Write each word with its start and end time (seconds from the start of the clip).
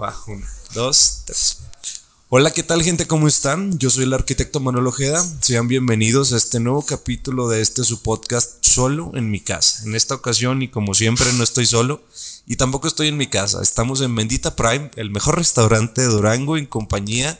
Va, 0.00 0.16
uno, 0.26 0.46
dos, 0.72 1.20
tres. 1.26 1.58
Hola, 2.30 2.50
¿qué 2.50 2.62
tal 2.62 2.82
gente? 2.82 3.06
¿Cómo 3.06 3.28
están? 3.28 3.78
Yo 3.78 3.90
soy 3.90 4.04
el 4.04 4.14
arquitecto 4.14 4.58
Manuel 4.58 4.86
Ojeda. 4.86 5.22
Sean 5.42 5.68
bienvenidos 5.68 6.32
a 6.32 6.38
este 6.38 6.60
nuevo 6.60 6.86
capítulo 6.86 7.46
de 7.50 7.60
este 7.60 7.84
su 7.84 8.00
podcast 8.00 8.64
solo 8.64 9.12
en 9.14 9.30
mi 9.30 9.40
casa. 9.40 9.82
En 9.84 9.94
esta 9.94 10.14
ocasión 10.14 10.62
y 10.62 10.68
como 10.68 10.94
siempre 10.94 11.30
no 11.34 11.44
estoy 11.44 11.66
solo 11.66 12.02
y 12.46 12.56
tampoco 12.56 12.88
estoy 12.88 13.08
en 13.08 13.18
mi 13.18 13.26
casa. 13.26 13.60
Estamos 13.60 14.00
en 14.00 14.16
Bendita 14.16 14.56
Prime, 14.56 14.90
el 14.96 15.10
mejor 15.10 15.36
restaurante 15.36 16.00
de 16.00 16.06
Durango 16.06 16.56
en 16.56 16.64
compañía 16.64 17.38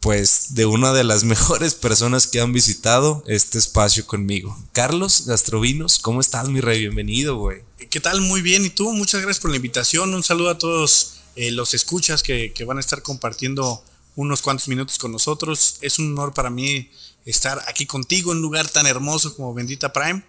pues 0.00 0.54
de 0.54 0.66
una 0.66 0.92
de 0.92 1.04
las 1.04 1.22
mejores 1.34 1.74
personas 1.74 2.26
que 2.26 2.40
han 2.40 2.52
visitado 2.52 3.22
este 3.28 3.58
espacio 3.58 4.08
conmigo. 4.08 4.58
Carlos 4.72 5.24
Gastrovinos, 5.24 6.00
¿cómo 6.00 6.20
estás 6.20 6.48
mi 6.48 6.60
rey? 6.60 6.80
Bienvenido, 6.80 7.36
güey. 7.36 7.62
¿Qué 7.90 8.00
tal? 8.00 8.22
Muy 8.22 8.42
bien. 8.42 8.66
¿Y 8.66 8.70
tú? 8.70 8.92
Muchas 8.92 9.20
gracias 9.20 9.40
por 9.40 9.52
la 9.52 9.56
invitación. 9.58 10.12
Un 10.12 10.24
saludo 10.24 10.50
a 10.50 10.58
todos 10.58 11.19
eh, 11.36 11.50
los 11.50 11.74
escuchas 11.74 12.22
que, 12.22 12.52
que 12.52 12.64
van 12.64 12.78
a 12.78 12.80
estar 12.80 13.02
compartiendo 13.02 13.82
unos 14.16 14.42
cuantos 14.42 14.68
minutos 14.68 14.98
con 14.98 15.12
nosotros. 15.12 15.78
Es 15.80 15.98
un 15.98 16.12
honor 16.12 16.34
para 16.34 16.50
mí 16.50 16.90
estar 17.24 17.62
aquí 17.66 17.86
contigo 17.86 18.32
en 18.32 18.38
un 18.38 18.42
lugar 18.42 18.68
tan 18.68 18.86
hermoso 18.86 19.34
como 19.34 19.54
Bendita 19.54 19.92
Prime. 19.92 20.22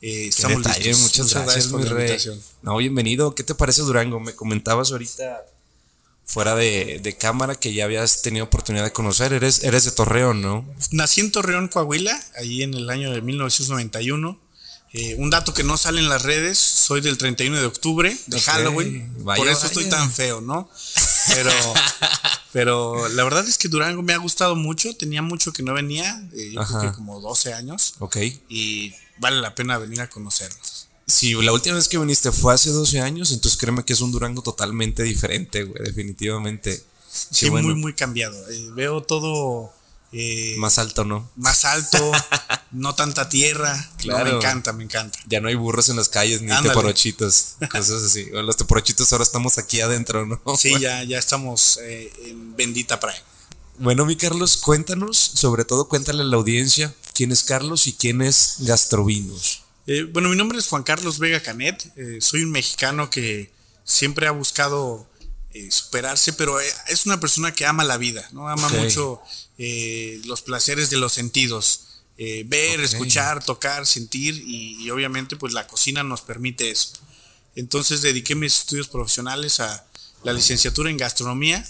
Eh, 0.00 0.28
estamos 0.28 0.62
detalle, 0.62 0.90
listos. 0.90 1.02
Muchas, 1.02 1.26
muchas 1.26 1.42
gracias, 1.44 1.66
por 1.68 1.84
la 1.84 1.90
invitación. 1.90 2.42
No, 2.62 2.76
bienvenido. 2.76 3.34
¿Qué 3.34 3.42
te 3.42 3.54
parece 3.54 3.82
Durango? 3.82 4.20
Me 4.20 4.34
comentabas 4.34 4.92
ahorita 4.92 5.46
fuera 6.24 6.56
de, 6.56 6.98
de, 7.02 7.16
cámara 7.16 7.54
que 7.54 7.72
ya 7.72 7.84
habías 7.84 8.22
tenido 8.22 8.44
oportunidad 8.44 8.84
de 8.84 8.92
conocer. 8.92 9.32
Eres, 9.32 9.62
eres 9.62 9.84
de 9.84 9.92
Torreón, 9.92 10.42
¿no? 10.42 10.66
Nací 10.90 11.20
en 11.20 11.32
Torreón, 11.32 11.68
Coahuila, 11.68 12.20
ahí 12.36 12.62
en 12.62 12.74
el 12.74 12.90
año 12.90 13.12
de 13.12 13.22
1991. 13.22 14.40
Eh, 14.98 15.14
un 15.18 15.28
dato 15.28 15.52
que 15.52 15.62
no 15.62 15.76
sale 15.76 16.00
en 16.00 16.08
las 16.08 16.22
redes, 16.22 16.56
soy 16.58 17.02
del 17.02 17.18
31 17.18 17.60
de 17.60 17.66
octubre, 17.66 18.16
de 18.28 18.40
Halloween, 18.40 19.12
por 19.22 19.46
eso 19.46 19.66
estoy 19.66 19.84
tan 19.90 20.10
feo, 20.10 20.40
¿no? 20.40 20.70
Pero, 21.26 21.52
pero 22.54 23.06
la 23.10 23.22
verdad 23.24 23.46
es 23.46 23.58
que 23.58 23.68
Durango 23.68 24.02
me 24.02 24.14
ha 24.14 24.16
gustado 24.16 24.56
mucho, 24.56 24.96
tenía 24.96 25.20
mucho 25.20 25.52
que 25.52 25.62
no 25.62 25.74
venía, 25.74 26.26
eh, 26.32 26.52
yo 26.54 26.62
creo 26.64 26.80
que 26.80 26.92
como 26.92 27.20
12 27.20 27.52
años. 27.52 27.92
Ok. 27.98 28.16
Y 28.48 28.94
vale 29.18 29.42
la 29.42 29.54
pena 29.54 29.76
venir 29.76 30.00
a 30.00 30.08
conocerlo. 30.08 30.56
Si 31.06 31.34
la 31.34 31.52
última 31.52 31.76
vez 31.76 31.88
que 31.88 31.98
viniste 31.98 32.32
fue 32.32 32.54
hace 32.54 32.70
12 32.70 33.02
años, 33.02 33.32
entonces 33.32 33.60
créeme 33.60 33.84
que 33.84 33.92
es 33.92 34.00
un 34.00 34.12
Durango 34.12 34.40
totalmente 34.40 35.02
diferente, 35.02 35.64
güey, 35.64 35.84
definitivamente. 35.84 36.82
Sí, 37.30 37.50
muy, 37.50 37.74
muy 37.74 37.92
cambiado. 37.92 38.36
Eh, 38.50 38.70
veo 38.72 39.02
todo 39.02 39.75
eh, 40.12 40.54
más 40.58 40.78
alto, 40.78 41.04
¿no? 41.04 41.28
Más 41.36 41.64
alto, 41.64 42.12
no 42.70 42.94
tanta 42.94 43.28
tierra. 43.28 43.90
Claro. 43.98 44.30
me 44.30 44.36
encanta, 44.36 44.72
me 44.72 44.84
encanta. 44.84 45.18
Ya 45.26 45.40
no 45.40 45.48
hay 45.48 45.54
burros 45.56 45.88
en 45.88 45.96
las 45.96 46.08
calles 46.08 46.42
ni 46.42 46.50
teporochitos, 46.62 47.56
cosas 47.70 48.02
así. 48.02 48.26
Los 48.30 48.56
teporochitos 48.56 49.12
ahora 49.12 49.24
estamos 49.24 49.58
aquí 49.58 49.80
adentro, 49.80 50.26
¿no? 50.26 50.40
Sí, 50.56 50.78
ya, 50.80 51.02
ya 51.04 51.18
estamos 51.18 51.78
eh, 51.82 52.12
en 52.24 52.56
Bendita 52.56 53.00
Prime. 53.00 53.20
Bueno, 53.78 54.06
mi 54.06 54.16
Carlos, 54.16 54.56
cuéntanos, 54.56 55.18
sobre 55.18 55.64
todo 55.64 55.88
cuéntale 55.88 56.22
a 56.22 56.24
la 56.24 56.36
audiencia 56.36 56.94
quién 57.12 57.30
es 57.30 57.44
Carlos 57.44 57.86
y 57.86 57.92
quién 57.92 58.22
es 58.22 58.56
Gastrovinos. 58.60 59.64
Eh, 59.86 60.04
bueno, 60.04 60.28
mi 60.30 60.36
nombre 60.36 60.58
es 60.58 60.66
Juan 60.66 60.82
Carlos 60.82 61.18
Vega 61.18 61.42
Canet. 61.42 61.92
soy 62.20 62.42
un 62.42 62.52
mexicano 62.52 63.10
que 63.10 63.52
siempre 63.84 64.26
ha 64.26 64.30
buscado 64.30 65.06
superarse, 65.70 66.32
pero 66.32 66.58
es 66.60 67.06
una 67.06 67.18
persona 67.18 67.52
que 67.52 67.66
ama 67.66 67.82
la 67.84 67.96
vida, 67.96 68.26
¿no? 68.32 68.48
Ama 68.48 68.68
mucho 68.70 69.22
eh, 69.58 70.20
los 70.24 70.42
placeres 70.42 70.90
de 70.90 70.96
los 70.96 71.12
sentidos. 71.12 71.82
Eh, 72.18 72.44
ver, 72.46 72.80
escuchar, 72.80 73.44
tocar, 73.44 73.86
sentir 73.86 74.42
y, 74.46 74.88
obviamente 74.90 75.36
pues 75.36 75.52
la 75.52 75.66
cocina 75.66 76.02
nos 76.02 76.22
permite 76.22 76.70
eso. 76.70 76.92
Entonces 77.54 78.02
dediqué 78.02 78.34
mis 78.34 78.60
estudios 78.60 78.88
profesionales 78.88 79.60
a 79.60 79.86
la 80.22 80.32
licenciatura 80.32 80.90
en 80.90 80.96
gastronomía, 80.96 81.66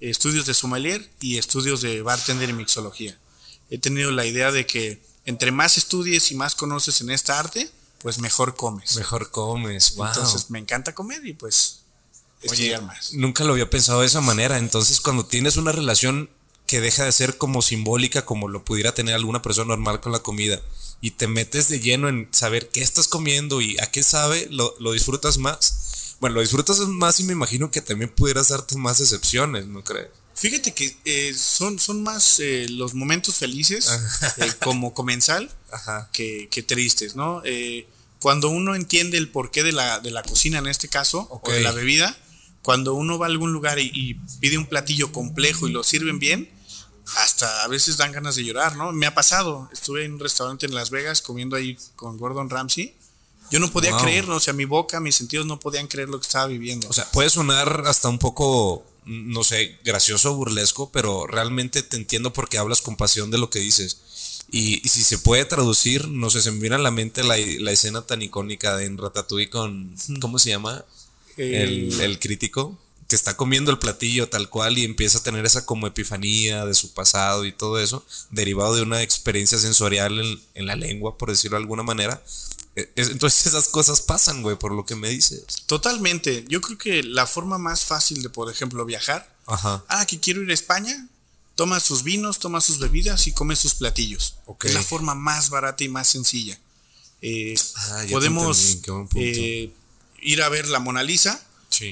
estudios 0.00 0.46
de 0.46 0.54
sommelier 0.54 1.10
y 1.20 1.36
estudios 1.36 1.82
de 1.82 2.00
bartender 2.02 2.48
y 2.48 2.54
mixología. 2.54 3.18
He 3.68 3.78
tenido 3.78 4.10
la 4.10 4.24
idea 4.24 4.52
de 4.52 4.66
que 4.66 5.02
entre 5.26 5.52
más 5.52 5.76
estudies 5.76 6.30
y 6.30 6.34
más 6.34 6.54
conoces 6.54 7.00
en 7.02 7.10
esta 7.10 7.38
arte, 7.38 7.70
pues 8.00 8.18
mejor 8.18 8.56
comes. 8.56 8.96
Mejor 8.96 9.30
comes, 9.30 9.94
wow. 9.96 10.06
Entonces 10.06 10.50
me 10.50 10.58
encanta 10.58 10.94
comer 10.94 11.24
y 11.26 11.34
pues 11.34 11.80
estudiar 12.40 12.82
más. 12.82 13.12
Nunca 13.12 13.44
lo 13.44 13.52
había 13.52 13.68
pensado 13.68 14.00
de 14.00 14.06
esa 14.06 14.22
manera. 14.22 14.58
Entonces 14.58 15.00
cuando 15.00 15.26
tienes 15.26 15.56
una 15.58 15.72
relación 15.72 16.30
que 16.70 16.80
deja 16.80 17.04
de 17.04 17.10
ser 17.10 17.36
como 17.36 17.62
simbólica 17.62 18.24
como 18.24 18.46
lo 18.46 18.64
pudiera 18.64 18.94
tener 18.94 19.16
alguna 19.16 19.42
persona 19.42 19.70
normal 19.70 20.00
con 20.00 20.12
la 20.12 20.20
comida 20.20 20.62
y 21.00 21.10
te 21.10 21.26
metes 21.26 21.68
de 21.68 21.80
lleno 21.80 22.08
en 22.08 22.28
saber 22.30 22.68
qué 22.68 22.80
estás 22.80 23.08
comiendo 23.08 23.60
y 23.60 23.76
a 23.80 23.90
qué 23.90 24.04
sabe, 24.04 24.46
lo, 24.52 24.92
disfrutas 24.92 25.38
más. 25.38 26.14
Bueno, 26.20 26.36
lo 26.36 26.42
disfrutas 26.42 26.78
más 26.78 27.18
y 27.18 27.24
me 27.24 27.32
imagino 27.32 27.72
que 27.72 27.80
también 27.80 28.10
pudieras 28.10 28.50
darte 28.50 28.76
más 28.76 29.00
excepciones, 29.00 29.66
¿no 29.66 29.82
crees? 29.82 30.10
Fíjate 30.36 30.72
que 30.72 30.96
eh, 31.06 31.34
son, 31.36 31.80
son 31.80 32.04
más 32.04 32.38
eh, 32.38 32.68
los 32.70 32.94
momentos 32.94 33.34
felices 33.34 33.90
eh, 34.36 34.52
como 34.62 34.94
comensal 34.94 35.50
Que, 36.12 36.48
que, 36.52 36.62
tristes, 36.62 37.16
¿no? 37.16 37.42
cuando 38.20 38.48
uno 38.48 38.76
entiende 38.76 39.18
el 39.18 39.28
porqué 39.28 39.64
de 39.64 39.72
la, 39.72 39.98
de 39.98 40.12
la 40.12 40.22
cocina 40.22 40.58
en 40.58 40.68
este 40.68 40.88
caso, 40.88 41.26
o 41.30 41.50
de 41.50 41.62
la 41.62 41.72
bebida, 41.72 42.16
cuando 42.62 42.94
uno 42.94 43.18
va 43.18 43.26
a 43.26 43.28
algún 43.30 43.52
lugar 43.52 43.78
y, 43.78 44.20
pide 44.40 44.58
un 44.58 44.66
platillo 44.66 45.10
complejo 45.12 45.66
y 45.66 45.72
lo 45.72 45.82
sirven 45.82 46.18
bien, 46.18 46.59
hasta 47.16 47.64
a 47.64 47.68
veces 47.68 47.96
dan 47.96 48.12
ganas 48.12 48.36
de 48.36 48.44
llorar, 48.44 48.76
¿no? 48.76 48.92
Me 48.92 49.06
ha 49.06 49.14
pasado, 49.14 49.68
estuve 49.72 50.04
en 50.04 50.14
un 50.14 50.20
restaurante 50.20 50.66
en 50.66 50.74
Las 50.74 50.90
Vegas 50.90 51.22
comiendo 51.22 51.56
ahí 51.56 51.76
con 51.96 52.18
Gordon 52.18 52.50
Ramsay. 52.50 52.94
Yo 53.50 53.58
no 53.58 53.70
podía 53.70 53.96
creerlo, 53.96 54.36
o 54.36 54.40
sea, 54.40 54.52
mi 54.52 54.64
boca, 54.64 55.00
mis 55.00 55.16
sentidos 55.16 55.44
no 55.44 55.58
podían 55.58 55.88
creer 55.88 56.08
lo 56.08 56.20
que 56.20 56.26
estaba 56.26 56.46
viviendo. 56.46 56.88
O 56.88 56.92
sea, 56.92 57.10
puede 57.10 57.30
sonar 57.30 57.82
hasta 57.86 58.08
un 58.08 58.20
poco, 58.20 58.86
no 59.06 59.42
sé, 59.42 59.76
gracioso, 59.84 60.36
burlesco, 60.36 60.92
pero 60.92 61.26
realmente 61.26 61.82
te 61.82 61.96
entiendo 61.96 62.32
porque 62.32 62.58
hablas 62.58 62.80
con 62.80 62.96
pasión 62.96 63.32
de 63.32 63.38
lo 63.38 63.50
que 63.50 63.58
dices. 63.58 64.44
Y, 64.52 64.88
si 64.88 65.02
se 65.02 65.18
puede 65.18 65.44
traducir, 65.44 66.08
no 66.08 66.30
sé, 66.30 66.42
se 66.42 66.52
me 66.52 66.60
viene 66.60 66.76
a 66.76 66.78
la 66.80 66.92
mente 66.92 67.24
la, 67.24 67.36
escena 67.36 68.02
tan 68.02 68.22
icónica 68.22 68.76
de 68.76 68.86
en 68.86 68.98
Ratatouille 68.98 69.50
con, 69.50 69.96
¿cómo 70.20 70.38
se 70.38 70.50
llama? 70.50 70.84
el, 71.36 72.00
el 72.00 72.18
crítico 72.18 72.78
que 73.10 73.16
está 73.16 73.36
comiendo 73.36 73.72
el 73.72 73.78
platillo 73.80 74.28
tal 74.28 74.48
cual 74.48 74.78
y 74.78 74.84
empieza 74.84 75.18
a 75.18 75.22
tener 75.24 75.44
esa 75.44 75.66
como 75.66 75.88
epifanía 75.88 76.64
de 76.64 76.74
su 76.74 76.94
pasado 76.94 77.44
y 77.44 77.50
todo 77.50 77.80
eso, 77.80 78.06
derivado 78.30 78.76
de 78.76 78.82
una 78.82 79.02
experiencia 79.02 79.58
sensorial 79.58 80.40
en, 80.54 80.66
la 80.66 80.76
lengua, 80.76 81.18
por 81.18 81.28
decirlo 81.28 81.56
de 81.56 81.64
alguna 81.64 81.82
manera. 81.82 82.22
E, 82.76 82.88
entonces 82.94 83.46
esas 83.46 83.66
cosas 83.66 84.00
pasan, 84.00 84.42
güey, 84.42 84.56
por 84.56 84.70
lo 84.72 84.86
que 84.86 84.94
me 84.94 85.08
dices. 85.08 85.42
Totalmente. 85.66 86.44
Yo 86.48 86.60
creo 86.60 86.78
que 86.78 87.02
la 87.02 87.26
forma 87.26 87.58
más 87.58 87.84
fácil 87.84 88.22
de, 88.22 88.30
por 88.30 88.48
ejemplo, 88.48 88.84
viajar. 88.84 89.36
Ajá. 89.46 89.84
Ah, 89.88 90.06
que 90.06 90.20
quiero 90.20 90.42
ir 90.42 90.50
a 90.52 90.54
España. 90.54 91.08
Toma 91.56 91.80
sus 91.80 92.04
vinos, 92.04 92.38
toma 92.38 92.60
sus 92.60 92.78
bebidas 92.78 93.26
y 93.26 93.32
come 93.32 93.56
sus 93.56 93.74
platillos. 93.74 94.36
Es 94.62 94.72
la 94.72 94.82
forma 94.82 95.16
más 95.16 95.50
barata 95.50 95.82
y 95.82 95.88
más 95.88 96.06
sencilla. 96.06 96.56
Eh, 97.22 97.56
ah, 97.74 98.04
podemos 98.08 98.78
eh, 99.16 99.72
ir 100.22 100.42
a 100.42 100.48
ver 100.48 100.68
la 100.68 100.78
Mona 100.78 101.02
Lisa 101.02 101.44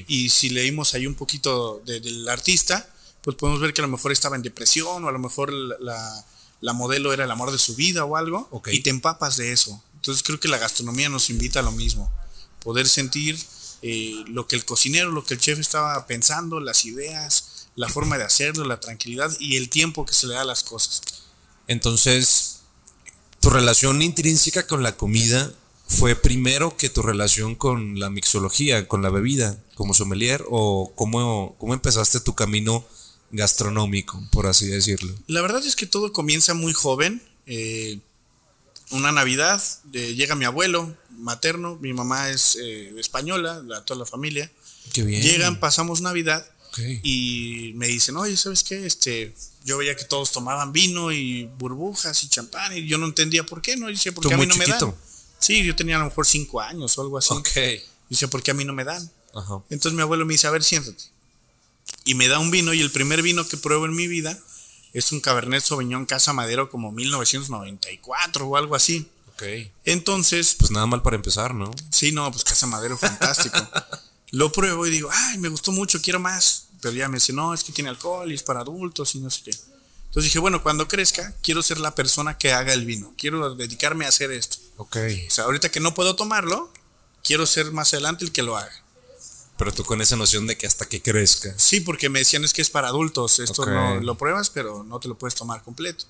y 0.07 0.29
si 0.29 0.49
leímos 0.49 0.93
ahí 0.93 1.07
un 1.07 1.15
poquito 1.15 1.81
del 1.85 2.27
artista, 2.29 2.87
pues 3.23 3.35
podemos 3.37 3.61
ver 3.61 3.73
que 3.73 3.81
a 3.81 3.85
lo 3.85 3.91
mejor 3.91 4.11
estaba 4.11 4.35
en 4.35 4.41
depresión 4.41 5.03
o 5.03 5.07
a 5.07 5.11
lo 5.11 5.19
mejor 5.19 5.51
la, 5.51 6.73
modelo 6.73 7.13
era 7.13 7.25
el 7.25 7.31
amor 7.31 7.51
de 7.51 7.57
su 7.57 7.75
vida 7.75 8.05
o 8.05 8.15
algo. 8.15 8.49
Y 8.67 8.81
te 8.81 8.89
empapas 8.89 9.37
de 9.37 9.51
eso. 9.51 9.81
Entonces 9.95 10.23
creo 10.23 10.39
que 10.39 10.47
la 10.47 10.57
gastronomía 10.57 11.09
nos 11.09 11.29
invita 11.29 11.59
a 11.59 11.63
lo 11.63 11.71
mismo. 11.71 12.11
Poder 12.63 12.87
sentir 12.87 13.37
eh, 13.81 14.23
lo 14.27 14.47
que 14.47 14.55
el 14.55 14.65
cocinero, 14.65 15.11
lo 15.11 15.23
que 15.23 15.33
el 15.33 15.39
chef 15.39 15.59
estaba 15.59 16.05
pensando, 16.07 16.59
las 16.59 16.85
ideas, 16.85 17.67
la 17.75 17.89
forma 17.89 18.17
de 18.17 18.25
hacerlo, 18.25 18.65
la 18.65 18.79
tranquilidad 18.79 19.31
y 19.39 19.55
el 19.55 19.69
tiempo 19.69 20.05
que 20.05 20.13
se 20.13 20.27
le 20.27 20.33
da 20.33 20.41
a 20.41 20.45
las 20.45 20.63
cosas. 20.63 21.01
Entonces, 21.67 22.59
tu 23.39 23.49
relación 23.49 24.01
intrínseca 24.01 24.67
con 24.67 24.83
la 24.83 24.97
comida 24.97 25.51
fue 25.89 26.15
primero 26.15 26.77
que 26.77 26.89
tu 26.89 27.01
relación 27.01 27.55
con 27.55 27.99
la 27.99 28.09
mixología, 28.09 28.87
con 28.87 29.01
la 29.01 29.09
bebida, 29.09 29.59
como 29.75 29.93
sommelier, 29.93 30.45
o 30.47 30.93
cómo, 30.95 31.55
cómo 31.57 31.73
empezaste 31.73 32.19
tu 32.19 32.35
camino 32.35 32.85
gastronómico, 33.31 34.23
por 34.31 34.45
así 34.45 34.67
decirlo? 34.67 35.13
La 35.27 35.41
verdad 35.41 35.65
es 35.65 35.75
que 35.75 35.87
todo 35.87 36.13
comienza 36.13 36.53
muy 36.53 36.73
joven. 36.73 37.21
Eh, 37.47 37.99
una 38.91 39.11
Navidad, 39.11 39.61
llega 39.91 40.35
mi 40.35 40.45
abuelo 40.45 40.95
materno, 41.17 41.77
mi 41.81 41.93
mamá 41.93 42.29
es 42.29 42.55
eh, 42.61 42.93
española, 42.97 43.61
toda 43.85 43.99
la 43.99 44.05
familia. 44.05 44.51
Qué 44.93 45.03
bien. 45.03 45.21
Llegan, 45.21 45.59
pasamos 45.59 46.01
Navidad 46.01 46.45
y 47.03 47.73
me 47.75 47.87
dicen, 47.87 48.15
oye, 48.15 48.37
¿sabes 48.37 48.63
qué? 48.63 48.85
Este, 48.85 49.35
yo 49.65 49.77
veía 49.77 49.95
que 49.95 50.05
todos 50.05 50.31
tomaban 50.31 50.71
vino 50.71 51.11
y 51.11 51.45
burbujas 51.57 52.23
y 52.23 52.29
champán 52.29 52.77
y 52.77 52.87
yo 52.87 52.97
no 52.97 53.07
entendía 53.07 53.43
por 53.43 53.61
qué, 53.61 53.75
¿no? 53.75 53.87
dice, 53.87 54.11
¿por 54.11 54.25
qué 54.27 54.33
a 54.33 54.37
mí 54.37 54.45
no 54.45 54.55
me 54.55 54.65
dan? 54.65 54.95
Sí, 55.39 55.63
yo 55.63 55.75
tenía 55.75 55.95
a 55.95 55.99
lo 55.99 56.05
mejor 56.05 56.25
cinco 56.25 56.61
años 56.61 56.97
o 56.97 57.01
algo 57.01 57.17
así. 57.17 57.33
Ok. 57.33 57.49
Dice, 58.09 58.27
¿por 58.27 58.43
qué 58.43 58.51
a 58.51 58.53
mí 58.53 58.65
no 58.65 58.73
me 58.73 58.83
dan? 58.83 59.09
Entonces 59.69 59.93
mi 59.93 60.01
abuelo 60.01 60.25
me 60.25 60.33
dice, 60.33 60.47
a 60.47 60.51
ver, 60.51 60.63
siéntate. 60.63 61.03
Y 62.05 62.15
me 62.15 62.27
da 62.27 62.39
un 62.39 62.51
vino 62.51 62.73
y 62.73 62.81
el 62.81 62.91
primer 62.91 63.21
vino 63.21 63.47
que 63.47 63.57
pruebo 63.57 63.85
en 63.85 63.95
mi 63.95 64.07
vida 64.07 64.37
es 64.93 65.11
un 65.11 65.21
Cabernet 65.21 65.63
Sauvignon 65.63 66.05
Casa 66.05 66.33
Madero 66.33 66.69
como 66.69 66.91
1994 66.91 68.47
o 68.47 68.57
algo 68.57 68.75
así. 68.75 69.07
Ok. 69.33 69.43
Entonces... 69.85 70.55
Pues 70.57 70.71
nada 70.71 70.85
mal 70.85 71.01
para 71.01 71.15
empezar, 71.15 71.53
¿no? 71.53 71.73
Sí, 71.91 72.11
no, 72.11 72.29
pues 72.31 72.43
Casa 72.43 72.67
Madero 72.67 72.97
fantástico. 72.97 73.57
Lo 74.31 74.51
pruebo 74.51 74.85
y 74.85 74.91
digo, 74.91 75.09
ay, 75.11 75.37
me 75.37 75.49
gustó 75.49 75.71
mucho, 75.71 76.01
quiero 76.01 76.19
más. 76.19 76.67
pero 76.81 76.93
ya 76.93 77.07
me 77.07 77.17
dice, 77.17 77.33
no, 77.33 77.53
es 77.53 77.63
que 77.63 77.71
tiene 77.71 77.89
alcohol 77.89 78.31
y 78.31 78.35
es 78.35 78.43
para 78.43 78.61
adultos 78.61 79.15
y 79.15 79.19
no 79.19 79.29
sé 79.29 79.41
qué. 79.45 79.51
Entonces 79.51 80.23
dije, 80.23 80.39
bueno, 80.39 80.63
cuando 80.63 80.87
crezca, 80.87 81.35
quiero 81.41 81.61
ser 81.61 81.79
la 81.79 81.93
persona 81.93 82.37
que 82.37 82.51
haga 82.51 82.73
el 82.73 82.85
vino, 82.85 83.13
quiero 83.17 83.55
dedicarme 83.55 84.05
a 84.05 84.09
hacer 84.09 84.31
esto. 84.31 84.57
Ok. 84.79 84.95
O 85.27 85.31
sea, 85.31 85.43
ahorita 85.43 85.69
que 85.69 85.81
no 85.81 85.93
puedo 85.93 86.15
tomarlo, 86.15 86.71
quiero 87.21 87.45
ser 87.45 87.71
más 87.73 87.93
adelante 87.93 88.23
el 88.23 88.31
que 88.31 88.43
lo 88.43 88.55
haga. 88.55 88.71
Pero 89.57 89.73
tú 89.73 89.83
con 89.83 90.01
esa 90.01 90.15
noción 90.15 90.47
de 90.47 90.57
que 90.57 90.67
hasta 90.67 90.87
que 90.87 91.01
crezca. 91.01 91.53
Sí, 91.57 91.81
porque 91.81 92.07
me 92.07 92.19
decían 92.19 92.45
es 92.45 92.53
que 92.53 92.61
es 92.61 92.69
para 92.69 92.87
adultos, 92.87 93.39
esto 93.39 93.65
no 93.65 93.99
lo 93.99 94.17
pruebas, 94.17 94.49
pero 94.49 94.85
no 94.85 95.01
te 95.01 95.09
lo 95.09 95.17
puedes 95.17 95.35
tomar 95.35 95.63
completo. 95.63 96.05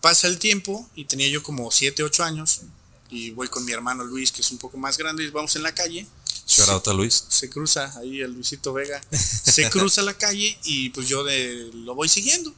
Pasa 0.00 0.26
el 0.26 0.40
tiempo 0.40 0.90
y 0.96 1.04
tenía 1.04 1.28
yo 1.28 1.42
como 1.44 1.70
7, 1.70 2.02
8 2.02 2.24
años 2.24 2.62
y 3.10 3.30
voy 3.30 3.46
con 3.46 3.64
mi 3.64 3.70
hermano 3.70 4.02
Luis, 4.02 4.32
que 4.32 4.42
es 4.42 4.50
un 4.50 4.58
poco 4.58 4.76
más 4.76 4.98
grande, 4.98 5.22
y 5.22 5.30
vamos 5.30 5.54
en 5.54 5.62
la 5.62 5.72
calle. 5.72 6.04
Shout 6.48 6.86
Luis. 6.88 7.26
Se 7.28 7.48
cruza 7.48 7.96
ahí 7.98 8.20
el 8.22 8.32
Luisito 8.32 8.72
Vega. 8.72 9.00
Se 9.12 9.70
cruza 9.70 10.02
la 10.02 10.14
calle 10.14 10.58
y 10.64 10.90
pues 10.90 11.08
yo 11.08 11.22
de, 11.22 11.70
lo 11.72 11.94
voy 11.94 12.08
siguiendo. 12.08 12.52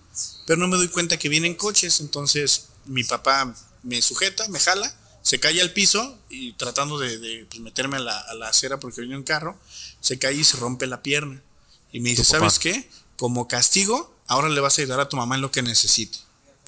Pero 0.46 0.58
no 0.58 0.66
me 0.66 0.78
doy 0.78 0.88
cuenta 0.88 1.18
que 1.18 1.28
vienen 1.28 1.54
coches, 1.54 2.00
entonces 2.00 2.68
mi 2.86 3.04
papá 3.04 3.54
me 3.82 4.00
sujeta, 4.00 4.48
me 4.48 4.58
jala, 4.60 4.96
se 5.26 5.40
cae 5.40 5.60
al 5.60 5.72
piso 5.72 6.16
y 6.28 6.52
tratando 6.52 7.00
de, 7.00 7.46
pues, 7.50 7.60
meterme 7.60 7.96
a 7.96 8.00
la, 8.00 8.16
a 8.16 8.34
la 8.34 8.48
acera 8.48 8.78
porque 8.78 9.00
viene 9.00 9.16
un 9.16 9.24
carro, 9.24 9.58
se 10.00 10.20
cae 10.20 10.34
y 10.34 10.44
se 10.44 10.56
rompe 10.56 10.86
la 10.86 11.02
pierna. 11.02 11.42
Y 11.90 11.98
me 11.98 12.10
dice, 12.10 12.22
¿sabes 12.22 12.60
qué? 12.60 12.88
Como 13.16 13.48
castigo, 13.48 14.14
ahora 14.28 14.48
le 14.48 14.60
vas 14.60 14.78
a 14.78 14.82
ayudar 14.82 15.00
a 15.00 15.08
tu 15.08 15.16
mamá 15.16 15.34
en 15.34 15.40
lo 15.40 15.50
que 15.50 15.62
necesite. 15.62 16.16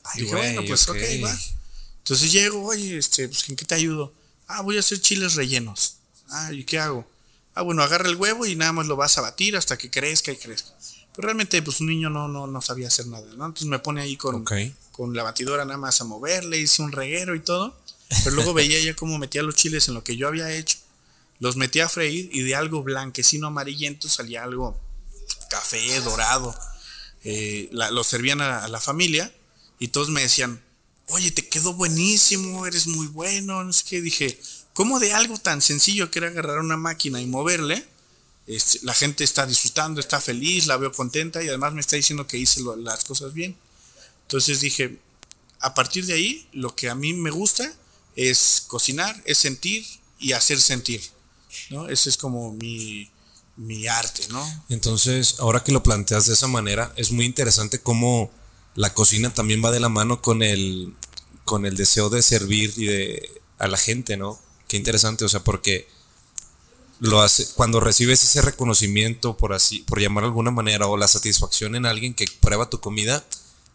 Ay, 0.03 0.23
dije, 0.23 0.35
bueno, 0.35 0.63
pues 0.67 0.89
ok, 0.89 0.97
va. 1.23 1.39
Entonces 1.99 2.33
llego, 2.33 2.65
oye, 2.65 2.99
este, 2.99 3.29
pues 3.29 3.49
¿en 3.49 3.55
qué 3.55 3.65
te 3.65 3.77
ayudo? 3.77 4.13
Ah, 4.49 4.63
voy 4.63 4.77
a 4.77 4.81
hacer 4.81 5.01
chiles 5.01 5.37
rellenos. 5.37 5.99
Ah, 6.29 6.53
¿y 6.53 6.65
qué 6.65 6.81
hago? 6.81 7.09
Ah, 7.55 7.63
bueno, 7.63 7.85
agarra 7.85 8.09
el 8.09 8.17
huevo 8.17 8.45
y 8.45 8.57
nada 8.57 8.73
más 8.73 8.89
lo 8.89 8.97
vas 8.97 9.19
a 9.19 9.21
batir 9.21 9.57
hasta 9.57 9.79
que 9.79 9.89
crezca 9.89 10.33
y 10.33 10.37
crezca. 10.37 10.71
Pero 11.15 11.27
realmente, 11.27 11.63
pues 11.63 11.81
un 11.81 11.87
niño 11.87 12.11
no, 12.11 12.27
no, 12.27 12.49
no 12.49 12.61
sabía 12.61 12.89
hacer 12.89 13.07
nada, 13.07 13.27
¿no? 13.37 13.47
Entonces 13.47 13.69
me 13.69 13.79
pone 13.79 14.01
ahí 14.01 14.17
con, 14.17 14.45
con 14.91 15.15
la 15.15 15.23
batidora 15.23 15.65
nada 15.65 15.79
más 15.79 16.01
a 16.01 16.05
moverle, 16.05 16.59
hice 16.59 16.83
un 16.83 16.91
reguero 16.91 17.37
y 17.37 17.41
todo. 17.41 17.79
Pero 18.25 18.37
luego 18.37 18.55
veía 18.55 18.81
ya 18.81 18.95
cómo 18.95 19.19
metía 19.19 19.43
los 19.43 19.55
chiles 19.55 19.89
en 19.89 19.95
lo 19.95 20.05
que 20.05 20.17
yo 20.17 20.29
había 20.29 20.51
hecho 20.53 20.79
los 21.41 21.57
metí 21.57 21.81
a 21.81 21.89
freír 21.89 22.31
y 22.33 22.43
de 22.43 22.55
algo 22.55 22.83
blanquecino 22.83 23.47
amarillento 23.47 24.09
salía 24.09 24.43
algo 24.43 24.79
café, 25.51 26.01
dorado. 26.01 26.55
Eh, 27.25 27.69
lo 27.73 28.05
servían 28.05 28.41
a, 28.41 28.67
la 28.69 28.81
familia 28.81 29.33
y 29.79 29.89
todos 29.89 30.11
me 30.11 30.23
decían, 30.23 30.63
oye, 31.09 31.31
te 31.31 31.49
quedó 31.49 31.75
buenísimo, 31.75 32.67
eres 32.67 32.87
muy 32.87 33.07
bueno. 33.07 33.63
No 33.63 33.73
sé 33.73 33.85
qué. 33.89 34.01
Dije, 34.01 34.39
¿cómo 34.73 34.99
de 34.99 35.13
algo 35.13 35.39
tan 35.39 35.63
sencillo 35.63 36.11
que 36.11 36.19
era 36.19 36.29
agarrar 36.29 36.59
una 36.59 36.77
máquina 36.77 37.21
y 37.21 37.27
moverle? 37.27 37.87
Este, 38.47 38.81
la 38.83 38.95
gente 38.95 39.25
está 39.25 39.47
disfrutando, 39.47 40.01
está 40.01 40.21
feliz, 40.21 40.67
la 40.67 40.77
veo 40.77 40.91
contenta 40.91 41.43
y 41.43 41.49
además 41.49 41.75
me 41.75 41.81
está 41.81 41.97
diciendo 41.97 42.27
que 42.27 42.39
hice 42.39 42.63
las 42.79 43.05
cosas 43.05 43.33
bien. 43.33 43.57
Entonces 44.23 44.61
dije, 44.61 44.99
a 45.61 45.75
partir 45.75 46.05
de 46.07 46.15
ahí, 46.15 46.49
lo 46.53 46.75
que 46.75 46.89
a 46.89 46.95
mí 46.95 47.15
me 47.15 47.31
gusta 47.31 47.73
es 48.19 48.65
cocinar, 48.67 49.23
es 49.27 49.39
sentir 49.39 49.87
y 50.19 50.33
hacer 50.33 50.61
sentir. 50.61 51.01
¿no? 51.71 51.89
Ese 51.89 52.11
es 52.11 52.17
como 52.17 52.53
mi, 52.53 53.09
arte, 53.89 54.23
¿no? 54.31 54.45
Entonces, 54.69 55.37
ahora 55.39 55.63
que 55.63 55.71
lo 55.71 55.85
planteas 55.85 56.27
de 56.27 56.35
esa 56.35 56.49
manera, 56.49 56.93
es 56.97 57.13
muy 57.13 57.25
interesante 57.25 57.81
cómo 57.81 58.31
la 58.75 58.93
cocina 58.93 59.33
también 59.33 59.65
va 59.65 59.71
de 59.71 59.79
la 59.79 59.89
mano 59.89 60.21
con 60.21 60.43
el, 60.43 60.95
con 61.45 61.65
el 61.65 61.77
deseo 61.77 62.11
de 62.11 62.23
servir 62.23 62.73
y 62.77 62.87
de, 62.87 63.41
a 63.59 63.69
la 63.69 63.77
gente, 63.77 64.17
¿no? 64.17 64.41
Qué 64.67 64.77
interesante, 64.77 65.25
o 65.25 65.29
sea, 65.29 65.45
porque 65.45 65.89
lo 66.99 67.23
hace, 67.23 67.47
cuando 67.55 67.79
recibes 67.79 68.25
ese 68.25 68.43
reconocimiento, 68.43 69.37
por 69.37 69.53
así, 69.53 69.81
por 69.81 70.01
llamar 70.01 70.25
de 70.25 70.29
alguna 70.29 70.51
manera, 70.51 70.89
o 70.89 70.97
la 70.97 71.07
satisfacción 71.07 71.77
en 71.77 71.87
alguien 71.87 72.15
que 72.15 72.27
prueba 72.41 72.69
tu 72.69 72.81
comida, 72.81 73.25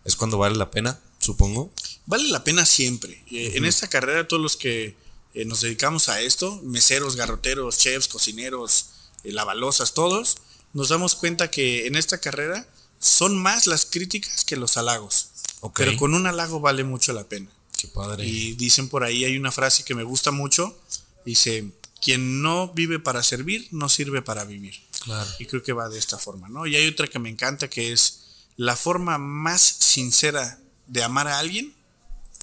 es 0.03 0.17
cuando 0.17 0.37
vale 0.37 0.57
la 0.57 0.69
pena, 0.69 0.99
supongo. 1.23 1.71
Vale 2.05 2.29
la 2.29 2.43
pena 2.43 2.65
siempre. 2.65 3.23
Eh, 3.31 3.53
en 3.55 3.65
esta 3.65 3.87
carrera, 3.87 4.27
todos 4.27 4.41
los 4.41 4.57
que 4.57 4.95
eh, 5.33 5.45
nos 5.45 5.61
dedicamos 5.61 6.09
a 6.09 6.21
esto, 6.21 6.61
meseros, 6.63 7.15
garroteros, 7.15 7.77
chefs, 7.77 8.07
cocineros, 8.07 8.87
eh, 9.23 9.31
lavalosas, 9.31 9.93
todos, 9.93 10.37
nos 10.73 10.89
damos 10.89 11.15
cuenta 11.15 11.49
que 11.49 11.87
en 11.87 11.95
esta 11.95 12.19
carrera 12.19 12.67
son 12.99 13.37
más 13.37 13.67
las 13.67 13.85
críticas 13.85 14.45
que 14.45 14.55
los 14.55 14.77
halagos. 14.77 15.29
Pero 15.75 15.95
con 15.97 16.13
un 16.13 16.27
halago 16.27 16.59
vale 16.59 16.83
mucho 16.83 17.13
la 17.13 17.23
pena. 17.23 17.49
Qué 17.79 17.87
padre. 17.87 18.25
Y 18.25 18.53
dicen 18.55 18.89
por 18.89 19.03
ahí, 19.03 19.23
hay 19.23 19.37
una 19.37 19.51
frase 19.51 19.83
que 19.83 19.95
me 19.95 20.03
gusta 20.03 20.31
mucho, 20.31 20.77
dice, 21.25 21.71
quien 22.01 22.41
no 22.41 22.67
vive 22.73 22.99
para 22.99 23.23
servir, 23.23 23.67
no 23.71 23.87
sirve 23.87 24.21
para 24.21 24.43
vivir. 24.43 24.75
Claro. 25.03 25.29
Y 25.39 25.45
creo 25.45 25.63
que 25.63 25.73
va 25.73 25.87
de 25.87 25.99
esta 25.99 26.17
forma, 26.17 26.49
¿no? 26.49 26.67
Y 26.67 26.75
hay 26.75 26.87
otra 26.87 27.07
que 27.07 27.19
me 27.19 27.29
encanta, 27.29 27.69
que 27.69 27.93
es 27.93 28.23
la 28.57 28.75
forma 28.75 29.17
más 29.17 29.61
sincera 29.61 30.59
de 30.87 31.03
amar 31.03 31.27
a 31.27 31.39
alguien 31.39 31.73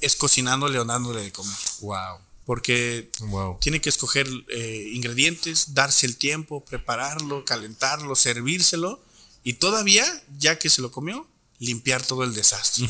es 0.01 0.17
cocinándole 0.17 0.79
o 0.79 0.85
dándole 0.85 1.23
de 1.23 1.33
comer. 1.33 1.57
Wow 1.81 2.31
porque 2.51 3.09
tiene 3.61 3.81
que 3.81 3.89
escoger 3.89 4.27
eh, 4.49 4.91
ingredientes, 4.93 5.73
darse 5.73 6.05
el 6.05 6.17
tiempo, 6.17 6.65
prepararlo, 6.65 7.45
calentarlo, 7.45 8.17
servírselo 8.17 9.01
y 9.45 9.53
todavía, 9.53 10.05
ya 10.37 10.59
que 10.59 10.69
se 10.69 10.83
lo 10.83 10.91
comió, 10.91 11.29
limpiar 11.61 12.05
todo 12.05 12.25
el 12.25 12.35
desastre. 12.35 12.89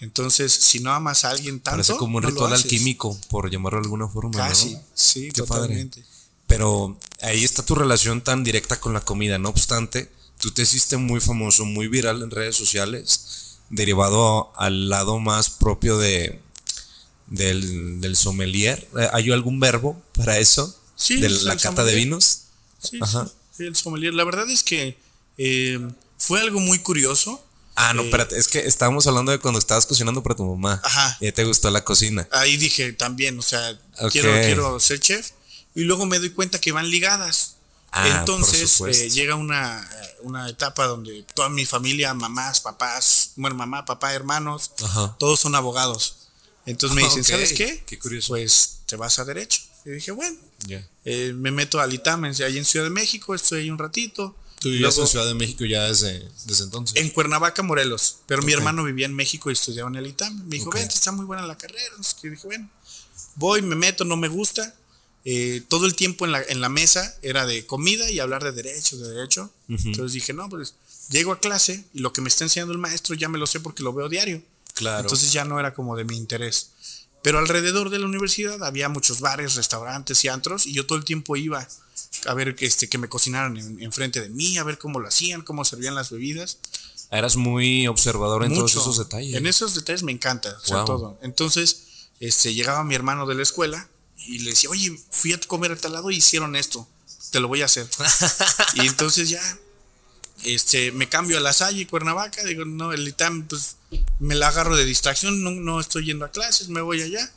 Entonces, 0.00 0.52
si 0.52 0.80
no 0.80 0.92
amas 0.92 1.24
a 1.24 1.30
alguien 1.30 1.60
tanto, 1.60 1.76
parece 1.78 1.96
como 1.96 2.18
un 2.18 2.24
ritual 2.24 2.52
alquímico, 2.52 3.18
por 3.30 3.50
llamarlo 3.50 3.78
de 3.78 3.84
alguna 3.86 4.08
forma. 4.08 4.36
Casi, 4.36 4.76
sí, 4.92 5.30
totalmente. 5.30 6.04
Pero 6.46 6.98
ahí 7.22 7.44
está 7.44 7.64
tu 7.64 7.74
relación 7.74 8.20
tan 8.20 8.44
directa 8.44 8.78
con 8.78 8.92
la 8.92 9.00
comida. 9.00 9.38
No 9.38 9.48
obstante, 9.48 10.12
tú 10.38 10.50
te 10.50 10.62
hiciste 10.62 10.98
muy 10.98 11.20
famoso, 11.20 11.64
muy 11.64 11.88
viral 11.88 12.20
en 12.22 12.30
redes 12.30 12.56
sociales, 12.56 13.41
derivado 13.72 14.52
al 14.56 14.88
lado 14.88 15.18
más 15.18 15.50
propio 15.50 15.98
de 15.98 16.40
del, 17.26 18.00
del 18.00 18.16
sommelier. 18.16 18.86
Eh, 18.98 19.08
¿Hay 19.12 19.32
algún 19.32 19.58
verbo 19.58 20.00
para 20.16 20.38
eso? 20.38 20.78
Sí. 20.94 21.16
De 21.20 21.30
la 21.30 21.56
cata 21.56 21.82
de 21.82 21.94
vinos. 21.94 22.42
Sí, 22.78 23.00
sí, 23.56 23.64
el 23.64 23.74
sommelier. 23.74 24.14
La 24.14 24.24
verdad 24.24 24.48
es 24.50 24.62
que 24.62 24.98
eh, 25.38 25.80
fue 26.18 26.40
algo 26.40 26.60
muy 26.60 26.78
curioso. 26.78 27.44
Ah, 27.74 27.94
no, 27.94 28.02
eh, 28.02 28.04
espérate, 28.04 28.38
es 28.38 28.48
que 28.48 28.58
estábamos 28.60 29.06
hablando 29.06 29.32
de 29.32 29.38
cuando 29.38 29.58
estabas 29.58 29.86
cocinando 29.86 30.22
para 30.22 30.36
tu 30.36 30.44
mamá. 30.44 30.80
Ajá. 30.84 31.16
Y 31.20 31.32
te 31.32 31.44
gustó 31.44 31.70
la 31.70 31.82
cocina. 31.82 32.28
Ahí 32.32 32.58
dije 32.58 32.92
también, 32.92 33.38
o 33.38 33.42
sea, 33.42 33.78
quiero, 34.10 34.30
quiero 34.42 34.78
ser 34.78 35.00
chef. 35.00 35.30
Y 35.74 35.84
luego 35.84 36.04
me 36.04 36.18
doy 36.18 36.30
cuenta 36.30 36.60
que 36.60 36.70
van 36.70 36.90
ligadas. 36.90 37.56
Ah, 37.92 38.08
Entonces 38.20 39.14
llega 39.14 39.34
una, 39.34 39.86
una, 40.22 40.48
etapa 40.48 40.86
donde 40.86 41.24
toda 41.34 41.50
mi 41.50 41.66
familia, 41.66 42.14
mamás, 42.14 42.60
papás, 42.60 43.21
bueno, 43.36 43.56
mamá, 43.56 43.84
papá, 43.84 44.12
hermanos, 44.14 44.72
todos 45.18 45.40
son 45.40 45.54
abogados. 45.54 46.28
Entonces 46.66 46.96
me 46.96 47.02
dicen, 47.02 47.24
¿sabes 47.24 47.52
qué? 47.54 47.82
Qué 47.86 47.98
curioso. 47.98 48.28
Pues 48.28 48.80
te 48.86 48.96
vas 48.96 49.18
a 49.18 49.24
derecho. 49.24 49.60
Y 49.84 49.90
dije, 49.90 50.12
bueno, 50.12 50.38
eh, 51.04 51.32
me 51.34 51.50
meto 51.50 51.80
al 51.80 51.92
ITAM 51.92 52.24
ahí 52.24 52.58
en 52.58 52.64
Ciudad 52.64 52.84
de 52.84 52.90
México, 52.90 53.34
estoy 53.34 53.62
ahí 53.62 53.70
un 53.70 53.78
ratito. 53.78 54.36
¿Tú 54.60 54.68
vivías 54.68 54.96
en 54.96 55.08
Ciudad 55.08 55.26
de 55.26 55.34
México 55.34 55.64
ya 55.64 55.88
desde, 55.88 56.28
desde 56.44 56.64
entonces? 56.64 56.96
En 56.96 57.10
Cuernavaca, 57.10 57.64
Morelos. 57.64 58.18
Pero 58.26 58.42
mi 58.42 58.52
hermano 58.52 58.84
vivía 58.84 59.06
en 59.06 59.14
México 59.14 59.50
y 59.50 59.54
estudiaba 59.54 59.90
en 59.90 59.96
el 59.96 60.06
ITAM. 60.06 60.44
Me 60.44 60.56
dijo, 60.56 60.70
vente, 60.70 60.94
está 60.94 61.10
muy 61.10 61.24
buena 61.24 61.44
la 61.44 61.58
carrera. 61.58 61.82
Y 62.22 62.28
dije, 62.28 62.46
bueno, 62.46 62.70
voy, 63.34 63.60
me 63.62 63.74
meto, 63.74 64.04
no 64.04 64.16
me 64.16 64.28
gusta. 64.28 64.76
Eh, 65.24 65.62
todo 65.68 65.86
el 65.86 65.96
tiempo 65.96 66.26
en 66.26 66.32
la, 66.32 66.42
en 66.42 66.60
la 66.60 66.68
mesa 66.68 67.16
era 67.22 67.44
de 67.44 67.66
comida 67.66 68.08
y 68.08 68.20
hablar 68.20 68.44
de 68.44 68.52
derecho, 68.52 68.96
de 68.98 69.08
derecho. 69.08 69.50
Entonces 69.68 70.12
dije, 70.12 70.32
no, 70.32 70.48
pues 70.48 70.74
llego 71.10 71.32
a 71.32 71.40
clase 71.40 71.84
y 71.92 72.00
lo 72.00 72.12
que 72.12 72.20
me 72.20 72.28
está 72.28 72.44
enseñando 72.44 72.72
el 72.72 72.78
maestro 72.78 73.14
ya 73.14 73.28
me 73.28 73.38
lo 73.38 73.46
sé 73.46 73.60
porque 73.60 73.82
lo 73.82 73.92
veo 73.92 74.08
diario. 74.08 74.42
Entonces 74.78 75.32
ya 75.32 75.44
no 75.44 75.60
era 75.60 75.74
como 75.74 75.96
de 75.96 76.04
mi 76.04 76.16
interés. 76.16 76.70
Pero 77.22 77.38
alrededor 77.38 77.90
de 77.90 77.98
la 77.98 78.06
universidad 78.06 78.64
había 78.64 78.88
muchos 78.88 79.20
bares, 79.20 79.54
restaurantes 79.54 80.24
y 80.24 80.28
antros 80.28 80.66
y 80.66 80.72
yo 80.72 80.86
todo 80.86 80.98
el 80.98 81.04
tiempo 81.04 81.36
iba 81.36 81.66
a 82.26 82.34
ver 82.34 82.54
que, 82.56 82.66
este, 82.66 82.88
que 82.88 82.98
me 82.98 83.08
cocinaran 83.08 83.56
enfrente 83.80 84.20
de 84.20 84.28
mí, 84.28 84.58
a 84.58 84.64
ver 84.64 84.78
cómo 84.78 84.98
lo 84.98 85.08
hacían, 85.08 85.42
cómo 85.42 85.64
servían 85.64 85.94
las 85.94 86.10
bebidas. 86.10 86.58
Eras 87.10 87.36
muy 87.36 87.86
observador 87.86 88.44
en 88.44 88.54
todos 88.54 88.72
esos 88.72 88.98
detalles. 88.98 89.36
En 89.36 89.46
esos 89.46 89.74
detalles 89.74 90.02
me 90.02 90.12
encanta, 90.12 90.56
todo. 90.66 91.18
Entonces, 91.22 91.84
este, 92.20 92.54
llegaba 92.54 92.82
mi 92.84 92.94
hermano 92.94 93.26
de 93.26 93.34
la 93.34 93.42
escuela 93.42 93.88
y 94.26 94.40
le 94.40 94.50
decía, 94.50 94.70
oye, 94.70 94.98
fui 95.10 95.32
a 95.32 95.40
comer 95.40 95.72
a 95.72 95.76
tal 95.76 95.92
lado 95.92 96.10
y 96.10 96.16
hicieron 96.16 96.56
esto, 96.56 96.88
te 97.30 97.40
lo 97.40 97.48
voy 97.48 97.62
a 97.62 97.66
hacer. 97.66 97.86
y 98.74 98.86
entonces 98.86 99.28
ya 99.28 99.42
este, 100.44 100.92
me 100.92 101.08
cambio 101.08 101.38
a 101.38 101.40
La 101.40 101.52
Salle, 101.52 101.86
Cuernavaca, 101.86 102.44
digo, 102.44 102.64
no, 102.64 102.92
el 102.92 103.06
ITAM, 103.06 103.46
pues 103.46 103.76
me 104.18 104.34
la 104.34 104.48
agarro 104.48 104.76
de 104.76 104.84
distracción, 104.84 105.64
no, 105.64 105.80
estoy 105.80 106.06
yendo 106.06 106.24
a 106.24 106.30
clases, 106.30 106.68
me 106.68 106.80
voy 106.80 107.02
allá 107.02 107.32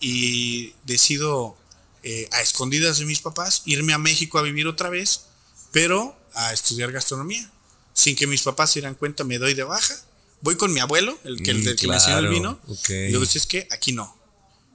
y 0.00 0.72
decido 0.84 1.56
eh, 2.02 2.28
a 2.32 2.40
escondidas 2.40 2.98
de 2.98 3.04
mis 3.04 3.20
papás 3.20 3.62
irme 3.66 3.92
a 3.92 3.98
México 3.98 4.38
a 4.38 4.42
vivir 4.42 4.66
otra 4.66 4.88
vez, 4.88 5.22
pero 5.72 6.18
a 6.34 6.52
estudiar 6.52 6.92
gastronomía. 6.92 7.50
Sin 7.92 8.16
que 8.16 8.26
mis 8.26 8.42
papás 8.42 8.70
se 8.70 8.80
dieran 8.80 8.94
cuenta, 8.94 9.24
me 9.24 9.38
doy 9.38 9.52
de 9.52 9.64
baja. 9.64 9.94
Voy 10.40 10.56
con 10.56 10.72
mi 10.72 10.80
abuelo, 10.80 11.18
el 11.24 11.42
que, 11.42 11.50
el, 11.50 11.76
que 11.76 11.86
me 11.86 11.94
enseñó 11.94 12.18
el 12.18 12.28
vino. 12.28 12.58
Y 12.88 12.92
digo, 13.08 13.22
es 13.22 13.46
que 13.46 13.68
aquí 13.70 13.92
no. 13.92 14.18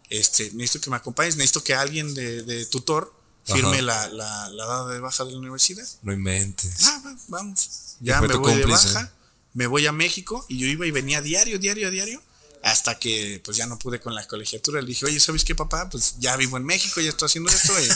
Este, 0.09 0.51
necesito 0.51 0.83
que 0.83 0.89
me 0.91 0.97
acompañes, 0.97 1.35
necesito 1.37 1.63
que 1.63 1.73
alguien 1.73 2.13
de, 2.13 2.43
de 2.43 2.65
tutor 2.67 3.14
firme 3.45 3.81
la, 3.81 4.07
la, 4.09 4.49
la, 4.49 4.65
dada 4.65 4.93
de 4.93 4.99
baja 4.99 5.23
de 5.23 5.31
la 5.31 5.37
universidad. 5.37 5.87
No 6.01 6.11
inventes. 6.11 6.85
Ah, 6.85 7.15
vamos. 7.27 7.69
Ya 7.99 8.21
me 8.21 8.35
voy 8.35 8.55
de 8.55 8.65
baja, 8.65 9.11
me 9.53 9.67
voy 9.67 9.85
a 9.85 9.91
México 9.91 10.45
y 10.49 10.57
yo 10.57 10.67
iba 10.67 10.85
y 10.85 10.91
venía 10.91 11.21
diario, 11.21 11.59
diario, 11.59 11.91
diario, 11.91 12.21
hasta 12.63 12.97
que 12.97 13.41
pues 13.45 13.57
ya 13.57 13.67
no 13.67 13.77
pude 13.77 13.99
con 13.99 14.15
la 14.15 14.27
colegiatura. 14.27 14.81
Le 14.81 14.87
dije, 14.87 15.05
oye, 15.05 15.19
¿sabes 15.19 15.45
qué, 15.45 15.53
papá? 15.53 15.89
Pues 15.89 16.15
ya 16.19 16.35
vivo 16.35 16.57
en 16.57 16.65
México, 16.65 16.99
ya 17.01 17.09
estoy 17.09 17.27
haciendo 17.27 17.51
esto. 17.51 17.79
Y, 17.79 17.87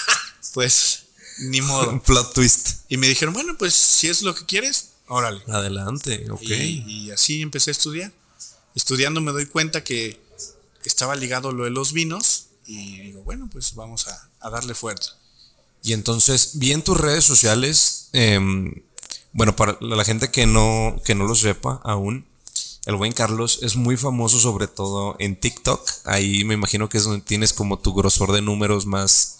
pues 0.54 1.04
ni 1.38 1.60
modo. 1.62 1.90
Un 1.90 2.00
plot 2.00 2.34
twist. 2.34 2.80
Y 2.88 2.98
me 2.98 3.08
dijeron, 3.08 3.32
bueno, 3.34 3.56
pues 3.58 3.74
si 3.74 4.08
es 4.08 4.22
lo 4.22 4.34
que 4.34 4.44
quieres, 4.44 4.90
órale. 5.06 5.42
Adelante, 5.48 6.30
ok. 6.30 6.42
Y, 6.42 7.10
así 7.10 7.40
empecé 7.40 7.70
a 7.70 7.72
estudiar. 7.72 8.12
Estudiando 8.74 9.20
me 9.20 9.32
doy 9.32 9.46
cuenta 9.46 9.82
que 9.82 10.20
estaba 10.84 11.16
ligado 11.16 11.52
lo 11.52 11.64
de 11.64 11.70
los 11.70 11.92
vinos 11.92 12.47
y 12.68 12.98
digo, 13.00 13.22
bueno, 13.24 13.48
pues 13.50 13.74
vamos 13.74 14.06
a, 14.08 14.50
darle 14.50 14.74
fuerte. 14.74 15.06
Y 15.82 15.94
entonces, 15.94 16.58
vi 16.58 16.72
en 16.72 16.82
tus 16.82 16.98
redes 16.98 17.24
sociales, 17.24 18.10
em, 18.12 18.74
bueno, 19.32 19.56
para 19.56 19.78
la 19.80 20.04
gente 20.04 20.30
que 20.30 20.46
no, 20.46 21.00
que 21.04 21.14
no 21.14 21.24
lo 21.24 21.34
sepa 21.34 21.80
aún, 21.82 22.26
el 22.84 22.96
buen 22.96 23.12
Carlos 23.12 23.60
es 23.62 23.76
muy 23.76 23.96
famoso 23.96 24.38
sobre 24.38 24.66
todo 24.66 25.16
en 25.18 25.40
TikTok. 25.40 25.88
Ahí 26.04 26.44
me 26.44 26.54
imagino 26.54 26.88
que 26.88 26.98
es 26.98 27.04
donde 27.04 27.24
tienes 27.24 27.52
como 27.52 27.78
tu 27.78 27.94
grosor 27.94 28.32
de 28.32 28.42
números 28.42 28.86
más 28.86 29.38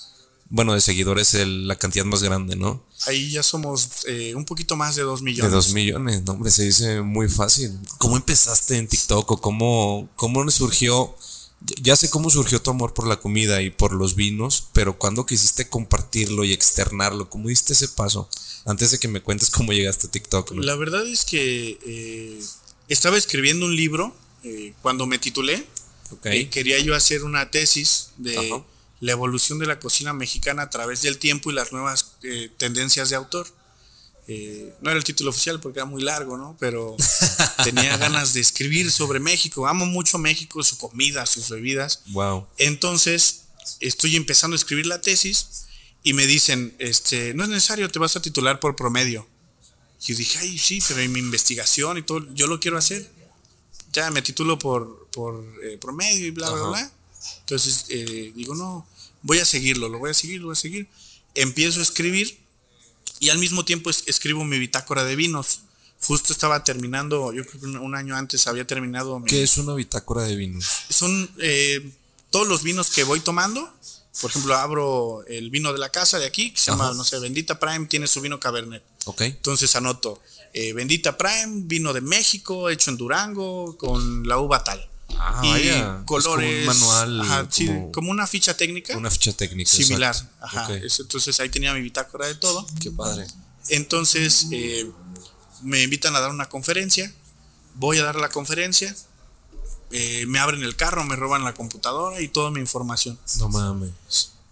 bueno, 0.50 0.72
de 0.72 0.80
seguidores 0.80 1.34
la 1.34 1.76
cantidad 1.76 2.06
más 2.06 2.22
grande, 2.22 2.56
¿no? 2.56 2.82
Ahí 3.06 3.30
ya 3.30 3.42
somos 3.42 4.06
eh, 4.06 4.34
un 4.34 4.46
poquito 4.46 4.76
más 4.76 4.96
de 4.96 5.02
dos 5.02 5.20
millones. 5.20 5.50
De 5.50 5.54
dos 5.54 5.72
millones, 5.72 6.22
no, 6.24 6.32
hombre, 6.32 6.50
se 6.50 6.64
dice 6.64 7.02
muy 7.02 7.28
fácil. 7.28 7.78
¿Cómo 7.98 8.16
empezaste 8.16 8.78
en 8.78 8.88
TikTok 8.88 9.30
o 9.30 9.40
cómo, 9.40 10.08
cómo 10.14 10.48
surgió? 10.50 11.14
Ya 11.60 11.96
sé 11.96 12.08
cómo 12.08 12.30
surgió 12.30 12.62
tu 12.62 12.70
amor 12.70 12.94
por 12.94 13.06
la 13.06 13.18
comida 13.18 13.60
y 13.62 13.70
por 13.70 13.92
los 13.92 14.14
vinos, 14.14 14.68
pero 14.72 14.98
¿cuándo 14.98 15.26
quisiste 15.26 15.68
compartirlo 15.68 16.44
y 16.44 16.52
externarlo? 16.52 17.28
¿Cómo 17.28 17.48
diste 17.48 17.72
ese 17.72 17.88
paso? 17.88 18.28
Antes 18.64 18.92
de 18.92 18.98
que 18.98 19.08
me 19.08 19.22
cuentes 19.22 19.50
cómo 19.50 19.72
llegaste 19.72 20.06
a 20.06 20.10
TikTok. 20.10 20.52
La 20.56 20.76
verdad 20.76 21.06
es 21.06 21.24
que 21.24 21.78
eh, 21.84 22.40
estaba 22.88 23.16
escribiendo 23.16 23.66
un 23.66 23.74
libro 23.74 24.14
eh, 24.44 24.74
cuando 24.82 25.06
me 25.06 25.18
titulé. 25.18 25.64
Okay. 26.10 26.46
quería 26.46 26.78
yo 26.78 26.94
hacer 26.94 27.22
una 27.22 27.50
tesis 27.50 28.12
de 28.16 28.64
la 29.00 29.12
evolución 29.12 29.58
de 29.58 29.66
la 29.66 29.78
cocina 29.78 30.14
mexicana 30.14 30.62
a 30.62 30.70
través 30.70 31.02
del 31.02 31.18
tiempo 31.18 31.50
y 31.50 31.54
las 31.54 31.70
nuevas 31.70 32.12
eh, 32.22 32.50
tendencias 32.56 33.10
de 33.10 33.16
autor. 33.16 33.46
Eh, 34.30 34.74
no 34.82 34.90
era 34.90 34.98
el 34.98 35.04
título 35.04 35.30
oficial 35.30 35.58
porque 35.58 35.78
era 35.78 35.86
muy 35.86 36.02
largo, 36.02 36.36
¿no? 36.36 36.54
Pero 36.60 36.96
tenía 37.64 37.96
ganas 37.96 38.34
de 38.34 38.40
escribir 38.40 38.92
sobre 38.92 39.20
México. 39.20 39.66
Amo 39.66 39.86
mucho 39.86 40.18
México, 40.18 40.62
su 40.62 40.76
comida, 40.76 41.24
sus 41.24 41.48
bebidas. 41.48 42.02
Wow. 42.08 42.46
Entonces, 42.58 43.44
estoy 43.80 44.16
empezando 44.16 44.54
a 44.54 44.58
escribir 44.58 44.86
la 44.86 45.00
tesis 45.00 45.64
y 46.02 46.12
me 46.12 46.26
dicen, 46.26 46.74
este, 46.78 47.32
no 47.32 47.44
es 47.44 47.48
necesario, 47.48 47.90
te 47.90 47.98
vas 47.98 48.16
a 48.16 48.22
titular 48.22 48.60
por 48.60 48.76
promedio. 48.76 49.26
Y 50.02 50.12
yo 50.12 50.18
dije, 50.18 50.38
ay, 50.40 50.58
sí, 50.58 50.82
pero 50.86 51.00
en 51.00 51.10
mi 51.10 51.20
investigación 51.20 51.96
y 51.96 52.02
todo, 52.02 52.26
yo 52.34 52.46
lo 52.46 52.60
quiero 52.60 52.76
hacer. 52.76 53.10
Ya 53.94 54.10
me 54.10 54.20
titulo 54.20 54.58
por, 54.58 55.08
por 55.08 55.42
eh, 55.64 55.78
promedio 55.80 56.26
y 56.26 56.30
bla, 56.32 56.50
bla, 56.50 56.64
bla. 56.64 56.92
Entonces 57.40 57.86
eh, 57.88 58.30
digo, 58.34 58.54
no, 58.54 58.86
voy 59.22 59.38
a 59.38 59.46
seguirlo, 59.46 59.88
lo 59.88 59.98
voy 59.98 60.10
a 60.10 60.14
seguir, 60.14 60.40
lo 60.40 60.48
voy 60.48 60.52
a 60.52 60.56
seguir. 60.56 60.86
Empiezo 61.34 61.80
a 61.80 61.82
escribir 61.82 62.38
y 63.20 63.30
al 63.30 63.38
mismo 63.38 63.64
tiempo 63.64 63.90
escribo 63.90 64.44
mi 64.44 64.58
bitácora 64.58 65.04
de 65.04 65.16
vinos. 65.16 65.60
Justo 66.00 66.32
estaba 66.32 66.62
terminando, 66.62 67.32
yo 67.32 67.44
creo 67.44 67.60
que 67.60 67.66
un 67.66 67.94
año 67.96 68.16
antes 68.16 68.46
había 68.46 68.66
terminado. 68.66 69.22
¿Qué 69.24 69.42
es 69.42 69.58
una 69.58 69.74
bitácora 69.74 70.22
de 70.22 70.36
vinos? 70.36 70.64
Son 70.88 71.28
eh, 71.38 71.90
todos 72.30 72.46
los 72.46 72.62
vinos 72.62 72.90
que 72.90 73.04
voy 73.04 73.20
tomando. 73.20 73.72
Por 74.20 74.30
ejemplo, 74.30 74.56
abro 74.56 75.24
el 75.26 75.50
vino 75.50 75.72
de 75.72 75.78
la 75.78 75.90
casa 75.90 76.18
de 76.18 76.26
aquí, 76.26 76.52
que 76.52 76.60
se 76.60 76.70
llama, 76.70 76.92
no 76.94 77.04
sé, 77.04 77.18
Bendita 77.18 77.58
Prime, 77.58 77.86
tiene 77.86 78.06
su 78.06 78.20
vino 78.20 78.40
Cabernet. 78.40 78.82
Ok. 79.04 79.22
Entonces 79.22 79.74
anoto, 79.76 80.20
eh, 80.52 80.72
Bendita 80.72 81.16
Prime, 81.16 81.62
vino 81.64 81.92
de 81.92 82.00
México, 82.00 82.70
hecho 82.70 82.90
en 82.90 82.96
Durango, 82.96 83.76
con 83.76 84.26
la 84.26 84.38
uva 84.38 84.64
tal. 84.64 84.88
Ah, 85.18 85.42
y 85.44 86.04
colores. 86.06 86.66
Como 86.66 86.92
manual. 86.92 87.50
como, 87.92 88.10
una 88.10 88.26
ficha 88.26 88.56
técnica. 88.56 88.96
Una 88.96 89.10
ficha 89.10 89.32
técnica. 89.32 89.70
Similar. 89.70 90.14
Ajá. 90.40 90.68
entonces 90.72 91.40
ahí 91.40 91.48
tenía 91.48 91.74
mi 91.74 91.80
bitácora 91.80 92.26
de 92.26 92.34
todo. 92.34 92.66
Qué 92.80 92.90
padre. 92.90 93.26
Entonces 93.68 94.46
eh, 94.52 94.90
me 95.62 95.82
invitan 95.82 96.14
a 96.16 96.20
dar 96.20 96.30
una 96.30 96.48
conferencia. 96.48 97.12
Voy 97.74 97.98
a 97.98 98.04
dar 98.04 98.16
la 98.16 98.28
conferencia. 98.28 98.94
Eh, 99.90 100.26
me 100.26 100.38
abren 100.38 100.62
el 100.62 100.76
carro, 100.76 101.04
me 101.04 101.16
roban 101.16 101.44
la 101.44 101.54
computadora 101.54 102.20
y 102.20 102.28
toda 102.28 102.50
mi 102.50 102.60
información. 102.60 103.18
No 103.38 103.48
mames. 103.48 103.92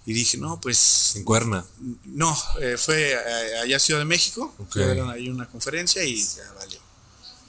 Y 0.05 0.13
dije, 0.13 0.39
no, 0.39 0.61
pues. 0.61 1.15
En 1.17 1.25
Cuerna. 1.25 1.65
No, 2.05 2.37
eh, 2.61 2.77
fue 2.79 3.17
allá 3.63 3.77
a 3.77 3.81
Ciudad 3.81 4.01
de 4.01 4.05
México. 4.05 4.55
Okay. 4.59 5.01
ahí 5.11 5.29
una 5.29 5.49
conferencia 5.49 6.05
y 6.05 6.17
ya 6.17 6.53
valió. 6.57 6.79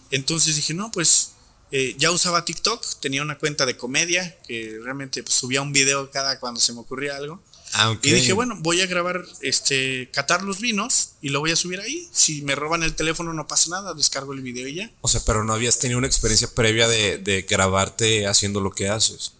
Entonces 0.10 0.56
dije, 0.56 0.74
no, 0.74 0.92
pues 0.92 1.34
eh, 1.72 1.96
ya 1.98 2.12
usaba 2.12 2.46
TikTok, 2.46 2.84
tenía 3.02 3.22
una 3.22 3.38
cuenta 3.38 3.66
de 3.66 3.76
comedia 3.76 4.38
que 4.48 4.80
realmente 4.82 5.22
pues, 5.22 5.36
subía 5.36 5.62
un 5.62 5.74
video 5.74 6.10
cada 6.12 6.40
cuando 6.40 6.60
se 6.60 6.74
me 6.74 6.80
ocurría 6.80 7.18
algo. 7.18 7.42
Ah, 7.74 7.98
y 8.02 8.12
dije, 8.14 8.32
bueno, 8.32 8.56
voy 8.60 8.80
a 8.80 8.86
grabar, 8.86 9.26
este, 9.42 10.10
catar 10.12 10.42
los 10.42 10.62
vinos 10.62 11.12
y 11.22 11.30
lo 11.30 11.42
voy 11.42 11.52
a 11.52 11.58
subir 11.58 11.82
ahí. 11.82 12.08
Si 12.14 12.42
me 12.44 12.56
roban 12.56 12.84
el 12.84 12.96
teléfono 12.96 13.34
no 13.34 13.48
pasa 13.48 13.70
nada, 13.72 13.94
descargo 13.94 14.32
el 14.32 14.42
video 14.42 14.68
y 14.68 14.76
ya. 14.76 14.92
O 15.02 15.10
sea, 15.10 15.22
pero 15.26 15.44
no 15.44 15.54
habías 15.54 15.78
tenido 15.78 15.98
una 15.98 16.08
experiencia 16.08 16.50
previa 16.54 16.88
de, 16.88 17.46
grabarte 17.50 18.26
haciendo 18.26 18.62
lo 18.62 18.72
que 18.72 18.88
haces. 18.88 19.34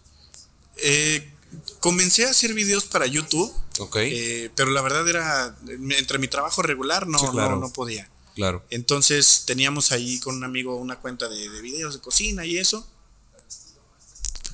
Eh, 0.76 1.32
comencé 1.80 2.26
a 2.26 2.30
hacer 2.30 2.52
videos 2.52 2.84
para 2.84 3.06
YouTube. 3.06 3.50
Ok. 3.78 3.96
Eh, 4.00 4.50
pero 4.54 4.70
la 4.70 4.82
verdad 4.82 5.08
era, 5.08 5.56
entre 5.98 6.18
mi 6.18 6.28
trabajo 6.28 6.60
regular 6.60 7.06
no, 7.06 7.32
no, 7.32 7.56
no 7.56 7.72
podía. 7.72 8.10
Claro. 8.38 8.64
Entonces 8.70 9.42
teníamos 9.46 9.90
ahí 9.90 10.20
con 10.20 10.36
un 10.36 10.44
amigo 10.44 10.76
una 10.76 11.00
cuenta 11.00 11.28
de, 11.28 11.48
videos 11.60 11.94
de 11.94 12.00
cocina 12.00 12.46
y 12.46 12.56
eso. 12.56 12.88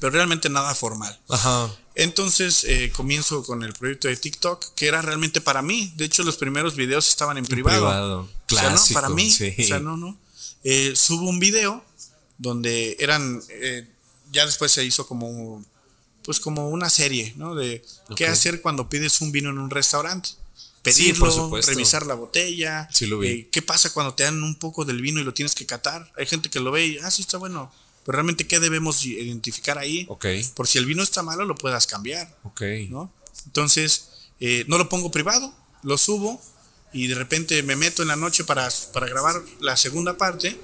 Pero 0.00 0.10
realmente 0.10 0.48
nada 0.48 0.74
formal. 0.74 1.20
Ajá. 1.28 1.70
Entonces 1.94 2.64
eh, 2.64 2.90
comienzo 2.96 3.44
con 3.44 3.62
el 3.62 3.74
proyecto 3.74 4.08
de 4.08 4.16
TikTok, 4.16 4.72
que 4.74 4.86
era 4.86 5.02
realmente 5.02 5.42
para 5.42 5.60
mí. 5.60 5.92
De 5.96 6.06
hecho, 6.06 6.22
los 6.22 6.38
primeros 6.38 6.76
videos 6.76 7.08
estaban 7.08 7.36
en, 7.36 7.44
privado. 7.44 7.80
privado. 7.80 8.28
Clásico, 8.46 8.74
o 8.74 8.78
sea, 8.78 8.88
¿no? 8.88 8.94
Para 8.94 9.08
mí. 9.10 9.30
O 9.30 9.62
sea, 9.62 9.78
no, 9.80 9.98
no. 9.98 10.18
Eh, 10.64 10.94
subo 10.96 11.28
un 11.28 11.38
video 11.38 11.84
donde 12.38 12.96
eran. 13.00 13.42
Eh, 13.50 13.86
ya 14.32 14.46
después 14.46 14.72
se 14.72 14.82
hizo 14.82 15.06
como. 15.06 15.62
Pues 16.24 16.40
como 16.40 16.70
una 16.70 16.88
serie, 16.88 17.34
¿no? 17.36 17.54
De 17.54 17.84
qué 18.16 18.26
hacer 18.26 18.62
cuando 18.62 18.88
pides 18.88 19.20
un 19.20 19.30
vino 19.30 19.50
en 19.50 19.58
un 19.58 19.68
restaurante 19.68 20.30
pedirlo, 20.84 21.50
revisar 21.62 22.06
la 22.06 22.14
botella. 22.14 22.88
Eh, 23.24 23.48
¿Qué 23.50 23.62
pasa 23.62 23.92
cuando 23.92 24.14
te 24.14 24.22
dan 24.22 24.40
un 24.42 24.54
poco 24.56 24.84
del 24.84 25.00
vino 25.00 25.18
y 25.18 25.24
lo 25.24 25.34
tienes 25.34 25.56
que 25.56 25.66
catar? 25.66 26.12
Hay 26.16 26.26
gente 26.26 26.50
que 26.50 26.60
lo 26.60 26.70
ve 26.70 26.86
y, 26.86 26.98
ah, 26.98 27.10
sí 27.10 27.22
está 27.22 27.38
bueno. 27.38 27.72
Pero 28.04 28.16
realmente, 28.16 28.46
¿qué 28.46 28.60
debemos 28.60 29.04
identificar 29.04 29.78
ahí? 29.78 30.06
Por 30.54 30.68
si 30.68 30.78
el 30.78 30.86
vino 30.86 31.02
está 31.02 31.22
malo, 31.22 31.44
lo 31.46 31.56
puedas 31.56 31.86
cambiar. 31.86 32.36
¿no? 32.90 33.12
Entonces, 33.46 34.10
eh, 34.38 34.64
no 34.68 34.78
lo 34.78 34.88
pongo 34.88 35.10
privado, 35.10 35.52
lo 35.82 35.98
subo 35.98 36.40
y 36.92 37.08
de 37.08 37.14
repente 37.14 37.62
me 37.62 37.74
meto 37.76 38.02
en 38.02 38.08
la 38.08 38.16
noche 38.16 38.44
para, 38.44 38.68
para 38.92 39.08
grabar 39.08 39.42
la 39.60 39.76
segunda 39.76 40.16
parte 40.16 40.56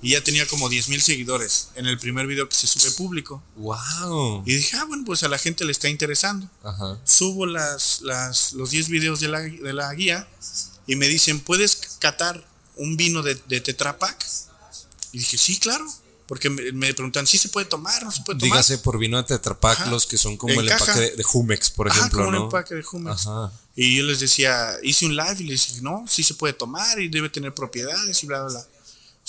y 0.00 0.10
ya 0.10 0.22
tenía 0.22 0.46
como 0.46 0.68
10 0.68 0.88
mil 0.88 1.02
seguidores 1.02 1.68
en 1.74 1.86
el 1.86 1.98
primer 1.98 2.26
video 2.26 2.48
que 2.48 2.54
se 2.54 2.66
sube 2.66 2.90
público. 2.92 3.42
¡Wow! 3.56 4.42
Y 4.46 4.54
dije, 4.54 4.76
ah, 4.76 4.84
bueno, 4.84 5.04
pues 5.04 5.22
a 5.22 5.28
la 5.28 5.38
gente 5.38 5.64
le 5.64 5.72
está 5.72 5.88
interesando. 5.88 6.48
Ajá. 6.62 6.98
Subo 7.04 7.46
las, 7.46 8.00
las, 8.02 8.52
los 8.52 8.70
10 8.70 8.88
videos 8.88 9.20
de 9.20 9.28
la, 9.28 9.40
de 9.40 9.72
la 9.72 9.92
guía 9.94 10.28
y 10.86 10.96
me 10.96 11.08
dicen, 11.08 11.40
¿puedes 11.40 11.96
catar 11.98 12.46
un 12.76 12.96
vino 12.96 13.22
de, 13.22 13.34
de 13.48 13.60
Tetra 13.60 13.98
Pak? 13.98 14.24
Y 15.12 15.18
dije, 15.18 15.38
sí, 15.38 15.58
claro. 15.58 15.86
Porque 16.28 16.50
me, 16.50 16.92
preguntan, 16.92 17.26
¿sí 17.26 17.38
se 17.38 17.48
puede 17.48 17.64
tomar? 17.64 18.02
¿No 18.04 18.12
se 18.12 18.22
puede 18.22 18.38
tomar? 18.38 18.52
Dígase 18.52 18.78
por 18.78 18.98
vino 18.98 19.16
de 19.16 19.22
Tetra 19.22 19.58
Pak, 19.58 19.86
los 19.86 20.04
que 20.04 20.18
son 20.18 20.36
como 20.36 20.60
el 20.60 20.68
empaque 20.68 21.12
de, 21.16 21.22
Jumex, 21.22 21.70
por 21.70 21.88
ejemplo. 21.88 22.26
Como 22.26 22.30
¿no? 22.30 22.44
empaque 22.44 22.74
de 22.74 22.82
Jumex. 22.82 23.26
Ajá. 23.26 23.50
Y 23.74 23.96
yo 23.96 24.04
les 24.04 24.20
decía, 24.20 24.72
hice 24.82 25.06
un 25.06 25.16
live 25.16 25.36
y 25.38 25.44
les 25.44 25.66
dije, 25.68 25.80
no, 25.80 26.04
sí 26.06 26.22
se 26.22 26.34
puede 26.34 26.52
tomar 26.52 27.00
y 27.00 27.08
debe 27.08 27.30
tener 27.30 27.54
propiedades 27.54 28.22
y 28.22 28.26
bla, 28.26 28.42
bla, 28.42 28.50
bla. 28.50 28.66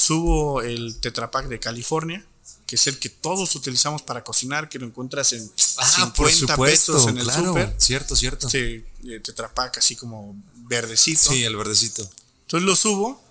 Subo 0.10 0.64
el 0.64 1.00
Tetrapack 1.00 1.50
de 1.50 1.60
California, 1.60 2.26
que 2.66 2.78
es 2.78 2.88
el 2.88 2.98
que 2.98 3.10
todos 3.10 3.56
utilizamos 3.56 4.02
para 4.02 4.24
cocinar, 4.24 4.68
que 4.68 4.80
lo 4.80 4.88
encuentras 4.88 5.34
en 5.34 5.52
50 5.56 6.58
pesos 6.58 7.06
en 7.06 7.20
el 7.20 7.32
super. 7.32 7.76
Cierto, 7.78 8.16
cierto. 8.16 8.50
Sí, 8.50 8.84
Tetrapack 9.24 9.78
así 9.78 9.96
como 9.96 10.36
verdecito. 10.68 11.30
Sí, 11.30 11.44
el 11.44 11.56
verdecito. 11.56 12.10
Entonces 12.42 12.68
lo 12.68 12.76
subo 12.76 13.24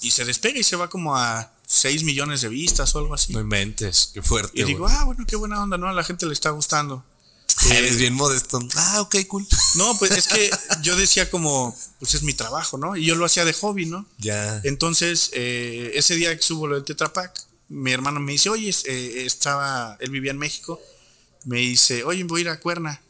y 0.00 0.10
se 0.10 0.24
despega 0.24 0.58
y 0.58 0.64
se 0.64 0.76
va 0.76 0.88
como 0.88 1.14
a 1.14 1.52
6 1.66 2.04
millones 2.04 2.40
de 2.40 2.48
vistas 2.48 2.94
o 2.94 2.98
algo 3.00 3.12
así. 3.12 3.34
No 3.34 3.40
inventes, 3.40 4.12
qué 4.14 4.22
fuerte. 4.22 4.58
Y 4.58 4.64
digo, 4.64 4.86
ah, 4.88 5.04
bueno, 5.04 5.26
qué 5.28 5.36
buena 5.36 5.62
onda, 5.62 5.76
¿no? 5.76 5.86
A 5.86 5.92
la 5.92 6.02
gente 6.02 6.24
le 6.24 6.32
está 6.32 6.48
gustando. 6.48 7.04
Eres 7.70 7.96
bien 7.96 8.14
modesto. 8.14 8.60
Ah, 8.76 9.00
ok, 9.00 9.16
cool. 9.26 9.46
No, 9.74 9.98
pues 9.98 10.12
es 10.12 10.28
que 10.28 10.50
yo 10.82 10.96
decía 10.96 11.30
como, 11.30 11.76
pues 11.98 12.14
es 12.14 12.22
mi 12.22 12.34
trabajo, 12.34 12.78
¿no? 12.78 12.96
Y 12.96 13.04
yo 13.04 13.14
lo 13.14 13.24
hacía 13.24 13.44
de 13.44 13.52
hobby, 13.54 13.86
¿no? 13.86 14.06
Ya. 14.18 14.60
Entonces, 14.64 15.30
eh, 15.32 15.92
ese 15.94 16.14
día 16.16 16.36
que 16.36 16.42
subo 16.42 16.66
lo 16.66 16.76
del 16.76 16.84
Tetra 16.84 17.12
mi 17.68 17.92
hermano 17.92 18.20
me 18.20 18.32
dice, 18.32 18.48
oye, 18.48 18.72
eh, 18.84 19.24
estaba, 19.26 19.96
él 20.00 20.10
vivía 20.10 20.30
en 20.30 20.38
México, 20.38 20.80
me 21.44 21.58
dice, 21.58 22.04
oye, 22.04 22.24
voy 22.24 22.40
a 22.40 22.42
ir 22.42 22.48
a 22.48 22.60
Cuerna. 22.60 23.02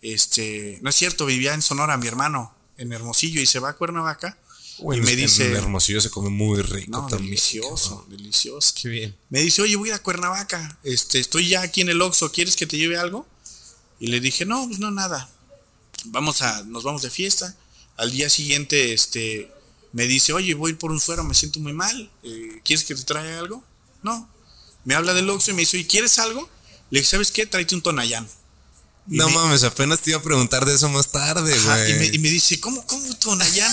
este, 0.00 0.78
no 0.82 0.90
es 0.90 0.96
cierto, 0.96 1.26
vivía 1.26 1.54
en 1.54 1.62
Sonora 1.62 1.96
mi 1.96 2.06
hermano, 2.06 2.54
en 2.76 2.92
Hermosillo, 2.92 3.40
y 3.40 3.46
se 3.46 3.58
va 3.58 3.70
a 3.70 3.76
Cuernavaca. 3.76 4.38
y 4.78 5.00
me 5.00 5.16
dice. 5.16 5.52
Hermosillo 5.52 6.00
se 6.00 6.10
come 6.10 6.30
muy 6.30 6.62
rico 6.62 6.90
no, 6.90 7.08
Delicioso, 7.08 8.06
delicioso. 8.08 8.72
Qué 8.80 8.88
bien. 8.88 9.16
Me 9.28 9.40
dice, 9.40 9.60
oye, 9.62 9.76
voy 9.76 9.90
a 9.90 9.98
Cuernavaca, 9.98 10.78
este, 10.84 11.18
estoy 11.18 11.48
ya 11.48 11.62
aquí 11.62 11.82
en 11.82 11.90
el 11.90 12.00
Oxxo, 12.00 12.32
¿quieres 12.32 12.56
que 12.56 12.66
te 12.66 12.78
lleve 12.78 12.96
algo? 12.96 13.26
Y 14.00 14.08
le 14.08 14.20
dije, 14.20 14.44
no, 14.44 14.66
pues 14.66 14.78
no, 14.78 14.90
nada. 14.90 15.28
Vamos 16.04 16.42
a, 16.42 16.62
nos 16.64 16.84
vamos 16.84 17.02
de 17.02 17.10
fiesta. 17.10 17.56
Al 17.96 18.10
día 18.10 18.30
siguiente, 18.30 18.92
este, 18.92 19.52
me 19.92 20.06
dice, 20.06 20.32
oye, 20.32 20.54
voy 20.54 20.74
por 20.74 20.90
un 20.90 21.00
suero, 21.00 21.24
me 21.24 21.34
siento 21.34 21.60
muy 21.60 21.72
mal. 21.72 22.10
Eh, 22.22 22.60
¿Quieres 22.64 22.84
que 22.84 22.94
te 22.94 23.02
traiga 23.02 23.38
algo? 23.38 23.64
No. 24.02 24.28
Me 24.84 24.94
habla 24.94 25.14
del 25.14 25.28
Oxxo 25.30 25.50
y 25.50 25.54
me 25.54 25.60
dice, 25.60 25.78
¿y 25.78 25.84
quieres 25.84 26.18
algo? 26.18 26.48
Le 26.90 27.00
dije, 27.00 27.10
¿sabes 27.10 27.32
qué? 27.32 27.46
Tráete 27.46 27.74
un 27.74 27.82
Tonayán. 27.82 28.26
no 29.06 29.28
mames, 29.30 29.64
apenas 29.64 30.00
te 30.00 30.10
iba 30.10 30.18
a 30.18 30.22
preguntar 30.22 30.64
de 30.64 30.74
eso 30.74 30.88
más 30.88 31.10
tarde, 31.10 31.58
güey. 31.58 32.14
Y 32.14 32.18
me, 32.18 32.30
dice, 32.30 32.60
¿cómo, 32.60 32.86
cómo 32.86 33.14
Tonayán? 33.16 33.72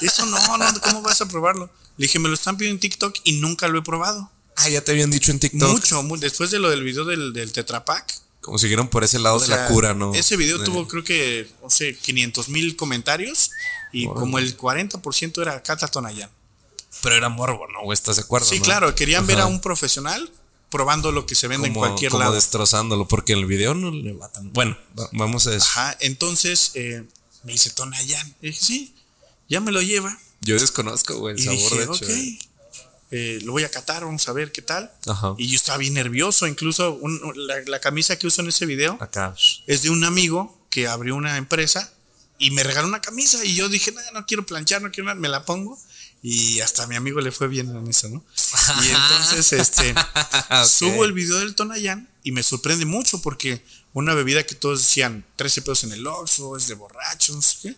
eso 0.00 0.24
no, 0.26 0.56
no, 0.56 0.80
¿cómo 0.80 1.02
vas 1.02 1.20
a 1.20 1.28
probarlo? 1.28 1.70
Le 1.96 2.06
dije, 2.06 2.18
me 2.18 2.28
lo 2.28 2.34
están 2.34 2.56
pidiendo 2.56 2.76
en 2.76 2.80
TikTok 2.80 3.16
y 3.24 3.32
nunca 3.32 3.68
lo 3.68 3.80
he 3.80 3.82
probado. 3.82 4.30
Ah, 4.56 4.68
ya 4.68 4.82
te 4.82 4.92
habían 4.92 5.10
dicho 5.10 5.30
en 5.30 5.38
TikTok. 5.38 5.68
Mucho, 5.68 6.02
después 6.18 6.50
de 6.50 6.58
lo 6.58 6.70
del 6.70 6.82
video 6.82 7.04
del, 7.04 7.32
del 7.32 7.52
Tetrapack. 7.52 8.27
Como 8.48 8.58
siguieron 8.58 8.88
por 8.88 9.04
ese 9.04 9.18
lado 9.18 9.38
de 9.38 9.48
la 9.48 9.66
cura, 9.66 9.92
¿no? 9.92 10.14
Ese 10.14 10.38
video 10.38 10.64
tuvo, 10.64 10.88
creo 10.88 11.04
que, 11.04 11.46
no 11.62 11.68
sé, 11.68 11.94
500 11.94 12.48
mil 12.48 12.76
comentarios 12.76 13.50
y 13.92 14.06
como 14.06 14.38
el 14.38 14.56
40% 14.56 15.42
era 15.42 15.62
Cata 15.62 15.86
Tonayán. 15.86 16.30
Pero 17.02 17.14
era 17.14 17.28
morbo, 17.28 17.66
¿no? 17.68 17.92
¿Estás 17.92 18.16
de 18.16 18.22
acuerdo? 18.22 18.46
Sí, 18.46 18.58
claro, 18.60 18.94
querían 18.94 19.26
ver 19.26 19.40
a 19.40 19.46
un 19.46 19.60
profesional 19.60 20.32
probando 20.70 21.12
lo 21.12 21.26
que 21.26 21.34
se 21.34 21.46
vende 21.46 21.68
en 21.68 21.74
cualquier 21.74 22.10
como 22.10 22.22
lado. 22.22 22.34
destrozándolo, 22.36 23.06
porque 23.06 23.34
el 23.34 23.44
video 23.44 23.74
no 23.74 23.90
le 23.90 24.14
va 24.14 24.32
tan. 24.32 24.50
Bueno, 24.54 24.78
vamos 25.12 25.46
a 25.46 25.54
eso. 25.54 25.68
Ajá, 25.68 25.94
entonces 26.00 26.70
eh, 26.72 27.04
me 27.42 27.52
dice 27.52 27.68
Tonayán. 27.68 28.34
Y 28.40 28.46
dije, 28.46 28.64
sí, 28.64 28.94
ya 29.46 29.60
me 29.60 29.72
lo 29.72 29.82
lleva. 29.82 30.18
Yo 30.40 30.54
desconozco, 30.58 31.18
güey, 31.18 31.34
el 31.34 31.42
sabor 31.44 31.76
de 31.76 31.84
hecho. 31.84 32.10
Eh. 32.10 32.38
Eh, 33.10 33.38
lo 33.42 33.52
voy 33.52 33.64
a 33.64 33.70
catar, 33.70 34.04
vamos 34.04 34.28
a 34.28 34.32
ver 34.32 34.52
qué 34.52 34.62
tal. 34.62 34.92
Ajá. 35.06 35.34
Y 35.38 35.48
yo 35.48 35.56
estaba 35.56 35.78
bien 35.78 35.94
nervioso, 35.94 36.46
incluso 36.46 37.00
la, 37.34 37.80
camisa 37.80 38.18
que 38.18 38.26
uso 38.26 38.42
en 38.42 38.48
ese 38.48 38.66
video 38.66 38.98
Acá. 39.00 39.34
es 39.66 39.82
de 39.82 39.90
un 39.90 40.04
amigo 40.04 40.58
que 40.70 40.88
abrió 40.88 41.16
una 41.16 41.36
empresa 41.36 41.92
y 42.38 42.50
me 42.50 42.62
regaló 42.62 42.86
una 42.86 43.00
camisa 43.00 43.44
y 43.44 43.54
yo 43.54 43.68
dije, 43.68 43.92
no, 43.92 44.00
no 44.12 44.26
quiero 44.26 44.44
planchar, 44.44 44.82
no 44.82 44.90
quiero 44.90 45.06
nada, 45.06 45.18
me 45.18 45.28
la 45.28 45.44
pongo 45.44 45.78
y 46.22 46.60
hasta 46.60 46.84
a 46.84 46.86
mi 46.86 46.96
amigo 46.96 47.20
le 47.20 47.30
fue 47.30 47.48
bien 47.48 47.74
en 47.74 47.86
eso, 47.86 48.08
¿no? 48.08 48.24
Y 48.84 48.90
entonces, 48.90 49.52
este, 49.52 49.94
subo 50.66 51.04
el 51.04 51.12
video 51.12 51.38
del 51.38 51.54
Tonayán 51.54 52.08
y 52.24 52.32
me 52.32 52.42
sorprende 52.42 52.84
mucho 52.84 53.22
porque 53.22 53.64
una 53.92 54.14
bebida 54.14 54.44
que 54.44 54.54
todos 54.54 54.80
decían 54.80 55.24
13 55.36 55.62
pesos 55.62 55.84
en 55.84 55.92
el 55.92 56.06
Oxxo, 56.06 56.56
es 56.56 56.66
de 56.66 56.74
borrachos, 56.74 57.36
no 57.36 57.42
sé 57.42 57.56
qué. 57.62 57.76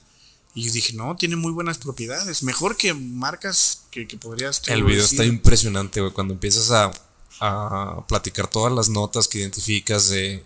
Y 0.55 0.69
dije, 0.71 0.95
no, 0.95 1.17
tiene 1.17 1.37
muy 1.37 1.53
buenas 1.53 1.79
propiedades. 1.79 2.43
Mejor 2.43 2.77
que 2.77 2.93
marcas 2.93 3.83
que, 3.91 4.09
que 4.09 4.17
podrías. 4.17 4.63
El 4.67 4.83
video 4.83 5.05
está 5.05 5.25
impresionante, 5.25 6.01
güey. 6.01 6.13
Cuando 6.13 6.35
empiezas 6.35 6.71
a, 6.71 6.93
a 7.41 8.05
platicar 8.07 8.49
todas 8.49 8.73
las 8.73 8.89
notas 8.89 9.29
que 9.29 9.39
identificas 9.39 10.11
de 10.11 10.45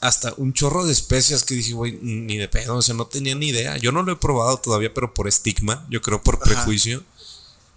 hasta 0.00 0.32
un 0.36 0.52
chorro 0.52 0.84
de 0.86 0.92
especias 0.92 1.44
que 1.44 1.54
dije, 1.54 1.72
güey, 1.72 1.98
ni 2.02 2.36
de 2.36 2.48
pedo, 2.48 2.76
o 2.76 2.82
sea, 2.82 2.94
no 2.94 3.06
tenía 3.06 3.34
ni 3.34 3.48
idea. 3.48 3.76
Yo 3.76 3.92
no 3.92 4.02
lo 4.02 4.12
he 4.12 4.16
probado 4.16 4.58
todavía, 4.58 4.92
pero 4.94 5.14
por 5.14 5.28
estigma, 5.28 5.86
yo 5.90 6.02
creo 6.02 6.22
por 6.22 6.38
prejuicio. 6.38 7.02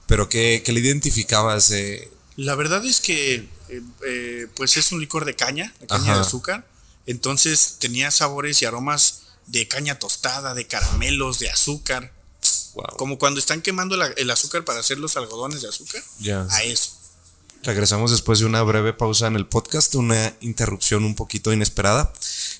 Pero 0.07 0.29
¿qué, 0.29 0.63
le 0.65 0.79
identificabas? 0.79 1.74
La 2.36 2.55
verdad 2.55 2.86
es 2.86 3.01
que, 3.01 3.36
eh, 3.69 3.81
eh, 4.05 4.48
pues 4.55 4.77
es 4.77 4.91
un 4.91 5.00
licor 5.00 5.25
de 5.25 5.36
caña, 5.36 5.74
de 5.79 5.88
caña 5.88 6.15
de 6.15 6.21
azúcar. 6.21 6.67
Entonces 7.05 7.77
tenía 7.79 8.12
sabores 8.12 8.62
y 8.62 8.65
aromas 8.65 9.21
de 9.51 9.67
caña 9.67 10.00
tostada, 10.00 10.53
de 10.53 10.65
caramelos, 10.65 11.39
de 11.39 11.50
azúcar. 11.50 12.13
Como 12.98 13.20
cuando 13.20 13.39
están 13.39 13.62
quemando 13.62 14.01
el 14.01 14.31
azúcar 14.31 14.63
para 14.63 14.79
hacer 14.79 14.98
los 14.98 15.17
algodones 15.17 15.62
de 15.62 15.67
azúcar. 15.67 16.01
Ya. 16.20 16.48
A 16.50 16.63
eso. 16.63 16.91
Regresamos 17.63 18.10
después 18.10 18.39
de 18.39 18.46
una 18.46 18.63
breve 18.63 18.93
pausa 18.93 19.27
en 19.27 19.36
el 19.36 19.46
podcast, 19.46 19.94
una 19.96 20.33
interrupción 20.40 21.03
un 21.03 21.16
poquito 21.16 21.51
inesperada. 21.51 22.11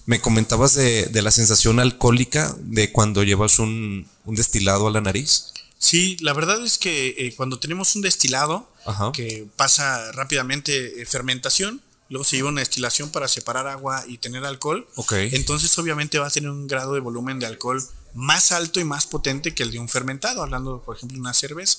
Me 0.06 0.20
comentabas 0.20 0.76
de, 0.76 1.10
la 1.14 1.32
sensación 1.32 1.80
alcohólica 1.80 2.56
de 2.60 2.92
cuando 2.92 3.24
llevas 3.24 3.58
un, 3.58 4.08
destilado 4.26 4.88
a 4.88 4.92
la 4.92 5.02
nariz. 5.02 5.54
Sí, 5.80 6.18
la 6.20 6.34
verdad 6.34 6.64
es 6.64 6.78
que 6.78 7.16
eh, 7.18 7.34
cuando 7.36 7.58
tenemos 7.58 7.96
un 7.96 8.04
destilado 8.04 8.70
que 9.14 9.48
pasa 9.56 10.12
rápidamente 10.12 11.02
eh, 11.02 11.06
fermentación, 11.06 11.82
luego 12.12 12.26
se 12.26 12.36
lleva 12.36 12.50
una 12.50 12.60
destilación 12.60 13.10
para 13.10 13.28
separar 13.28 13.68
agua 13.68 14.04
y 14.08 14.18
tener 14.18 14.44
alcohol, 14.46 14.86
entonces 15.32 15.78
obviamente 15.80 16.20
va 16.20 16.28
a 16.28 16.30
tener 16.30 16.50
un 16.50 16.68
grado 16.68 16.94
de 16.94 17.00
volumen 17.00 17.40
de 17.40 17.46
alcohol 17.46 17.82
más 18.14 18.52
alto 18.52 18.82
y 18.82 18.84
más 18.84 19.08
potente 19.08 19.56
que 19.56 19.64
el 19.64 19.72
de 19.72 19.80
un 19.80 19.88
fermentado, 19.88 20.44
hablando 20.44 20.82
por 20.84 20.98
ejemplo 20.98 21.16
de 21.16 21.22
una 21.22 21.34
cerveza. 21.34 21.78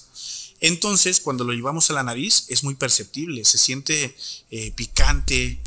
Entonces, 0.62 1.21
cuando 1.21 1.45
lo 1.45 1.53
llevamos 1.53 1.90
a 1.90 1.92
la 1.92 2.03
nariz, 2.03 2.47
es 2.49 2.64
muy 2.64 2.75
perceptible, 2.75 3.45
se 3.45 3.59
siente 3.59 4.16
eh, 4.51 4.73
picante, 4.75 5.61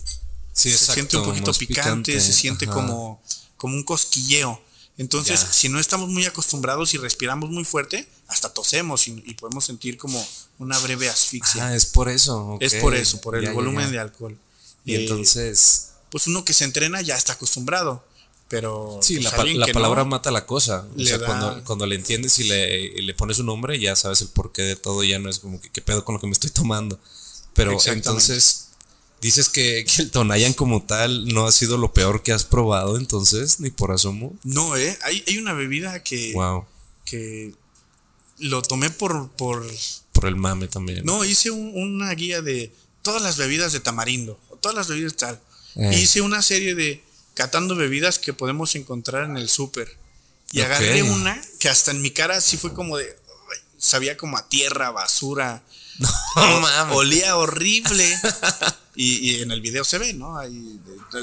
se 0.54 0.72
siente 0.72 1.18
un 1.18 1.26
poquito 1.26 1.54
picante, 1.54 2.20
se 2.20 2.34
siente 2.34 2.66
como, 2.66 3.22
como 3.58 3.76
un 3.76 3.84
cosquilleo. 3.84 4.60
Entonces, 4.98 5.40
si 5.52 5.68
no 5.68 5.80
estamos 5.80 6.10
muy 6.10 6.26
acostumbrados 6.26 6.94
y 6.94 6.98
respiramos 6.98 7.50
muy 7.50 7.66
fuerte, 7.66 8.08
hasta 8.28 8.54
tosemos 8.54 9.08
y, 9.08 9.34
podemos 9.36 9.66
sentir 9.66 9.98
como 9.98 10.26
una 10.58 10.80
breve 10.80 11.10
asfixia. 11.10 11.68
Ah, 11.68 11.76
es 11.76 11.86
por 11.86 12.10
eso. 12.10 12.58
Es 12.62 12.76
por 12.76 12.96
eso, 12.96 13.22
por 13.22 13.36
el 13.36 13.52
volumen 13.52 13.92
de 13.92 14.00
alcohol. 14.00 14.40
Y 14.86 14.96
entonces... 14.96 15.92
Pues 16.12 16.28
uno 16.28 16.46
que 16.46 16.54
se 16.54 16.64
entrena 16.64 17.02
ya 17.02 17.16
está 17.16 17.34
acostumbrado. 17.34 18.06
Pero. 18.48 19.00
Sí, 19.02 19.20
pues, 19.20 19.56
la, 19.56 19.68
palabra 19.68 20.06
mata 20.06 20.30
la 20.32 20.46
cosa. 20.46 20.88
O 20.96 21.04
sea, 21.04 21.20
cuando, 21.20 21.64
cuando, 21.64 21.86
le 21.86 21.96
entiendes 21.96 22.38
y 22.40 22.44
le, 22.44 23.02
le, 23.02 23.14
pones 23.16 23.40
un 23.40 23.48
nombre, 23.48 23.80
ya 23.80 23.96
sabes 23.96 24.22
el 24.22 24.28
porqué 24.28 24.62
de 24.62 24.76
todo, 24.76 25.04
ya 25.04 25.18
no 25.20 25.30
es 25.30 25.40
como 25.40 25.60
que 25.60 25.70
qué 25.70 25.82
pedo 25.82 26.06
con 26.06 26.14
lo 26.14 26.22
que 26.22 26.28
me 26.28 26.34
estoy 26.34 26.52
tomando. 26.52 27.00
Pero 27.54 27.78
entonces, 27.88 28.70
dices 29.20 29.50
que, 29.54 29.80
el 29.80 30.12
Tonayan 30.12 30.54
como 30.54 30.84
tal 30.84 31.28
no 31.28 31.48
ha 31.48 31.52
sido 31.52 31.78
lo 31.78 31.92
peor 31.94 32.22
que 32.22 32.34
has 32.34 32.46
probado, 32.46 32.98
entonces, 32.98 33.60
ni 33.60 33.72
por 33.72 33.92
asomo. 33.92 34.38
No, 34.44 34.78
eh. 34.78 34.98
Hay, 35.04 35.24
hay 35.28 35.38
una 35.38 35.54
bebida 35.54 36.04
que. 36.04 36.34
Wow. 36.34 36.66
Que 37.04 37.54
lo 38.38 38.62
tomé 38.62 38.92
por. 38.92 39.32
Por, 39.32 39.66
por 40.14 40.28
el 40.28 40.36
mame 40.36 40.68
también. 40.68 41.04
No, 41.04 41.26
hice 41.26 41.50
una 41.50 42.14
guía 42.14 42.42
de 42.42 42.72
todas 43.02 43.22
las 43.22 43.38
bebidas 43.38 43.72
de 43.72 43.80
tamarindo, 43.80 44.40
todas 44.66 44.76
las 44.76 44.88
bebidas 44.88 45.16
tal. 45.16 45.40
Eh. 45.76 46.00
Hice 46.02 46.22
una 46.22 46.42
serie 46.42 46.74
de 46.74 47.04
catando 47.36 47.76
bebidas 47.76 48.18
que 48.18 48.34
podemos 48.34 48.74
encontrar 48.74 49.26
en 49.26 49.38
el 49.38 49.48
súper. 49.48 49.96
Y 50.52 50.62
agarré 50.62 51.04
una 51.04 51.40
que 51.60 51.70
hasta 51.70 51.92
en 51.92 52.02
mi 52.02 52.10
cara 52.10 52.42
sí 52.42 52.58
fue 52.58 52.74
como 52.74 52.98
de. 52.98 53.16
Sabía 53.78 54.18
como 54.18 54.38
a 54.38 54.50
tierra, 54.50 54.90
basura. 54.90 55.64
No, 56.36 56.96
olía 56.96 57.38
horrible. 57.38 58.20
y, 58.96 59.36
en 59.36 59.52
el 59.52 59.62
video 59.62 59.86
se 59.86 59.98
ve, 59.98 60.14
¿no? 60.14 60.38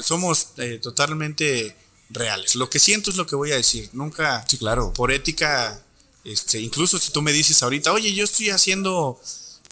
somos 0.01 0.47
eh, 0.57 0.79
totalmente 0.81 1.75
reales. 2.09 2.55
Lo 2.55 2.69
que 2.69 2.79
siento 2.79 3.11
es 3.11 3.17
lo 3.17 3.27
que 3.27 3.35
voy 3.35 3.51
a 3.51 3.55
decir. 3.55 3.89
Nunca. 3.93 4.43
Sí, 4.47 4.57
claro. 4.57 4.93
Por 4.93 5.11
ética. 5.11 5.79
Este, 6.23 6.59
incluso 6.61 6.97
si 6.97 7.11
tú 7.11 7.21
me 7.21 7.33
dices 7.33 7.61
ahorita, 7.61 7.91
oye, 7.91 8.13
yo 8.13 8.23
estoy 8.23 8.49
haciendo 8.49 9.21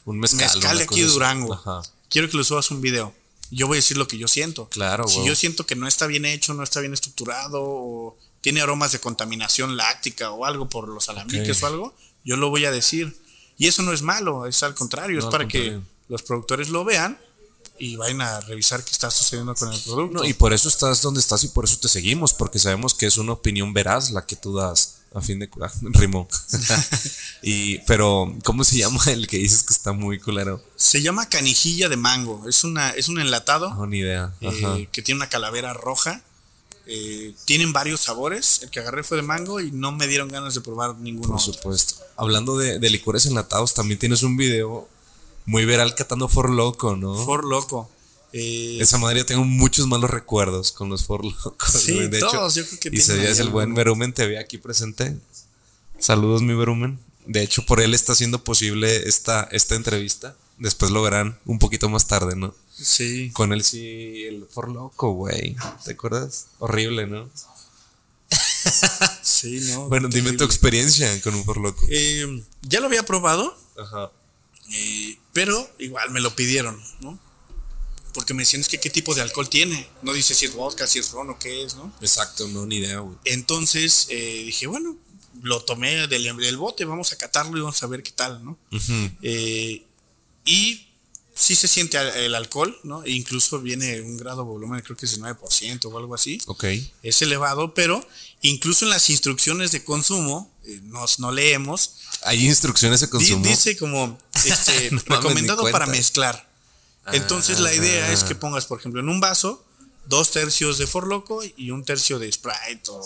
un 0.06 0.20
mezcal, 0.20 0.82
aquí 0.82 1.02
de 1.02 1.08
Durango. 1.08 1.84
Quiero 2.10 2.30
que 2.30 2.38
lo 2.38 2.44
subas 2.44 2.70
un 2.70 2.82
video 2.82 3.16
yo 3.52 3.68
voy 3.68 3.76
a 3.76 3.80
decir 3.80 3.98
lo 3.98 4.08
que 4.08 4.18
yo 4.18 4.28
siento. 4.28 4.68
Claro. 4.70 5.08
Si 5.08 5.24
yo 5.26 5.36
siento 5.36 5.66
que 5.66 5.76
no 5.76 5.88
está 5.88 6.08
bien 6.08 6.26
hecho, 6.26 6.54
no 6.54 6.64
está 6.64 6.80
bien 6.80 6.94
estructurado, 6.94 7.62
o 7.62 8.18
tiene 8.42 8.62
aromas 8.62 8.92
de 8.92 9.00
contaminación 9.00 9.78
láctica 9.78 10.32
o 10.32 10.46
algo 10.46 10.70
por 10.70 10.88
los 10.88 11.10
alambiques 11.10 11.62
o 11.62 11.68
algo, 11.68 11.96
yo 12.24 12.38
lo 12.38 12.50
voy 12.50 12.66
a 12.66 12.72
decir. 12.72 13.16
Y 13.58 13.68
eso 13.68 13.84
no 13.84 13.94
es 13.94 14.02
malo, 14.02 14.48
es 14.48 14.64
al 14.64 14.74
contrario, 14.74 15.20
es 15.20 15.26
para 15.26 15.48
que 15.48 15.80
los 16.08 16.24
productores 16.24 16.70
lo 16.70 16.84
vean 16.84 17.20
y 17.78 17.96
vayan 17.96 18.22
a 18.22 18.40
revisar 18.42 18.84
qué 18.84 18.92
está 18.92 19.12
sucediendo 19.12 19.54
con 19.56 19.72
el 19.72 19.80
producto. 19.82 20.24
y 20.24 20.34
por 20.34 20.54
eso 20.54 20.70
estás 20.70 21.02
donde 21.02 21.20
estás 21.20 21.44
y 21.44 21.50
por 21.50 21.66
eso 21.66 21.78
te 21.78 21.90
seguimos, 21.90 22.34
porque 22.34 22.60
sabemos 22.60 22.94
que 22.94 23.06
es 23.06 23.18
una 23.18 23.34
opinión 23.34 23.74
veraz 23.74 24.12
la 24.12 24.26
que 24.26 24.36
tú 24.36 24.56
das. 24.56 25.01
A 25.14 25.22
fin 25.22 25.40
de 25.40 25.50
curar, 25.50 25.72
rimó. 25.82 26.28
y, 27.42 27.80
pero, 27.80 28.34
¿cómo 28.44 28.64
se 28.64 28.78
llama 28.78 29.00
el 29.08 29.28
que 29.28 29.38
dices 29.38 29.64
que 29.64 29.74
está 29.74 29.92
muy 29.92 30.20
culero? 30.20 30.64
Se 30.76 31.02
llama 31.02 31.28
canijilla 31.28 31.90
de 31.90 31.98
mango. 31.98 32.48
Es 32.48 32.64
una, 32.64 32.92
es 32.92 33.10
un 33.10 33.20
enlatado. 33.20 33.74
No, 33.74 33.88
ni 33.88 34.00
idea. 34.00 34.34
Eh, 34.40 34.88
que 34.92 35.02
tiene 35.02 35.20
una 35.20 35.30
calavera 35.30 35.74
roja. 35.74 36.24
Eh, 36.86 37.36
tienen 37.46 37.74
varios 37.74 38.02
sabores. 38.02 38.62
El 38.64 38.70
que 38.70 38.80
agarré 38.80 39.04
fue 39.04 39.18
de 39.18 39.24
mango 39.24 39.60
y 39.60 39.72
no 39.72 39.92
me 39.92 40.08
dieron 40.08 40.30
ganas 40.30 40.56
de 40.56 40.62
probar 40.62 40.96
ninguno. 40.98 41.34
Por 41.34 41.42
supuesto. 41.42 41.96
Hablando 42.16 42.58
de, 42.58 42.80
licores 42.90 43.26
enlatados, 43.26 43.74
también 43.74 44.00
tienes 44.00 44.24
un 44.24 44.38
video 44.38 44.88
muy 45.46 45.66
veral 45.66 45.94
catando 45.96 46.30
For 46.30 46.50
Loco, 46.50 46.96
¿no? 46.96 47.16
For 47.26 47.44
Loco. 47.44 47.90
Eh, 48.34 48.78
Esa 48.80 48.98
madre 48.98 49.20
yo 49.20 49.26
tengo 49.26 49.44
muchos 49.44 49.88
malos 49.88 50.10
recuerdos 50.10 50.72
con 50.72 50.90
los 50.90 51.06
For 51.06 51.24
Locos. 51.26 51.72
Sí, 51.72 52.08
de 52.08 52.20
todos, 52.20 52.56
yo 52.56 52.66
creo 52.66 52.80
que 52.80 52.90
Y 52.94 53.00
es 53.00 53.40
el 53.40 53.50
buen 53.50 53.74
Verumen, 53.74 54.14
te 54.14 54.28
ve 54.28 54.40
aquí 54.40 54.58
presente. 54.58 55.18
Saludos, 56.00 56.42
mi 56.42 56.54
Verumen. 56.54 57.00
De 57.26 57.44
hecho, 57.44 57.66
por 57.66 57.82
él 57.82 57.94
está 57.94 58.16
siendo 58.16 58.44
posible 58.44 59.08
esta, 59.08 59.44
esta 59.52 59.76
entrevista. 59.76 60.36
Después 60.58 60.92
lo 60.92 61.02
verán 61.02 61.40
un 61.46 61.60
poquito 61.60 61.90
más 61.90 62.08
tarde, 62.08 62.36
¿no? 62.36 62.54
Sí. 62.72 63.32
Con 63.32 63.54
él 63.54 63.64
sí, 63.64 64.24
el 64.24 64.48
For 64.50 64.70
Loco, 64.70 65.14
güey. 65.14 65.56
¿Te 65.86 65.92
acuerdas? 65.92 66.48
Horrible, 66.60 67.08
¿no? 67.08 67.30
sí, 69.22 69.62
no. 69.72 69.90
Bueno, 69.90 70.08
dime 70.08 70.34
tu 70.34 70.44
experiencia 70.44 71.22
con 71.22 71.36
un 71.36 71.44
forloco. 71.44 71.86
Eh, 71.90 72.44
ya 72.62 72.80
lo 72.80 72.88
había 72.88 73.06
probado. 73.06 73.56
Ajá. 73.78 74.12
Eh, 74.74 75.18
pero 75.34 75.70
igual 75.80 76.12
me 76.12 76.22
lo 76.22 76.36
pidieron, 76.36 76.82
¿no? 77.00 77.20
Porque 78.14 78.34
me 78.34 78.44
decían, 78.44 78.62
es 78.62 78.68
que 78.68 78.80
qué 78.80 78.90
tipo 78.90 79.16
de 79.16 79.22
alcohol 79.22 79.50
tiene. 79.50 79.88
No 80.02 80.14
dice 80.14 80.36
si 80.36 80.46
es 80.46 80.54
vodka, 80.54 80.88
si 80.88 81.00
es 81.00 81.12
ron 81.12 81.30
o 81.30 81.40
qué 81.40 81.64
es, 81.64 81.76
¿no? 81.76 81.94
Exacto, 82.02 82.48
no, 82.48 82.66
ni 82.66 82.78
idea, 82.78 83.00
güey. 83.00 83.18
Entonces 83.26 84.08
eh, 84.10 84.44
dije, 84.46 84.68
bueno, 84.68 84.98
lo 85.42 85.64
tomé 85.64 86.08
del, 86.08 86.38
del, 86.38 86.58
bote, 86.58 86.86
vamos 86.86 87.12
a 87.14 87.18
catarlo 87.18 87.58
y 87.58 87.62
vamos 87.62 87.82
a 87.82 87.88
ver 87.88 88.04
qué 88.04 88.12
tal, 88.12 88.44
¿no? 88.44 88.58
Eh, 89.22 89.86
y 90.46 90.88
sí 91.34 91.56
se 91.56 91.68
siente 91.68 91.98
el 92.26 92.36
alcohol, 92.36 92.78
¿no? 92.84 93.04
E 93.04 93.12
incluso 93.12 93.60
viene 93.60 94.02
un 94.02 94.18
grado 94.18 94.46
volumen, 94.46 94.82
creo 94.82 94.96
que 94.98 95.06
es 95.06 95.14
el 95.14 95.22
9% 95.22 95.86
o 95.86 95.98
algo 95.98 96.14
así. 96.16 96.40
Ok. 96.46 96.66
Es 97.02 97.22
elevado, 97.22 97.74
pero 97.74 98.06
incluso 98.42 98.86
en 98.86 98.92
las 98.92 99.10
instrucciones 99.10 99.72
de 99.72 99.84
consumo, 99.84 100.54
eh, 100.66 100.80
nos, 100.84 101.20
no 101.20 101.32
leemos. 101.32 101.96
¿Hay 102.24 102.46
instrucciones 102.46 103.00
de 103.00 103.10
consumo? 103.10 103.46
Dice 103.46 103.78
como 103.78 104.18
este, 104.46 104.90
recomendado 105.06 105.70
para 105.72 105.88
mezclar. 105.88 106.51
Entonces 107.08 107.60
la 107.60 107.74
idea 107.74 108.12
es 108.12 108.24
que 108.24 108.34
ah. 108.34 108.40
pongas, 108.40 108.66
por 108.66 108.80
ejemplo, 108.80 109.02
en 109.02 109.10
un 109.10 109.20
vaso, 109.20 109.64
dos 110.06 110.32
tercios 110.32 110.78
de 110.78 110.88
Forloco 110.88 111.42
y 111.58 111.72
un 111.72 111.84
tercio 111.84 112.20
de 112.20 112.32
Sprite 112.32 112.92
o 112.92 113.02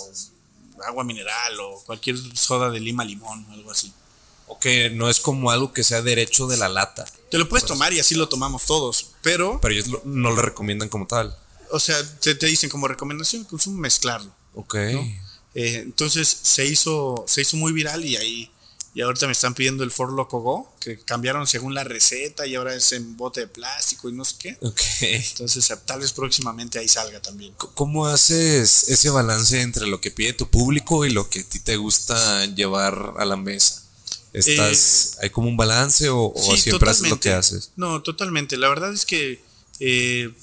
agua 0.85 1.03
mineral 1.03 1.59
o 1.59 1.81
cualquier 1.85 2.17
soda 2.35 2.69
de 2.69 2.79
lima 2.79 3.05
limón, 3.05 3.45
algo 3.51 3.71
así. 3.71 3.93
O 4.47 4.59
que 4.59 4.89
no 4.89 5.09
es 5.09 5.19
como 5.19 5.49
algo 5.49 5.73
que 5.73 5.83
sea 5.83 6.01
derecho 6.01 6.47
de 6.47 6.57
la 6.57 6.69
lata. 6.69 7.05
Te 7.31 7.37
lo 7.37 7.49
puedes 7.49 7.63
pues. 7.63 7.73
tomar 7.73 7.93
y 7.93 7.99
así 7.99 8.15
lo 8.15 8.29
tomamos 8.29 8.65
todos, 8.65 9.11
pero... 9.21 9.59
Pero 9.61 9.73
ellos 9.73 10.03
no 10.03 10.31
lo 10.31 10.41
recomiendan 10.41 10.89
como 10.89 11.07
tal. 11.07 11.35
O 11.71 11.79
sea, 11.79 11.97
te, 12.19 12.35
dicen 12.35 12.69
como 12.69 12.87
recomendación 12.87 13.45
que 13.45 13.55
mezclarlo. 13.71 14.35
Ok. 14.53 14.75
Eh, 14.75 15.07
entonces 15.55 16.27
se 16.27 16.65
hizo, 16.65 17.25
se 17.27 17.41
hizo 17.41 17.57
muy 17.57 17.71
viral 17.71 18.05
y 18.05 18.17
ahí 18.17 18.51
y 18.95 19.01
ahorita 19.01 19.25
me 19.25 19.33
están 19.33 19.53
pidiendo 19.53 19.83
el 19.83 19.91
Ford 19.91 20.15
Loco 20.15 20.39
Go, 20.39 20.73
que 20.79 20.97
cambiaron 20.97 21.45
según 21.47 21.73
la 21.73 21.83
receta 21.83 22.47
y 22.47 22.55
ahora 22.55 22.73
es 22.73 22.93
en 22.93 23.17
bote 23.17 23.41
de 23.41 23.47
plástico 23.47 24.07
y 24.07 24.13
no 24.13 24.23
sé 24.23 24.35
qué. 24.39 24.57
Entonces, 25.01 25.69
tal 25.83 25.99
vez 25.99 26.13
próximamente 26.13 26.79
ahí 26.79 26.87
salga 26.87 27.21
también. 27.21 27.53
¿Cómo 27.57 28.07
haces 28.07 28.87
ese 28.87 29.09
balance 29.09 29.59
entre 29.59 29.85
lo 29.87 29.99
que 29.99 30.11
pide 30.11 30.31
tu 30.31 30.49
público 30.49 31.05
y 31.05 31.09
lo 31.09 31.29
que 31.29 31.41
a 31.41 31.43
ti 31.43 31.59
te 31.59 31.75
gusta 31.75 32.45
llevar 32.45 33.15
a 33.17 33.25
la 33.25 33.35
mesa? 33.35 33.83
¿Estás, 34.31 35.15
eh, 35.15 35.23
¿Hay 35.23 35.29
como 35.29 35.49
un 35.49 35.57
balance 35.57 36.07
o, 36.09 36.33
siempre 36.55 36.89
haces 36.89 37.09
lo 37.09 37.19
que 37.19 37.33
haces? 37.33 37.71
No, 37.75 38.01
totalmente. 38.01 38.55
La 38.55 38.69
verdad 38.69 38.93
es 38.93 39.05
que 39.05 39.43
eh, 39.81 40.33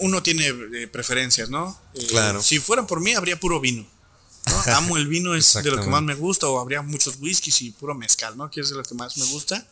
uno 0.00 0.20
tiene 0.24 0.48
eh, 0.48 0.88
preferencias, 0.88 1.48
¿no? 1.48 1.80
claro. 2.08 2.42
Si 2.42 2.58
fuera 2.58 2.88
por 2.88 3.00
mí, 3.00 3.14
habría 3.14 3.38
puro 3.38 3.60
vino. 3.60 3.86
Amo 4.74 4.96
el 4.96 5.06
vino, 5.06 5.34
es 5.34 5.54
de 5.54 5.70
lo 5.70 5.80
que 5.80 5.88
más 5.88 6.02
me 6.02 6.14
gusta, 6.14 6.48
o 6.48 6.58
habría 6.58 6.82
muchos 6.82 7.18
whiskies 7.20 7.62
y 7.62 7.70
puro 7.70 7.94
mezcal, 7.94 8.36
¿no? 8.36 8.50
Que 8.50 8.60
es 8.60 8.70
de 8.70 8.76
lo 8.76 8.82
que 8.82 8.94
más 8.94 9.16
me 9.16 9.24
gusta. 9.26 9.66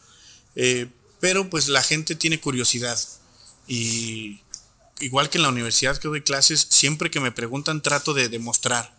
Eh, 0.55 0.89
pero 1.21 1.49
pues 1.51 1.69
la 1.69 1.83
gente 1.83 2.15
tiene 2.15 2.41
curiosidad. 2.41 2.99
Y 3.67 4.41
igual 5.01 5.29
que 5.29 5.39
en 5.39 5.43
la 5.43 5.49
universidad 5.49 5.97
que 5.99 6.09
doy 6.09 6.23
clases, 6.23 6.67
siempre 6.69 7.11
que 7.11 7.21
me 7.21 7.33
preguntan 7.33 7.83
trato 7.83 8.15
de 8.15 8.29
demostrar. 8.29 8.97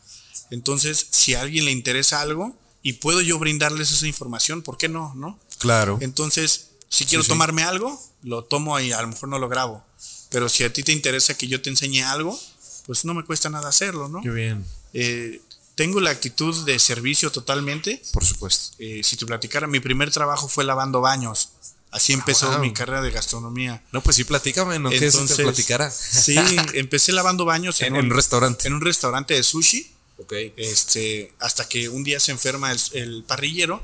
Entonces, 0.49 1.07
si 1.11 1.33
a 1.33 1.41
alguien 1.41 1.65
le 1.65 1.71
interesa 1.71 2.21
algo 2.21 2.57
y 2.81 2.93
puedo 2.93 3.21
yo 3.21 3.39
brindarles 3.39 3.91
esa 3.91 4.07
información, 4.07 4.61
¿por 4.61 4.77
qué 4.77 4.89
no? 4.89 5.13
¿No? 5.15 5.39
Claro. 5.59 5.97
Entonces, 6.01 6.69
si 6.89 7.05
quiero 7.05 7.23
tomarme 7.23 7.63
algo, 7.63 8.01
lo 8.23 8.43
tomo 8.43 8.79
y 8.79 8.91
a 8.91 9.01
lo 9.01 9.07
mejor 9.09 9.29
no 9.29 9.39
lo 9.39 9.49
grabo. 9.49 9.83
Pero 10.29 10.49
si 10.49 10.63
a 10.63 10.71
ti 10.71 10.83
te 10.83 10.91
interesa 10.91 11.37
que 11.37 11.47
yo 11.47 11.61
te 11.61 11.69
enseñe 11.69 12.03
algo, 12.03 12.37
pues 12.85 13.05
no 13.05 13.13
me 13.13 13.23
cuesta 13.23 13.49
nada 13.49 13.69
hacerlo, 13.69 14.07
¿no? 14.09 14.21
Qué 14.21 14.29
bien. 14.29 14.65
Eh, 14.93 15.41
tengo 15.77 16.01
la 16.01 16.09
actitud 16.09 16.65
de 16.65 16.79
servicio 16.79 17.31
totalmente. 17.31 18.01
Por 18.11 18.25
supuesto. 18.25 18.75
Eh, 18.79 19.01
si 19.03 19.15
te 19.15 19.25
platicara, 19.25 19.67
mi 19.67 19.79
primer 19.79 20.11
trabajo 20.11 20.47
fue 20.47 20.65
lavando 20.65 20.99
baños. 21.01 21.51
Así 21.91 22.11
empezó 22.11 22.59
mi 22.59 22.73
carrera 22.73 23.01
de 23.01 23.11
gastronomía. 23.11 23.81
No, 23.93 24.01
pues 24.01 24.17
sí, 24.17 24.25
platícame, 24.25 24.79
¿no? 24.79 24.89
que 24.89 24.99
te 24.99 25.43
platicara? 25.43 25.89
Sí, 25.89 26.35
empecé 26.73 27.13
lavando 27.13 27.45
baños 27.45 27.79
en, 27.81 27.95
un, 27.95 28.09
restaurante. 28.09 28.67
En 28.67 28.73
un 28.73 28.81
restaurante 28.81 29.35
de 29.35 29.43
sushi. 29.43 29.93
Ok. 30.17 30.33
Este, 30.57 31.31
hasta 31.39 31.69
que 31.69 31.87
un 31.89 32.03
día 32.03 32.19
se 32.19 32.31
enferma 32.31 32.71
el 32.71 33.23
parrillero 33.25 33.81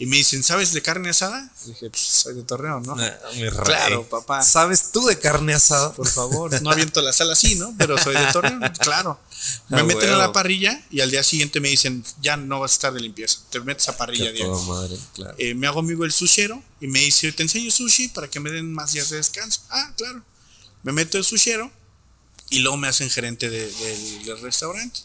y 0.00 0.06
me 0.06 0.16
dicen, 0.16 0.42
¿sabes 0.42 0.72
de 0.72 0.80
carne 0.80 1.10
asada? 1.10 1.52
dije, 1.66 1.90
pues 1.90 2.02
soy 2.02 2.34
de 2.34 2.42
Torreón, 2.42 2.84
¿no? 2.84 2.96
claro, 3.64 4.08
papá. 4.08 4.42
¿Sabes 4.42 4.92
tú 4.92 5.04
de 5.04 5.18
carne 5.18 5.52
asada? 5.52 5.92
Por 5.92 6.08
favor, 6.08 6.62
no 6.62 6.70
aviento 6.70 7.02
la 7.02 7.12
sala 7.12 7.34
así, 7.34 7.54
¿no? 7.56 7.74
Pero 7.76 7.98
soy 7.98 8.14
de 8.14 8.32
Torreón, 8.32 8.62
claro. 8.78 9.20
Me 9.68 9.80
ah, 9.80 9.84
meten 9.84 10.08
a 10.08 10.16
la 10.16 10.32
parrilla 10.32 10.82
y 10.90 11.02
al 11.02 11.10
día 11.10 11.22
siguiente 11.22 11.60
me 11.60 11.68
dicen, 11.68 12.04
ya 12.20 12.36
no 12.36 12.60
vas 12.60 12.72
a 12.72 12.74
estar 12.74 12.92
de 12.92 13.00
limpieza, 13.00 13.40
te 13.50 13.60
metes 13.60 13.88
a 13.88 13.96
parrilla 13.96 14.32
de 14.32 14.46
madre, 14.46 14.98
claro. 15.14 15.34
Eh, 15.38 15.54
me 15.54 15.66
hago 15.66 15.80
amigo 15.80 16.04
el 16.04 16.12
sushero 16.12 16.62
y 16.80 16.86
me 16.88 17.00
dice, 17.00 17.32
te 17.32 17.42
enseño 17.42 17.70
sushi 17.70 18.08
para 18.08 18.28
que 18.28 18.38
me 18.40 18.50
den 18.50 18.72
más 18.72 18.92
días 18.92 19.08
de 19.10 19.16
descanso. 19.16 19.62
Ah, 19.70 19.92
claro. 19.96 20.22
Me 20.82 20.92
meto 20.92 21.16
el 21.16 21.24
sushero 21.24 21.70
y 22.50 22.60
luego 22.60 22.76
me 22.76 22.88
hacen 22.88 23.08
gerente 23.08 23.48
del 23.48 24.40
restaurante. 24.42 25.00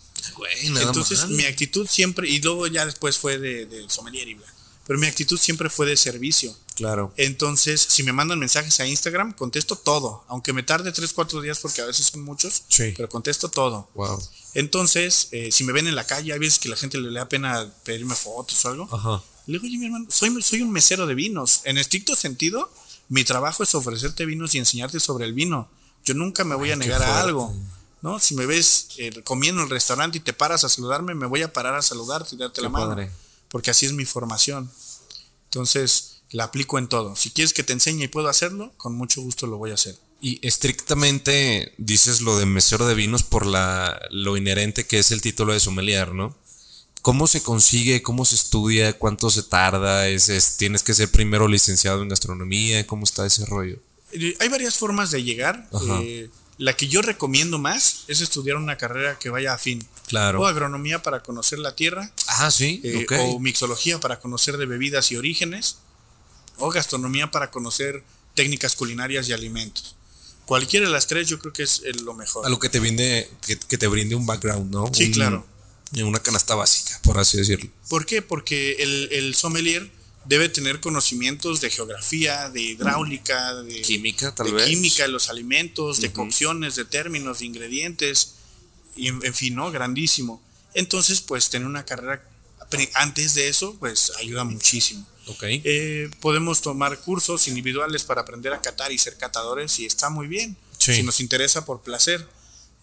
Entonces 0.63 1.27
mi 1.27 1.43
actitud 1.43 1.87
siempre, 1.87 2.29
y 2.29 2.41
luego 2.41 2.67
ya 2.67 2.85
después 2.85 3.17
fue 3.17 3.37
de, 3.37 3.65
de 3.65 3.89
sommelier 3.89 4.27
y 4.27 4.33
bla 4.35 4.55
pero 4.85 4.99
mi 4.99 5.07
actitud 5.07 5.37
siempre 5.37 5.69
fue 5.69 5.85
de 5.85 5.97
servicio. 5.97 6.55
Claro. 6.75 7.13
Entonces, 7.17 7.81
si 7.81 8.03
me 8.03 8.13
mandan 8.13 8.37
mensajes 8.37 8.79
a 8.79 8.87
Instagram, 8.87 9.33
contesto 9.33 9.75
todo, 9.75 10.23
aunque 10.27 10.53
me 10.53 10.63
tarde 10.63 10.91
3, 10.91 11.11
4 11.13 11.41
días 11.41 11.59
porque 11.59 11.81
a 11.81 11.85
veces 11.85 12.07
son 12.07 12.23
muchos, 12.23 12.63
sí. 12.67 12.93
pero 12.95 13.09
contesto 13.09 13.49
todo. 13.49 13.89
Wow. 13.95 14.21
Entonces, 14.53 15.29
eh, 15.31 15.51
si 15.51 15.63
me 15.63 15.73
ven 15.73 15.87
en 15.87 15.95
la 15.95 16.05
calle, 16.05 16.33
hay 16.33 16.39
veces 16.39 16.59
que 16.59 16.69
la 16.69 16.75
gente 16.75 16.97
le, 16.97 17.11
da 17.11 17.27
pena 17.27 17.73
pedirme 17.83 18.15
fotos 18.15 18.63
o 18.65 18.69
algo. 18.69 18.89
Ajá. 18.91 19.23
Le 19.47 19.53
digo, 19.53 19.65
oye, 19.65 19.77
mi 19.77 19.85
hermano, 19.85 20.05
soy, 20.09 20.41
soy 20.41 20.61
un 20.61 20.71
mesero 20.71 21.07
de 21.07 21.15
vinos. 21.15 21.61
En 21.63 21.77
estricto 21.77 22.15
sentido, 22.15 22.71
mi 23.09 23.23
trabajo 23.23 23.63
es 23.63 23.73
ofrecerte 23.73 24.25
vinos 24.25 24.53
y 24.55 24.59
enseñarte 24.59 24.99
sobre 24.99 25.25
el 25.25 25.33
vino. 25.33 25.69
Yo 26.03 26.13
nunca 26.13 26.43
me 26.43 26.55
voy 26.55 26.71
a 26.71 26.75
negar 26.75 27.01
a 27.01 27.21
algo. 27.21 27.55
¿no? 28.01 28.19
Si 28.19 28.35
me 28.35 28.45
ves 28.45 28.89
eh, 28.97 29.23
comiendo 29.23 29.61
en 29.61 29.65
el 29.65 29.71
restaurante 29.71 30.19
y 30.19 30.21
te 30.21 30.33
paras 30.33 30.63
a 30.63 30.69
saludarme, 30.69 31.15
me 31.15 31.25
voy 31.25 31.41
a 31.41 31.51
parar 31.51 31.73
a 31.75 31.81
saludarte 31.81 32.35
y 32.35 32.37
darte 32.37 32.61
la 32.61 32.69
mano 32.69 32.95
porque 33.55 33.71
así 33.71 33.85
es 33.85 33.93
mi 33.93 34.03
formación. 34.03 34.69
Entonces, 35.45 36.23
la 36.31 36.43
aplico 36.43 36.77
en 36.77 36.89
todo. 36.89 37.15
Si 37.15 37.29
quieres 37.29 37.53
que 37.53 37.63
te 37.63 37.71
enseñe 37.71 38.03
y 38.03 38.07
puedo 38.09 38.27
hacerlo, 38.27 38.73
con 38.75 38.95
mucho 38.95 39.21
gusto 39.21 39.47
lo 39.47 39.57
voy 39.57 39.71
a 39.71 39.75
hacer. 39.75 39.97
Y 40.19 40.45
estrictamente 40.45 41.73
dices 41.77 42.19
lo 42.19 42.37
de 42.37 42.45
mesero 42.45 42.85
de 42.85 42.95
vinos 42.95 43.23
por 43.23 43.45
la, 43.45 43.97
lo 44.11 44.35
inherente 44.35 44.85
que 44.85 44.99
es 44.99 45.11
el 45.11 45.21
título 45.21 45.53
de 45.53 45.61
sommelier, 45.61 46.13
¿no? 46.13 46.35
¿Cómo 47.01 47.27
se 47.27 47.43
consigue? 47.43 48.03
¿Cómo 48.03 48.25
se 48.25 48.35
estudia? 48.35 48.99
¿Cuánto 48.99 49.29
se 49.29 49.43
tarda? 49.43 50.09
¿Es, 50.09 50.57
tienes 50.57 50.83
que 50.83 50.93
ser 50.93 51.09
primero 51.09 51.47
licenciado 51.47 52.01
en 52.01 52.09
gastronomía? 52.09 52.85
¿Cómo 52.85 53.05
está 53.05 53.25
ese 53.25 53.45
rollo? 53.45 53.79
Eh, 54.11 54.35
hay 54.41 54.49
varias 54.49 54.75
formas 54.75 55.11
de 55.11 55.23
llegar. 55.23 55.69
Eh, 56.01 56.29
la 56.57 56.75
que 56.75 56.87
yo 56.87 57.01
recomiendo 57.01 57.57
más 57.57 58.03
es 58.07 58.21
estudiar 58.21 58.57
una 58.57 58.77
carrera 58.77 59.19
que 59.19 59.29
vaya 59.29 59.53
a 59.53 59.57
fin. 59.57 59.85
Claro. 60.07 60.41
O 60.41 60.45
agronomía 60.45 61.03
para 61.03 61.21
conocer 61.21 61.59
la 61.59 61.75
tierra. 61.75 62.11
Ah, 62.27 62.51
sí. 62.51 62.81
Eh, 62.83 63.05
o 63.19 63.39
mixología 63.39 63.99
para 63.99 64.19
conocer 64.19 64.57
de 64.57 64.65
bebidas 64.65 65.11
y 65.11 65.17
orígenes. 65.17 65.77
O 66.57 66.69
gastronomía 66.69 67.31
para 67.31 67.51
conocer 67.51 68.03
técnicas 68.33 68.75
culinarias 68.75 69.27
y 69.27 69.33
alimentos. 69.33 69.95
Cualquiera 70.45 70.85
de 70.85 70.91
las 70.91 71.07
tres 71.07 71.27
yo 71.27 71.39
creo 71.39 71.51
que 71.51 71.63
es 71.63 71.81
lo 72.03 72.13
mejor. 72.13 72.45
A 72.45 72.49
lo 72.49 72.59
que 72.59 72.69
te 72.69 72.79
brinde, 72.79 73.29
que, 73.45 73.77
te 73.77 73.87
brinde 73.87 74.15
un 74.15 74.25
background, 74.25 74.71
¿no? 74.71 74.89
Sí, 74.93 75.11
claro. 75.11 75.45
Una 75.91 76.19
canasta 76.19 76.55
básica, 76.55 76.99
por 77.03 77.17
así 77.17 77.37
decirlo. 77.37 77.69
¿Por 77.89 78.05
qué? 78.05 78.21
Porque 78.21 78.73
el, 78.79 79.09
el 79.11 79.35
sommelier 79.35 79.89
debe 80.27 80.49
tener 80.49 80.79
conocimientos 80.79 81.61
de 81.61 81.69
geografía, 81.69 82.49
de 82.49 82.61
hidráulica, 82.61 83.55
de 83.63 83.81
química, 83.81 84.33
tal 84.33 84.55
de 84.55 84.65
química 84.65 85.03
de 85.03 85.09
los 85.09 85.29
alimentos, 85.29 86.01
de 86.01 86.11
cocciones, 86.11 86.75
de 86.75 86.85
términos, 86.85 87.39
de 87.39 87.45
ingredientes, 87.45 88.35
y 88.95 89.07
en, 89.07 89.33
fin, 89.33 89.55
¿no? 89.55 89.71
Grandísimo. 89.71 90.41
Entonces, 90.73 91.21
pues 91.21 91.49
tener 91.49 91.67
una 91.67 91.85
carrera 91.85 92.23
antes 92.93 93.33
de 93.35 93.47
eso, 93.47 93.75
pues 93.79 94.11
ayuda 94.17 94.43
muchísimo. 94.43 95.05
Okay. 95.27 95.61
Eh, 95.63 96.09
podemos 96.21 96.61
tomar 96.61 96.99
cursos 96.99 97.47
individuales 97.47 98.03
para 98.03 98.21
aprender 98.21 98.53
a 98.53 98.61
catar 98.61 98.91
y 98.91 98.97
ser 98.97 99.17
catadores 99.17 99.79
y 99.79 99.85
está 99.85 100.09
muy 100.09 100.27
bien, 100.27 100.55
si 100.77 101.03
nos 101.03 101.19
interesa 101.19 101.65
por 101.65 101.81
placer. 101.81 102.25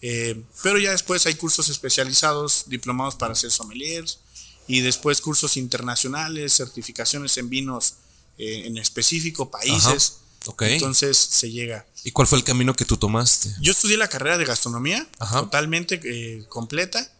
Eh, 0.01 0.41
pero 0.61 0.77
ya 0.77 0.91
después 0.91 1.25
hay 1.25 1.35
cursos 1.35 1.69
especializados, 1.69 2.65
diplomados 2.67 3.15
para 3.15 3.35
ser 3.35 3.51
sommeliers, 3.51 4.19
y 4.67 4.81
después 4.81 5.21
cursos 5.21 5.57
internacionales, 5.57 6.55
certificaciones 6.55 7.37
en 7.37 7.49
vinos 7.49 7.95
eh, 8.37 8.63
en 8.65 8.77
específico, 8.77 9.51
países. 9.51 10.17
Entonces 10.59 11.17
se 11.17 11.51
llega. 11.51 11.85
¿Y 12.03 12.11
cuál 12.11 12.27
fue 12.27 12.37
el 12.37 12.43
camino 12.43 12.75
que 12.75 12.83
tú 12.83 12.97
tomaste? 12.97 13.49
Yo 13.61 13.71
estudié 13.71 13.95
la 13.95 14.09
carrera 14.09 14.37
de 14.37 14.45
gastronomía 14.45 15.07
totalmente 15.31 16.01
eh, 16.03 16.45
completa 16.49 17.11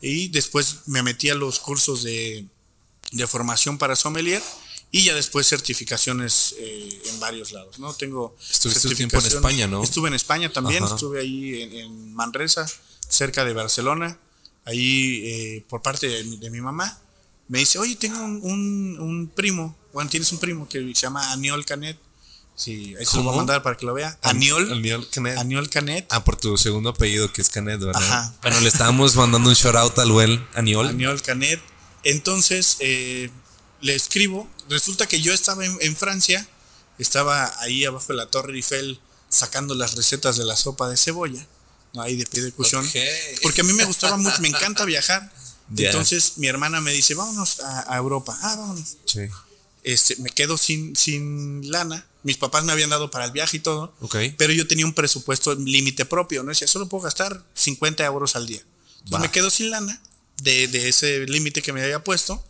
y 0.00 0.28
después 0.28 0.78
me 0.86 1.02
metí 1.02 1.30
a 1.30 1.34
los 1.34 1.60
cursos 1.60 2.02
de, 2.02 2.46
de 3.12 3.26
formación 3.26 3.78
para 3.78 3.94
sommelier 3.94 4.42
y 4.90 5.04
ya 5.04 5.14
después 5.14 5.48
certificaciones 5.48 6.54
eh, 6.58 7.02
en 7.06 7.18
varios 7.18 7.52
lados, 7.52 7.78
¿no? 7.78 7.94
Tengo 7.94 8.36
Estuviste 8.50 8.94
tiempo 8.94 9.18
en 9.18 9.26
España, 9.26 9.66
¿no? 9.66 9.82
Estuve 9.82 10.08
en 10.08 10.14
España 10.14 10.52
también, 10.52 10.84
estuve 10.84 11.20
ahí 11.20 11.62
en, 11.62 11.72
en, 11.72 12.14
Manresa, 12.14 12.66
cerca 13.08 13.44
de 13.44 13.54
Barcelona, 13.54 14.18
ahí 14.64 15.22
eh, 15.24 15.64
por 15.68 15.82
parte 15.82 16.08
de, 16.08 16.50
mi 16.50 16.60
mamá, 16.60 17.00
me 17.48 17.58
dice, 17.58 17.78
oye, 17.78 17.96
tengo 17.96 18.22
un, 18.22 18.96
un, 18.98 19.28
primo, 19.28 19.76
bueno, 19.92 20.08
tienes 20.08 20.30
un 20.32 20.38
primo 20.38 20.68
que 20.68 20.80
se 20.94 21.02
llama 21.02 21.32
Aniol 21.32 21.64
Canet. 21.64 21.98
Sí, 22.54 22.94
ahí 22.98 23.06
se 23.06 23.16
lo 23.16 23.24
voy 23.24 23.34
a 23.34 23.36
mandar 23.38 23.62
para 23.62 23.76
que 23.76 23.86
lo 23.86 23.94
vea. 23.94 24.18
Aniol. 24.22 24.70
Aniol 24.72 25.08
Canet. 25.08 25.38
Aniol 25.38 25.70
Canet. 25.70 26.06
Ah, 26.10 26.22
por 26.22 26.36
tu 26.36 26.56
segundo 26.58 26.90
apellido 26.90 27.32
que 27.32 27.40
es 27.40 27.48
Canet, 27.48 27.80
¿verdad? 27.80 28.02
Ajá. 28.02 28.34
Bueno, 28.42 28.60
le 28.60 28.68
estábamos 28.68 29.16
mandando 29.16 29.48
un 29.48 29.54
shout 29.54 29.74
out 29.74 29.98
al 29.98 30.12
buen 30.12 30.46
Aniol. 30.54 30.88
Aniol 30.88 31.20
Canet. 31.22 31.60
Entonces, 32.04 32.76
eh, 32.80 33.30
le 33.80 33.94
escribo. 33.94 34.48
Resulta 34.68 35.06
que 35.06 35.20
yo 35.20 35.32
estaba 35.32 35.64
en, 35.64 35.96
Francia, 35.96 36.46
estaba 36.98 37.52
ahí 37.60 37.84
abajo 37.84 38.06
de 38.08 38.14
la 38.14 38.26
Torre 38.26 38.54
Eiffel 38.54 39.00
sacando 39.28 39.74
las 39.74 39.94
recetas 39.96 40.36
de 40.36 40.44
la 40.44 40.56
sopa 40.56 40.88
de 40.88 40.96
cebolla. 40.96 41.46
Ahí 42.00 42.16
de 42.16 42.26
pie 42.26 42.42
de 42.42 42.52
cuchón. 42.52 42.88
Porque 43.42 43.60
a 43.60 43.64
mí 43.64 43.72
me 43.72 43.84
gustaba 43.84 44.16
mucho, 44.16 44.40
me 44.40 44.48
encanta 44.48 44.84
viajar. 44.84 45.32
Entonces 45.76 46.34
mi 46.36 46.46
hermana 46.48 46.80
me 46.80 46.92
dice, 46.92 47.14
vámonos 47.14 47.60
a, 47.60 47.96
Europa. 47.96 48.36
Ah, 48.42 48.56
vámonos. 48.56 48.96
Sí. 49.06 49.20
Este, 49.82 50.16
me 50.16 50.30
quedo 50.30 50.56
sin, 50.58 50.94
sin 50.96 51.70
lana. 51.70 52.06
Mis 52.22 52.36
papás 52.36 52.64
me 52.64 52.72
habían 52.72 52.90
dado 52.90 53.10
para 53.10 53.24
el 53.24 53.32
viaje 53.32 53.56
y 53.56 53.60
todo. 53.60 53.94
Pero 54.36 54.52
yo 54.52 54.66
tenía 54.66 54.86
un 54.86 54.94
presupuesto 54.94 55.54
límite 55.54 56.04
propio. 56.04 56.42
No 56.42 56.50
decía, 56.50 56.68
solo 56.68 56.88
puedo 56.88 57.04
gastar 57.04 57.44
50 57.54 58.04
euros 58.04 58.36
al 58.36 58.46
día. 58.46 58.62
Entonces 59.04 59.20
me 59.20 59.32
quedo 59.32 59.50
sin 59.50 59.70
lana 59.70 60.00
de, 60.42 60.88
ese 60.88 61.26
límite 61.26 61.62
que 61.62 61.72
me 61.72 61.82
había 61.82 62.04
puesto. 62.04 62.44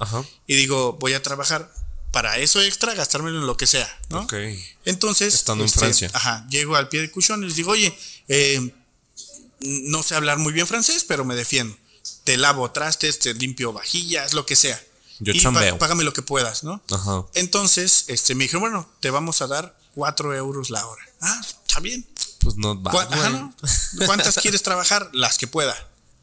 Y 0.46 0.54
digo, 0.56 0.94
voy 0.94 1.14
a 1.14 1.22
trabajar 1.22 1.72
para 2.10 2.36
eso 2.38 2.60
extra, 2.60 2.92
gastármelo 2.94 3.38
en 3.38 3.46
lo 3.46 3.56
que 3.56 3.66
sea. 3.66 3.88
¿no? 4.10 4.26
Entonces. 4.84 5.34
Estando 5.34 5.64
en 5.64 5.68
este, 5.68 5.78
Francia. 5.78 6.10
Ajá. 6.12 6.46
Llego 6.50 6.76
al 6.76 6.88
pie 6.88 7.00
de 7.00 7.10
cuchón 7.10 7.42
y 7.42 7.46
les 7.46 7.56
digo, 7.56 7.72
oye, 7.72 7.96
eh, 8.28 8.74
no 9.62 10.02
sé 10.02 10.14
hablar 10.14 10.38
muy 10.38 10.52
bien 10.52 10.66
francés, 10.66 11.04
pero 11.06 11.24
me 11.24 11.34
defiendo 11.34 11.76
te 12.24 12.36
lavo 12.36 12.70
trastes, 12.70 13.18
te 13.18 13.34
limpio 13.34 13.72
vajillas, 13.72 14.32
lo 14.32 14.46
que 14.46 14.56
sea. 14.56 14.82
Yo 15.20 15.32
y 15.32 15.78
págame 15.78 16.04
lo 16.04 16.12
que 16.12 16.22
puedas, 16.22 16.64
¿no? 16.64 16.82
Ajá. 16.90 17.24
Entonces, 17.34 18.04
este, 18.08 18.34
me 18.34 18.44
dijeron, 18.44 18.62
bueno, 18.62 18.90
te 19.00 19.10
vamos 19.10 19.40
a 19.40 19.46
dar 19.46 19.78
cuatro 19.94 20.34
euros 20.34 20.70
la 20.70 20.84
hora. 20.86 21.02
Ah, 21.20 21.40
está 21.66 21.80
bien. 21.80 22.06
Pues 22.40 22.56
no 22.56 22.80
va. 22.82 23.04
¿no? 23.30 23.54
¿Cuántas 24.06 24.36
quieres 24.36 24.62
trabajar? 24.62 25.10
Las 25.12 25.38
que 25.38 25.46
pueda. 25.46 25.76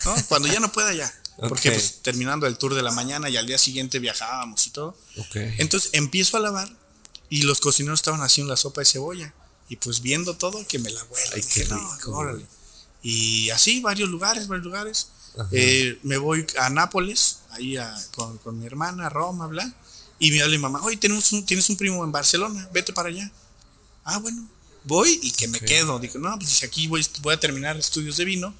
¿no? 0.05 0.15
Cuando 0.27 0.49
ya 0.49 0.59
no 0.59 0.71
pueda, 0.71 0.93
ya. 0.93 1.13
Porque 1.47 1.71
pues, 1.71 2.01
terminando 2.01 2.45
el 2.47 2.57
tour 2.57 2.75
de 2.75 2.81
la 2.81 2.91
mañana 2.91 3.29
y 3.29 3.37
al 3.37 3.47
día 3.47 3.57
siguiente 3.57 3.99
viajábamos 3.99 4.67
y 4.67 4.71
todo. 4.71 4.97
Okay. 5.27 5.55
Entonces 5.59 5.91
empiezo 5.93 6.35
a 6.35 6.41
lavar 6.41 6.69
y 7.29 7.43
los 7.43 7.61
cocineros 7.61 7.99
estaban 7.99 8.21
haciendo 8.21 8.51
la 8.51 8.57
sopa 8.57 8.81
de 8.81 8.85
cebolla. 8.85 9.33
Y 9.69 9.77
pues 9.77 10.01
viendo 10.01 10.35
todo, 10.35 10.65
que 10.67 10.79
me 10.79 10.89
la 10.89 11.01
vuelvo. 11.03 11.29
Ay, 11.35 11.43
qué 11.43 11.63
rico. 11.63 12.39
Y 13.01 13.49
así, 13.51 13.81
varios 13.81 14.09
lugares, 14.09 14.47
varios 14.47 14.65
lugares. 14.65 15.07
Eh, 15.51 15.99
me 16.03 16.17
voy 16.17 16.45
a 16.59 16.69
Nápoles, 16.69 17.39
ahí 17.51 17.77
con, 18.15 18.59
mi 18.59 18.65
hermana, 18.65 19.07
a 19.07 19.09
Roma, 19.09 19.47
bla. 19.47 19.73
Y 20.19 20.31
me 20.31 20.41
habla 20.41 20.51
mi 20.51 20.61
mamá, 20.61 20.81
oye, 20.83 20.97
tienes 20.97 21.31
un, 21.31 21.45
tienes 21.45 21.69
un 21.69 21.77
primo 21.77 22.03
en 22.03 22.11
Barcelona, 22.11 22.67
vete 22.73 22.91
para 22.91 23.09
allá. 23.09 23.31
Ah, 24.03 24.17
bueno, 24.19 24.45
voy 24.83 25.17
y 25.21 25.31
que 25.31 25.47
me 25.47 25.59
quedo. 25.59 25.97
Digo, 25.99 26.19
no, 26.19 26.37
pues 26.37 26.63
aquí 26.63 26.87
voy, 26.87 27.05
voy 27.21 27.33
a 27.33 27.39
terminar 27.39 27.77
estudios 27.77 28.17
de 28.17 28.25
vino 28.25 28.53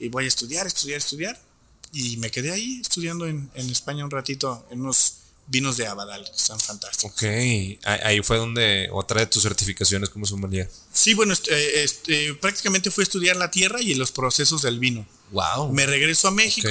y 0.00 0.08
voy 0.08 0.24
a 0.24 0.28
estudiar, 0.28 0.66
estudiar, 0.66 0.98
estudiar. 0.98 1.40
Y 1.92 2.16
me 2.16 2.30
quedé 2.30 2.50
ahí 2.50 2.80
estudiando 2.80 3.26
en, 3.26 3.48
en 3.54 3.70
España 3.70 4.04
un 4.04 4.10
ratito, 4.10 4.66
en 4.70 4.80
unos 4.80 5.14
vinos 5.46 5.76
de 5.76 5.86
Abadal, 5.86 6.24
que 6.24 6.36
están 6.36 6.58
fantásticos. 6.58 7.12
Ok, 7.12 7.22
ahí 7.84 8.20
fue 8.22 8.36
donde 8.36 8.88
otra 8.92 9.20
de 9.20 9.26
tus 9.26 9.42
certificaciones 9.42 10.08
como 10.08 10.26
sommelier. 10.26 10.70
Sí, 10.92 11.14
bueno, 11.14 11.32
este, 11.32 11.84
este, 11.84 12.34
prácticamente 12.34 12.90
fue 12.90 13.04
estudiar 13.04 13.36
la 13.36 13.50
tierra 13.50 13.80
y 13.80 13.94
los 13.94 14.12
procesos 14.12 14.62
del 14.62 14.78
vino. 14.78 15.06
Wow. 15.30 15.72
Me 15.72 15.86
regreso 15.86 16.28
a 16.28 16.30
México, 16.30 16.68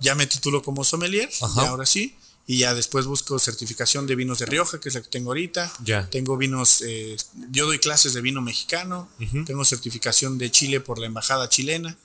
ya 0.00 0.14
me 0.14 0.26
titulo 0.26 0.62
como 0.62 0.84
sommelier, 0.84 1.30
y 1.30 1.60
ahora 1.60 1.86
sí. 1.86 2.16
Y 2.44 2.58
ya 2.58 2.74
después 2.74 3.06
busco 3.06 3.38
certificación 3.38 4.08
de 4.08 4.16
vinos 4.16 4.40
de 4.40 4.46
Rioja, 4.46 4.80
que 4.80 4.88
es 4.88 4.96
la 4.96 5.02
que 5.02 5.08
tengo 5.08 5.30
ahorita. 5.30 5.72
Ya. 5.84 6.10
Tengo 6.10 6.36
vinos, 6.36 6.82
eh, 6.84 7.16
yo 7.50 7.66
doy 7.66 7.78
clases 7.78 8.14
de 8.14 8.20
vino 8.20 8.42
mexicano. 8.42 9.08
Tengo 9.46 9.64
certificación 9.64 10.38
de 10.38 10.50
Chile 10.50 10.80
por 10.80 10.98
la 10.98 11.06
embajada 11.06 11.48
chilena 11.48 11.96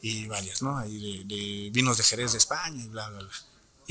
y 0.00 0.26
varias, 0.26 0.62
¿no? 0.62 0.78
Ahí 0.78 1.24
de, 1.24 1.70
vinos 1.72 1.98
de 1.98 2.04
Jerez 2.04 2.32
de 2.32 2.38
España 2.38 2.82
y 2.84 2.88
bla, 2.88 3.08
bla, 3.10 3.18
bla. 3.18 3.30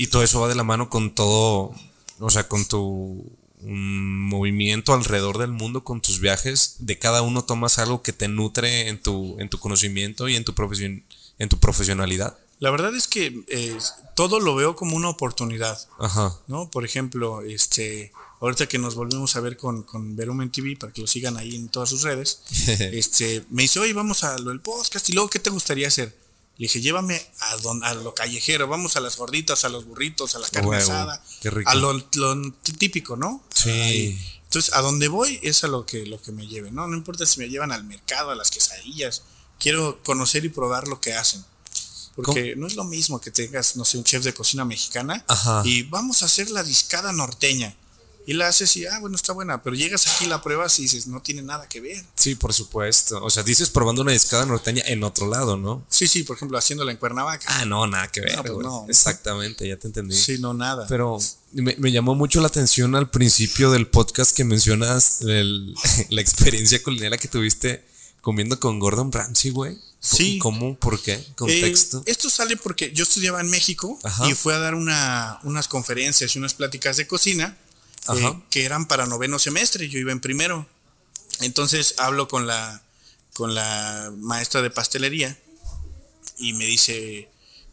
Y 0.00 0.06
todo 0.06 0.22
eso 0.22 0.40
va 0.40 0.48
de 0.48 0.54
la 0.54 0.64
mano 0.64 0.88
con 0.88 1.14
todo, 1.14 1.74
o 2.20 2.30
sea, 2.30 2.48
con 2.48 2.64
tu 2.64 3.22
movimiento 3.60 4.94
alrededor 4.94 5.36
del 5.36 5.50
mundo, 5.50 5.84
con 5.84 6.00
tus 6.00 6.20
viajes. 6.20 6.76
De 6.78 6.98
cada 6.98 7.20
uno 7.20 7.44
tomas 7.44 7.78
algo 7.78 8.00
que 8.00 8.14
te 8.14 8.26
nutre 8.26 8.88
en 8.88 9.02
tu, 9.02 9.38
en 9.38 9.50
tu 9.50 9.58
conocimiento 9.58 10.26
y 10.26 10.36
en 10.36 10.44
tu 10.44 10.54
profesión 10.54 11.04
en 11.38 11.50
tu 11.50 11.58
profesionalidad? 11.58 12.38
La 12.60 12.70
verdad 12.70 12.96
es 12.96 13.08
que 13.08 13.44
eh, 13.48 13.76
todo 14.16 14.40
lo 14.40 14.54
veo 14.54 14.74
como 14.74 14.96
una 14.96 15.10
oportunidad. 15.10 15.78
Ajá. 15.98 16.34
¿No? 16.46 16.70
Por 16.70 16.86
ejemplo, 16.86 17.42
este, 17.42 18.10
ahorita 18.40 18.68
que 18.68 18.78
nos 18.78 18.94
volvemos 18.94 19.36
a 19.36 19.40
ver 19.40 19.58
con, 19.58 19.82
con 19.82 20.16
Verumen 20.16 20.50
TV, 20.50 20.76
para 20.76 20.94
que 20.94 21.02
lo 21.02 21.06
sigan 21.06 21.36
ahí 21.36 21.56
en 21.56 21.68
todas 21.68 21.90
sus 21.90 22.00
redes, 22.00 22.40
este, 22.78 23.44
me 23.50 23.64
dice, 23.64 23.80
oye, 23.80 23.92
vamos 23.92 24.24
a 24.24 24.38
lo 24.38 24.48
del 24.48 24.60
podcast, 24.60 25.10
y 25.10 25.12
luego, 25.12 25.28
¿qué 25.28 25.40
te 25.40 25.50
gustaría 25.50 25.88
hacer? 25.88 26.16
Le 26.56 26.64
dije, 26.64 26.80
llévame 26.80 27.20
a, 27.50 27.56
don, 27.58 27.84
a 27.84 27.94
lo 27.94 28.14
callejero, 28.14 28.68
vamos 28.68 28.96
a 28.96 29.00
las 29.00 29.16
gorditas, 29.16 29.64
a 29.64 29.68
los 29.68 29.84
burritos, 29.84 30.34
a 30.34 30.38
la 30.38 30.48
carne 30.48 30.76
asada, 30.76 31.22
a 31.66 31.74
lo, 31.74 32.02
típico, 32.78 33.16
¿no? 33.16 33.42
Sí. 33.54 34.18
Entonces, 34.44 34.74
a 34.74 34.80
donde 34.80 35.08
voy 35.08 35.38
es 35.42 35.62
a 35.64 35.68
lo 35.68 35.86
que, 35.86 36.06
lo 36.06 36.20
que 36.20 36.32
me 36.32 36.46
lleven, 36.46 36.74
¿no? 36.74 36.88
No 36.88 36.96
importa 36.96 37.26
si 37.26 37.38
me 37.38 37.48
llevan 37.48 37.72
al 37.72 37.84
mercado, 37.84 38.30
a 38.30 38.34
las 38.34 38.50
quesadillas, 38.50 39.22
quiero 39.58 40.02
conocer 40.02 40.44
y 40.44 40.48
probar 40.48 40.88
lo 40.88 41.00
que 41.00 41.14
hacen. 41.14 41.44
Porque 42.16 42.54
no 42.56 42.66
es 42.66 42.74
lo 42.74 42.84
mismo 42.84 43.20
que 43.20 43.30
tengas, 43.30 43.76
no 43.76 43.84
sé, 43.84 43.96
un 43.96 44.04
chef 44.04 44.24
de 44.24 44.34
cocina 44.34 44.64
mexicana 44.64 45.24
y 45.64 45.84
vamos 45.84 46.22
a 46.22 46.26
hacer 46.26 46.50
la 46.50 46.62
discada 46.62 47.12
norteña. 47.12 47.76
Y 48.26 48.34
la 48.34 48.48
haces 48.48 48.76
y, 48.76 48.86
ah, 48.86 48.98
bueno, 49.00 49.16
está 49.16 49.32
buena, 49.32 49.62
pero 49.62 49.74
llegas 49.74 50.06
aquí, 50.06 50.26
la 50.26 50.42
pruebas 50.42 50.78
y 50.78 50.82
dices, 50.82 51.06
no 51.06 51.22
tiene 51.22 51.42
nada 51.42 51.68
que 51.68 51.80
ver. 51.80 52.04
Sí, 52.14 52.34
por 52.34 52.52
supuesto. 52.52 53.22
O 53.24 53.30
sea, 53.30 53.42
dices 53.42 53.70
probando 53.70 54.02
una 54.02 54.12
discada 54.12 54.44
norteña 54.46 54.82
en 54.86 55.02
otro 55.04 55.26
lado, 55.28 55.56
¿no? 55.56 55.84
Sí, 55.88 56.06
sí, 56.06 56.22
por 56.22 56.36
ejemplo, 56.36 56.58
haciéndola 56.58 56.92
en 56.92 56.98
Cuernavaca. 56.98 57.46
Ah, 57.48 57.64
no, 57.64 57.86
nada 57.86 58.08
que 58.08 58.20
ver. 58.20 58.36
Pues 58.42 58.52
no, 58.58 58.86
Exactamente, 58.88 59.66
ya 59.66 59.76
te 59.76 59.86
entendí. 59.86 60.14
Sí, 60.14 60.38
no, 60.38 60.54
nada. 60.54 60.86
Pero 60.88 61.18
me, 61.52 61.92
llamó 61.92 62.14
mucho 62.14 62.40
la 62.40 62.48
atención 62.48 62.94
al 62.94 63.10
principio 63.10 63.70
del 63.70 63.88
podcast 63.88 64.36
que 64.36 64.44
mencionas 64.44 65.18
la 65.22 66.20
experiencia 66.20 66.82
culinaria 66.82 67.18
que 67.18 67.28
tuviste 67.28 67.84
comiendo 68.20 68.60
con 68.60 68.78
Gordon 68.78 69.10
Ramsay, 69.10 69.50
güey. 69.50 69.78
Sí. 69.98 70.38
¿Cómo? 70.38 70.76
¿Por 70.76 71.00
qué? 71.00 71.22
¿Contexto? 71.36 71.98
Eh, 71.98 72.12
esto 72.12 72.30
sale 72.30 72.56
porque 72.56 72.92
yo 72.92 73.02
estudiaba 73.02 73.40
en 73.40 73.50
México 73.50 73.98
y 74.28 74.34
fui 74.34 74.52
a 74.52 74.58
dar 74.58 74.74
una, 74.74 75.38
unas 75.42 75.68
conferencias 75.68 76.34
y 76.34 76.38
unas 76.38 76.54
pláticas 76.54 76.96
de 76.96 77.06
cocina 77.06 77.56
eh, 78.08 78.42
que 78.50 78.64
eran 78.64 78.86
para 78.86 79.06
noveno 79.06 79.38
semestre. 79.38 79.88
Yo 79.88 79.98
iba 79.98 80.12
en 80.12 80.20
primero. 80.20 80.66
Entonces 81.40 81.94
hablo 81.98 82.28
con 82.28 82.46
la, 82.46 82.82
con 83.34 83.54
la 83.54 84.12
maestra 84.18 84.62
de 84.62 84.70
pastelería 84.70 85.38
y 86.38 86.52
me 86.54 86.64
dice, 86.64 87.28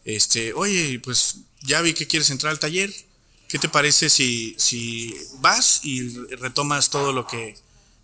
este, 0.06 0.54
oye, 0.54 1.00
pues 1.04 1.38
ya 1.62 1.82
vi 1.82 1.94
que 1.94 2.08
quieres 2.08 2.30
entrar 2.30 2.52
al 2.52 2.60
taller. 2.60 2.94
¿Qué 3.48 3.60
te 3.60 3.70
parece 3.70 4.10
si, 4.10 4.56
si 4.58 5.16
vas 5.40 5.80
y 5.84 6.10
retomas 6.36 6.90
todo 6.90 7.14
lo 7.14 7.26
que, 7.28 7.56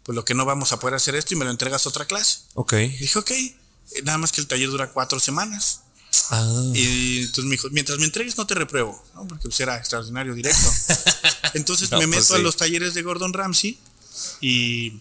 pues 0.04 0.16
lo 0.16 0.26
que 0.26 0.34
no 0.34 0.46
vamos 0.46 0.72
a 0.72 0.80
poder 0.80 0.96
hacer 0.96 1.16
esto 1.16 1.34
y 1.34 1.38
me 1.38 1.46
lo 1.46 1.52
entregas 1.52 1.86
a 1.86 1.90
otra 1.90 2.06
clase. 2.06 2.40
Ok. 2.54 2.74
Dije, 2.74 3.20
ok, 3.20 3.32
nada 4.04 4.18
más 4.18 4.32
que 4.32 4.42
el 4.42 4.48
taller 4.48 4.70
dura 4.70 4.92
cuatro 4.92 5.20
semanas. 5.20 5.83
Ah. 6.30 6.72
Y 6.74 7.20
entonces 7.20 7.46
me 7.46 7.52
dijo, 7.52 7.68
mientras 7.72 7.98
me 8.00 8.06
entregues 8.06 8.38
no 8.38 8.48
te 8.48 8.56
repruebo, 8.56 9.04
¿no? 9.16 9.28
porque 9.28 9.44
pues 9.44 9.60
era 9.60 9.78
extraordinario 9.78 10.34
directo. 10.34 10.68
Entonces 11.54 11.92
me 11.92 12.08
pues 12.08 12.10
meto 12.10 12.36
a 12.36 12.40
los 12.40 12.58
talleres 12.58 12.94
de 12.94 13.02
Gordon 13.04 13.34
Ramsay 13.34 13.78
y 14.42 15.00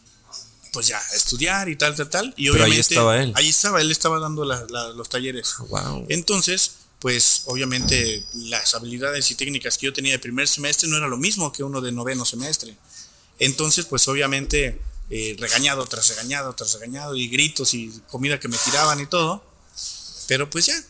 pues 0.72 0.86
ya, 0.86 1.00
estudiar 1.14 1.68
y 1.68 1.76
tal, 1.76 1.94
tal, 1.94 2.08
tal. 2.08 2.34
Y 2.36 2.48
obviamente. 2.48 2.74
ahí 2.74 2.80
estaba 2.80 3.22
él. 3.22 3.32
Ahí 3.34 3.48
estaba, 3.48 3.80
él 3.80 3.90
estaba 3.90 4.18
dando 4.18 4.44
los 4.44 5.08
talleres. 5.08 5.54
Wow. 5.68 6.06
Entonces, 6.08 6.72
pues 6.98 7.42
obviamente 7.46 8.24
las 8.34 8.74
habilidades 8.74 9.30
y 9.30 9.34
técnicas 9.34 9.76
que 9.76 9.86
yo 9.86 9.92
tenía 9.92 10.12
de 10.12 10.18
primer 10.18 10.48
semestre 10.48 10.88
no 10.88 10.96
era 10.96 11.08
lo 11.08 11.18
mismo 11.18 11.52
que 11.52 11.62
uno 11.62 11.80
de 11.80 11.92
noveno 11.92 12.24
semestre. 12.24 12.76
Entonces, 13.38 13.86
pues 13.86 14.06
obviamente 14.08 14.80
eh, 15.10 15.36
regañado 15.38 15.84
tras 15.86 16.08
regañado 16.08 16.54
tras 16.54 16.72
regañado 16.74 17.16
y 17.16 17.28
gritos 17.28 17.74
y 17.74 17.92
comida 18.08 18.40
que 18.40 18.48
me 18.48 18.56
tiraban 18.56 19.00
y 19.00 19.06
todo. 19.06 19.44
Pero 20.26 20.48
pues 20.48 20.66
ya, 20.66 20.82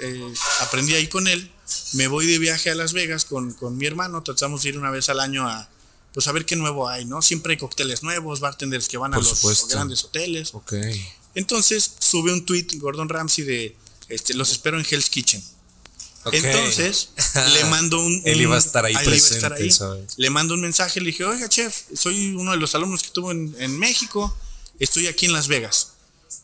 eh, 0.00 0.34
aprendí 0.60 0.94
ahí 0.94 1.06
con 1.08 1.28
él. 1.28 1.50
Me 1.92 2.08
voy 2.08 2.26
de 2.26 2.38
viaje 2.38 2.70
a 2.70 2.74
Las 2.74 2.92
Vegas 2.92 3.24
con, 3.24 3.56
mi 3.76 3.86
hermano. 3.86 4.22
Tratamos 4.22 4.62
de 4.62 4.70
ir 4.70 4.78
una 4.78 4.90
vez 4.90 5.08
al 5.08 5.20
año 5.20 5.48
a, 5.48 5.68
pues 6.12 6.26
a 6.28 6.32
ver 6.32 6.44
qué 6.46 6.56
nuevo 6.56 6.88
hay, 6.88 7.04
¿no? 7.04 7.22
Siempre 7.22 7.52
hay 7.52 7.58
cócteles 7.58 8.02
nuevos, 8.02 8.40
bartenders 8.40 8.88
que 8.88 8.96
van 8.96 9.14
a 9.14 9.18
los, 9.18 9.68
grandes 9.68 10.04
hoteles. 10.04 10.54
Ok. 10.54 10.74
Entonces 11.34 11.92
sube 11.98 12.32
un 12.32 12.44
tweet 12.44 12.66
Gordon 12.78 13.08
Ramsay 13.08 13.44
de, 13.44 13.76
este, 14.08 14.34
los 14.34 14.50
espero 14.50 14.78
en 14.78 14.86
Hell's 14.88 15.08
Kitchen. 15.08 15.42
Entonces, 16.32 17.10
le 17.54 17.64
mando 17.64 17.98
un, 17.98 18.22
Él 18.24 18.42
iba 18.42 18.56
a 18.56 18.58
estar 18.58 18.84
ahí 18.84 18.94
presente, 19.04 19.70
Le 20.16 20.30
mando 20.30 20.54
un 20.54 20.60
mensaje, 20.60 21.00
le 21.00 21.06
dije, 21.06 21.24
oiga, 21.24 21.48
chef, 21.48 21.84
soy 21.94 22.34
uno 22.34 22.50
de 22.50 22.58
los 22.58 22.74
alumnos 22.74 23.02
que 23.02 23.10
tuvo 23.10 23.30
en, 23.30 23.78
México, 23.78 24.36
estoy 24.78 25.06
aquí 25.06 25.26
en 25.26 25.32
Las 25.32 25.48
Vegas. 25.48 25.92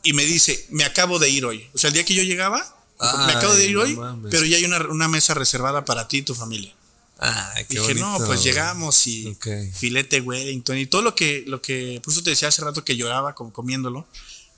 Y 0.03 0.15
me 0.15 0.25
dice, 0.25 0.67
me 0.71 0.85
acabo 0.85 1.19
de 1.19 1.29
ir 1.29 1.45
hoy. 1.45 1.69
O 1.75 1.79
sea, 1.79 1.89
el 1.89 1.95
día 1.95 2.05
que 2.05 2.15
yo 2.15 2.23
llegaba, 2.23 2.76
me 2.99 3.33
acabo 3.33 3.55
de 3.55 3.67
ir 3.67 3.77
hoy, 3.77 3.99
pero 4.31 4.45
ya 4.45 4.57
hay 4.57 4.65
una, 4.65 5.09
mesa 5.09 5.35
reservada 5.35 5.85
para 5.85 6.09
ti 6.09 6.19
y 6.19 6.23
tu 6.23 6.35
familia. 6.35 6.75
Ah, 7.19 7.55
qué 7.69 7.81
Dije, 7.81 7.95
no, 7.95 8.19
pues 8.27 8.43
llegamos 8.43 9.07
y 9.07 9.37
filete 9.73 10.21
Wellington 10.21 10.77
y 10.77 10.87
todo 10.87 11.03
lo 11.03 11.15
que, 11.15 11.45
lo 11.47 11.63
que, 11.63 12.01
por 12.05 12.13
eso 12.13 12.23
te 12.23 12.31
decía 12.31 12.49
hace 12.49 12.63
rato 12.63 12.85
que 12.85 12.97
lloraba 12.97 13.35
como 13.35 13.53
comiéndolo, 13.53 14.07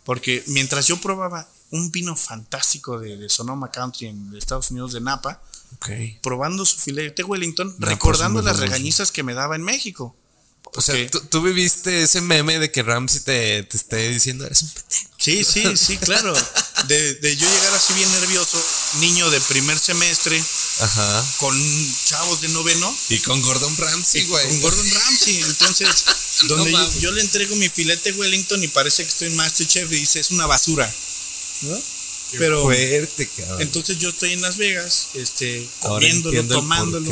porque 0.05 0.42
mientras 0.48 0.87
yo 0.88 1.01
probaba 1.01 1.48
un 1.70 1.92
vino 1.92 2.16
fantástico 2.16 2.98
de, 2.98 3.29
Sonoma 3.29 3.70
Country 3.70 4.09
en 4.09 4.35
Estados 4.37 4.70
Unidos 4.70 4.92
de 4.92 5.01
Napa, 5.01 5.40
probando 6.22 6.64
su 6.64 6.79
filete 6.79 7.22
Wellington, 7.22 7.74
recordando 7.79 8.42
las 8.42 8.59
regañizas 8.59 9.12
que 9.12 9.22
me 9.22 9.35
daba 9.35 9.57
en 9.57 9.62
México. 9.62 10.16
O 10.74 10.83
sea, 10.83 10.94
¿tú, 11.31 11.42
viviste 11.42 12.02
ese 12.02 12.20
meme 12.20 12.59
de 12.59 12.70
que 12.70 12.83
Ramsey 12.83 13.20
te, 13.20 13.62
te 13.62 13.76
esté 13.76 14.09
diciendo, 14.09 14.44
eres 14.44 14.62
un 14.62 14.70
Sí, 15.18 15.42
sí, 15.42 15.64
sí, 15.76 15.96
claro. 15.98 16.33
De, 16.87 17.37
yo 17.37 17.50
llegar 17.50 17.74
así 17.74 17.92
bien 17.94 18.11
nervioso, 18.12 18.57
niño 19.00 19.28
de 19.31 19.40
primer 19.42 19.76
semestre, 19.78 20.40
Ajá. 20.81 21.26
con 21.38 21.94
chavos 22.04 22.40
de 22.40 22.48
noveno. 22.48 22.96
Y 23.09 23.18
con 23.18 23.42
Gordon 23.42 23.76
Ramsay, 23.76 24.24
güey. 24.26 24.46
Con 24.46 24.61
Gordon 24.61 24.90
Ramsay. 24.90 25.42
Entonces, 25.42 26.04
donde 26.48 26.72
yo, 27.00 27.11
le 27.11 27.20
entrego 27.20 27.57
mi 27.57 27.68
filete 27.68 28.12
Wellington 28.12 28.62
y 28.62 28.68
parece 28.68 29.02
que 29.02 29.09
estoy 29.11 29.28
en 29.28 29.37
Masterchef 29.37 29.90
y 29.92 29.96
dice, 29.96 30.20
es 30.20 30.31
una 30.31 30.46
basura. 30.46 30.92
¿No? 31.62 31.83
Pero 32.33 32.62
fuerte, 32.62 33.28
cabrón. 33.37 33.62
Entonces 33.62 33.98
yo 33.98 34.11
estoy 34.11 34.33
en 34.33 34.42
Las 34.42 34.57
Vegas, 34.57 35.09
este, 35.14 35.68
comiéndolo, 35.81 36.44
tomándolo 36.46 37.11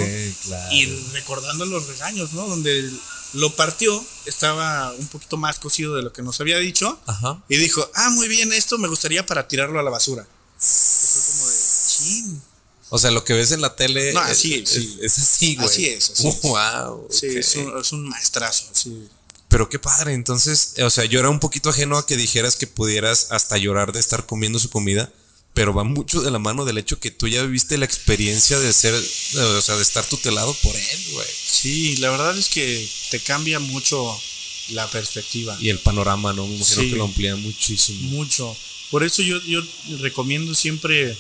y 0.71 0.87
recordando 1.13 1.65
los 1.65 1.87
regaños, 1.87 2.33
¿no? 2.35 2.47
Donde 2.47 2.91
lo 3.37 3.55
partió, 3.55 4.05
estaba 4.25 4.93
un 4.93 5.07
poquito 5.09 5.37
más 5.37 5.59
cocido 5.59 5.95
de 5.95 6.03
lo 6.03 6.13
que 6.13 6.23
nos 6.23 6.41
había 6.41 6.59
dicho. 6.59 6.99
Ajá. 7.07 7.43
Y 7.49 7.57
dijo, 7.57 7.89
ah, 7.95 8.11
muy 8.11 8.29
bien, 8.29 8.53
esto 8.53 8.79
me 8.79 8.89
gustaría 8.89 9.25
para 9.25 9.47
tirarlo 9.47 9.79
a 9.79 9.83
la 9.83 9.91
basura. 9.91 10.27
fue 10.59 11.23
como 11.23 11.51
de, 11.51 11.57
chin. 11.87 12.43
O 12.89 12.99
sea, 12.99 13.11
lo 13.11 13.25
que 13.25 13.33
ves 13.33 13.51
en 13.53 13.61
la 13.61 13.75
tele 13.75 14.13
no, 14.13 14.21
así, 14.21 14.55
es, 14.55 14.77
es, 14.77 15.19
así, 15.19 15.57
güey. 15.57 15.67
Así 15.67 15.87
es, 15.87 16.11
así 16.11 16.23
Wow. 16.43 17.09
Sí, 17.11 17.27
es, 17.27 17.57
un, 17.57 17.81
es, 17.81 17.93
un, 17.93 18.09
maestrazo, 18.09 18.67
sí. 18.73 19.09
Pero 19.49 19.69
qué 19.69 19.79
padre, 19.79 20.15
entonces, 20.15 20.75
o 20.81 20.91
sea, 20.91 21.05
yo 21.05 21.19
era 21.19 21.29
un 21.29 21.41
poquito 21.41 21.71
ajeno 21.71 21.99
a 21.99 22.07
que 22.07 22.17
dijeras 22.17 22.57
que 22.57 22.67
pudieras 22.67 23.29
hasta 23.31 23.57
llorar 23.59 23.93
de 23.93 24.01
estar 24.01 24.27
comiendo 24.27 24.59
su 24.59 24.71
comida, 24.71 25.13
pero 25.57 25.73
va 25.73 25.85
mucho 25.85 26.21
de 26.21 26.31
la 26.31 26.39
mano 26.39 26.67
del 26.67 26.77
hecho 26.77 27.01
que 27.01 27.11
tú 27.11 27.29
ya 27.29 27.43
viviste 27.43 27.79
la 27.79 27.87
experiencia 27.87 28.59
de 28.59 28.75
ser, 28.75 28.93
o 28.93 29.63
sea, 29.63 29.77
de 29.77 29.83
estar 29.83 30.05
tutelado 30.05 30.53
por 30.63 30.77
él, 30.77 31.05
güey. 31.13 31.27
Sí, 31.47 31.97
la 31.97 32.11
verdad 32.11 32.37
es 32.37 32.51
que 32.51 32.87
te 33.11 33.21
cambia 33.21 33.59
mucho 33.59 34.21
la 34.69 34.87
perspectiva. 34.91 35.57
Y 35.59 35.71
el 35.71 35.79
panorama, 35.79 36.35
¿no? 36.35 36.47
Me 36.47 36.63
que 36.63 36.97
lo 36.97 37.05
amplía 37.05 37.37
muchísimo. 37.37 38.11
Mucho. 38.11 38.55
Por 38.91 39.03
eso 39.03 39.23
yo, 39.23 39.41
yo 39.45 39.63
recomiendo 40.01 40.55
siempre 40.55 41.17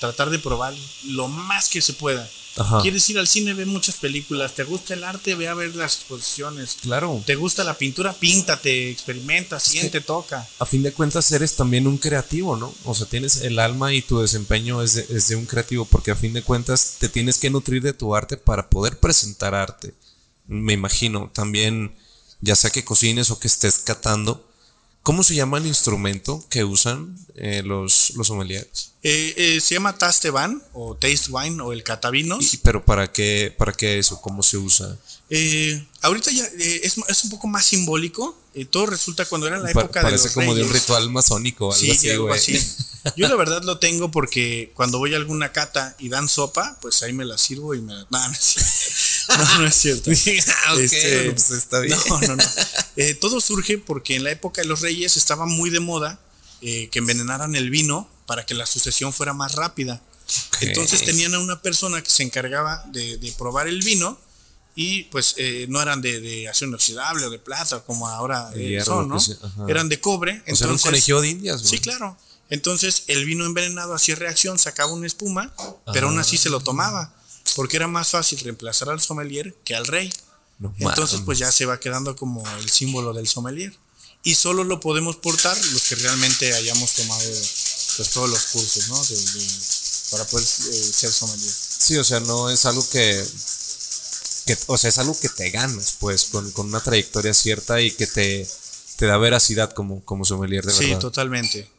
tratar 0.00 0.30
de 0.30 0.40
probar 0.40 0.74
lo 1.04 1.28
más 1.28 1.68
que 1.68 1.80
se 1.80 1.92
pueda. 1.92 2.28
Quieres 2.80 3.08
ir 3.10 3.18
al 3.18 3.28
cine, 3.28 3.52
ve 3.52 3.66
muchas 3.66 3.96
películas. 3.96 4.54
¿Te 4.54 4.64
gusta 4.64 4.94
el 4.94 5.04
arte? 5.04 5.34
Ve 5.34 5.48
a 5.48 5.54
ver 5.54 5.74
las 5.76 5.96
exposiciones. 5.96 6.78
Claro. 6.80 7.22
¿Te 7.26 7.34
gusta 7.34 7.64
la 7.64 7.74
pintura? 7.74 8.14
Píntate, 8.14 8.90
experimenta, 8.90 9.60
siente, 9.60 10.00
toca. 10.00 10.48
A 10.58 10.64
fin 10.64 10.82
de 10.82 10.92
cuentas, 10.92 11.30
eres 11.32 11.54
también 11.54 11.86
un 11.86 11.98
creativo, 11.98 12.56
¿no? 12.56 12.74
O 12.84 12.94
sea, 12.94 13.06
tienes 13.06 13.36
el 13.42 13.58
alma 13.58 13.92
y 13.92 14.00
tu 14.00 14.20
desempeño 14.20 14.80
es 14.82 14.94
de, 14.94 15.06
es 15.10 15.28
de 15.28 15.36
un 15.36 15.44
creativo, 15.44 15.84
porque 15.84 16.10
a 16.10 16.16
fin 16.16 16.32
de 16.32 16.42
cuentas 16.42 16.96
te 16.98 17.08
tienes 17.08 17.38
que 17.38 17.50
nutrir 17.50 17.82
de 17.82 17.92
tu 17.92 18.14
arte 18.16 18.36
para 18.36 18.70
poder 18.70 18.98
presentar 18.98 19.54
arte. 19.54 19.94
Me 20.46 20.72
imagino. 20.72 21.30
También, 21.34 21.94
ya 22.40 22.56
sea 22.56 22.70
que 22.70 22.84
cocines 22.84 23.30
o 23.30 23.38
que 23.38 23.48
estés 23.48 23.78
catando, 23.78 24.48
¿Cómo 25.06 25.22
se 25.22 25.36
llama 25.36 25.58
el 25.58 25.68
instrumento 25.68 26.44
que 26.50 26.64
usan 26.64 27.16
eh, 27.36 27.62
los, 27.64 28.10
los 28.16 28.26
sommeliers? 28.26 28.90
Eh, 29.04 29.34
eh, 29.36 29.60
se 29.60 29.74
llama 29.74 29.96
Taste 29.96 30.30
Van 30.30 30.60
o 30.72 30.96
Taste 30.96 31.30
Wine 31.30 31.62
o 31.62 31.72
el 31.72 31.84
catavino. 31.84 32.40
¿Pero 32.64 32.84
para 32.84 33.12
qué, 33.12 33.54
para 33.56 33.72
qué 33.72 34.00
eso? 34.00 34.20
¿Cómo 34.20 34.42
se 34.42 34.56
usa? 34.56 34.98
ahorita 36.02 36.32
ya 36.32 36.44
es, 36.58 36.96
es, 37.08 37.24
un 37.24 37.30
poco 37.30 37.46
más 37.46 37.64
simbólico. 37.64 38.36
todo 38.70 38.86
resulta 38.86 39.24
cuando 39.26 39.46
era 39.46 39.60
la 39.60 39.70
época 39.70 40.02
de 40.02 40.10
los 40.10 40.26
como 40.32 40.56
de 40.56 40.64
un 40.64 40.72
ritual 40.72 41.08
masónico 41.10 41.72
algo 41.72 41.92
así, 41.92 42.10
algo 42.10 42.32
así. 42.32 42.60
Yo 43.16 43.28
la 43.28 43.36
verdad 43.36 43.62
lo 43.62 43.78
tengo 43.78 44.10
porque 44.10 44.72
cuando 44.74 44.98
voy 44.98 45.14
a 45.14 45.18
alguna 45.18 45.52
cata 45.52 45.94
y 46.00 46.08
dan 46.08 46.28
sopa, 46.28 46.78
pues 46.82 47.04
ahí 47.04 47.12
me 47.12 47.24
la 47.24 47.38
sirvo 47.38 47.76
y 47.76 47.80
me... 47.80 47.94
No, 48.10 48.28
no 48.28 48.34
no, 49.38 49.58
no 49.58 49.66
es 49.66 49.74
cierto. 49.74 50.10
Ah, 50.66 50.74
este, 50.78 51.30
pues 51.30 51.50
está 51.50 51.80
bien. 51.80 51.96
No, 52.08 52.20
no, 52.20 52.36
no. 52.36 52.44
Eh, 52.96 53.14
todo 53.14 53.42
surge 53.42 53.76
porque 53.76 54.16
en 54.16 54.24
la 54.24 54.30
época 54.30 54.62
de 54.62 54.66
los 54.66 54.80
reyes 54.80 55.18
estaba 55.18 55.44
muy 55.44 55.68
de 55.68 55.80
moda 55.80 56.18
eh, 56.62 56.88
que 56.88 56.98
envenenaran 56.98 57.54
el 57.54 57.68
vino 57.68 58.08
para 58.24 58.46
que 58.46 58.54
la 58.54 58.64
sucesión 58.64 59.12
fuera 59.12 59.34
más 59.34 59.54
rápida. 59.54 60.02
Entonces 60.60 61.04
tenían 61.04 61.34
a 61.34 61.38
una 61.38 61.60
persona 61.60 62.02
que 62.02 62.10
se 62.10 62.22
encargaba 62.22 62.82
de, 62.86 63.34
probar 63.36 63.68
el 63.68 63.82
vino 63.82 64.18
y 64.74 65.04
pues 65.04 65.34
eh, 65.36 65.66
no 65.68 65.82
eran 65.82 66.00
de, 66.00 66.20
de, 66.20 66.48
acero 66.48 66.70
inoxidable 66.70 67.26
o 67.26 67.30
de 67.30 67.38
plata 67.38 67.84
como 67.84 68.08
ahora 68.08 68.50
son, 68.82 69.08
¿no? 69.08 69.18
eran 69.68 69.90
de 69.90 70.00
cobre. 70.00 70.42
Entonces, 70.46 70.66
un 70.66 70.78
conejillo 70.78 71.20
de 71.20 71.28
indias. 71.28 71.60
Sí, 71.62 71.78
claro. 71.78 72.16
Entonces 72.48 73.04
el 73.08 73.26
vino 73.26 73.44
envenenado 73.44 73.94
hacía 73.94 74.14
reacción, 74.14 74.58
sacaba 74.58 74.92
una 74.92 75.06
espuma, 75.06 75.52
pero 75.92 76.08
aún 76.08 76.18
así 76.18 76.38
se 76.38 76.48
lo 76.48 76.60
tomaba 76.60 77.12
porque 77.54 77.76
era 77.76 77.88
más 77.88 78.08
fácil 78.08 78.38
reemplazar 78.40 78.90
al 78.90 79.00
sommelier 79.00 79.54
que 79.64 79.74
al 79.74 79.86
rey. 79.86 80.12
Entonces, 80.78 81.20
pues 81.24 81.38
ya 81.38 81.52
se 81.52 81.66
va 81.66 81.80
quedando 81.80 82.16
como 82.16 82.42
el 82.58 82.70
símbolo 82.70 83.12
del 83.12 83.28
sommelier. 83.28 83.76
Y 84.22 84.34
solo 84.34 84.64
lo 84.64 84.80
podemos 84.80 85.16
portar 85.16 85.56
los 85.72 85.84
que 85.84 85.94
realmente 85.96 86.52
hayamos 86.52 86.94
tomado 86.94 87.30
pues 87.96 88.10
todos 88.10 88.28
los 88.28 88.42
cursos, 88.46 88.88
¿no? 88.88 89.00
para 90.10 90.24
poder 90.26 90.44
eh, 90.44 90.92
ser 90.92 91.12
sommelier. 91.12 91.52
Sí, 91.78 91.96
o 91.96 92.04
sea, 92.04 92.20
no 92.20 92.50
es 92.50 92.64
algo 92.64 92.86
que, 92.90 93.24
o 94.66 94.78
sea, 94.78 94.90
es 94.90 94.98
algo 94.98 95.18
que 95.18 95.28
te 95.28 95.50
ganas, 95.50 95.96
pues, 96.00 96.24
con, 96.24 96.52
una 96.56 96.80
trayectoria 96.80 97.34
cierta 97.34 97.80
y 97.80 97.90
que 97.90 98.06
te, 98.06 98.48
te 98.96 99.06
da 99.06 99.16
veracidad 99.18 99.72
como, 99.72 100.04
como 100.04 100.24
sommelier 100.24 100.64
de 100.64 100.72
verdad. 100.72 100.88
Sí, 100.88 100.98
totalmente. 100.98 101.70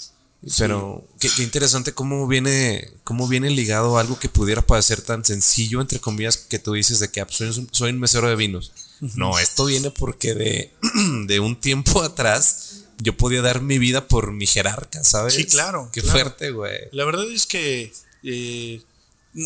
Pero 0.57 1.07
qué, 1.19 1.29
interesante 1.39 1.93
cómo 1.93 2.27
viene, 2.27 2.91
cómo 3.03 3.27
viene 3.27 3.49
ligado 3.49 3.97
algo 3.97 4.19
que 4.19 4.29
pudiera 4.29 4.61
parecer 4.61 5.01
tan 5.01 5.25
sencillo, 5.25 5.81
entre 5.81 5.99
comillas, 5.99 6.37
que 6.37 6.59
tú 6.59 6.73
dices 6.73 6.99
de 6.99 7.09
que 7.09 7.21
ah, 7.21 7.27
soy, 7.29 7.89
un, 7.89 7.99
mesero 7.99 8.29
de 8.29 8.35
vinos. 8.35 8.71
No, 9.15 9.39
esto 9.39 9.65
viene 9.65 9.91
porque 9.91 10.35
de, 10.35 10.73
de, 11.25 11.39
un 11.39 11.59
tiempo 11.59 12.01
atrás 12.03 12.83
yo 12.99 13.17
podía 13.17 13.41
dar 13.41 13.61
mi 13.61 13.79
vida 13.79 14.07
por 14.07 14.31
mi 14.31 14.47
jerarca, 14.47 15.03
¿sabes? 15.03 15.33
Sí, 15.33 15.45
claro. 15.45 15.89
Qué 15.91 16.01
fuerte, 16.01 16.51
güey. 16.51 16.87
La 16.91 17.05
verdad 17.05 17.29
es 17.29 17.45
que 17.45 17.91
eh, 18.23 18.81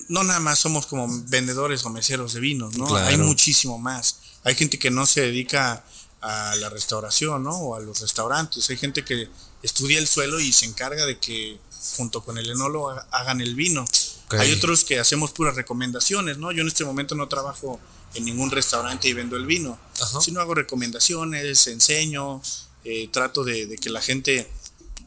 no 0.09 0.23
nada 0.23 0.39
más 0.39 0.59
somos 0.59 0.87
como 0.87 1.07
vendedores 1.27 1.85
o 1.85 1.89
meseros 1.89 2.33
de 2.33 2.39
vinos, 2.41 2.77
¿no? 2.77 2.95
Hay 2.95 3.17
muchísimo 3.17 3.77
más. 3.77 4.19
Hay 4.43 4.55
gente 4.55 4.77
que 4.77 4.91
no 4.91 5.05
se 5.05 5.21
dedica 5.21 5.85
a 6.21 6.55
la 6.57 6.69
restauración, 6.69 7.43
¿no? 7.43 7.57
O 7.57 7.75
a 7.75 7.79
los 7.79 7.99
restaurantes. 8.01 8.69
Hay 8.69 8.77
gente 8.77 9.03
que 9.03 9.27
estudia 9.63 9.99
el 9.99 10.07
suelo 10.07 10.39
y 10.39 10.51
se 10.51 10.65
encarga 10.65 11.05
de 11.05 11.19
que 11.19 11.59
junto 11.97 12.23
con 12.23 12.37
el 12.37 12.49
enólogo 12.49 12.91
hagan 13.11 13.41
el 13.41 13.55
vino. 13.55 13.85
Hay 14.39 14.51
otros 14.53 14.85
que 14.85 14.99
hacemos 14.99 15.31
puras 15.31 15.55
recomendaciones, 15.55 16.37
¿no? 16.37 16.51
Yo 16.51 16.61
en 16.61 16.69
este 16.69 16.85
momento 16.85 17.15
no 17.15 17.27
trabajo 17.27 17.79
en 18.13 18.25
ningún 18.25 18.51
restaurante 18.51 19.07
y 19.07 19.13
vendo 19.13 19.35
el 19.35 19.45
vino, 19.45 19.79
sino 20.21 20.39
hago 20.39 20.53
recomendaciones, 20.53 21.67
enseño, 21.67 22.41
eh, 22.83 23.09
trato 23.11 23.43
de, 23.43 23.77
que 23.77 23.89
la 23.89 24.01
gente 24.01 24.49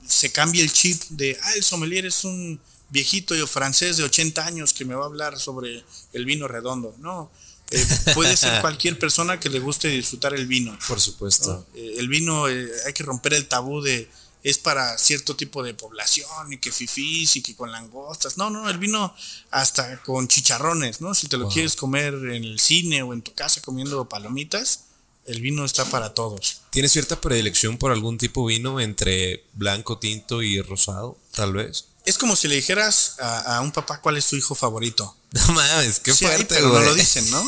se 0.06 0.30
cambie 0.32 0.62
el 0.62 0.72
chip 0.72 1.00
de, 1.10 1.38
ah, 1.42 1.54
el 1.54 1.64
sommelier 1.64 2.06
es 2.06 2.24
un 2.24 2.60
viejito 2.90 3.34
francés 3.46 3.96
de 3.96 4.04
80 4.04 4.46
años 4.46 4.72
que 4.72 4.84
me 4.84 4.94
va 4.94 5.04
a 5.04 5.06
hablar 5.06 5.38
sobre 5.38 5.84
el 6.12 6.24
vino 6.24 6.46
redondo. 6.46 6.94
No, 6.98 7.30
eh, 7.70 7.84
puede 8.14 8.36
ser 8.36 8.60
cualquier 8.60 8.98
persona 8.98 9.40
que 9.40 9.48
le 9.48 9.58
guste 9.58 9.88
disfrutar 9.88 10.34
el 10.34 10.46
vino. 10.46 10.78
Por 10.86 11.00
supuesto. 11.00 11.66
Eh, 11.74 11.96
el 11.98 12.08
vino, 12.08 12.44
hay 12.44 12.92
que 12.94 13.02
romper 13.02 13.34
el 13.34 13.48
tabú 13.48 13.80
de 13.80 14.08
es 14.44 14.58
para 14.58 14.98
cierto 14.98 15.34
tipo 15.34 15.62
de 15.62 15.72
población 15.72 16.52
y 16.52 16.58
que 16.58 16.70
fifís 16.70 17.34
y 17.36 17.42
que 17.42 17.56
con 17.56 17.72
langostas. 17.72 18.36
No, 18.36 18.50
no, 18.50 18.68
el 18.68 18.76
vino 18.76 19.12
hasta 19.50 20.02
con 20.02 20.28
chicharrones, 20.28 21.00
¿no? 21.00 21.14
Si 21.14 21.28
te 21.28 21.38
lo 21.38 21.48
quieres 21.48 21.74
comer 21.74 22.12
en 22.14 22.44
el 22.44 22.60
cine 22.60 23.02
o 23.02 23.14
en 23.14 23.22
tu 23.22 23.32
casa 23.32 23.62
comiendo 23.62 24.06
palomitas, 24.06 24.84
el 25.24 25.40
vino 25.40 25.64
está 25.64 25.86
para 25.86 26.12
todos. 26.12 26.60
¿Tienes 26.68 26.92
cierta 26.92 27.18
predilección 27.18 27.78
por 27.78 27.90
algún 27.90 28.18
tipo 28.18 28.46
de 28.46 28.56
vino 28.56 28.80
entre 28.80 29.46
blanco, 29.54 29.98
tinto 29.98 30.42
y 30.42 30.60
rosado, 30.60 31.16
tal 31.34 31.54
vez? 31.54 31.86
Es 32.04 32.18
como 32.18 32.36
si 32.36 32.46
le 32.46 32.56
dijeras 32.56 33.16
a, 33.20 33.62
un 33.62 33.72
papá 33.72 34.02
cuál 34.02 34.18
es 34.18 34.26
su 34.26 34.36
hijo 34.36 34.54
favorito. 34.54 35.16
No 35.34 35.52
mames, 35.52 35.98
qué 35.98 36.14
fuerte, 36.14 36.44
pero 36.44 36.68
no 36.68 36.80
lo 36.80 36.94
dicen, 36.94 37.28
¿no? 37.32 37.42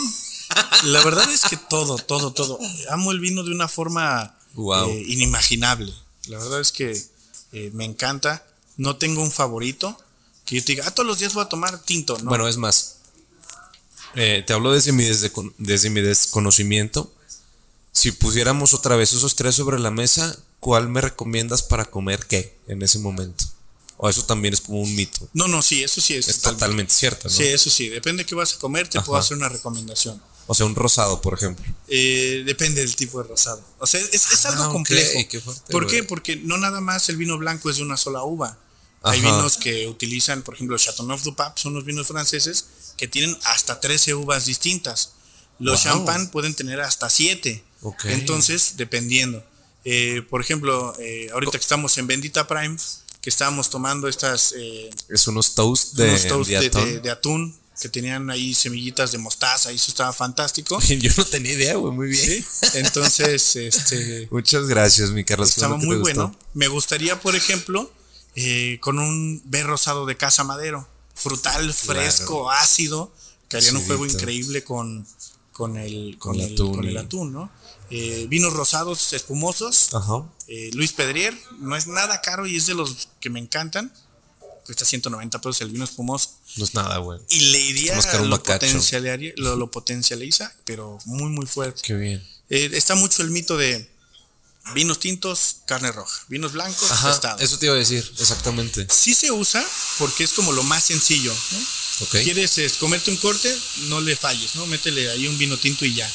La 0.86 1.04
verdad 1.04 1.30
es 1.30 1.42
que 1.42 1.56
todo, 1.56 1.98
todo, 1.98 2.32
todo. 2.32 2.58
Amo 2.90 3.12
el 3.12 3.20
vino 3.20 3.44
de 3.44 3.52
una 3.52 3.68
forma 3.68 4.36
eh, 4.56 5.04
inimaginable. 5.06 5.94
La 6.28 6.38
verdad 6.38 6.60
es 6.60 6.72
que 6.72 7.00
eh, 7.52 7.70
me 7.74 7.84
encanta. 7.84 8.46
No 8.76 8.96
tengo 8.96 9.22
un 9.22 9.30
favorito 9.30 9.96
que 10.44 10.56
yo 10.56 10.64
te 10.64 10.72
diga, 10.72 10.84
ah, 10.86 10.90
todos 10.92 11.06
los 11.06 11.18
días 11.18 11.34
voy 11.34 11.44
a 11.44 11.48
tomar 11.48 11.82
tinto. 11.82 12.16
¿no? 12.18 12.28
Bueno, 12.28 12.46
es 12.48 12.56
más. 12.56 12.96
Eh, 14.14 14.42
te 14.46 14.52
hablo 14.52 14.72
desde 14.72 14.92
mi, 14.92 15.04
desde, 15.58 15.90
mi 15.90 16.00
desconocimiento. 16.00 17.12
Si 17.92 18.12
pusiéramos 18.12 18.74
otra 18.74 18.96
vez 18.96 19.12
esos 19.12 19.36
tres 19.36 19.54
sobre 19.54 19.78
la 19.78 19.90
mesa, 19.90 20.36
¿cuál 20.60 20.88
me 20.88 21.00
recomiendas 21.00 21.62
para 21.62 21.86
comer 21.86 22.26
qué 22.26 22.56
en 22.68 22.82
ese 22.82 22.98
momento? 22.98 23.44
¿O 23.98 24.08
eso 24.08 24.24
también 24.24 24.54
es 24.54 24.60
como 24.60 24.80
un 24.82 24.94
mito? 24.94 25.28
No, 25.32 25.48
no, 25.48 25.62
sí, 25.62 25.82
eso 25.82 26.00
sí 26.00 26.14
es. 26.14 26.28
Es 26.28 26.40
totalmente 26.42 26.92
cierto, 26.92 27.28
¿no? 27.28 27.34
Sí, 27.34 27.44
eso 27.44 27.70
sí. 27.70 27.88
Depende 27.88 28.22
de 28.22 28.26
qué 28.26 28.34
vas 28.34 28.54
a 28.54 28.58
comer, 28.58 28.88
te 28.88 29.00
puedo 29.00 29.18
hacer 29.18 29.36
una 29.36 29.48
recomendación. 29.48 30.20
O 30.46 30.54
sea, 30.54 30.66
un 30.66 30.74
rosado, 30.74 31.20
por 31.20 31.34
ejemplo. 31.34 31.64
Eh, 31.88 32.42
depende 32.46 32.80
del 32.80 32.94
tipo 32.94 33.22
de 33.22 33.28
rosado. 33.28 33.62
O 33.78 33.86
sea, 33.86 34.00
es, 34.00 34.46
algo 34.46 34.64
ah, 34.64 34.68
complejo. 34.70 35.18
¿Por 35.70 35.86
qué? 35.88 36.04
Porque 36.04 36.36
no 36.36 36.56
nada 36.58 36.80
más 36.80 37.08
el 37.08 37.16
vino 37.16 37.36
blanco 37.38 37.68
es 37.68 37.76
de 37.76 37.82
una 37.82 37.96
sola 37.96 38.22
uva. 38.22 38.58
Hay 39.02 39.20
vinos 39.20 39.56
que 39.56 39.86
utilizan, 39.86 40.42
por 40.42 40.54
ejemplo, 40.54 40.76
Chateauneuf 40.78 41.22
du 41.22 41.34
Pape, 41.34 41.60
son 41.60 41.72
unos 41.72 41.84
vinos 41.84 42.08
franceses 42.08 42.66
que 42.96 43.06
tienen 43.06 43.36
hasta 43.44 43.80
13 43.80 44.14
uvas 44.14 44.46
distintas. 44.46 45.12
Los 45.58 45.82
champán 45.82 46.30
pueden 46.30 46.54
tener 46.54 46.80
hasta 46.80 47.08
7. 47.08 47.64
Entonces, 48.04 48.74
dependiendo. 48.76 49.44
Eh, 49.84 50.22
por 50.28 50.40
ejemplo, 50.40 50.94
eh, 50.98 51.28
ahorita 51.32 51.52
que 51.52 51.62
estamos 51.62 51.96
en 51.98 52.06
Bendita 52.08 52.48
Prime, 52.48 52.76
que 53.20 53.30
estábamos 53.30 53.70
tomando 53.70 54.08
estas... 54.08 54.52
Eh, 54.56 54.90
es 55.08 55.26
unos 55.28 55.54
toast 55.54 55.94
de, 55.94 57.00
de, 57.00 57.10
atún. 57.10 57.56
Que 57.80 57.88
tenían 57.88 58.30
ahí 58.30 58.54
semillitas 58.54 59.12
de 59.12 59.18
mostaza 59.18 59.72
y 59.72 59.76
eso 59.76 59.90
estaba 59.90 60.12
fantástico. 60.12 60.80
Yo 60.88 61.10
no 61.16 61.24
tenía 61.24 61.52
idea, 61.52 61.74
güey, 61.76 61.92
muy 61.92 62.08
bien. 62.08 62.44
Entonces, 62.74 63.56
este... 63.56 64.28
Muchas 64.30 64.66
gracias, 64.66 65.10
mi 65.10 65.24
Carlos. 65.24 65.50
Estaba 65.50 65.76
muy 65.76 65.96
bueno. 65.96 66.36
Me 66.54 66.68
gustaría, 66.68 67.20
por 67.20 67.36
ejemplo, 67.36 67.92
con 68.80 68.98
un 68.98 69.42
B 69.44 69.62
rosado 69.62 70.06
de 70.06 70.16
Casa 70.16 70.44
Madero, 70.44 70.88
frutal, 71.14 71.72
fresco, 71.72 72.50
ácido, 72.50 73.12
que 73.48 73.56
harían 73.56 73.76
un 73.76 73.86
juego 73.86 74.06
increíble 74.06 74.64
con, 74.64 75.06
con, 75.52 75.76
el, 75.76 76.16
con, 76.18 76.38
el, 76.38 76.56
con 76.56 76.84
el 76.84 76.96
atún, 76.96 77.32
¿no? 77.32 77.50
Eh, 77.90 78.26
vinos 78.28 78.52
rosados 78.52 79.12
espumosos. 79.12 79.90
Eh, 80.48 80.70
Luis 80.74 80.92
Pedrier, 80.92 81.34
no 81.58 81.76
es 81.76 81.86
nada 81.86 82.20
caro 82.20 82.46
y 82.46 82.56
es 82.56 82.66
de 82.66 82.74
los 82.74 83.08
que 83.20 83.30
me 83.30 83.38
encantan. 83.38 83.92
Cuesta 84.66 84.84
190 84.84 85.40
pesos 85.40 85.60
el 85.62 85.70
vino 85.70 85.84
espumoso. 85.84 86.30
No 86.56 86.64
es 86.64 86.74
nada, 86.74 86.98
güey. 86.98 87.20
Y 87.30 87.40
le 87.40 87.60
iría 87.60 87.94
lo, 88.18 88.26
lo, 89.36 89.56
lo, 89.56 89.70
potencializa, 89.70 90.54
pero 90.64 90.98
muy, 91.04 91.30
muy 91.30 91.46
fuerte. 91.46 91.82
Qué 91.84 91.94
bien. 91.94 92.26
Eh, 92.50 92.70
está 92.74 92.94
mucho 92.94 93.22
el 93.22 93.30
mito 93.30 93.56
de 93.56 93.88
vinos 94.74 94.98
tintos, 94.98 95.58
carne 95.66 95.92
roja. 95.92 96.24
Vinos 96.28 96.52
blancos, 96.52 96.90
Ajá, 96.90 97.36
Eso 97.38 97.58
te 97.58 97.66
iba 97.66 97.74
a 97.74 97.78
decir, 97.78 98.04
exactamente. 98.18 98.86
Sí 98.90 99.14
se 99.14 99.30
usa 99.30 99.64
porque 99.98 100.24
es 100.24 100.32
como 100.32 100.52
lo 100.52 100.64
más 100.64 100.84
sencillo. 100.84 101.32
¿Quieres 102.10 102.74
comerte 102.80 103.10
un 103.10 103.16
corte? 103.16 103.56
No 103.88 104.00
le 104.00 104.16
falles, 104.16 104.56
¿no? 104.56 104.66
Métele 104.66 105.10
ahí 105.10 105.28
un 105.28 105.38
vino 105.38 105.56
tinto 105.56 105.84
y 105.84 105.94
ya 105.94 106.10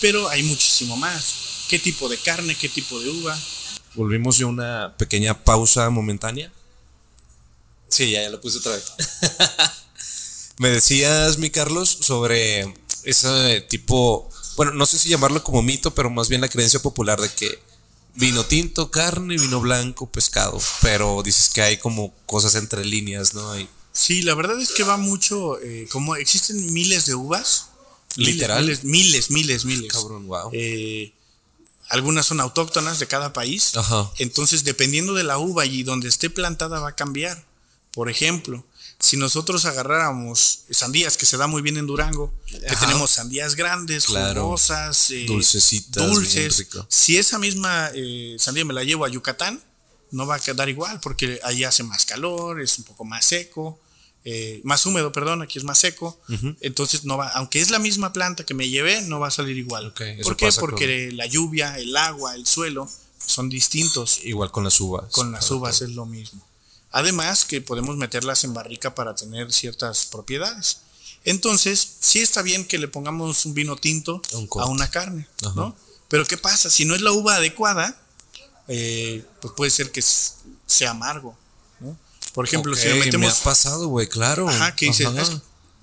pero 0.00 0.28
hay 0.28 0.42
muchísimo 0.42 0.96
más. 0.96 1.34
¿Qué 1.68 1.78
tipo 1.78 2.08
de 2.08 2.18
carne? 2.18 2.54
¿Qué 2.54 2.68
tipo 2.68 3.00
de 3.00 3.10
uva? 3.10 3.38
Volvimos 3.94 4.38
de 4.38 4.44
una 4.44 4.94
pequeña 4.96 5.42
pausa 5.42 5.88
momentánea. 5.90 6.52
Sí, 7.88 8.10
ya, 8.10 8.22
ya 8.22 8.30
lo 8.30 8.40
puse 8.40 8.58
otra 8.58 8.72
vez. 8.72 8.84
Me 10.58 10.70
decías, 10.70 11.38
mi 11.38 11.50
Carlos, 11.50 11.98
sobre 12.00 12.74
ese 13.04 13.60
tipo, 13.62 14.30
bueno, 14.56 14.72
no 14.72 14.86
sé 14.86 14.98
si 14.98 15.08
llamarlo 15.08 15.42
como 15.44 15.62
mito, 15.62 15.94
pero 15.94 16.10
más 16.10 16.28
bien 16.28 16.40
la 16.40 16.48
creencia 16.48 16.80
popular 16.80 17.20
de 17.20 17.28
que 17.28 17.58
vino 18.14 18.44
tinto, 18.44 18.90
carne, 18.90 19.36
vino 19.36 19.60
blanco, 19.60 20.10
pescado, 20.10 20.58
pero 20.80 21.22
dices 21.22 21.50
que 21.50 21.60
hay 21.60 21.76
como 21.76 22.14
cosas 22.24 22.54
entre 22.54 22.84
líneas, 22.84 23.34
¿no? 23.34 23.52
Hay... 23.52 23.68
Sí, 23.92 24.22
la 24.22 24.34
verdad 24.34 24.60
es 24.60 24.72
que 24.72 24.82
va 24.82 24.96
mucho, 24.96 25.60
eh, 25.60 25.86
como 25.92 26.16
existen 26.16 26.72
miles 26.72 27.04
de 27.06 27.14
uvas, 27.14 27.66
Literal. 28.16 28.64
Miles, 28.82 29.30
miles, 29.30 29.64
miles. 29.64 29.92
Cabrón, 29.92 30.26
wow. 30.26 30.50
Eh, 30.52 31.12
algunas 31.88 32.26
son 32.26 32.40
autóctonas 32.40 32.98
de 32.98 33.06
cada 33.06 33.32
país. 33.32 33.76
Ajá. 33.76 34.10
Entonces, 34.18 34.64
dependiendo 34.64 35.14
de 35.14 35.24
la 35.24 35.38
uva 35.38 35.66
y 35.66 35.82
donde 35.82 36.08
esté 36.08 36.30
plantada, 36.30 36.80
va 36.80 36.90
a 36.90 36.96
cambiar. 36.96 37.44
Por 37.96 38.10
ejemplo, 38.10 38.62
si 38.98 39.16
nosotros 39.16 39.64
agarráramos 39.64 40.64
sandías, 40.70 41.16
que 41.16 41.24
se 41.24 41.38
da 41.38 41.46
muy 41.46 41.62
bien 41.62 41.78
en 41.78 41.86
Durango, 41.86 42.30
que 42.44 42.76
tenemos 42.76 43.12
sandías 43.12 43.56
grandes, 43.56 44.04
jugosas, 44.04 45.10
eh, 45.12 45.24
dulcecitas, 45.26 46.06
dulces. 46.06 46.68
Si 46.88 47.16
esa 47.16 47.38
misma 47.38 47.90
eh, 47.94 48.36
sandía 48.38 48.66
me 48.66 48.74
la 48.74 48.84
llevo 48.84 49.06
a 49.06 49.08
Yucatán, 49.08 49.64
no 50.10 50.26
va 50.26 50.34
a 50.34 50.40
quedar 50.40 50.68
igual, 50.68 51.00
porque 51.00 51.40
ahí 51.42 51.64
hace 51.64 51.84
más 51.84 52.04
calor, 52.04 52.60
es 52.60 52.76
un 52.76 52.84
poco 52.84 53.06
más 53.06 53.24
seco. 53.24 53.80
Eh, 54.26 54.60
más 54.62 54.84
húmedo, 54.84 55.10
perdón, 55.10 55.40
aquí 55.40 55.56
es 55.56 55.64
más 55.64 55.78
seco. 55.78 56.20
Entonces 56.60 57.04
no 57.04 57.16
va, 57.16 57.28
aunque 57.28 57.62
es 57.62 57.70
la 57.70 57.78
misma 57.78 58.12
planta 58.12 58.44
que 58.44 58.52
me 58.52 58.68
llevé, 58.68 59.00
no 59.00 59.20
va 59.20 59.28
a 59.28 59.30
salir 59.30 59.56
igual. 59.56 59.94
¿Por 60.22 60.36
qué? 60.36 60.52
Porque 60.60 61.12
la 61.12 61.24
lluvia, 61.24 61.78
el 61.78 61.96
agua, 61.96 62.34
el 62.34 62.46
suelo 62.46 62.90
son 63.26 63.48
distintos. 63.48 64.20
Igual 64.22 64.50
con 64.50 64.64
las 64.64 64.80
uvas. 64.80 65.10
Con 65.12 65.32
las 65.32 65.50
uvas 65.50 65.80
es 65.80 65.92
lo 65.92 66.04
mismo. 66.04 66.45
Además 66.96 67.44
que 67.44 67.60
podemos 67.60 67.98
meterlas 67.98 68.42
en 68.44 68.54
barrica 68.54 68.94
para 68.94 69.14
tener 69.14 69.52
ciertas 69.52 70.06
propiedades. 70.06 70.78
Entonces, 71.26 71.96
sí 72.00 72.22
está 72.22 72.40
bien 72.40 72.64
que 72.64 72.78
le 72.78 72.88
pongamos 72.88 73.44
un 73.44 73.52
vino 73.52 73.76
tinto 73.76 74.22
a 74.58 74.64
una 74.64 74.90
carne, 74.90 75.28
¿no? 75.54 75.76
Pero 76.08 76.24
¿qué 76.24 76.38
pasa? 76.38 76.70
Si 76.70 76.86
no 76.86 76.94
es 76.94 77.02
la 77.02 77.12
uva 77.12 77.34
adecuada, 77.34 78.00
eh, 78.66 79.22
pues 79.42 79.52
puede 79.54 79.70
ser 79.70 79.92
que 79.92 80.00
sea 80.00 80.92
amargo. 80.92 81.36
Por 82.32 82.46
ejemplo, 82.46 82.74
si 82.74 82.88
le 82.88 82.94
metemos. 82.94 83.26
Me 83.26 83.40
ha 83.40 83.44
pasado, 83.44 83.88
güey, 83.88 84.08
claro. 84.08 84.48
Ajá, 84.48 84.74
que 84.74 84.86
dices, 84.86 85.06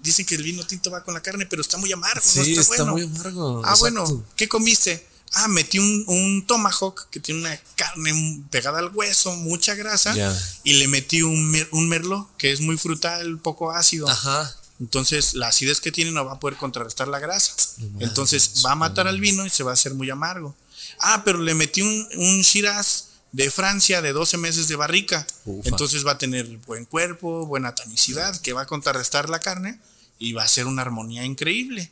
dicen 0.02 0.26
que 0.26 0.34
el 0.34 0.42
vino 0.42 0.66
tinto 0.66 0.90
va 0.90 1.04
con 1.04 1.14
la 1.14 1.22
carne, 1.22 1.46
pero 1.46 1.62
está 1.62 1.78
muy 1.78 1.92
amargo, 1.92 2.24
sí, 2.24 2.40
no 2.40 2.46
está, 2.46 2.62
está 2.62 2.86
muy 2.86 3.04
amargo. 3.04 3.62
Ah, 3.64 3.76
bueno, 3.76 4.26
¿qué 4.36 4.50
comiste? 4.50 5.08
Ah, 5.36 5.48
metí 5.48 5.80
un, 5.80 6.04
un, 6.08 6.46
tomahawk 6.46 7.10
que 7.10 7.20
tiene 7.20 7.42
una 7.42 7.60
carne 7.76 8.44
pegada 8.52 8.80
al 8.80 8.90
hueso, 8.94 9.36
mucha 9.36 9.74
grasa, 9.76 10.16
y 10.64 10.74
le 10.74 10.88
metí 10.88 11.22
un, 11.22 11.68
un 11.72 11.90
merlot 11.90 12.36
que 12.38 12.52
es 12.52 12.62
muy 12.62 12.78
frutal, 12.78 13.40
poco 13.40 13.72
ácido. 13.72 14.08
Ajá. 14.08 14.56
Entonces, 14.80 15.34
la 15.34 15.48
acidez 15.48 15.82
que 15.82 15.92
tiene 15.92 16.12
no 16.12 16.26
va 16.26 16.34
a 16.34 16.40
poder 16.40 16.58
contrarrestar 16.58 17.08
la 17.08 17.20
grasa. 17.20 17.54
Entonces, 18.00 18.64
va 18.66 18.74
a 18.74 18.76
matar 18.76 19.08
al 19.08 19.20
vino 19.20 19.46
y 19.46 19.50
se 19.50 19.64
va 19.64 19.72
a 19.72 19.74
hacer 19.76 19.94
muy 19.94 20.10
amargo. 20.10 20.56
Ah, 21.00 21.24
pero 21.24 21.40
le 21.40 21.54
metí 21.56 21.82
un, 21.82 22.08
un 22.18 22.42
shiraz 22.42 23.06
de 23.32 23.50
Francia 23.50 24.02
de 24.02 24.14
12 24.14 24.38
meses 24.38 24.68
de 24.68 24.76
barrica. 24.76 25.26
Entonces 25.64 26.06
va 26.06 26.12
a 26.12 26.18
tener 26.18 26.46
buen 26.68 26.86
cuerpo, 26.86 27.46
buena 27.46 27.76
tanicidad, 27.76 28.40
que 28.42 28.54
va 28.54 28.62
a 28.62 28.68
contrarrestar 28.68 29.30
la 29.30 29.40
carne 29.40 29.80
y 30.20 30.34
va 30.34 30.44
a 30.44 30.48
ser 30.48 30.68
una 30.68 30.84
armonía 30.84 31.26
increíble. 31.26 31.92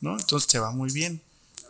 ¿no? 0.00 0.18
Entonces 0.18 0.48
te 0.48 0.58
va 0.58 0.70
muy 0.70 0.90
bien. 0.90 1.20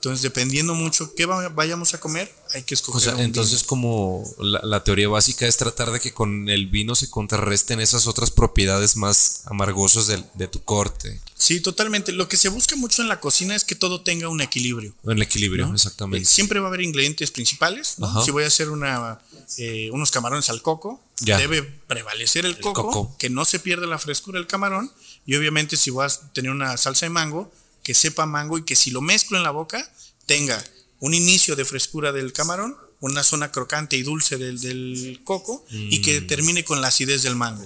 Entonces, 0.00 0.22
dependiendo 0.22 0.74
mucho 0.74 1.14
qué 1.14 1.26
vayamos 1.26 1.92
a 1.92 2.00
comer, 2.00 2.34
hay 2.54 2.62
que 2.62 2.72
escoger. 2.72 3.12
O 3.12 3.16
sea, 3.16 3.22
entonces, 3.22 3.62
como 3.64 4.24
la, 4.38 4.82
teoría 4.82 5.08
básica 5.08 5.46
es 5.46 5.58
tratar 5.58 5.90
de 5.90 6.00
que 6.00 6.14
con 6.14 6.48
el 6.48 6.68
vino 6.68 6.94
se 6.94 7.10
contrarresten 7.10 7.80
esas 7.80 8.06
otras 8.06 8.30
propiedades 8.30 8.96
más 8.96 9.42
amargosas 9.44 10.06
de, 10.06 10.48
tu 10.48 10.64
corte. 10.64 11.20
Sí, 11.36 11.60
totalmente. 11.60 12.12
Lo 12.12 12.30
que 12.30 12.38
se 12.38 12.48
busca 12.48 12.76
mucho 12.76 13.02
en 13.02 13.08
la 13.08 13.20
cocina 13.20 13.54
es 13.54 13.64
que 13.64 13.74
todo 13.74 14.00
tenga 14.00 14.30
un 14.30 14.40
equilibrio. 14.40 14.94
Un 15.02 15.20
equilibrio, 15.20 15.70
exactamente. 15.70 16.24
Eh, 16.24 16.26
siempre 16.26 16.60
va 16.60 16.68
a 16.68 16.70
haber 16.70 16.80
ingredientes 16.80 17.30
principales. 17.30 17.96
Si 18.24 18.30
voy 18.30 18.44
a 18.44 18.46
hacer 18.46 18.70
una, 18.70 19.20
eh, 19.58 19.90
unos 19.92 20.10
camarones 20.10 20.48
al 20.48 20.62
coco, 20.62 20.98
debe 21.20 21.60
prevalecer 21.62 22.46
el, 22.46 22.58
coco, 22.58 23.14
que 23.18 23.28
no 23.28 23.44
se 23.44 23.58
pierda 23.58 23.86
la 23.86 23.98
frescura 23.98 24.38
del 24.38 24.46
camarón. 24.46 24.90
Y 25.26 25.34
obviamente, 25.36 25.76
si 25.76 25.90
voy 25.90 26.06
a 26.06 26.32
tener 26.32 26.52
una 26.52 26.78
salsa 26.78 27.04
de 27.04 27.10
mango, 27.10 27.52
que 27.82 27.94
sepa 27.94 28.26
mango 28.26 28.58
y 28.58 28.64
que 28.64 28.76
si 28.76 28.90
lo 28.90 29.00
mezclo 29.00 29.36
en 29.36 29.44
la 29.44 29.50
boca 29.50 29.90
tenga 30.26 30.62
un 31.00 31.14
inicio 31.14 31.56
de 31.56 31.64
frescura 31.64 32.12
del 32.12 32.32
camarón, 32.32 32.76
una 33.00 33.24
zona 33.24 33.50
crocante 33.50 33.96
y 33.96 34.02
dulce 34.02 34.36
del, 34.36 35.20
coco 35.24 35.64
y 35.70 36.02
que 36.02 36.20
mm. 36.20 36.26
termine 36.26 36.64
con 36.64 36.80
la 36.80 36.88
acidez 36.88 37.22
del 37.22 37.36
mango. 37.36 37.64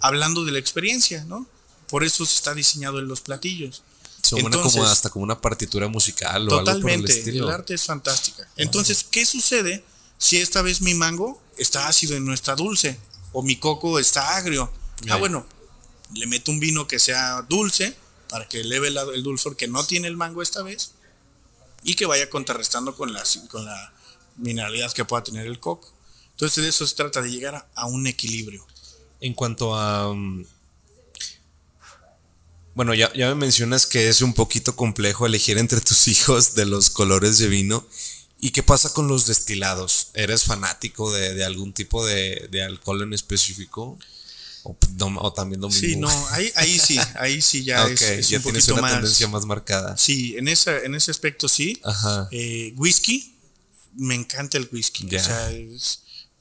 Hablando 0.00 0.44
de 0.44 0.52
la 0.52 0.58
experiencia, 0.58 1.24
¿no? 1.26 1.46
Por 1.88 2.04
eso 2.04 2.24
se 2.24 2.36
está 2.36 2.54
diseñado 2.54 2.98
en 2.98 3.08
los 3.08 3.20
platillos. 3.20 3.82
Suena 4.22 4.50
como 4.50 4.84
hasta 4.84 5.10
como 5.10 5.24
una 5.24 5.40
partitura 5.40 5.88
musical 5.88 6.46
o 6.48 6.50
totalmente, 6.50 6.92
algo 6.92 7.02
por 7.02 7.10
el 7.10 7.18
estilo. 7.18 7.48
El 7.48 7.54
arte 7.54 7.74
es 7.74 7.82
fantástica. 7.82 8.48
Entonces, 8.56 9.04
¿qué 9.10 9.26
sucede 9.26 9.84
si 10.18 10.36
esta 10.38 10.62
vez 10.62 10.80
mi 10.80 10.94
mango 10.94 11.42
está 11.56 11.88
ácido 11.88 12.16
y 12.16 12.20
no 12.20 12.32
está 12.32 12.54
dulce? 12.54 12.98
O 13.32 13.42
mi 13.42 13.56
coco 13.56 13.98
está 13.98 14.36
agrio. 14.36 14.72
Ah, 15.08 15.16
bueno, 15.16 15.46
le 16.14 16.26
meto 16.26 16.50
un 16.50 16.60
vino 16.60 16.86
que 16.86 16.98
sea 16.98 17.42
dulce 17.42 17.96
para 18.30 18.48
que 18.48 18.60
eleve 18.60 18.88
el, 18.88 19.22
dulzor 19.22 19.56
que 19.56 19.68
no 19.68 19.84
tiene 19.84 20.08
el 20.08 20.16
mango 20.16 20.40
esta 20.40 20.62
vez 20.62 20.92
y 21.82 21.94
que 21.94 22.06
vaya 22.06 22.30
contrarrestando 22.30 22.94
con 22.94 23.12
la, 23.12 23.22
con 23.50 23.64
la 23.64 23.92
mineralidad 24.36 24.92
que 24.92 25.04
pueda 25.04 25.24
tener 25.24 25.46
el 25.46 25.58
coco. 25.58 25.92
Entonces 26.32 26.62
de 26.62 26.70
eso 26.70 26.86
se 26.86 26.94
trata, 26.94 27.20
de 27.20 27.30
llegar 27.30 27.68
a, 27.74 27.86
un 27.86 28.06
equilibrio. 28.06 28.66
En 29.20 29.34
cuanto 29.34 29.76
a... 29.76 30.14
Mm, 30.14 30.46
bueno, 32.74 32.94
ya, 32.94 33.12
ya 33.14 33.28
me 33.28 33.34
mencionas 33.34 33.86
que 33.86 34.08
es 34.08 34.22
un 34.22 34.32
poquito 34.32 34.76
complejo 34.76 35.26
elegir 35.26 35.58
entre 35.58 35.80
tus 35.80 36.08
hijos 36.08 36.54
de 36.54 36.66
los 36.66 36.90
colores 36.90 37.38
de 37.38 37.48
vino. 37.48 37.84
¿Y 38.38 38.52
qué 38.52 38.62
pasa 38.62 38.94
con 38.94 39.06
los 39.06 39.26
destilados? 39.26 40.08
¿Eres 40.14 40.44
fanático 40.44 41.12
de, 41.12 41.44
algún 41.44 41.74
tipo 41.74 42.06
de, 42.06 42.48
de, 42.50 42.62
alcohol 42.62 43.02
en 43.02 43.12
específico? 43.12 43.98
O, 44.62 45.32
también 45.32 45.60
domingo. 45.60 45.80
Sí, 45.80 45.96
no, 45.96 46.08
ahí, 46.30 46.52
ahí 46.54 46.78
sí, 46.78 46.98
ahí 47.18 47.40
sí 47.40 47.64
ya 47.64 47.86
es, 47.88 48.28
ya 48.28 48.40
tienes 48.40 48.68
una 48.68 48.92
tendencia 48.92 49.28
más 49.28 49.46
marcada. 49.46 49.96
Sí, 49.96 50.36
en, 50.36 50.48
esa, 50.48 50.78
en 50.78 50.94
ese 50.94 51.10
aspecto 51.10 51.48
sí. 51.48 51.80
Ajá. 51.82 52.28
Eh, 52.30 52.74
whisky, 52.76 53.34
me 53.96 54.14
encanta 54.14 54.58
el 54.58 54.68
whisky. 54.70 55.06
O 55.14 55.18
sea, 55.18 55.50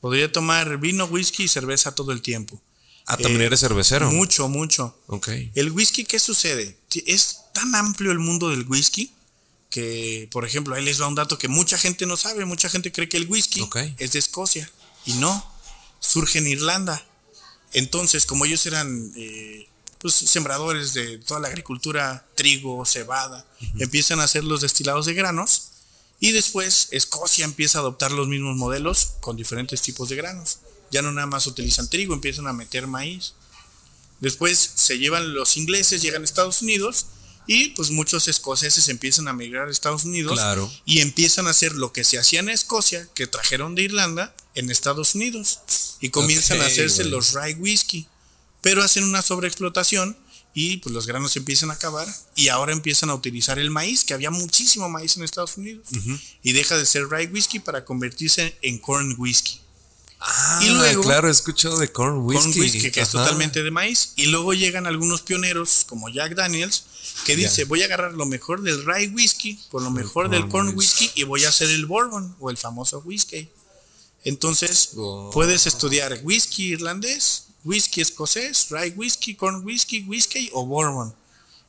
Podría 0.02 0.32
tomar 0.32 0.78
vino, 0.78 1.06
whisky 1.06 1.44
y 1.44 1.48
cerveza 1.48 1.94
todo 1.94 2.12
el 2.12 2.22
tiempo. 2.22 2.62
Ah, 3.06 3.18
también 3.18 3.42
eh, 3.42 3.46
eres 3.46 3.60
cervecero. 3.60 4.10
Mucho, 4.12 4.48
mucho. 4.48 4.98
Ok. 5.08 5.30
El 5.56 5.72
whisky, 5.72 6.06
¿qué 6.06 6.20
sucede? 6.20 6.78
Es 7.06 7.40
tan 7.54 7.74
amplio 7.76 8.12
el 8.12 8.20
mundo 8.20 8.50
del 8.50 8.66
whisky 8.68 9.12
que, 9.70 10.30
por 10.32 10.46
ejemplo, 10.46 10.76
ahí 10.76 10.84
les 10.84 11.02
va 11.02 11.08
un 11.08 11.16
dato 11.16 11.38
que 11.38 11.48
mucha 11.48 11.78
gente 11.78 12.06
no 12.06 12.18
sabe. 12.18 12.46
Mucha 12.46 12.70
gente 12.70 12.92
cree 12.92 13.10
que 13.10 13.18
el 13.18 13.28
whisky 13.28 13.68
es 13.98 14.14
de 14.14 14.20
Escocia. 14.20 14.70
Y 15.06 15.14
no, 15.14 15.46
surge 16.00 16.40
en 16.40 16.48
Irlanda. 16.48 17.06
Entonces, 17.74 18.26
como 18.26 18.46
ellos 18.46 18.66
eran 18.66 19.12
eh, 19.16 19.68
pues, 20.00 20.16
sembradores 20.16 20.94
de 20.94 21.20
toda 21.20 21.40
la 21.40 21.48
agricultura, 21.48 22.28
trigo, 22.36 22.86
cebada, 22.86 23.46
empiezan 23.80 24.20
a 24.20 24.24
hacer 24.24 24.44
los 24.44 24.62
destilados 24.62 25.06
de 25.06 25.14
granos 25.14 25.70
y 26.20 26.32
después 26.32 26.90
Escocia 26.92 27.46
empieza 27.46 27.78
a 27.78 27.82
adoptar 27.82 28.12
los 28.12 28.28
mismos 28.28 28.58
modelos 28.58 29.14
con 29.22 29.38
diferentes 29.38 29.82
tipos 29.82 30.10
de 30.10 30.16
granos. 30.16 30.60
Ya 30.92 31.02
no 31.02 31.12
nada 31.12 31.28
más 31.28 31.48
utilizan 31.48 31.90
trigo, 31.90 32.14
empiezan 32.14 32.48
a 32.48 32.54
meter 32.54 32.88
maíz. 32.88 33.36
Después 34.20 34.72
se 34.76 34.98
llevan 34.98 35.34
los 35.34 35.56
ingleses, 35.56 36.02
llegan 36.02 36.24
a 36.24 36.26
Estados 36.26 36.62
Unidos 36.62 37.06
y 37.48 37.70
pues 37.70 37.90
muchos 37.90 38.28
escoceses 38.28 38.90
empiezan 38.90 39.28
a 39.28 39.34
migrar 39.34 39.70
a 39.70 39.72
Estados 39.72 40.04
Unidos 40.04 40.40
y 40.86 41.00
empiezan 41.00 41.48
a 41.48 41.52
hacer 41.52 41.74
lo 41.74 41.94
que 41.94 42.04
se 42.04 42.20
hacía 42.20 42.42
en 42.42 42.50
Escocia, 42.50 43.08
que 43.14 43.28
trajeron 43.28 43.76
de 43.76 43.84
Irlanda, 43.84 44.36
en 44.56 44.70
Estados 44.70 45.16
Unidos. 45.16 45.60
Y 46.02 46.10
comienzan 46.10 46.62
a 46.62 46.66
hacerse 46.66 47.04
los 47.06 47.34
rye 47.34 47.56
whisky. 47.56 48.08
Pero 48.62 48.84
hacen 48.84 49.04
una 49.04 49.22
sobreexplotación 49.22 50.18
y 50.54 50.78
pues 50.78 50.94
los 50.94 51.06
granos 51.06 51.36
empiezan 51.38 51.70
a 51.70 51.74
acabar 51.74 52.08
y 52.36 52.50
ahora 52.50 52.74
empiezan 52.74 53.10
a 53.10 53.16
utilizar 53.16 53.60
el 53.60 53.70
maíz, 53.70 54.04
que 54.04 54.14
había 54.14 54.32
muchísimo 54.32 54.90
maíz 54.90 55.16
en 55.16 55.24
Estados 55.24 55.58
Unidos, 55.58 55.88
y 56.44 56.54
deja 56.54 56.78
de 56.78 56.86
ser 56.86 57.08
rye 57.08 57.28
whisky 57.28 57.60
para 57.60 57.86
convertirse 57.86 58.58
en 58.62 58.80
corn 58.80 59.16
whisky. 59.18 59.62
Ah, 60.22 60.60
y 60.62 60.70
luego, 60.70 61.04
claro, 61.04 61.30
he 61.30 61.32
escuchado 61.32 61.78
de 61.80 61.92
corn 61.92 62.18
whisky. 62.18 62.92
que 62.92 63.02
es 63.02 63.10
totalmente 63.10 63.64
de 63.64 63.72
maíz. 63.72 64.12
Y 64.18 64.26
luego 64.26 64.54
llegan 64.54 64.86
algunos 64.86 65.22
pioneros 65.22 65.86
como 65.88 66.10
Jack 66.10 66.36
Daniels, 66.36 66.84
que 67.26 67.36
dice, 67.36 67.64
voy 67.64 67.84
a 67.84 67.86
agarrar 67.86 68.14
lo 68.14 68.26
mejor 68.26 68.62
del 68.62 68.84
rye 68.86 69.08
whisky, 69.10 69.58
por 69.72 69.82
lo 69.82 69.92
mejor 69.92 70.30
del 70.30 70.50
corn 70.50 70.76
whisky, 70.76 71.10
y 71.16 71.24
voy 71.24 71.46
a 71.46 71.50
hacer 71.50 71.70
el 71.70 71.86
bourbon 71.86 72.36
o 72.40 72.50
el 72.50 72.58
famoso 72.58 73.00
whisky. 73.00 73.50
Entonces, 74.24 74.92
oh. 74.98 75.30
puedes 75.34 75.66
estudiar 75.66 76.20
whisky 76.24 76.74
irlandés, 76.74 77.46
whisky 77.64 78.02
escocés, 78.02 78.68
rye 78.70 78.94
whisky, 78.96 79.36
corn 79.36 79.64
whisky, 79.66 80.02
whisky 80.02 80.50
o 80.54 80.66
bourbon. 80.66 81.14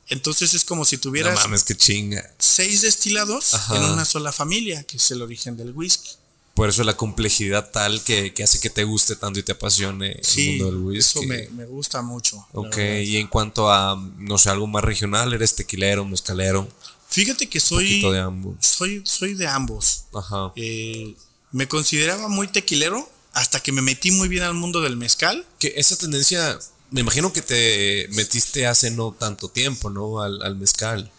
Entonces 0.09 0.53
es 0.53 0.65
como 0.65 0.83
si 0.83 0.97
tuvieras 0.97 1.33
no 1.35 1.39
mames, 1.41 1.63
qué 1.63 1.75
chinga. 1.75 2.29
seis 2.37 2.81
destilados 2.81 3.53
en 3.73 3.83
una 3.83 4.03
sola 4.03 4.33
familia, 4.33 4.83
que 4.83 4.97
es 4.97 5.11
el 5.11 5.21
origen 5.21 5.55
del 5.55 5.71
whisky. 5.71 6.11
Por 6.53 6.67
eso 6.67 6.83
la 6.83 6.97
complejidad 6.97 7.71
tal 7.71 8.03
que, 8.03 8.33
hace 8.43 8.59
que 8.59 8.69
te 8.69 8.83
guste 8.83 9.15
tanto 9.15 9.39
y 9.39 9.43
te 9.43 9.53
apasione 9.53 10.11
el 10.11 10.47
mundo 10.47 10.65
del 10.65 10.75
whisky. 10.83 11.19
Eso 11.19 11.27
me, 11.27 11.47
me 11.51 11.65
gusta 11.65 12.01
mucho. 12.01 12.45
Ok, 12.51 12.77
y 12.77 13.17
en 13.17 13.27
cuanto 13.27 13.71
a, 13.71 13.95
no 14.17 14.37
sé, 14.37 14.49
algo 14.49 14.67
más 14.67 14.83
regional, 14.83 15.33
¿eres 15.33 15.55
tequilero, 15.55 16.03
mezcalero? 16.05 16.67
Fíjate 17.07 17.47
que 17.47 17.59
soy. 17.59 18.01
de 18.01 18.19
ambos. 18.19 18.55
Soy, 18.59 19.01
soy 19.05 19.33
de 19.33 19.47
ambos. 19.47 20.05
Ajá. 20.13 20.51
Eh, 20.55 21.15
me 21.51 21.67
consideraba 21.67 22.27
muy 22.27 22.47
tequilero 22.47 23.09
hasta 23.33 23.61
que 23.61 23.71
me 23.71 23.81
metí 23.81 24.11
muy 24.11 24.27
bien 24.27 24.43
al 24.43 24.53
mundo 24.53 24.81
del 24.81 24.97
mezcal. 24.97 25.45
Que 25.59 25.73
esa 25.77 25.97
tendencia, 25.97 26.59
me 26.89 27.01
imagino 27.01 27.31
que 27.33 27.41
te 27.41 28.07
metiste 28.11 28.67
hace 28.67 28.91
no 28.91 29.13
tanto 29.13 29.49
tiempo, 29.49 29.89
¿no? 29.89 30.21
Al, 30.21 30.55
mezcal. 30.55 31.11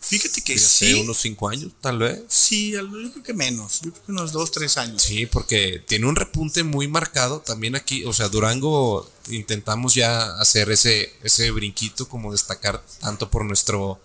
Fíjate 0.00 0.42
que 0.42 0.58
sí. 0.58 0.86
Hace 0.86 0.94
unos 1.00 1.18
cinco 1.18 1.48
años, 1.48 1.72
tal 1.80 1.98
vez. 1.98 2.22
Sí, 2.28 2.72
yo 2.72 2.88
creo 2.88 3.22
que 3.22 3.34
menos. 3.34 3.80
Yo 3.82 3.92
creo 3.92 4.04
que 4.04 4.12
unos 4.12 4.32
dos, 4.32 4.50
tres 4.50 4.76
años. 4.76 5.02
Sí, 5.02 5.26
porque 5.26 5.82
tiene 5.86 6.06
un 6.06 6.16
repunte 6.16 6.64
muy 6.64 6.88
marcado 6.88 7.40
también 7.40 7.76
aquí. 7.76 8.04
O 8.04 8.12
sea, 8.12 8.28
Durango 8.28 9.10
intentamos 9.28 9.94
ya 9.94 10.36
hacer 10.38 10.70
ese, 10.70 11.14
ese 11.22 11.50
brinquito, 11.50 12.08
como 12.08 12.32
destacar 12.32 12.84
tanto 13.00 13.30
por 13.30 13.44
nuestro 13.44 14.00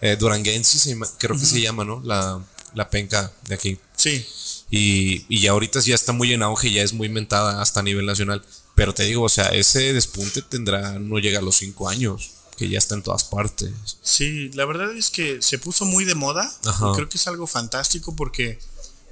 eh, 0.00 0.16
duranguense, 0.16 0.96
creo 1.18 1.38
que 1.38 1.46
se 1.46 1.60
llama, 1.60 1.84
¿no? 1.84 2.02
La, 2.04 2.44
la 2.74 2.90
penca 2.90 3.32
de 3.48 3.54
aquí. 3.54 3.78
Sí. 3.96 4.26
Y, 4.70 5.24
y 5.28 5.40
ya 5.40 5.52
ahorita 5.52 5.80
ya 5.80 5.94
está 5.94 6.12
muy 6.12 6.32
en 6.32 6.42
auge, 6.42 6.72
ya 6.72 6.82
es 6.82 6.92
muy 6.92 7.06
inventada 7.06 7.62
hasta 7.62 7.80
a 7.80 7.82
nivel 7.82 8.06
nacional. 8.06 8.44
Pero 8.74 8.94
te 8.94 9.04
digo, 9.04 9.22
o 9.22 9.28
sea, 9.28 9.46
ese 9.48 9.92
despunte 9.92 10.42
tendrá, 10.42 10.98
no 10.98 11.18
llega 11.18 11.38
a 11.38 11.42
los 11.42 11.56
cinco 11.56 11.88
años, 11.88 12.32
que 12.56 12.68
ya 12.68 12.78
está 12.78 12.94
en 12.94 13.02
todas 13.02 13.24
partes. 13.24 13.70
Sí, 14.02 14.50
la 14.54 14.64
verdad 14.64 14.94
es 14.96 15.10
que 15.10 15.40
se 15.40 15.58
puso 15.58 15.84
muy 15.84 16.04
de 16.04 16.14
moda. 16.14 16.52
Creo 16.94 17.08
que 17.08 17.18
es 17.18 17.26
algo 17.26 17.46
fantástico 17.46 18.14
porque 18.16 18.58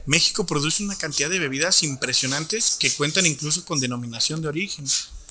México 0.06 0.46
produce 0.46 0.82
una 0.82 0.96
cantidad 0.96 1.30
de 1.30 1.38
bebidas 1.38 1.82
impresionantes 1.82 2.76
que 2.78 2.90
cuentan 2.92 3.26
incluso 3.26 3.64
con 3.64 3.80
denominación 3.80 4.42
de 4.42 4.48
origen. 4.48 4.84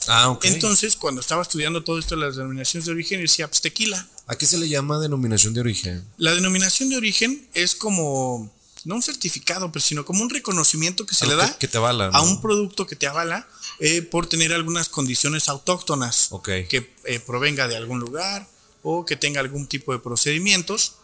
Ah, 0.07 0.29
ok. 0.29 0.45
Entonces, 0.45 0.95
cuando 0.95 1.21
estaba 1.21 1.41
estudiando 1.41 1.83
todo 1.83 1.99
esto 1.99 2.15
de 2.15 2.21
las 2.25 2.35
denominaciones 2.35 2.85
de 2.85 2.91
origen, 2.91 3.21
decía, 3.21 3.47
pues 3.47 3.61
tequila. 3.61 4.07
¿A 4.27 4.35
qué 4.35 4.45
se 4.45 4.57
le 4.57 4.67
llama 4.67 4.99
denominación 4.99 5.53
de 5.53 5.61
origen? 5.61 6.03
La 6.17 6.33
denominación 6.33 6.89
de 6.89 6.97
origen 6.97 7.47
es 7.53 7.75
como 7.75 8.51
no 8.85 8.95
un 8.95 9.01
certificado, 9.01 9.71
pero 9.71 9.83
sino 9.83 10.05
como 10.05 10.23
un 10.23 10.29
reconocimiento 10.29 11.05
que 11.05 11.15
se 11.15 11.25
le 11.25 11.35
da 11.35 11.57
que, 11.57 11.67
te 11.67 11.77
avala, 11.77 12.07
a 12.07 12.21
un 12.21 12.41
producto 12.41 12.85
que 12.85 12.95
te 12.95 13.07
avala 13.07 13.47
eh, 13.79 14.01
por 14.01 14.27
tener 14.27 14.53
algunas 14.53 14.89
condiciones 14.89 15.49
autóctonas 15.49 16.29
que 16.43 16.93
eh, 17.05 17.19
provenga 17.19 17.67
de 17.67 17.77
algún 17.77 17.99
lugar 17.99 18.47
o 18.81 19.05
que 19.05 19.15
tenga 19.15 19.39
algún 19.39 19.67
tipo 19.67 19.93
de 19.93 19.99
procedimientos 19.99 20.95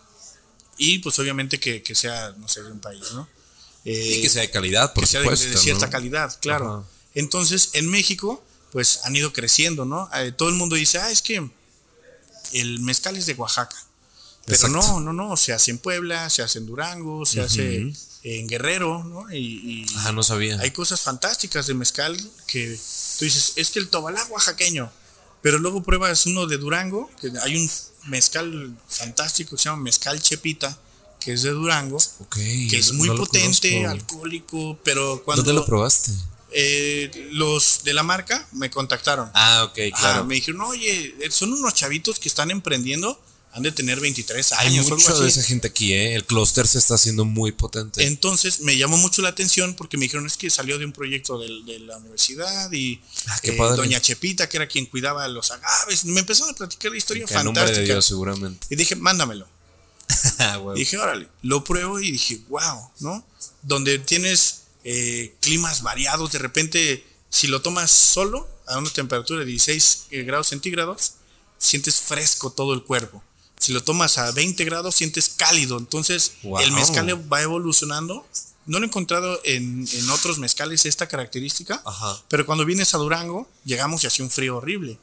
y 0.78 1.00
pues 1.00 1.18
obviamente 1.20 1.60
que, 1.60 1.96
sea, 1.96 2.34
no 2.38 2.48
sé, 2.48 2.64
de 2.64 2.72
un 2.72 2.80
país, 2.80 3.04
¿no? 3.14 3.28
y 3.86 3.92
eh, 3.92 4.22
que 4.22 4.30
sea 4.30 4.42
de 4.42 4.52
calidad, 4.52 4.94
por 4.94 5.04
que 5.04 5.08
sea 5.08 5.22
de, 5.22 5.36
cierta 5.36 5.90
calidad, 5.90 6.38
claro. 6.42 6.86
Entonces, 7.16 7.72
en 7.74 7.90
México, 7.90 8.44
pues 8.72 9.02
han 9.04 9.16
ido 9.16 9.34
creciendo, 9.34 9.86
¿no? 9.86 10.10
todo 10.38 10.50
el 10.50 10.56
mundo 10.56 10.76
dice, 10.76 11.00
ah, 11.00 11.12
es 11.12 11.22
que 11.22 11.50
el 12.54 12.80
mezcal 12.80 13.16
es 13.16 13.26
de 13.26 13.34
Oaxaca. 13.34 13.76
Pero 14.50 14.68
no, 14.70 15.00
no, 15.00 15.14
no, 15.14 15.38
se 15.38 15.54
hace 15.54 15.72
en 15.72 15.78
Puebla, 15.78 16.30
se 16.30 16.42
hace 16.42 16.60
en 16.60 16.66
Durango, 16.66 17.26
se 17.26 17.42
hace 17.42 17.94
en 18.24 18.48
Guerrero, 18.48 19.04
¿no? 19.04 19.32
Y, 19.34 19.86
ah, 20.00 20.12
no 20.12 20.24
sabía. 20.24 20.60
Hay 20.60 20.72
cosas 20.72 21.02
fantásticas 21.02 21.68
de 21.68 21.74
mezcal 21.74 22.18
que 22.48 22.78
tú 23.18 23.26
dices, 23.26 23.54
es 23.56 23.72
que 23.72 23.80
el 23.80 23.90
tobalá 23.90 24.24
oaxaqueño, 24.26 24.92
pero 25.42 25.58
luego 25.60 25.84
pruebas 25.84 26.26
uno 26.26 26.48
de 26.48 26.58
Durango, 26.58 27.10
que 27.22 27.32
hay 27.44 27.56
un 27.56 27.70
mezcal 28.08 28.76
fantástico 28.88 29.56
que 29.56 29.62
se 29.62 29.70
llama 29.70 29.84
mezcal 29.84 30.22
chepita, 30.22 30.78
que 31.20 31.34
es 31.34 31.44
de 31.44 31.52
Durango, 31.52 31.98
que 32.34 32.78
es 32.78 32.94
muy 32.94 33.10
potente, 33.10 33.86
alcohólico, 33.86 34.78
pero 34.84 35.22
cuando... 35.24 35.44
¿Dónde 35.44 35.60
lo 35.60 35.66
probaste? 35.66 36.12
Eh, 36.52 37.30
los 37.32 37.84
de 37.84 37.94
la 37.94 38.02
marca 38.02 38.48
me 38.54 38.72
contactaron. 38.72 39.30
Ah, 39.36 39.66
ok, 39.66 39.96
claro. 39.98 40.26
me 40.26 40.36
dijeron, 40.36 40.62
oye, 40.62 41.14
son 41.30 41.54
unos 41.54 41.76
chavitos 41.76 42.18
que 42.18 42.28
están 42.28 42.50
emprendiendo 42.50 43.22
han 43.52 43.64
de 43.64 43.72
tener 43.72 44.00
23 44.00 44.52
años. 44.54 44.86
Hay 44.86 44.98
mucho 44.98 45.22
de 45.22 45.28
esa 45.28 45.42
gente 45.42 45.68
aquí, 45.68 45.94
¿eh? 45.94 46.16
El 46.16 46.26
clúster 46.26 46.68
se 46.68 46.78
está 46.78 46.96
haciendo 46.96 47.26
muy 47.26 47.52
potente. 47.52 48.06
Entonces 48.06 48.62
me 48.62 48.78
llamó 48.78 48.98
mucho 48.98 49.22
la 49.22 49.30
atención 49.30 49.74
porque 49.74 49.98
me 49.98 50.04
dijeron 50.04 50.28
es 50.28 50.38
que 50.38 50.50
salió 50.50 50.78
de 50.78 50.86
un 50.86 50.92
proyecto 50.92 51.40
de, 51.40 51.80
la 51.80 51.98
universidad 51.98 52.72
y 52.72 53.02
ah, 53.28 53.40
eh, 53.44 53.58
Doña 53.58 54.00
Chepita, 54.00 54.48
que 54.48 54.58
era 54.58 54.68
quien 54.68 54.86
cuidaba 54.86 55.28
los 55.28 55.50
agaves. 55.52 56.06
Me 56.06 56.20
empezaron 56.20 56.54
a 56.54 56.58
platicar 56.58 56.92
la 56.92 56.98
historia 56.98 57.28
fantástica. 57.28 57.80
de 57.80 57.86
Dios, 57.86 58.06
seguramente. 58.06 58.68
Y 58.70 58.76
dije, 58.76 58.96
mándamelo. 58.96 59.48
Ah, 60.40 60.60
y 60.76 60.80
dije, 60.80 60.98
órale, 60.98 61.28
lo 61.44 61.64
pruebo 61.64 62.00
y 62.00 62.12
dije, 62.12 62.40
wow, 62.50 62.92
¿no? 63.00 63.26
Donde 63.62 64.00
tienes 64.00 64.62
eh, 64.84 65.36
climas 65.42 65.84
variados, 65.84 66.32
de 66.32 66.40
repente, 66.40 67.06
si 67.30 67.48
lo 67.48 67.62
tomas 67.62 67.92
solo, 67.92 68.50
a 68.66 68.78
una 68.78 68.90
temperatura 68.90 69.42
de 69.42 69.46
16 69.46 70.06
eh, 70.10 70.24
grados 70.24 70.48
centígrados, 70.48 71.14
sientes 71.58 71.98
fresco 71.98 72.52
todo 72.52 72.74
el 72.74 72.84
cuerpo 72.84 73.24
si 73.60 73.74
lo 73.74 73.84
tomas 73.84 74.18
a 74.18 74.32
20 74.32 74.64
grados, 74.64 74.96
sientes 74.96 75.30
cálido. 75.36 75.78
Entonces, 75.78 76.32
el 76.60 76.72
mezcal 76.72 77.32
va 77.32 77.42
evolucionando. 77.42 78.26
No 78.66 78.80
lo 78.80 78.86
he 78.86 78.88
encontrado 78.88 79.40
en, 79.44 79.86
otros 80.12 80.40
mezcales 80.40 80.86
esta 80.86 81.08
característica, 81.08 81.84
pero 82.30 82.46
cuando 82.46 82.66
vienes 82.66 82.94
a 82.94 82.98
Durango, 82.98 83.50
llegamos 83.66 84.04
y 84.04 84.08
hace 84.08 84.24
un 84.24 84.32
frío 84.32 84.58
horrible. 84.58 84.98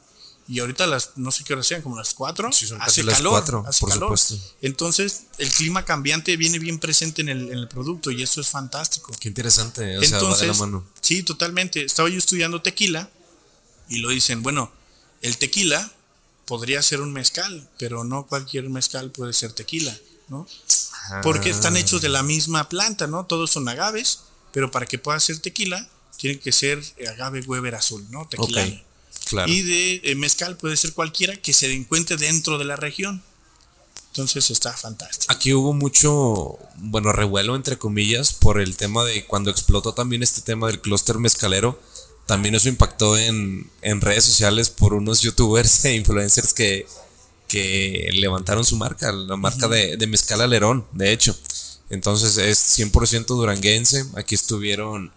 Y 0.49 0.59
ahorita 0.59 0.87
las, 0.87 1.11
no 1.17 1.31
sé 1.31 1.43
qué 1.43 1.53
hora 1.53 1.61
sean, 1.61 1.81
como 1.81 1.97
las 1.97 2.13
4, 2.13 2.47
hace 2.79 3.05
calor. 3.05 3.65
hace 3.67 3.85
calor. 3.85 4.17
Entonces, 4.61 5.23
el 5.37 5.49
clima 5.49 5.85
cambiante 5.85 6.35
viene 6.35 6.57
bien 6.57 6.79
presente 6.79 7.21
en 7.21 7.29
el, 7.29 7.67
producto 7.67 8.09
y 8.09 8.23
eso 8.23 8.41
es 8.41 8.47
fantástico. 8.47 9.13
Qué 9.19 9.27
interesante, 9.27 9.97
o 9.97 10.03
sea, 10.03 10.19
va 10.19 10.35
de 10.35 10.47
la 10.47 10.53
mano. 10.53 10.85
Sí, 11.01 11.21
totalmente. 11.21 11.83
Estaba 11.83 12.09
yo 12.09 12.17
estudiando 12.17 12.61
tequila 12.61 13.09
y 13.89 13.97
lo 13.97 14.09
dicen, 14.09 14.41
bueno, 14.41 14.71
el 15.21 15.37
tequila 15.37 15.91
podría 16.47 16.81
ser 16.81 17.01
un 17.01 17.13
mezcal, 17.13 17.69
pero 17.77 18.03
no 18.03 18.25
cualquier 18.25 18.69
mezcal 18.69 19.11
puede 19.11 19.33
ser 19.33 19.51
tequila, 19.51 19.95
¿no? 20.29 20.47
Porque 21.23 21.49
están 21.49 21.75
ah. 21.75 21.79
hechos 21.79 22.01
de 22.01 22.09
la 22.09 22.23
misma 22.23 22.69
planta, 22.69 23.07
¿no? 23.07 23.25
Todos 23.25 23.51
son 23.51 23.69
agaves, 23.69 24.21
pero 24.53 24.71
para 24.71 24.85
que 24.87 24.97
pueda 24.97 25.19
ser 25.19 25.39
tequila, 25.39 25.87
tiene 26.17 26.39
que 26.39 26.51
ser 26.51 26.83
agave 27.09 27.41
Weber 27.41 27.75
azul, 27.75 28.05
¿no? 28.09 28.27
Tequila. 28.27 28.65
Y 29.45 29.61
de 29.61 30.01
eh, 30.03 30.15
mezcal 30.15 30.57
puede 30.57 30.77
ser 30.77 30.93
cualquiera 30.93 31.35
que 31.35 31.53
se 31.53 31.71
encuentre 31.73 32.17
dentro 32.17 32.57
de 32.57 32.65
la 32.65 32.75
región. 32.75 33.21
Entonces 34.11 34.49
está 34.49 34.73
fantástico. 34.73 35.31
Aquí 35.31 35.53
hubo 35.53 35.73
mucho, 35.73 36.57
bueno, 36.77 37.11
revuelo 37.13 37.55
entre 37.55 37.77
comillas 37.77 38.33
por 38.33 38.59
el 38.59 38.75
tema 38.75 39.03
de 39.03 39.25
cuando 39.27 39.51
explotó 39.51 39.93
también 39.93 40.23
este 40.23 40.41
tema 40.41 40.67
del 40.67 40.81
clúster 40.81 41.19
mezcalero. 41.19 41.79
También 42.27 42.55
eso 42.55 42.69
impactó 42.69 43.17
en, 43.17 43.69
en, 43.81 44.01
redes 44.01 44.25
sociales 44.25 44.69
por 44.69 44.93
unos 44.93 45.21
youtubers 45.21 45.85
e 45.85 45.95
influencers 45.95 46.53
que, 46.53 46.85
que 47.47 48.09
levantaron 48.13 48.65
su 48.65 48.75
marca, 48.75 49.11
la 49.11 49.37
marca 49.37 49.67
de, 49.67 49.97
de 49.97 50.07
Mezcal 50.07 50.41
Alerón, 50.41 50.85
de 50.91 51.11
hecho. 51.13 51.35
Entonces 51.89 52.37
es 52.37 52.79
100% 52.79 53.25
duranguense. 53.27 54.05
Aquí 54.15 54.35
estuvieron 54.35 55.11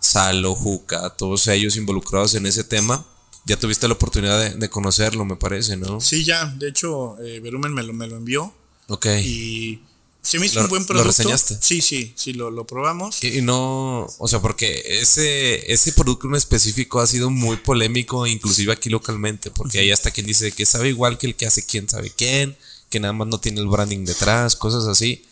Salo, 0.00 0.54
Juca, 0.54 1.10
todos 1.10 1.46
ellos 1.48 1.76
involucrados 1.76 2.34
en 2.34 2.46
ese 2.46 2.64
tema. 2.64 3.04
Ya 3.44 3.58
tuviste 3.58 3.88
la 3.88 3.94
oportunidad 3.94 4.54
de, 4.54 4.70
conocerlo, 4.70 5.24
me 5.24 5.34
parece, 5.34 5.76
¿no? 5.76 6.00
Sí, 6.00 6.24
ya. 6.24 6.46
De 6.46 6.68
hecho, 6.68 7.18
eh, 7.20 7.40
Verumen 7.40 7.74
me 7.74 7.82
lo, 7.82 7.92
me 7.92 8.06
lo 8.06 8.16
envió. 8.16 8.54
Ok. 8.86 9.06
Y 9.24 9.82
se 10.22 10.38
me 10.38 10.46
hizo 10.46 10.60
un 10.60 10.68
buen 10.68 10.86
producto. 10.86 11.04
¿Lo 11.04 11.10
reseñaste? 11.10 11.58
Sí, 11.60 11.82
sí, 11.82 12.14
sí, 12.16 12.32
lo, 12.32 12.50
lo 12.50 12.64
probamos. 12.64 13.22
Y, 13.24 13.42
no, 13.42 14.06
o 14.18 14.28
sea, 14.28 14.40
porque 14.40 14.82
ese, 14.86 15.72
ese 15.72 15.92
producto 15.92 16.28
en 16.28 16.36
específico 16.36 17.00
ha 17.00 17.06
sido 17.08 17.28
muy 17.28 17.56
polémico, 17.56 18.26
inclusive 18.26 18.72
aquí 18.72 18.88
localmente, 18.88 19.50
porque 19.50 19.80
hay 19.80 19.90
hasta 19.90 20.12
quien 20.12 20.26
dice 20.26 20.52
que 20.52 20.64
sabe 20.64 20.90
igual 20.90 21.18
que 21.18 21.26
el 21.26 21.34
que 21.34 21.46
hace 21.46 21.66
quién 21.66 21.88
sabe 21.88 22.12
quién, 22.16 22.56
que 22.88 23.00
nada 23.00 23.12
más 23.12 23.26
no 23.26 23.40
tiene 23.40 23.60
el 23.60 23.66
branding 23.66 24.04
detrás, 24.04 24.54
cosas 24.54 24.86
así. 24.86 25.24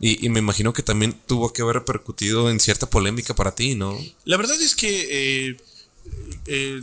Y, 0.00 0.28
me 0.28 0.40
imagino 0.40 0.72
que 0.72 0.82
también 0.82 1.18
tuvo 1.26 1.52
que 1.52 1.62
haber 1.62 1.76
repercutido 1.76 2.50
en 2.50 2.58
cierta 2.58 2.90
polémica 2.90 3.34
para 3.34 3.54
ti, 3.54 3.74
¿no? 3.74 3.96
La 4.24 4.36
verdad 4.36 4.60
es 4.60 4.74
que, 4.74 5.48
eh, 5.48 5.56
eh, 6.46 6.82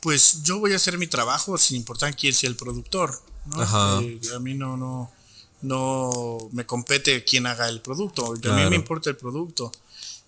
pues 0.00 0.42
yo 0.42 0.58
voy 0.58 0.72
a 0.72 0.76
hacer 0.76 0.98
mi 0.98 1.06
trabajo 1.06 1.56
sin 1.56 1.76
importar 1.76 2.16
quién 2.16 2.34
sea 2.34 2.50
el 2.50 2.56
productor. 2.56 3.22
¿no? 3.46 4.00
Eh, 4.02 4.20
a 4.34 4.38
mí 4.40 4.54
no, 4.54 4.76
no, 4.76 5.10
no 5.62 6.48
me 6.52 6.66
compete 6.66 7.24
quién 7.24 7.46
haga 7.46 7.68
el 7.68 7.80
producto. 7.80 8.34
A 8.44 8.56
mí 8.56 8.70
me 8.70 8.76
importa 8.76 9.10
el 9.10 9.16
producto. 9.16 9.72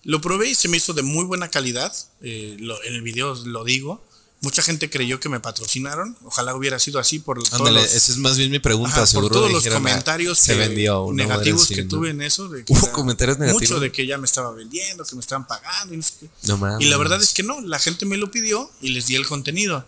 Lo 0.03 0.19
probé 0.21 0.49
y 0.49 0.55
se 0.55 0.67
me 0.67 0.77
hizo 0.77 0.93
de 0.93 1.01
muy 1.01 1.25
buena 1.25 1.49
calidad. 1.49 1.93
en 2.21 2.59
el 2.93 3.01
video 3.01 3.35
lo 3.45 3.63
digo. 3.63 4.03
Mucha 4.41 4.61
gente 4.61 4.89
creyó 4.89 5.21
que 5.21 5.29
me 5.29 5.39
patrocinaron. 5.39 6.17
Ojalá 6.25 6.53
hubiera 6.53 6.77
sido 6.77 6.99
así 6.99 7.19
por 7.19 7.41
todos 7.47 7.71
los, 7.71 7.93
esa 7.93 8.11
es 8.11 8.17
más 8.17 8.37
bien 8.37 8.51
mi 8.51 8.59
pregunta. 8.59 9.05
por 9.13 9.31
todos 9.31 9.49
los 9.49 9.65
comentarios 9.65 10.45
negativos 11.13 11.67
que 11.69 11.83
tuve 11.83 12.09
en 12.09 12.21
eso. 12.21 12.49
De 12.49 12.65
que 12.65 12.73
comentarios 12.91 13.39
negativos. 13.39 13.69
Mucho 13.69 13.79
de 13.79 13.93
que 13.93 14.05
ya 14.05 14.17
me 14.17 14.25
estaba 14.25 14.51
vendiendo, 14.51 15.05
que 15.05 15.15
me 15.15 15.21
estaban 15.21 15.47
pagando. 15.47 15.95
Y, 15.95 16.01
y 16.79 16.89
la 16.89 16.97
verdad 16.97 17.21
es 17.21 17.33
que 17.33 17.43
no. 17.43 17.61
La 17.61 17.79
gente 17.79 18.05
me 18.05 18.17
lo 18.17 18.31
pidió 18.31 18.69
y 18.81 18.89
les 18.89 19.07
di 19.07 19.15
el 19.15 19.25
contenido. 19.25 19.85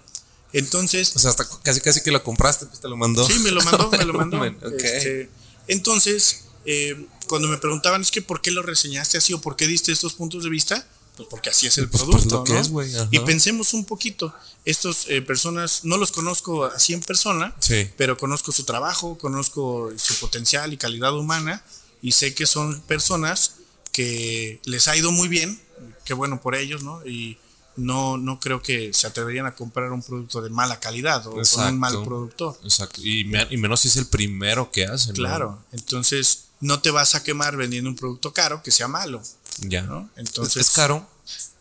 Entonces. 0.55 1.13
O 1.15 1.19
sea, 1.19 1.31
hasta 1.31 1.47
casi 1.63 1.81
casi 1.81 2.01
que 2.01 2.11
lo 2.11 2.23
compraste, 2.23 2.65
pues 2.65 2.79
te 2.79 2.87
lo 2.87 2.95
mandó. 2.95 3.25
Sí, 3.27 3.39
me 3.39 3.51
lo 3.51 3.61
mandó, 3.61 3.91
me 3.91 4.05
lo 4.05 4.13
mandó. 4.13 4.43
Este, 4.45 5.29
entonces, 5.67 6.45
eh, 6.65 7.05
cuando 7.27 7.49
me 7.49 7.57
preguntaban, 7.57 8.01
es 8.01 8.09
que 8.09 8.21
¿por 8.21 8.41
qué 8.41 8.51
lo 8.51 8.61
reseñaste 8.61 9.17
así 9.17 9.33
o 9.33 9.41
por 9.41 9.57
qué 9.57 9.67
diste 9.67 9.91
estos 9.91 10.13
puntos 10.13 10.43
de 10.43 10.49
vista? 10.49 10.87
Pues 11.17 11.27
porque 11.29 11.49
así 11.49 11.67
es 11.67 11.77
el 11.77 11.89
pues, 11.89 12.03
pues, 12.03 12.25
producto, 12.25 12.71
¿no? 12.71 13.07
y 13.11 13.19
pensemos 13.19 13.73
un 13.73 13.85
poquito, 13.85 14.33
estos 14.65 15.09
eh, 15.09 15.21
personas, 15.21 15.85
no 15.85 15.97
los 15.97 16.11
conozco 16.11 16.65
así 16.65 16.93
en 16.93 17.01
persona, 17.01 17.55
pero 17.97 18.17
conozco 18.17 18.51
su 18.51 18.63
trabajo, 18.63 19.17
conozco 19.17 19.91
su 19.97 20.15
potencial 20.19 20.73
y 20.73 20.77
calidad 20.77 21.13
humana, 21.17 21.63
y 22.01 22.11
sé 22.13 22.33
que 22.33 22.45
son 22.45 22.81
personas 22.81 23.55
que 23.93 24.59
les 24.65 24.89
ha 24.89 24.97
ido 24.97 25.11
muy 25.11 25.29
bien, 25.29 25.61
qué 26.03 26.13
bueno 26.13 26.41
por 26.41 26.55
ellos, 26.55 26.83
¿no? 26.83 27.05
Y 27.05 27.37
no, 27.77 28.17
no 28.17 28.39
creo 28.39 28.61
que 28.61 28.93
se 28.93 29.07
atreverían 29.07 29.45
a 29.45 29.55
comprar 29.55 29.91
un 29.91 30.01
producto 30.01 30.41
de 30.41 30.49
mala 30.49 30.79
calidad 30.79 31.25
o 31.27 31.33
con 31.33 31.67
un 31.67 31.79
mal 31.79 32.03
productor. 32.03 32.57
Exacto, 32.63 33.01
y, 33.03 33.25
menos 33.25 33.81
si 33.81 33.87
es 33.89 33.97
el 33.97 34.07
primero 34.07 34.71
que 34.71 34.85
hacen. 34.85 35.15
Claro, 35.15 35.63
entonces 35.71 36.45
no 36.61 36.81
te 36.81 36.91
vas 36.91 37.15
a 37.15 37.23
quemar 37.23 37.57
vendiendo 37.57 37.89
un 37.89 37.95
producto 37.95 38.33
caro 38.33 38.61
que 38.63 38.71
sea 38.71 38.87
malo. 38.87 39.21
Ya. 39.59 39.83
¿no? 39.83 40.09
Entonces, 40.15 40.67
¿Es 40.67 40.73
caro? 40.73 41.07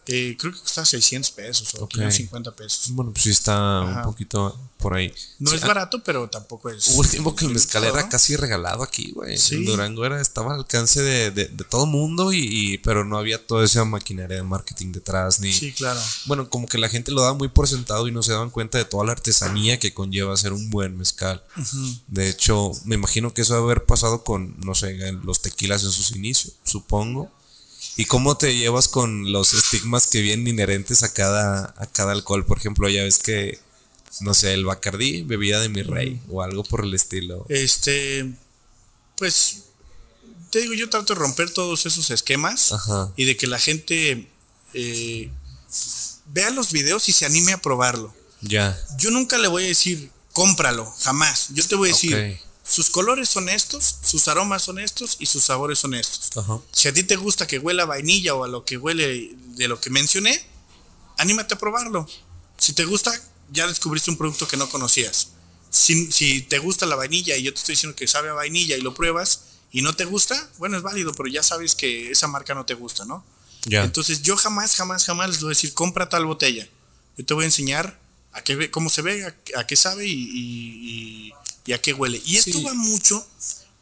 Eh, 0.07 0.37
creo 0.39 0.53
que 0.53 0.59
cuesta 0.59 0.85
600 0.85 1.31
pesos 1.31 1.75
o 1.77 1.89
550 1.89 2.51
pesos. 2.53 2.91
Bueno, 2.91 3.13
pues 3.13 3.23
sí 3.23 3.31
está 3.31 3.81
un 3.81 4.03
poquito 4.03 4.59
por 4.77 4.93
ahí. 4.93 5.11
No 5.39 5.51
es 5.53 5.63
barato, 5.63 6.03
pero 6.05 6.29
tampoco 6.29 6.69
es. 6.69 6.89
Hubo 6.89 7.03
el 7.03 7.09
tiempo 7.09 7.35
que 7.35 7.47
el 7.47 7.53
mezcal 7.53 7.85
era 7.85 8.07
casi 8.09 8.37
regalado 8.37 8.83
aquí, 8.83 9.13
güey. 9.13 9.39
Sí. 9.39 9.65
Durango 9.65 10.05
era, 10.05 10.21
estaba 10.21 10.53
al 10.53 10.61
alcance 10.61 11.01
de, 11.01 11.31
de, 11.31 11.47
todo 11.71 11.87
mundo, 11.87 12.35
y, 12.35 12.79
pero 12.85 13.05
no 13.05 13.17
había 13.17 13.45
toda 13.45 13.65
esa 13.65 13.87
maquinaria 13.87 14.37
de 14.37 14.43
marketing 14.43 14.93
detrás. 14.93 15.41
Ni, 15.41 15.53
sí, 15.53 15.73
claro. 15.73 16.01
Bueno, 16.27 16.51
como 16.51 16.69
que 16.69 16.77
la 16.77 16.91
gente 16.91 17.11
lo 17.11 17.23
daba 17.23 17.35
muy 17.35 17.49
por 17.49 17.67
sentado 17.67 18.07
y 18.07 18.13
no 18.13 18.23
se 18.23 18.33
daban 18.33 18.51
cuenta 18.51 18.77
de 18.77 18.85
toda 18.85 19.07
la 19.07 19.13
artesanía 19.13 19.79
que 19.79 19.95
conlleva 19.95 20.35
hacer 20.35 20.53
un 20.53 20.71
buen 20.71 20.99
mezcal. 20.99 21.43
De 22.09 22.29
hecho, 22.29 22.73
me 22.85 22.97
imagino 22.97 23.33
que 23.33 23.41
eso 23.41 23.55
debe 23.55 23.65
haber 23.65 23.87
pasado 23.87 24.23
con, 24.23 24.55
no 24.61 24.75
sé, 24.75 24.95
los 25.25 25.41
tequilas 25.41 25.83
en 25.83 25.91
sus 25.91 26.13
inicios, 26.13 26.57
supongo 26.63 27.31
¿Y 27.97 28.07
cómo 28.07 28.37
te 28.37 28.57
llevas 28.57 28.89
con 28.89 29.31
los 29.33 29.55
estigmas 29.55 30.09
que 30.09 30.21
vienen 30.21 30.49
inherentes 30.49 31.03
a 31.03 31.13
cada, 31.13 31.75
a 31.77 31.87
cada 31.87 32.13
alcohol? 32.13 32.45
Por 32.45 32.59
ejemplo, 32.59 32.89
ya 32.89 33.05
ves 33.05 33.19
que, 33.19 33.61
no 34.21 34.35
sé, 34.35 34.53
el 34.53 34.65
Bacardí, 34.65 35.23
bebida 35.23 35.61
de 35.61 35.69
mi 35.69 35.83
rey, 35.83 36.21
o 36.29 36.43
algo 36.43 36.65
por 36.65 36.85
el 36.85 36.95
estilo. 36.95 37.47
Este, 37.49 38.35
pues, 39.17 39.65
te 40.51 40.61
digo, 40.61 40.75
yo 40.75 40.91
trato 40.91 41.15
de 41.15 41.21
romper 41.21 41.51
todos 41.51 41.87
esos 41.87 42.11
esquemas 42.11 42.73
y 43.17 43.25
de 43.27 43.37
que 43.37 43.47
la 43.47 43.59
gente 43.59 44.29
eh, 44.73 45.31
vea 46.33 46.51
los 46.51 46.73
videos 46.73 47.09
y 47.09 47.13
se 47.13 47.27
anime 47.27 47.53
a 47.53 47.59
probarlo. 47.59 48.15
Ya. 48.41 48.79
Yo 48.99 49.11
nunca 49.11 49.39
le 49.39 49.49
voy 49.49 49.65
a 49.65 49.69
decir, 49.69 50.11
cómpralo, 50.33 50.93
jamás. 51.01 51.49
Yo 51.51 51.67
te 51.67 51.77
voy 51.77 51.91
a 51.91 51.93
decir, 51.93 52.39
sus 52.65 52.91
colores 52.91 53.29
son 53.29 53.49
estos, 53.49 53.99
sus 54.03 54.27
aromas 54.27 54.63
son 54.63 54.79
estos 54.79 55.17
y 55.21 55.27
sus 55.27 55.45
sabores 55.45 55.79
son 55.79 55.95
estos. 55.95 56.31
Si 56.73 56.89
a 56.89 56.95
ti 56.95 57.05
te 57.05 57.17
gusta 57.17 57.47
que 57.47 57.59
huela 57.59 57.83
a 57.83 57.87
vainilla 57.87 58.35
o 58.35 58.45
a 58.45 58.49
lo 58.49 58.65
que 58.65 58.79
huele 58.79 59.33
de 59.35 59.69
lo 59.69 59.81
que 59.81 59.91
mencioné, 59.91 60.45
anímate 61.19 61.55
a 61.55 61.59
probarlo. 61.59 62.09
Si 62.57 62.73
te 62.73 62.85
gusta, 62.87 63.13
ya 63.53 63.67
descubriste 63.67 64.11
un 64.11 64.17
producto 64.17 64.49
que 64.49 64.57
no 64.57 64.69
conocías. 64.71 65.29
Si, 65.69 66.11
si, 66.11 66.41
te 66.43 66.59
gusta 66.59 66.87
la 66.87 66.97
vainilla 66.97 67.37
y 67.37 67.43
yo 67.43 67.53
te 67.53 67.59
estoy 67.59 67.75
diciendo 67.75 67.97
que 67.97 68.09
sabe 68.09 68.31
a 68.31 68.33
vainilla 68.33 68.77
y 68.77 68.81
lo 68.81 68.95
pruebas 68.95 69.43
y 69.71 69.83
no 69.83 69.95
te 69.95 70.07
gusta, 70.07 70.51
bueno, 70.59 70.77
es 70.77 70.83
válido, 70.83 71.13
pero 71.15 71.29
ya 71.29 71.43
sabes 71.43 71.75
que 71.75 72.13
esa 72.13 72.29
marca 72.29 72.55
no 72.55 72.65
te 72.65 72.75
gusta, 72.75 73.05
¿no? 73.05 73.25
Entonces 73.67 74.23
yo 74.23 74.37
jamás, 74.37 74.75
jamás, 74.75 75.05
jamás 75.05 75.31
les 75.31 75.41
voy 75.41 75.49
a 75.49 75.51
decir, 75.51 75.75
compra 75.75 76.09
tal 76.09 76.25
botella. 76.27 76.69
Yo 77.17 77.25
te 77.25 77.35
voy 77.35 77.43
a 77.43 77.47
enseñar 77.47 78.01
a 78.35 78.43
qué, 78.43 78.71
cómo 78.71 78.91
se 78.91 79.03
ve, 79.03 79.25
a, 79.57 79.67
qué 79.67 79.77
sabe 79.77 80.07
y 80.07 81.33
y 81.67 81.73
a 81.73 81.81
qué 81.81 81.93
huele. 81.93 82.21
Y 82.25 82.37
esto 82.37 82.63
va 82.63 82.75
mucho 82.75 83.27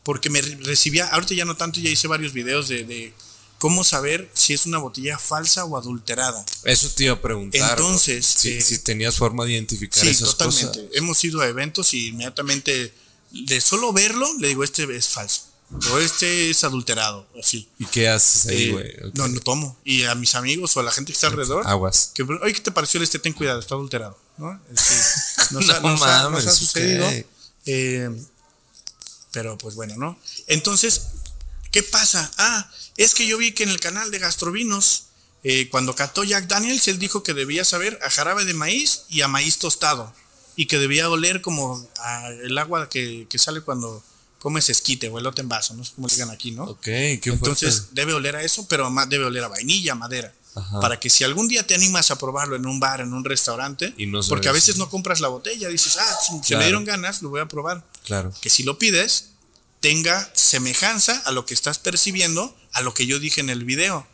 porque 0.05 0.31
me 0.31 0.41
recibía, 0.41 1.07
ahorita 1.09 1.35
ya 1.35 1.45
no 1.45 1.57
tanto, 1.57 1.81
ya 1.81 1.91
hice 1.91 2.09
varios 2.09 2.33
videos 2.33 2.69
de, 2.69 3.15
cómo 3.59 3.85
saber 3.85 4.29
si 4.35 4.55
es 4.55 4.67
una 4.67 4.79
botella 4.79 5.19
falsa 5.19 5.65
o 5.65 5.77
adulterada. 5.77 6.45
Eso 6.65 6.91
te 6.91 7.05
iba 7.05 7.15
a 7.15 7.21
preguntar. 7.21 7.71
Entonces, 7.71 8.27
si, 8.27 8.51
eh, 8.51 8.63
si 8.63 8.79
tenías 8.79 9.15
forma 9.15 9.45
de 9.45 9.53
identificar 9.53 10.05
sí, 10.05 10.25
totalmente. 10.25 10.89
Hemos 10.95 11.23
ido 11.23 11.41
a 11.41 11.47
eventos 11.47 11.95
y 11.95 12.09
inmediatamente 12.09 12.93
de 13.31 13.61
solo 13.61 13.93
verlo 13.93 14.29
le 14.39 14.49
digo 14.49 14.63
este 14.63 14.85
es 14.95 15.09
falso 15.09 15.53
o 15.91 15.99
este 15.99 16.51
es 16.51 16.65
adulterado, 16.65 17.27
así. 17.39 17.69
¿Y 17.79 17.87
qué 17.87 18.09
haces 18.09 18.47
ahí, 18.47 18.65
eh, 18.65 18.73
güey? 18.73 19.13
No, 19.15 19.29
no 19.29 19.41
tomo. 19.41 19.79
Y 19.85 20.03
a 20.05 20.15
mis 20.15 20.35
amigos 20.35 20.77
o 20.77 20.81
a 20.81 20.83
la 20.83 20.93
gente 20.93 21.13
que 21.13 21.15
está 21.15 21.29
alrededor. 21.29 21.67
Aguas. 21.67 22.13
Que, 22.15 22.23
Oye, 22.23 22.53
¿qué 22.53 22.61
te 22.61 22.73
pareció 22.73 23.03
este? 23.03 23.19
Ten 23.19 23.33
cuidado, 23.33 23.61
está 23.61 23.75
adulterado. 23.75 24.19
¿No? 24.43 24.61
Este, 24.73 24.95
nos, 25.55 25.71
ha, 25.71 26.53
sucedido. 26.53 27.09
Eh, 27.65 28.11
pero 29.31 29.57
pues 29.57 29.75
bueno, 29.75 29.95
¿no? 29.97 30.19
Entonces, 30.49 31.03
¿qué 31.71 31.83
pasa? 31.83 32.31
Ah, 32.37 32.71
es 32.97 33.15
que 33.15 33.27
yo 33.27 33.39
vi 33.39 33.53
que 33.53 33.63
en 33.63 33.71
el 33.71 33.81
canal 33.81 34.11
de 34.11 34.19
Gastrovinos, 34.19 35.05
eh, 35.45 35.69
cuando 35.71 35.95
cató 35.95 36.25
Jack 36.25 36.49
Daniels, 36.49 36.89
él 36.89 36.99
dijo 36.99 37.23
que 37.23 37.33
debía 37.33 37.65
saber 37.65 37.99
a 38.03 38.11
jarabe 38.11 38.45
de 38.45 38.55
maíz 38.55 39.05
y 39.09 39.23
a 39.23 39.29
maíz 39.29 39.59
tostado. 39.59 40.13
Y 40.55 40.67
que 40.67 40.79
debía 40.79 41.09
oler 41.09 41.41
como 41.41 41.89
el 42.43 42.59
agua 42.59 42.91
que, 42.91 43.27
sale 43.37 43.63
cuando 43.63 44.05
comes 44.39 44.69
esquite 44.69 45.09
o 45.09 45.19
elote 45.19 45.41
en 45.41 45.49
vaso, 45.49 45.73
no 45.73 45.85
sé 45.85 45.93
cómo 45.95 46.09
digan 46.09 46.31
aquí, 46.31 46.51
¿no? 46.51 46.65
Ok, 46.65 46.89
Entonces 46.89 47.95
debe 47.95 48.13
oler 48.13 48.37
a 48.37 48.43
eso, 48.43 48.67
pero 48.69 48.93
debe 49.09 49.25
oler 49.25 49.45
a 49.45 49.49
vainilla, 49.49 49.95
madera 49.95 50.35
para 50.81 51.01
que 51.01 51.09
si 51.09 51.25
algún 51.25 51.49
día 51.49 51.67
te 51.67 51.75
animas 51.75 52.11
a 52.11 52.19
probarlo 52.19 52.57
en 52.57 52.67
un 52.67 52.79
bar, 52.79 53.01
en 53.01 53.15
un 53.15 53.25
restaurante, 53.25 53.95
porque 54.29 54.49
a 54.49 54.53
veces 54.53 54.77
no 54.77 54.91
compras 54.91 55.21
la 55.21 55.29
botella, 55.29 55.69
dices, 55.69 55.97
ah, 55.99 56.19
se 56.43 56.57
me 56.57 56.65
dieron 56.65 56.85
ganas, 56.85 57.23
lo 57.23 57.31
voy 57.31 57.41
a 57.41 57.47
probar. 57.47 57.85
Claro. 58.05 58.33
Que 58.41 58.51
si 58.51 58.63
lo 58.63 58.79
pides, 58.79 59.31
tenga 59.81 60.31
semejanza 60.35 61.19
a 61.25 61.33
lo 61.33 61.47
que 61.47 61.55
estás 61.55 61.79
percibiendo, 61.79 62.55
a 62.73 62.83
lo 62.83 62.93
que 62.95 63.07
yo 63.07 63.19
dije 63.19 63.41
en 63.41 63.51
el 63.51 63.65
video. 63.65 64.07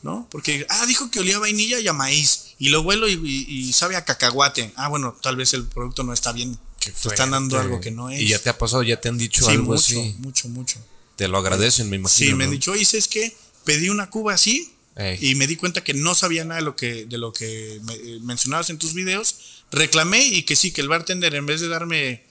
¿No? 0.00 0.28
Porque, 0.30 0.64
ah, 0.68 0.86
dijo 0.86 1.10
que 1.10 1.18
olía 1.18 1.36
a 1.36 1.40
vainilla 1.40 1.80
y 1.80 1.88
a 1.88 1.92
maíz, 1.92 2.54
y 2.58 2.68
lo 2.68 2.82
huelo 2.82 3.08
y, 3.08 3.72
sabe 3.72 3.96
a 3.96 4.04
cacahuate. 4.04 4.72
Ah, 4.76 4.88
bueno, 4.88 5.16
tal 5.20 5.36
vez 5.36 5.52
el 5.54 5.64
producto 5.64 6.04
no 6.04 6.12
está 6.12 6.32
bien. 6.32 6.58
Que 6.78 6.90
están 6.90 7.32
dando 7.32 7.58
algo 7.58 7.80
que 7.80 7.90
no 7.90 8.08
es. 8.08 8.20
Y 8.22 8.28
ya 8.28 8.38
te 8.38 8.48
ha 8.48 8.56
pasado, 8.56 8.84
ya 8.84 9.00
te 9.00 9.08
han 9.08 9.18
dicho 9.18 9.48
algo 9.48 9.72
mucho, 9.72 9.82
así. 9.82 10.14
Mucho, 10.18 10.48
mucho. 10.48 10.78
Te 11.16 11.26
lo 11.26 11.38
agradecen, 11.38 11.90
me 11.90 11.96
imagino. 11.96 12.30
Sí, 12.30 12.34
me 12.34 12.44
han 12.44 12.52
dicho, 12.52 12.70
oye, 12.70 12.82
es 12.82 13.08
que 13.08 13.36
pedí 13.64 13.88
una 13.88 14.08
cuba 14.08 14.34
así, 14.34 14.72
y 15.20 15.34
me 15.36 15.46
di 15.46 15.56
cuenta 15.56 15.84
que 15.84 15.94
no 15.94 16.14
sabía 16.14 16.44
nada 16.44 16.60
de 16.60 16.66
lo 16.66 16.74
que, 16.74 17.06
de 17.06 17.18
lo 17.18 17.32
que 17.32 17.76
eh, 17.76 18.18
mencionabas 18.22 18.70
en 18.70 18.78
tus 18.78 18.94
videos. 18.94 19.62
Reclamé 19.70 20.24
y 20.24 20.42
que 20.42 20.56
sí, 20.56 20.72
que 20.72 20.80
el 20.80 20.88
bartender 20.88 21.34
en 21.34 21.46
vez 21.46 21.60
de 21.60 21.68
darme 21.68 22.24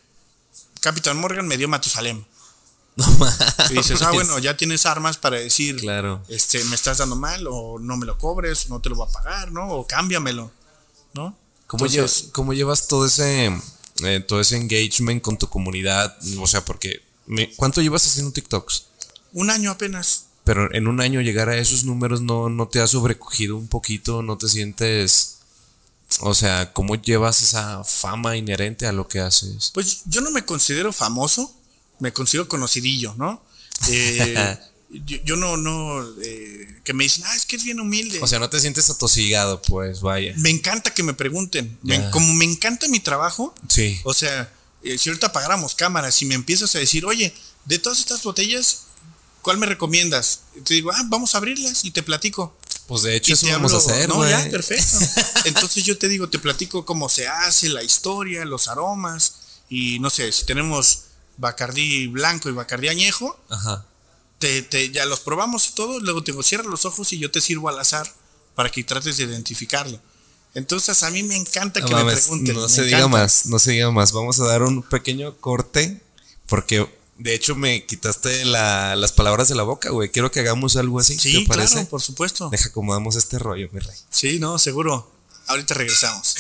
Capitán 0.82 1.18
Morgan 1.18 1.48
me 1.48 1.58
dio 1.58 1.68
Matusalem. 1.68 2.26
y 3.70 3.74
dices, 3.74 4.02
ah, 4.02 4.12
bueno, 4.12 4.40
ya 4.40 4.58
tienes 4.58 4.88
armas 4.88 5.18
para 5.18 5.38
decir, 5.38 5.76
claro. 5.78 6.24
este, 6.30 6.64
me 6.66 6.76
estás 6.76 6.98
dando 6.98 7.16
mal, 7.16 7.46
o 7.48 7.78
no 7.80 7.96
me 7.96 8.08
lo 8.08 8.18
cobres, 8.18 8.70
no 8.70 8.82
te 8.82 8.90
lo 8.90 8.96
voy 8.96 9.08
a 9.08 9.12
pagar, 9.12 9.52
¿no? 9.52 9.70
O 9.70 9.86
cámbiamelo, 9.86 10.52
¿no? 11.14 11.38
¿Cómo, 11.68 11.86
llevas, 11.86 12.30
¿cómo 12.32 12.54
llevas 12.54 12.88
todo 12.88 13.06
ese, 13.06 13.56
eh, 14.04 14.20
todo 14.22 14.42
ese 14.42 14.58
engagement 14.58 15.22
con 15.22 15.38
tu 15.38 15.48
comunidad? 15.48 16.18
O 16.40 16.48
sea, 16.48 16.66
porque, 16.66 17.04
¿cuánto 17.56 17.82
llevas 17.82 18.08
haciendo 18.08 18.32
TikToks? 18.32 18.86
Un 19.34 19.52
año 19.52 19.70
apenas. 19.70 20.27
Pero 20.48 20.74
en 20.74 20.88
un 20.88 21.02
año 21.02 21.20
llegar 21.20 21.50
a 21.50 21.58
esos 21.58 21.84
números 21.84 22.22
no, 22.22 22.48
no 22.48 22.70
te 22.70 22.80
ha 22.80 22.88
sobrecogido 22.88 23.58
un 23.58 23.68
poquito, 23.68 24.24
no 24.24 24.38
te 24.38 24.48
sientes... 24.48 25.40
O 26.22 26.34
sea, 26.34 26.72
¿cómo 26.72 26.96
llevas 26.96 27.42
esa 27.42 27.84
fama 27.84 28.38
inherente 28.38 28.88
a 28.88 28.94
lo 28.94 29.10
que 29.10 29.20
haces? 29.20 29.72
Pues 29.74 30.04
yo 30.06 30.22
no 30.22 30.32
me 30.32 30.46
considero 30.46 30.94
famoso, 30.94 31.54
me 32.00 32.14
considero 32.14 32.48
conocidillo, 32.48 33.14
¿no? 33.18 33.44
Eh, 33.90 34.58
yo, 35.26 35.36
no, 35.36 35.58
no, 35.58 36.02
eh, 36.24 36.80
que 36.86 36.94
me 36.94 37.04
dicen, 37.04 37.26
ah, 37.28 37.36
es 37.36 37.46
que 37.46 37.58
es 37.58 37.66
bien 37.66 37.82
humilde. 37.82 38.20
O 38.22 38.28
sea, 38.28 38.40
no 38.40 38.50
te 38.50 38.62
sientes 38.62 38.90
atosigado, 38.90 39.62
pues, 39.64 40.00
vaya. 40.00 40.34
Me 40.38 40.50
encanta 40.50 40.94
que 40.94 41.04
me 41.04 41.14
pregunten. 41.14 41.78
como 42.12 42.34
me 42.34 42.46
encanta 42.46 42.88
mi 42.88 43.02
trabajo, 43.02 43.54
sí. 43.68 44.00
O 44.06 44.14
sea, 44.14 44.50
eh, 44.82 44.98
si 44.98 45.10
ahorita 45.10 45.28
apagáramos 45.28 45.76
cámaras 45.76 46.22
y 46.22 46.26
me 46.26 46.36
empiezas 46.36 46.74
a 46.74 46.80
decir, 46.80 47.06
oye, 47.06 47.34
de 47.66 47.80
todas 47.80 48.00
estas 48.00 48.24
botellas, 48.24 48.84
¿cuál 49.48 49.60
me 49.60 49.66
recomiendas? 49.66 50.42
te 50.66 50.74
digo, 50.74 50.92
ah, 50.92 51.04
vamos 51.06 51.34
a 51.34 51.38
abrirlas 51.38 51.86
y 51.86 51.92
te 51.92 52.04
platico. 52.04 52.54
Pues 52.86 53.04
de 53.04 53.16
hecho, 53.16 53.34
eso 53.34 53.48
vamos 53.48 53.74
a 53.74 53.78
hacer. 53.78 54.10
No, 54.10 54.28
ya, 54.28 54.46
perfecto. 54.50 54.98
Entonces 55.46 55.86
yo 55.86 55.98
te 55.98 56.10
digo, 56.10 56.28
te 56.28 56.38
platico 56.38 56.86
cómo 56.86 57.08
se 57.08 57.30
hace, 57.30 57.70
la 57.70 57.82
historia, 57.82 58.44
los 58.44 58.68
aromas. 58.68 59.36
Y 59.70 60.00
no 60.00 60.10
sé, 60.10 60.30
si 60.34 60.44
tenemos 60.44 61.04
Bacardí 61.38 62.08
blanco 62.08 62.50
y 62.50 62.52
Bacardí 62.52 62.90
añejo, 62.90 63.40
Ajá. 63.48 63.86
Te, 64.40 64.92
ya 64.92 65.06
los 65.06 65.22
probamos 65.22 65.70
y 65.70 65.72
todo. 65.72 66.02
Luego 66.02 66.22
te 66.26 66.34
digo, 66.34 66.44
cierra 66.44 66.66
los 66.66 66.84
ojos 66.84 67.14
y 67.14 67.18
yo 67.18 67.32
te 67.32 67.40
sirvo 67.40 67.70
al 67.70 67.80
azar 67.80 68.14
para 68.54 68.70
que 68.70 68.84
trates 68.84 69.16
de 69.16 69.24
identificarlo. 69.24 70.02
Entonces 70.56 71.04
a 71.04 71.10
mí 71.10 71.24
me 71.24 71.38
encanta 71.38 71.80
que 71.86 71.96
me 71.96 72.04
pregunten. 72.04 72.54
No 72.54 72.68
se 72.68 72.84
diga 72.84 73.08
más, 73.08 73.46
no 73.46 73.60
se 73.60 73.72
diga 73.72 73.92
más. 73.92 74.12
Vamos 74.12 74.42
a 74.42 74.46
dar 74.46 74.64
un 74.64 74.84
pequeño 74.84 75.38
corte 75.38 76.02
porque 76.48 76.86
de 77.20 77.34
hecho, 77.34 77.56
me 77.56 77.84
quitaste 77.86 78.46
las 78.46 79.12
palabras 79.12 79.50
de 79.50 79.56
la 79.56 79.64
boca, 79.64 79.90
güey. 79.90 80.10
Quiero 80.10 80.32
que 80.32 80.40
hagamos 80.42 80.76
algo 80.76 81.00
así. 81.00 81.18
Sí, 81.18 81.42
¿te 81.42 81.48
parece? 81.48 81.74
claro, 81.74 81.90
por 81.90 82.02
supuesto. 82.02 82.50
Deja 82.50 82.70
acomodamos 82.70 83.16
este 83.16 83.40
rollo, 83.40 83.70
mi 83.72 83.80
rey. 83.80 83.96
Sí, 84.10 84.40
no, 84.40 84.60
seguro. 84.60 85.12
Ahorita 85.48 85.74
regresamos. 85.74 86.36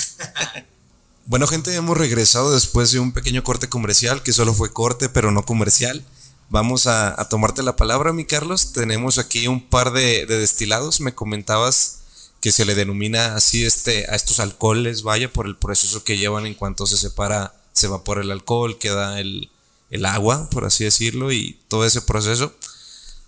bueno, 1.26 1.48
gente, 1.48 1.74
hemos 1.74 1.98
regresado 1.98 2.54
después 2.54 2.92
de 2.92 3.00
un 3.00 3.12
pequeño 3.12 3.44
corte 3.44 3.70
comercial, 3.70 4.22
que 4.22 4.34
solo 4.34 4.54
fue 4.54 4.72
corte, 4.72 5.10
pero 5.10 5.32
no 5.32 5.44
comercial. 5.46 6.06
Vamos 6.50 6.86
a, 6.86 7.16
tomarte 7.30 7.64
la 7.64 7.76
palabra, 7.76 8.14
mi 8.14 8.26
Carlos. 8.26 8.72
Tenemos 8.72 9.18
aquí 9.18 9.48
un 9.48 9.68
par 9.68 9.92
de, 9.92 10.28
destilados. 10.28 11.02
Me 11.02 11.16
comentabas 11.16 12.00
que 12.40 12.52
se 12.52 12.66
le 12.66 12.76
denomina 12.76 13.36
así 13.36 13.66
este, 13.66 14.06
a 14.12 14.16
estos 14.16 14.40
alcoholes, 14.40 15.02
vaya, 15.02 15.34
por 15.34 15.48
el 15.48 15.58
proceso 15.58 16.04
que 16.04 16.18
llevan 16.18 16.46
en 16.46 16.54
cuanto 16.54 16.86
se 16.86 16.98
separa, 16.98 17.56
se 17.74 17.88
evapora 17.88 18.22
el 18.22 18.30
alcohol, 18.30 18.78
queda 18.78 19.20
el, 19.20 19.50
el 19.90 20.06
agua, 20.06 20.50
por 20.50 20.66
así 20.66 20.84
decirlo, 20.84 21.32
y 21.32 21.60
todo 21.68 21.86
ese 21.86 22.02
proceso. 22.02 22.54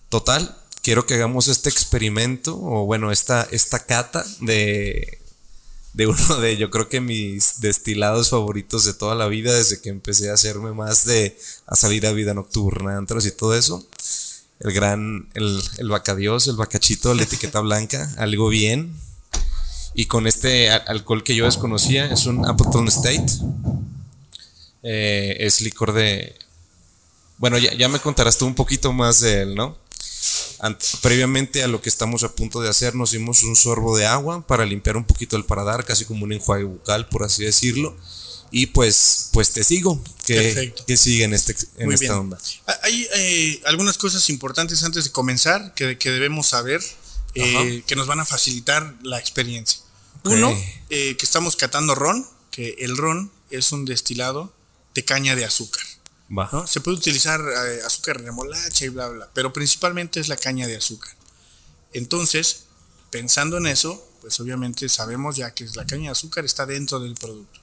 Total, 0.10 0.58
quiero 0.84 1.06
que 1.06 1.16
hagamos 1.16 1.48
este 1.48 1.70
experimento, 1.70 2.60
o 2.62 2.86
bueno, 2.86 3.12
esta, 3.12 3.48
esta 3.52 3.86
cata 3.86 4.26
de, 4.42 5.20
de 5.94 6.08
uno 6.08 6.36
de, 6.40 6.58
yo 6.58 6.70
creo 6.70 6.90
que 6.90 7.02
mis 7.02 7.62
destilados 7.62 8.30
favoritos 8.30 8.86
de 8.86 8.94
toda 8.94 9.16
la 9.16 9.28
vida, 9.28 9.54
desde 9.54 9.82
que 9.82 9.90
empecé 9.90 10.30
a 10.30 10.34
hacerme 10.34 10.74
más 10.74 11.06
de, 11.06 11.38
a 11.68 11.76
salir 11.76 12.06
a 12.08 12.12
vida 12.12 12.34
nocturna, 12.34 12.98
antros 12.98 13.26
y 13.26 13.32
todo 13.32 13.56
eso. 13.56 13.86
El 14.60 14.74
gran, 14.74 15.30
el, 15.36 15.62
el 15.78 15.90
bacadios, 15.90 16.48
el 16.48 16.58
bacachito, 16.58 17.14
la 17.14 17.24
etiqueta 17.24 17.62
blanca, 17.62 18.12
algo 18.18 18.50
bien. 18.50 18.94
Y 19.94 20.06
con 20.06 20.28
este 20.28 20.70
alcohol 20.70 21.24
que 21.24 21.36
yo 21.36 21.46
desconocía, 21.46 22.12
es 22.12 22.26
un 22.26 22.46
Appleton 22.46 22.88
State. 22.90 23.26
Eh, 24.84 25.38
es 25.40 25.62
licor 25.62 25.94
de, 25.94 26.36
bueno, 27.40 27.58
ya, 27.58 27.90
me 27.90 28.00
contarás 28.00 28.38
tú 28.38 28.46
un 28.46 28.54
poquito 28.54 28.94
más 28.94 29.20
de 29.22 29.42
él, 29.42 29.56
¿no? 29.56 29.78
previamente 31.02 31.64
a 31.64 31.70
lo 31.70 31.82
que 31.82 31.88
estamos 31.88 32.24
a 32.24 32.36
punto 32.36 32.60
de 32.60 32.68
hacer, 32.68 32.94
nos 32.94 33.12
dimos 33.12 33.44
un 33.44 33.56
sorbo 33.56 33.98
de 33.98 34.06
agua 34.06 34.46
para 34.46 34.66
limpiar 34.66 34.98
un 34.98 35.06
poquito 35.06 35.38
el 35.38 35.46
paradar, 35.46 35.86
casi 35.86 36.04
como 36.04 36.26
un 36.26 36.34
enjuague 36.34 36.66
bucal, 36.66 37.08
por 37.08 37.24
así 37.24 37.46
decirlo. 37.46 37.96
Y 38.52 38.68
pues, 38.68 39.30
pues 39.32 39.54
te 39.54 39.64
sigo. 39.64 40.04
que 40.26 40.98
sigue 40.98 41.24
en, 41.24 41.34
este, 41.34 41.56
en 41.78 41.92
esta 41.94 42.20
onda? 42.20 42.38
Ah, 42.68 42.78
hay 42.84 43.08
eh, 43.16 43.62
algunas 43.68 43.98
cosas 43.98 44.30
importantes 44.30 44.84
antes 44.84 45.06
de 45.06 45.12
comenzar 45.12 45.74
que, 45.76 45.98
que 45.98 46.12
debemos 46.12 46.50
saber 46.50 46.82
eh, 47.36 47.84
que 47.86 47.96
nos 47.96 48.08
van 48.08 48.20
a 48.20 48.26
facilitar 48.26 48.96
la 49.02 49.20
experiencia. 49.20 49.80
Uno, 50.24 50.52
eh, 50.90 51.16
que 51.18 51.26
estamos 51.26 51.56
catando 51.56 51.96
ron, 51.96 52.28
que 52.52 52.76
el 52.80 52.98
ron 52.98 53.32
es 53.50 53.72
un 53.72 53.86
destilado 53.86 54.54
de 54.94 55.06
caña 55.06 55.36
de 55.36 55.46
azúcar. 55.46 55.84
Se 56.68 56.82
puede 56.82 56.98
utilizar 56.98 57.42
eh, 57.42 57.82
azúcar 57.86 58.22
remolacha 58.22 58.86
y 58.86 58.90
bla, 58.90 59.10
bla, 59.10 59.30
pero 59.34 59.52
principalmente 59.52 60.20
es 60.20 60.28
la 60.28 60.38
caña 60.38 60.68
de 60.68 60.78
azúcar. 60.78 61.16
Entonces, 61.92 62.66
pensando 63.10 63.58
en 63.58 63.66
eso, 63.66 64.08
pues 64.22 64.40
obviamente 64.40 64.88
sabemos 64.90 65.38
ya 65.38 65.54
que 65.54 65.66
la 65.76 65.86
caña 65.86 66.06
de 66.06 66.12
azúcar 66.12 66.46
está 66.46 66.66
dentro 66.66 67.00
del 67.00 67.16
producto. 67.16 67.60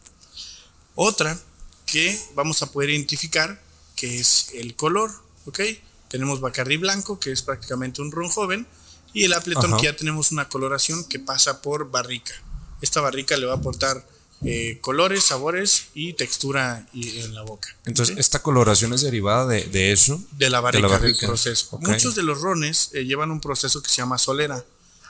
Otra 0.96 1.38
que 1.86 2.18
vamos 2.34 2.60
a 2.62 2.72
poder 2.72 2.90
identificar 2.90 3.62
que 3.94 4.20
es 4.20 4.48
el 4.54 4.74
color, 4.74 5.10
¿ok? 5.46 5.60
Tenemos 6.08 6.40
Bacardi 6.40 6.76
blanco, 6.76 7.18
que 7.18 7.32
es 7.32 7.42
prácticamente 7.42 8.02
un 8.02 8.12
ron 8.12 8.28
joven, 8.28 8.66
y 9.12 9.24
el 9.24 9.32
Appleton, 9.32 9.76
que 9.78 9.86
ya 9.86 9.96
tenemos 9.96 10.30
una 10.32 10.48
coloración 10.48 11.04
que 11.04 11.18
pasa 11.18 11.62
por 11.62 11.90
barrica. 11.90 12.34
Esta 12.82 13.00
barrica 13.00 13.36
le 13.36 13.46
va 13.46 13.54
a 13.54 13.56
aportar 13.56 14.06
eh, 14.44 14.78
colores, 14.82 15.24
sabores 15.24 15.86
y 15.94 16.12
textura 16.12 16.86
en 16.92 17.34
la 17.34 17.42
boca. 17.42 17.74
Entonces, 17.86 18.18
¿esta 18.18 18.42
coloración 18.42 18.92
es 18.92 19.00
derivada 19.00 19.46
de, 19.46 19.92
eso? 19.92 20.22
De 20.32 20.50
la 20.50 20.60
barrica, 20.60 20.98
del 20.98 21.16
proceso. 21.16 21.78
Muchos 21.80 22.14
de 22.14 22.22
los 22.22 22.42
rones 22.42 22.90
eh, 22.92 23.04
llevan 23.04 23.30
un 23.30 23.40
proceso 23.40 23.82
que 23.82 23.88
se 23.88 23.96
llama 23.96 24.18
solera. 24.18 24.62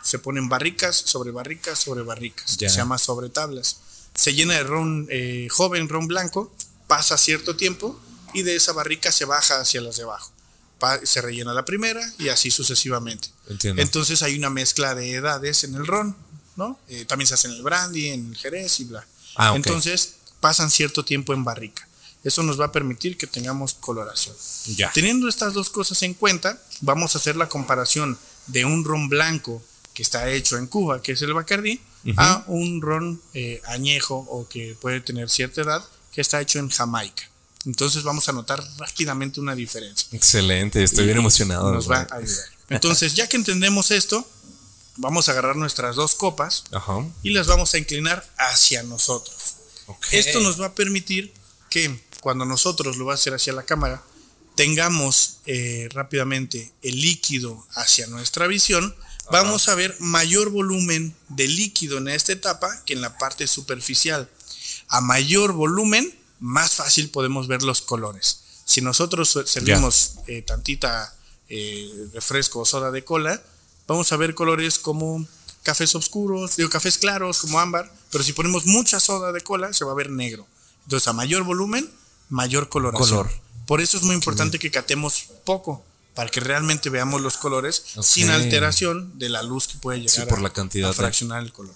Se 0.03 0.21
ponen 0.21 0.49
barricas 0.49 0.95
sobre 0.95 1.33
barricas 1.33 1.79
sobre 1.79 2.03
barricas. 2.03 2.53
Se 2.53 2.69
llama 2.69 2.99
sobre 2.99 3.29
tablas. 3.29 3.79
Se 4.15 4.33
llena 4.33 4.55
de 4.55 4.63
ron 4.63 5.09
eh, 5.11 5.49
joven, 5.51 5.89
ron 5.89 6.07
blanco, 6.07 6.55
pasa 6.87 7.19
cierto 7.19 7.57
tiempo 7.57 8.01
y 8.33 8.43
de 8.43 8.55
esa 8.55 8.73
barrica 8.73 9.11
se 9.11 9.25
baja 9.25 9.61
hacia 9.61 9.81
las 9.81 9.97
de 9.97 10.05
abajo. 10.05 10.33
se 11.03 11.21
rellena 11.21 11.53
la 11.53 11.65
primera 11.65 12.01
y 12.19 12.29
así 12.29 12.53
sucesivamente. 12.53 13.29
Entonces 13.65 14.23
hay 14.23 14.39
una 14.39 14.51
mezcla 14.51 14.95
de 14.95 15.15
edades 15.15 15.65
en 15.65 15.75
el 15.75 15.85
ron, 15.85 16.17
¿no? 16.55 16.79
también 17.09 17.27
se 17.27 17.35
hace 17.35 17.49
en 17.49 17.55
el 17.55 17.63
brandy, 17.63 18.11
en 18.11 18.29
el 18.29 18.37
jerez 18.37 18.79
y 18.81 18.85
bla. 18.85 19.05
Ah, 19.37 19.53
Entonces 19.55 20.15
pasan 20.41 20.71
cierto 20.71 21.05
tiempo 21.05 21.33
en 21.35 21.45
barrica. 21.45 21.87
Eso 22.25 22.43
nos 22.43 22.61
va 22.61 22.67
a 22.67 22.73
permitir 22.73 23.17
que 23.17 23.27
tengamos 23.27 23.75
coloración. 23.75 24.35
Ya. 24.77 24.91
Teniendo 24.93 25.29
estas 25.29 25.55
dos 25.55 25.71
cosas 25.71 26.03
en 26.03 26.15
cuenta, 26.15 26.61
vamos 26.81 27.15
a 27.15 27.19
hacer 27.19 27.37
la 27.37 27.49
comparación 27.49 28.19
de 28.49 28.65
un 28.65 28.85
ron 28.85 29.09
blanco 29.09 29.63
que 29.95 30.03
está 30.03 30.29
hecho 30.31 30.59
en 30.59 30.67
Cuba, 30.67 31.01
que 31.01 31.13
es 31.13 31.23
el 31.23 31.33
Bacardí, 31.33 31.81
a 32.17 32.45
un 32.49 32.83
ron 32.83 33.21
eh, 33.35 33.63
añejo 33.67 34.17
o 34.17 34.49
que 34.49 34.77
puede 34.81 35.01
tener 35.01 35.31
cierta 35.31 35.63
edad, 35.63 35.85
que 36.13 36.21
está 36.21 36.41
hecho 36.41 36.59
en 36.59 36.69
Jamaica. 36.69 37.31
Entonces 37.65 38.03
vamos 38.03 38.29
a 38.29 38.33
notar 38.33 38.63
rápidamente 38.79 39.41
una 39.41 39.55
diferencia. 39.55 40.09
Excelente, 40.13 40.83
estoy 40.83 41.05
bien 41.07 41.19
emocionado. 41.19 41.73
Nos 41.73 41.91
va 41.91 42.07
a 42.11 42.17
ayudar. 42.17 42.45
Entonces, 42.69 43.15
ya 43.15 43.29
que 43.29 43.37
entendemos 43.37 43.91
esto, 43.91 44.29
vamos 44.97 45.29
a 45.29 45.33
agarrar 45.33 45.57
nuestras 45.57 45.97
dos 45.97 46.15
copas 46.15 46.65
y 47.23 47.31
las 47.31 47.47
vamos 47.47 47.75
a 47.75 47.79
inclinar 47.79 48.29
hacia 48.39 48.83
nosotros. 48.83 49.57
Esto 50.13 50.41
nos 50.41 50.61
va 50.61 50.67
a 50.67 50.75
permitir 50.75 51.33
que 51.71 52.01
cuando 52.21 52.45
nosotros 52.45 52.97
lo 52.97 53.07
va 53.07 53.13
a 53.13 53.15
hacer 53.15 53.35
hacia 53.35 53.53
la 53.53 53.65
cámara, 53.65 54.03
tengamos 54.57 55.39
eh, 55.47 55.89
rápidamente 55.93 56.73
el 56.83 57.01
líquido 57.01 57.65
hacia 57.75 58.07
nuestra 58.09 58.47
visión, 58.47 58.97
vamos 59.31 59.69
a 59.69 59.75
ver 59.75 59.95
mayor 60.01 60.51
volumen 60.51 61.15
de 61.29 61.47
líquido 61.47 61.99
en 61.99 62.09
esta 62.09 62.33
etapa 62.33 62.83
que 62.85 62.95
en 62.95 63.03
la 63.03 63.19
parte 63.19 63.47
superficial. 63.47 64.29
A 64.89 65.01
mayor 65.01 65.53
volumen, 65.53 66.13
más 66.41 66.75
fácil 66.75 67.11
podemos 67.11 67.49
ver 67.49 67.63
los 67.63 67.83
colores. 67.83 68.41
Si 68.65 68.81
nosotros 68.81 69.39
servimos 69.47 70.15
eh, 70.27 70.43
tantita 70.43 71.15
eh, 71.49 72.09
refresco 72.13 72.61
o 72.61 72.65
soda 72.65 72.91
de 72.91 73.05
cola, 73.05 73.41
vamos 73.87 74.13
a 74.13 74.17
ver 74.17 74.35
colores 74.35 74.79
como 74.79 75.27
cafés 75.63 75.95
oscuros, 75.95 76.57
digo, 76.57 76.71
cafés 76.71 76.99
claros 76.99 77.39
como 77.39 77.59
ámbar, 77.59 77.93
pero 78.11 78.23
si 78.23 78.33
ponemos 78.33 78.67
mucha 78.67 79.01
soda 79.01 79.33
de 79.33 79.41
cola 79.41 79.73
se 79.73 79.85
va 79.85 79.93
a 79.93 79.97
ver 79.97 80.11
negro. 80.11 80.47
Entonces 80.85 81.09
a 81.09 81.13
mayor 81.13 81.43
volumen, 81.43 81.91
mayor 82.29 82.69
coloración. 82.69 83.09
Color. 83.09 83.31
Por 83.67 83.81
eso 83.81 83.97
es 83.97 84.05
muy 84.05 84.15
importante 84.15 84.59
que 84.59 84.71
catemos 84.71 85.27
poco 85.45 85.85
para 86.15 86.31
que 86.31 86.41
realmente 86.41 86.89
veamos 86.89 87.21
los 87.21 87.37
colores 87.37 87.83
sin 88.01 88.31
alteración 88.31 89.19
de 89.19 89.29
la 89.29 89.43
luz 89.43 89.67
que 89.67 89.77
puede 89.79 90.01
llegar 90.01 90.29
por 90.29 90.41
la 90.41 90.51
cantidad 90.51 90.91
a 90.91 90.95
fraccionar 90.95 91.43
el 91.43 91.53
color. 91.53 91.75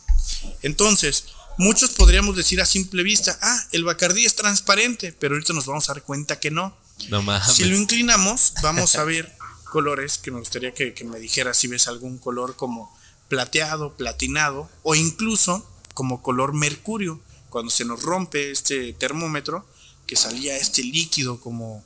Entonces, 0.62 1.26
muchos 1.58 1.90
podríamos 1.90 2.36
decir 2.36 2.60
a 2.60 2.64
simple 2.64 3.02
vista, 3.02 3.38
ah, 3.42 3.66
el 3.72 3.84
Bacardí 3.84 4.24
es 4.24 4.36
transparente, 4.36 5.12
pero 5.18 5.34
ahorita 5.34 5.52
nos 5.52 5.66
vamos 5.66 5.90
a 5.90 5.94
dar 5.94 6.02
cuenta 6.04 6.38
que 6.38 6.50
no. 6.50 6.74
No 7.08 7.22
Si 7.44 7.64
lo 7.64 7.76
inclinamos, 7.76 8.54
vamos 8.62 8.94
a 8.94 9.04
ver 9.04 9.36
colores 9.70 10.18
que 10.18 10.30
me 10.30 10.38
gustaría 10.38 10.74
que, 10.74 10.92
que 10.92 11.04
me 11.04 11.18
dijeras 11.18 11.56
si 11.56 11.68
ves 11.68 11.88
algún 11.88 12.18
color 12.18 12.56
como 12.56 12.94
plateado, 13.28 13.96
platinado 13.96 14.68
o 14.82 14.94
incluso 14.94 15.66
como 15.94 16.20
color 16.20 16.52
mercurio. 16.52 17.20
Cuando 17.48 17.70
se 17.70 17.84
nos 17.84 18.02
rompe 18.02 18.50
este 18.50 18.92
termómetro, 18.92 19.66
que 20.06 20.16
salía 20.16 20.56
este 20.56 20.82
líquido 20.82 21.40
como, 21.40 21.84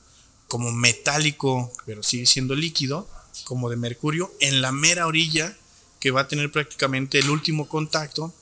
como 0.48 0.72
metálico, 0.72 1.70
pero 1.86 2.02
sigue 2.02 2.26
siendo 2.26 2.54
líquido, 2.54 3.08
como 3.44 3.70
de 3.70 3.76
mercurio, 3.76 4.32
en 4.40 4.62
la 4.62 4.72
mera 4.72 5.06
orilla 5.06 5.56
que 6.00 6.10
va 6.10 6.22
a 6.22 6.28
tener 6.28 6.50
prácticamente 6.50 7.18
el 7.18 7.30
último 7.30 7.68
contacto 7.68 8.34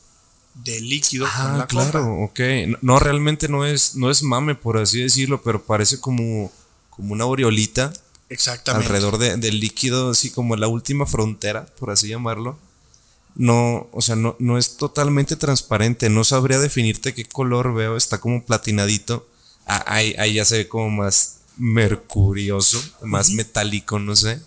del 0.55 0.89
líquido 0.89 1.25
con 1.25 1.47
ah, 1.47 1.57
la 1.59 1.67
claro, 1.67 2.15
ok. 2.25 2.41
No, 2.83 2.99
realmente 2.99 3.49
no 3.49 3.65
es, 3.65 3.95
no 3.95 4.11
es 4.11 4.23
mame, 4.23 4.55
por 4.55 4.79
así 4.79 5.01
decirlo, 5.01 5.43
pero 5.43 5.65
parece 5.65 6.01
como, 6.01 6.53
como 6.91 7.13
una 7.13 7.25
aureolita. 7.25 7.93
Exactamente. 8.33 8.87
Alrededor 8.87 9.19
del 9.19 9.61
líquido, 9.61 10.11
así 10.11 10.31
como 10.31 10.57
la 10.57 10.67
última 10.67 11.05
frontera, 11.05 11.67
por 11.79 11.91
así 11.91 12.09
llamarlo. 12.09 12.59
No, 13.35 13.89
o 13.93 14.01
sea, 14.01 14.17
no, 14.17 14.37
no 14.39 14.57
es 14.57 14.79
totalmente 14.79 15.37
transparente. 15.37 16.09
No 16.09 16.25
sabría 16.25 16.59
definirte 16.59 17.15
qué 17.15 17.25
color 17.27 17.75
veo. 17.75 17.97
Está 17.97 18.21
como 18.21 18.45
platinadito. 18.45 19.29
Ah, 19.67 19.85
ahí, 19.87 20.35
ya 20.35 20.45
se 20.47 20.59
ve 20.59 20.69
como 20.69 20.89
más 20.89 21.41
mercurioso, 21.59 22.83
más 23.03 23.31
metálico, 23.31 23.99
no 23.99 24.17
sé. 24.17 24.41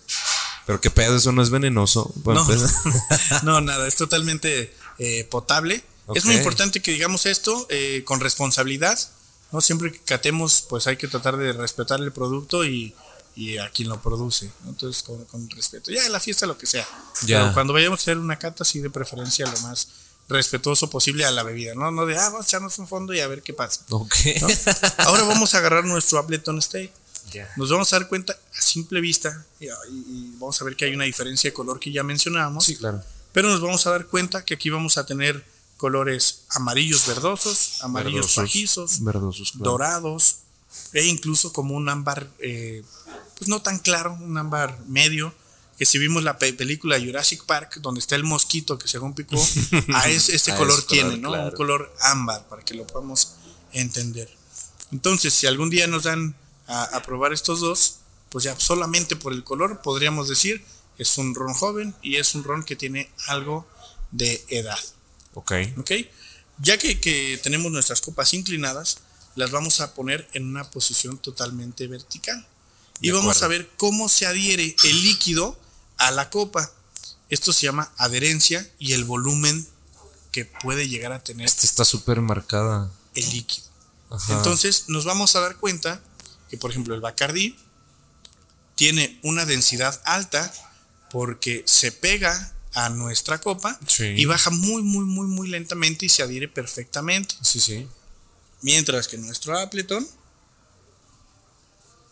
Pero 0.66 0.80
qué 0.80 0.90
pedo, 0.90 1.16
eso 1.16 1.30
no 1.30 1.42
es 1.42 1.50
venenoso. 1.50 2.12
no, 3.44 3.60
nada, 3.60 3.86
es 3.86 3.94
totalmente 3.94 4.74
eh, 4.98 5.24
potable. 5.30 5.82
Es 6.12 6.24
muy 6.24 6.34
importante 6.34 6.82
que 6.82 6.92
digamos 6.92 7.26
esto 7.26 7.66
eh, 7.70 8.02
con 8.04 8.18
responsabilidad. 8.18 8.98
¿no? 9.52 9.60
Siempre 9.60 9.92
que 9.92 10.00
catemos, 10.00 10.62
pues 10.68 10.88
hay 10.88 10.96
que 10.96 11.06
tratar 11.06 11.36
de 11.36 11.52
respetar 11.52 12.00
el 12.00 12.12
producto 12.12 12.64
y, 12.64 12.94
a 13.58 13.70
quien 13.70 13.88
lo 13.88 14.00
produce. 14.00 14.50
Entonces, 14.66 15.02
con, 15.02 15.50
respeto. 15.50 15.90
Ya 15.90 16.08
la 16.08 16.20
fiesta, 16.20 16.46
lo 16.46 16.56
que 16.56 16.66
sea. 16.66 16.86
Ya. 17.26 17.40
Pero 17.40 17.54
cuando 17.54 17.72
vayamos 17.72 18.00
a 18.00 18.02
hacer 18.02 18.18
una 18.18 18.38
cata, 18.38 18.64
sí, 18.64 18.80
de 18.80 18.90
preferencia 18.90 19.46
lo 19.46 19.58
más 19.60 19.88
respetuoso 20.28 20.90
posible 20.90 21.24
a 21.24 21.30
la 21.30 21.42
bebida, 21.42 21.74
¿no? 21.74 21.90
No 21.90 22.06
de, 22.06 22.16
ah, 22.16 22.30
vamos 22.30 22.46
a 22.46 22.48
echarnos 22.48 22.78
un 22.78 22.88
fondo 22.88 23.14
y 23.14 23.20
a 23.20 23.28
ver 23.28 23.42
qué 23.42 23.52
pasa. 23.52 23.84
Ahora 24.98 25.22
vamos 25.24 25.54
a 25.54 25.58
agarrar 25.58 25.84
nuestro 25.84 26.18
Appleton 26.18 26.58
State. 26.58 26.92
Nos 27.56 27.70
vamos 27.70 27.92
a 27.92 27.98
dar 27.98 28.08
cuenta 28.08 28.32
a 28.32 28.60
simple 28.60 29.00
vista 29.00 29.44
y, 29.60 29.68
vamos 30.38 30.60
a 30.60 30.64
ver 30.64 30.76
que 30.76 30.86
hay 30.86 30.94
una 30.94 31.04
diferencia 31.04 31.50
de 31.50 31.54
color 31.54 31.78
que 31.78 31.92
ya 31.92 32.02
mencionábamos. 32.02 32.64
Sí, 32.64 32.76
claro. 32.76 33.02
Pero 33.32 33.50
nos 33.50 33.60
vamos 33.60 33.86
a 33.86 33.90
dar 33.90 34.06
cuenta 34.06 34.44
que 34.44 34.54
aquí 34.54 34.70
vamos 34.70 34.96
a 34.96 35.04
tener 35.04 35.44
colores 35.76 36.44
amarillos 36.50 37.06
verdosos, 37.06 37.82
amarillos 37.82 38.34
pajizos, 38.34 39.02
verdosos, 39.04 39.52
dorados, 39.56 40.38
e 40.92 41.04
incluso 41.04 41.52
como 41.52 41.74
un 41.74 41.88
ámbar, 41.88 42.30
eh, 42.38 42.82
pues 43.38 43.48
no 43.48 43.60
tan 43.60 43.78
claro, 43.78 44.14
un 44.20 44.36
ámbar 44.36 44.78
medio, 44.86 45.34
que 45.78 45.84
si 45.84 45.98
vimos 45.98 46.24
la 46.24 46.38
película 46.38 46.98
Jurassic 46.98 47.44
Park, 47.44 47.80
donde 47.80 48.00
está 48.00 48.16
el 48.16 48.24
mosquito 48.24 48.78
que 48.78 48.88
según 48.88 49.14
picó, 49.14 49.36
a 49.94 50.08
este 50.08 50.54
color 50.54 50.82
tiene, 50.86 51.18
¿no? 51.18 51.32
Un 51.32 51.50
color 51.50 51.94
ámbar, 52.00 52.48
para 52.48 52.64
que 52.64 52.74
lo 52.74 52.86
podamos 52.86 53.34
entender. 53.72 54.30
Entonces, 54.90 55.34
si 55.34 55.46
algún 55.46 55.68
día 55.68 55.86
nos 55.86 56.04
dan 56.04 56.34
a, 56.66 57.02
probar 57.02 57.32
estos 57.32 57.60
dos, 57.60 57.96
pues 58.30 58.44
ya 58.44 58.58
solamente 58.58 59.16
por 59.16 59.32
el 59.32 59.44
color 59.44 59.80
podríamos 59.82 60.28
decir 60.28 60.64
es 60.98 61.18
un 61.18 61.34
ron 61.34 61.54
joven 61.54 61.94
y 62.02 62.16
es 62.16 62.34
un 62.34 62.42
ron 62.42 62.64
que 62.64 62.74
tiene 62.74 63.10
algo 63.28 63.68
de 64.10 64.42
edad. 64.48 64.78
Ok. 65.34 65.52
Ok. 65.76 65.92
Ya 66.58 66.78
que, 66.78 66.98
que 67.00 67.38
tenemos 67.42 67.70
nuestras 67.70 68.00
copas 68.00 68.32
inclinadas, 68.32 68.98
las 69.34 69.50
vamos 69.50 69.80
a 69.80 69.92
poner 69.94 70.26
en 70.32 70.46
una 70.46 70.64
posición 70.70 71.18
totalmente 71.18 71.86
vertical. 71.86 72.46
Y 73.00 73.10
vamos 73.10 73.42
a 73.42 73.48
ver 73.48 73.68
cómo 73.76 74.08
se 74.08 74.26
adhiere 74.26 74.74
el 74.84 75.02
líquido 75.02 75.58
a 75.98 76.10
la 76.10 76.30
copa. 76.30 76.72
Esto 77.28 77.52
se 77.52 77.66
llama 77.66 77.92
adherencia 77.96 78.68
y 78.78 78.92
el 78.92 79.04
volumen 79.04 79.66
que 80.32 80.44
puede 80.44 80.88
llegar 80.88 81.12
a 81.12 81.22
tener. 81.22 81.46
Esta 81.46 81.66
está 81.66 81.84
súper 81.84 82.20
marcada. 82.20 82.90
El 83.14 83.28
líquido. 83.30 83.66
Entonces 84.28 84.84
nos 84.88 85.04
vamos 85.04 85.34
a 85.36 85.40
dar 85.40 85.56
cuenta 85.56 86.00
que, 86.48 86.56
por 86.56 86.70
ejemplo, 86.70 86.94
el 86.94 87.00
Bacardi 87.00 87.56
tiene 88.76 89.18
una 89.22 89.44
densidad 89.44 90.00
alta 90.04 90.52
porque 91.10 91.64
se 91.66 91.92
pega 91.92 92.54
a 92.74 92.90
nuestra 92.90 93.40
copa 93.40 93.78
y 93.98 94.24
baja 94.26 94.50
muy, 94.50 94.82
muy, 94.82 95.04
muy, 95.06 95.26
muy 95.26 95.48
lentamente 95.48 96.06
y 96.06 96.08
se 96.10 96.22
adhiere 96.22 96.46
perfectamente. 96.46 97.34
Sí, 97.40 97.58
sí. 97.58 97.88
Mientras 98.60 99.08
que 99.08 99.16
nuestro 99.16 99.58
Appleton 99.58 100.06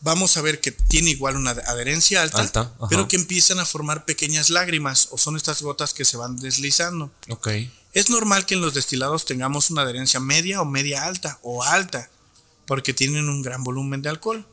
vamos 0.05 0.37
a 0.37 0.43
ver 0.43 0.61
que 0.61 0.71
tiene 0.71 1.11
igual 1.11 1.37
una 1.37 1.51
adherencia 1.51 2.23
alta, 2.23 2.77
pero 2.91 3.09
que 3.09 3.17
empiezan 3.17 3.59
a 3.59 3.65
formar 3.65 4.05
pequeñas 4.05 4.51
lágrimas 4.51 5.09
o 5.11 5.19
son 5.19 5.35
estas 5.35 5.63
gotas 5.63 5.95
que 5.95 6.05
se 6.05 6.19
van 6.19 6.37
deslizando. 6.37 7.11
Ok. 7.31 7.49
Es 7.95 8.11
normal 8.11 8.45
que 8.45 8.55
en 8.55 8.61
los 8.61 8.75
destilados 8.75 9.25
tengamos 9.25 9.71
una 9.71 9.83
adherencia 9.83 10.21
media 10.21 10.61
o 10.61 10.67
media 10.67 11.07
alta 11.07 11.39
o 11.43 11.65
alta, 11.65 12.11
porque 12.67 12.93
tienen 12.93 13.29
un 13.31 13.41
gran 13.41 13.65
volumen 13.65 14.03
de 14.03 14.11
alcohol. 14.11 14.47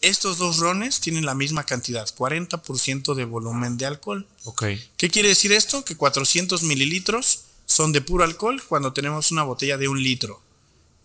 Estos 0.00 0.38
dos 0.38 0.58
rones 0.58 1.00
tienen 1.00 1.24
la 1.24 1.34
misma 1.34 1.64
cantidad, 1.64 2.06
40% 2.08 3.14
de 3.14 3.24
volumen 3.24 3.78
de 3.78 3.86
alcohol. 3.86 4.26
Ok. 4.44 4.64
¿Qué 4.96 5.08
quiere 5.08 5.28
decir 5.28 5.52
esto? 5.52 5.84
Que 5.84 5.96
400 5.96 6.64
mililitros 6.64 7.40
son 7.64 7.92
de 7.92 8.00
puro 8.00 8.24
alcohol 8.24 8.60
cuando 8.66 8.92
tenemos 8.92 9.30
una 9.30 9.44
botella 9.44 9.78
de 9.78 9.88
un 9.88 10.02
litro. 10.02 10.42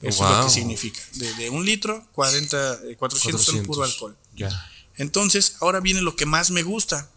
Eso 0.02 0.26
es 0.26 0.38
lo 0.38 0.46
que 0.46 0.52
significa. 0.52 1.02
De, 1.14 1.50
un 1.50 1.66
litro, 1.66 2.06
40, 2.14 2.80
400, 2.98 3.42
son 3.44 3.66
puro 3.66 3.84
alcohol. 3.84 4.18
Entonces, 4.98 5.56
ahora 5.62 5.80
viene 5.80 6.02
lo 6.02 6.16
que 6.16 6.26
más 6.26 6.52
me 6.52 6.64
gusta, 6.64 7.10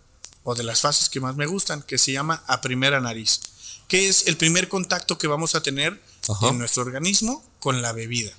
o 0.42 0.54
de 0.54 0.62
las 0.62 0.80
fases 0.80 1.08
que 1.08 1.20
más 1.20 1.36
me 1.36 1.46
gustan, 1.46 1.82
que 1.82 1.98
se 1.98 2.12
llama 2.12 2.42
a 2.46 2.60
primera 2.60 3.00
nariz, 3.00 3.40
que 3.88 4.08
es 4.08 4.26
el 4.26 4.36
primer 4.36 4.68
contacto 4.68 5.18
que 5.18 5.26
vamos 5.26 5.54
a 5.54 5.62
tener 5.62 6.00
en 6.42 6.58
nuestro 6.58 6.82
organismo 6.82 7.44
con 7.60 7.82
la 7.82 7.92
bebida. 7.92 8.32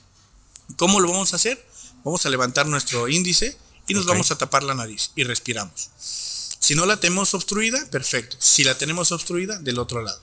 ¿Cómo 0.78 1.00
lo 1.00 1.12
vamos 1.12 1.34
a 1.34 1.36
hacer? 1.38 1.64
Vamos 2.04 2.26
a 2.26 2.30
levantar 2.30 2.68
nuestro 2.68 3.08
índice 3.08 3.58
y 3.88 3.93
nos 3.93 4.06
vamos 4.06 4.32
a 4.32 4.38
tapar 4.38 4.64
la 4.64 4.74
nariz 4.74 5.12
y 5.16 5.24
respiramos. 5.24 5.89
Si 5.98 6.74
no 6.74 6.86
la 6.86 7.00
tenemos 7.00 7.34
obstruida, 7.34 7.84
perfecto. 7.91 8.38
Si 8.39 8.64
la 8.64 8.78
tenemos 8.78 9.12
obstruida, 9.12 9.60
del 9.60 9.78
otro 9.78 10.02
lado. 10.02 10.20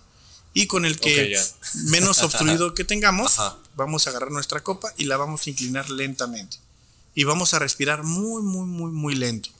Y 0.54 0.66
con 0.66 0.84
el 0.84 0.98
que 0.98 1.38
menos 1.86 2.18
obstruido 2.22 2.74
que 2.74 2.84
tengamos, 2.84 3.36
vamos 3.74 4.06
a 4.06 4.10
agarrar 4.10 4.30
nuestra 4.30 4.60
copa 4.60 4.92
y 4.96 5.04
la 5.04 5.16
vamos 5.16 5.46
a 5.46 5.50
inclinar 5.50 5.88
lentamente. 5.90 6.58
Y 7.14 7.24
vamos 7.24 7.54
a 7.54 7.58
respirar 7.58 8.02
muy, 8.02 8.42
muy, 8.42 8.66
muy, 8.66 8.90
muy 8.90 9.14
lento. 9.14 9.50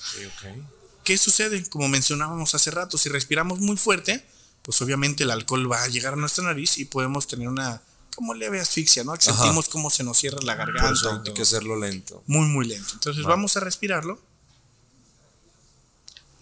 ¿Qué 1.05 1.19
sucede? 1.19 1.69
Como 1.69 1.89
mencionábamos 1.89 2.55
hace 2.55 2.71
rato, 2.71 2.97
si 2.97 3.09
respiramos 3.09 3.59
muy 3.59 3.77
fuerte, 3.77 4.25
pues 4.63 4.81
obviamente 4.83 5.25
el 5.25 5.31
alcohol 5.31 5.71
va 5.71 5.83
a 5.83 5.89
llegar 5.89 6.15
a 6.15 6.17
nuestra 6.17 6.45
nariz 6.45 6.79
y 6.79 6.85
podemos 6.85 7.27
tener 7.27 7.49
una 7.49 7.83
como 8.15 8.35
leve 8.35 8.61
asfixia, 8.61 9.05
¿no? 9.05 9.15
Sentimos 9.19 9.69
cómo 9.69 9.91
se 9.91 10.05
nos 10.05 10.19
cierra 10.19 10.39
la 10.43 10.55
garganta. 10.55 11.23
hay 11.25 11.33
que 11.33 11.43
hacerlo 11.43 11.77
lento. 11.77 12.23
Muy, 12.27 12.47
muy 12.47 12.67
lento. 12.67 12.93
Entonces 12.95 13.25
vamos 13.25 13.57
a 13.57 13.61
respirarlo. 13.61 14.21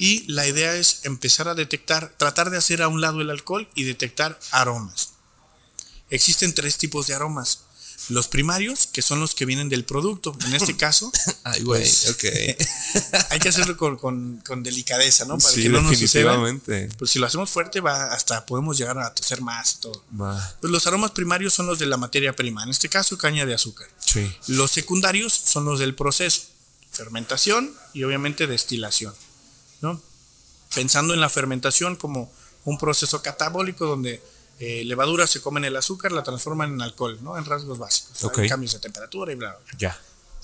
Y 0.01 0.25
la 0.33 0.49
idea 0.49 0.77
es 0.77 1.01
empezar 1.05 1.47
a 1.47 1.55
detectar, 1.55 2.15
tratar 2.17 2.49
de 2.49 2.57
hacer 2.57 2.81
a 2.81 2.89
un 2.89 3.03
lado 3.03 3.21
el 3.21 3.29
alcohol 3.29 3.69
y 3.75 3.85
detectar 3.85 4.41
aromas. 4.51 5.11
Existen 6.09 6.55
tres 6.55 6.79
tipos 6.79 7.07
de 7.07 7.15
aromas. 7.15 7.65
Los 8.09 8.27
primarios, 8.27 8.89
que 8.91 9.03
son 9.03 9.21
los 9.21 9.35
que 9.35 9.45
vienen 9.45 9.69
del 9.69 9.85
producto. 9.85 10.35
En 10.47 10.55
este 10.55 10.75
caso, 10.79 11.13
Ay, 11.45 11.63
güey, 11.63 11.83
pues, 11.83 12.17
hay 13.31 13.39
que 13.41 13.51
hacerlo 13.51 13.77
con, 13.77 14.43
delicadeza, 14.63 15.27
¿no? 15.27 15.37
Para 15.37 15.55
que 15.55 15.69
no 15.69 15.83
nos 15.83 15.99
suceda. 15.99 16.35
Pues 16.99 17.11
si 17.11 17.19
lo 17.19 17.27
hacemos 17.27 17.51
fuerte, 17.51 17.83
va 17.83 18.15
hasta 18.15 18.47
podemos 18.47 18.79
llegar 18.79 18.99
a 18.99 19.13
toser 19.13 19.43
más 19.43 19.75
y 19.75 19.81
todo. 19.83 20.03
Pues 20.63 20.73
los 20.73 20.87
aromas 20.87 21.11
primarios 21.11 21.53
son 21.53 21.67
los 21.67 21.79
de 21.79 21.85
la 21.85 21.99
materia 21.99 22.35
prima. 22.35 22.63
En 22.63 22.71
este 22.71 22.89
caso, 22.89 23.19
caña 23.19 23.45
de 23.45 23.53
azúcar. 23.53 23.91
Sí. 23.99 24.35
Los 24.47 24.71
secundarios 24.71 25.35
son 25.35 25.67
los 25.67 25.79
del 25.79 25.95
proceso. 25.95 26.45
Fermentación 26.91 27.75
y 27.93 28.03
obviamente 28.05 28.47
destilación. 28.47 29.13
¿No? 29.81 30.01
Pensando 30.75 31.15
en 31.15 31.21
la 31.21 31.29
fermentación 31.29 31.97
como 31.97 32.33
un 32.65 32.79
proceso 32.79 33.23
catabólico 33.23 33.87
donde 33.87 34.23
eh, 34.59 34.85
levadura 34.85 35.27
se 35.27 35.41
comen 35.41 35.65
el 35.65 35.77
azúcar, 35.77 36.13
la 36.13 36.23
transforman 36.23 36.75
en 36.75 36.83
alcohol, 36.83 37.19
¿no? 37.23 37.39
En 37.39 37.45
rasgos 37.45 37.79
básicos. 37.79 38.31
cambios 38.49 38.73
de 38.73 38.79
temperatura 38.79 39.33
y 39.33 39.37
bla, 39.37 39.57
bla, 39.57 39.79
Ya. 39.79 40.01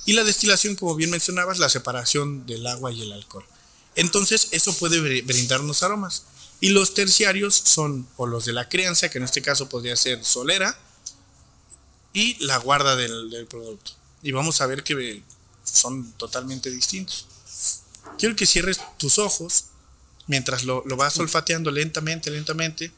Y 0.07 0.12
la 0.12 0.24
destilación, 0.24 0.76
como 0.76 0.95
bien 0.95 1.11
mencionabas, 1.11 1.59
la 1.59 1.68
separación 1.68 2.47
del 2.47 2.66
agua 2.66 2.93
y 2.93 3.03
el 3.03 3.12
alcohol. 3.12 3.45
Entonces, 3.97 4.49
eso 4.53 4.76
puede 4.78 5.01
brindarnos 5.22 5.82
aromas. 5.82 6.24
Y 6.61 6.70
los 6.70 6.95
terciarios 6.95 7.55
son 7.55 8.07
o 8.16 8.26
los 8.26 8.45
de 8.45 8.53
la 8.53 8.68
crianza, 8.68 9.11
que 9.11 9.18
en 9.18 9.24
este 9.24 9.43
caso 9.43 9.68
podría 9.68 9.97
ser 9.97 10.24
solera, 10.24 10.78
y 12.12 12.43
la 12.45 12.57
guarda 12.59 12.97
del, 12.97 13.47
producto. 13.51 13.93
Y 14.22 14.32
vamos 14.32 14.61
a 14.61 14.66
ver 14.66 14.82
que 14.82 15.22
son 15.64 16.12
totalmente 16.12 16.70
distintos. 16.70 17.26
Quiero 18.19 18.37
que 18.37 18.47
cierres 18.47 18.81
tus 18.99 19.19
ojos 19.19 19.67
mientras 20.27 20.64
lo, 20.64 20.83
lo 20.87 20.97
vas 20.97 21.19
olfateando 21.19 21.71
lentamente, 21.71 22.31
lentamente 22.31 22.93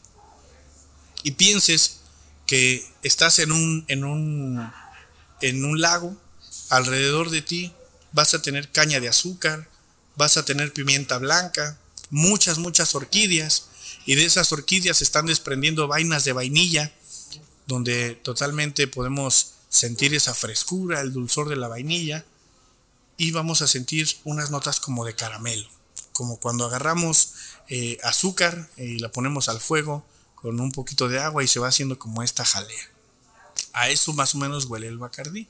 y 1.23 1.33
pienses 1.33 1.99
que 2.47 2.85
estás 3.03 3.39
en 3.39 3.53
un, 3.53 3.85
en 3.89 4.05
un, 4.05 4.73
en 5.41 5.65
un 5.65 5.81
lago, 5.81 6.17
alrededor 6.71 7.31
de 7.31 7.43
ti. 7.43 7.73
Vas 8.13 8.35
a 8.35 8.43
tener 8.43 8.71
caña 8.71 9.01
de 9.01 9.09
azúcar, 9.09 9.69
vas 10.17 10.37
a 10.37 10.45
tener 10.45 10.73
pimienta 10.73 11.19
blanca, 11.19 11.79
muchas, 12.11 12.59
muchas 12.59 12.95
orquídeas, 12.95 13.67
y 14.07 14.15
de 14.15 14.25
esas 14.25 14.51
orquídeas 14.53 14.99
se 14.99 15.05
están 15.05 15.27
desprendiendo 15.27 15.87
vainas 15.87 16.25
de 16.25 16.33
vainilla, 16.33 16.93
donde 17.67 18.15
totalmente 18.15 18.89
podemos 18.89 19.53
sentir 19.69 20.15
esa 20.15 20.33
frescura, 20.33 21.03
el 21.03 21.13
dulzor 21.13 21.51
de 21.51 21.57
la 21.57 21.69
vainilla, 21.69 22.25
y 23.19 23.33
vamos 23.33 23.61
a 23.61 23.69
sentir 23.69 24.09
unas 24.25 24.51
notas 24.51 24.81
como 24.81 25.05
de 25.05 25.15
caramelo, 25.15 25.69
como 26.13 26.39
cuando 26.39 26.65
agarramos 26.65 27.35
eh, 27.69 27.99
azúcar 28.03 28.71
y 28.79 29.01
la 29.01 29.11
ponemos 29.11 29.51
al 29.51 29.61
fuego 29.61 30.07
con 30.37 30.59
un 30.61 30.71
poquito 30.71 31.09
de 31.09 31.19
agua 31.19 31.43
y 31.45 31.49
se 31.49 31.59
va 31.61 31.69
haciendo 31.69 31.99
como 31.99 32.23
esta 32.23 32.45
jalea. 32.45 32.91
A 33.73 33.91
eso 33.91 34.13
más 34.13 34.35
o 34.35 34.39
menos 34.39 34.65
huele 34.67 34.87
el 34.87 34.99
bacardí. 34.99 35.49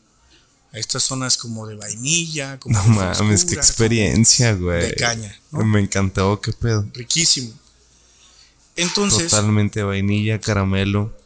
A 0.72 0.78
estas 0.78 1.02
zonas 1.02 1.38
como 1.38 1.66
de 1.66 1.76
vainilla, 1.76 2.58
como 2.58 2.78
no 2.78 2.88
mames, 2.88 3.44
qué 3.46 3.54
experiencia, 3.54 4.52
güey. 4.54 4.88
De 4.88 4.94
caña. 4.96 5.40
Me 5.50 5.80
encantó, 5.80 6.40
qué 6.40 6.52
pedo. 6.52 6.86
Riquísimo. 6.92 7.52
Entonces. 8.76 9.30
Totalmente 9.30 9.82
vainilla, 9.82 10.38
caramelo. 10.40 11.16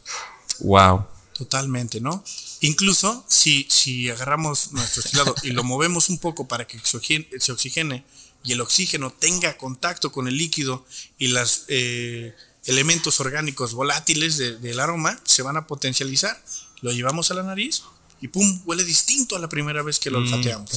Wow. 0.59 1.05
Totalmente, 1.33 1.99
¿no? 1.99 2.23
Incluso 2.63 3.25
si, 3.27 3.67
si 3.69 4.09
agarramos 4.09 4.71
nuestro 4.71 5.01
estilado 5.01 5.35
y 5.43 5.51
lo 5.51 5.65
movemos 5.65 6.07
un 6.07 6.17
poco 6.17 6.47
para 6.47 6.65
que 6.65 6.79
se 6.79 7.51
oxigene 7.51 8.05
y 8.41 8.53
el 8.53 8.61
oxígeno 8.61 9.11
tenga 9.11 9.57
contacto 9.57 10.13
con 10.13 10.29
el 10.29 10.37
líquido 10.37 10.85
y 11.17 11.27
los 11.27 11.65
eh, 11.67 12.33
elementos 12.65 13.19
orgánicos 13.19 13.73
volátiles 13.73 14.37
del 14.37 14.79
aroma 14.79 15.19
se 15.25 15.41
van 15.41 15.57
a 15.57 15.67
potencializar, 15.67 16.41
lo 16.79 16.93
llevamos 16.93 17.31
a 17.31 17.33
la 17.33 17.43
nariz 17.43 17.83
y 18.21 18.29
pum, 18.29 18.61
huele 18.63 18.85
distinto 18.85 19.35
a 19.35 19.39
la 19.39 19.49
primera 19.49 19.83
vez 19.83 19.99
que 19.99 20.09
lo 20.09 20.21
mm, 20.21 20.23
olfateamos. 20.23 20.71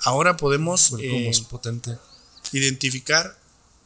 Ahora 0.00 0.36
podemos 0.36 0.92
eh, 1.00 1.32
potente. 1.48 1.96
identificar 2.52 3.38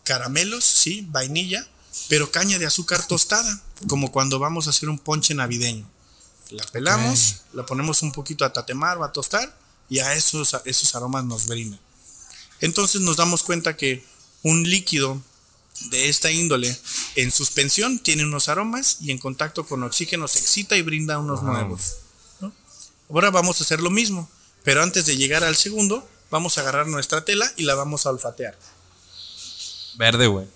caramelos, 0.03 0.65
sí, 0.65 1.07
vainilla, 1.09 1.65
pero 2.09 2.33
caña 2.33 2.59
de 2.59 2.67
azúcar 2.67 3.07
tostada, 3.07 3.63
como 3.87 4.11
cuando 4.11 4.41
vamos 4.41 4.67
a 4.67 4.71
hacer 4.71 4.89
un 4.89 4.99
ponche 4.99 5.35
navideño. 5.35 5.89
La 6.51 6.65
pelamos, 6.67 7.43
la 7.53 7.67
ponemos 7.67 8.03
un 8.03 8.13
poquito 8.13 8.45
a 8.45 8.53
tatemar 8.53 8.99
o 8.99 9.05
a 9.05 9.13
tostar 9.13 9.55
y 9.89 9.99
a 9.99 10.15
esos, 10.15 10.57
esos 10.65 10.95
aromas 10.95 11.25
nos 11.25 11.47
brindan. 11.47 11.81
Entonces 12.61 13.01
nos 13.01 13.17
damos 13.17 13.43
cuenta 13.43 13.77
que 13.77 14.05
un 14.43 14.69
líquido 14.69 15.21
de 15.91 16.09
esta 16.09 16.31
índole 16.31 16.77
en 17.15 17.31
suspensión 17.31 17.99
tiene 17.99 18.25
unos 18.25 18.49
aromas 18.49 18.99
y 19.01 19.11
en 19.11 19.19
contacto 19.19 19.67
con 19.67 19.83
oxígeno 19.83 20.27
se 20.27 20.41
excita 20.41 20.77
y 20.77 20.83
brinda 20.83 21.19
unos 21.19 21.43
nuevos. 21.43 21.97
Ahora 23.11 23.31
vamos 23.31 23.61
a 23.61 23.65
hacer 23.65 23.81
lo 23.81 23.91
mismo, 23.91 24.29
pero 24.65 24.83
antes 24.83 25.07
de 25.07 25.17
llegar 25.17 25.45
al 25.45 25.57
segundo, 25.57 26.07
vamos 26.31 26.59
a 26.59 26.61
agarrar 26.63 26.87
nuestra 26.87 27.25
tela 27.25 27.51
y 27.57 27.63
la 27.63 27.75
vamos 27.75 28.07
a 28.07 28.11
olfatear. 28.11 28.59
Verde, 29.97 30.27
güey. 30.27 30.47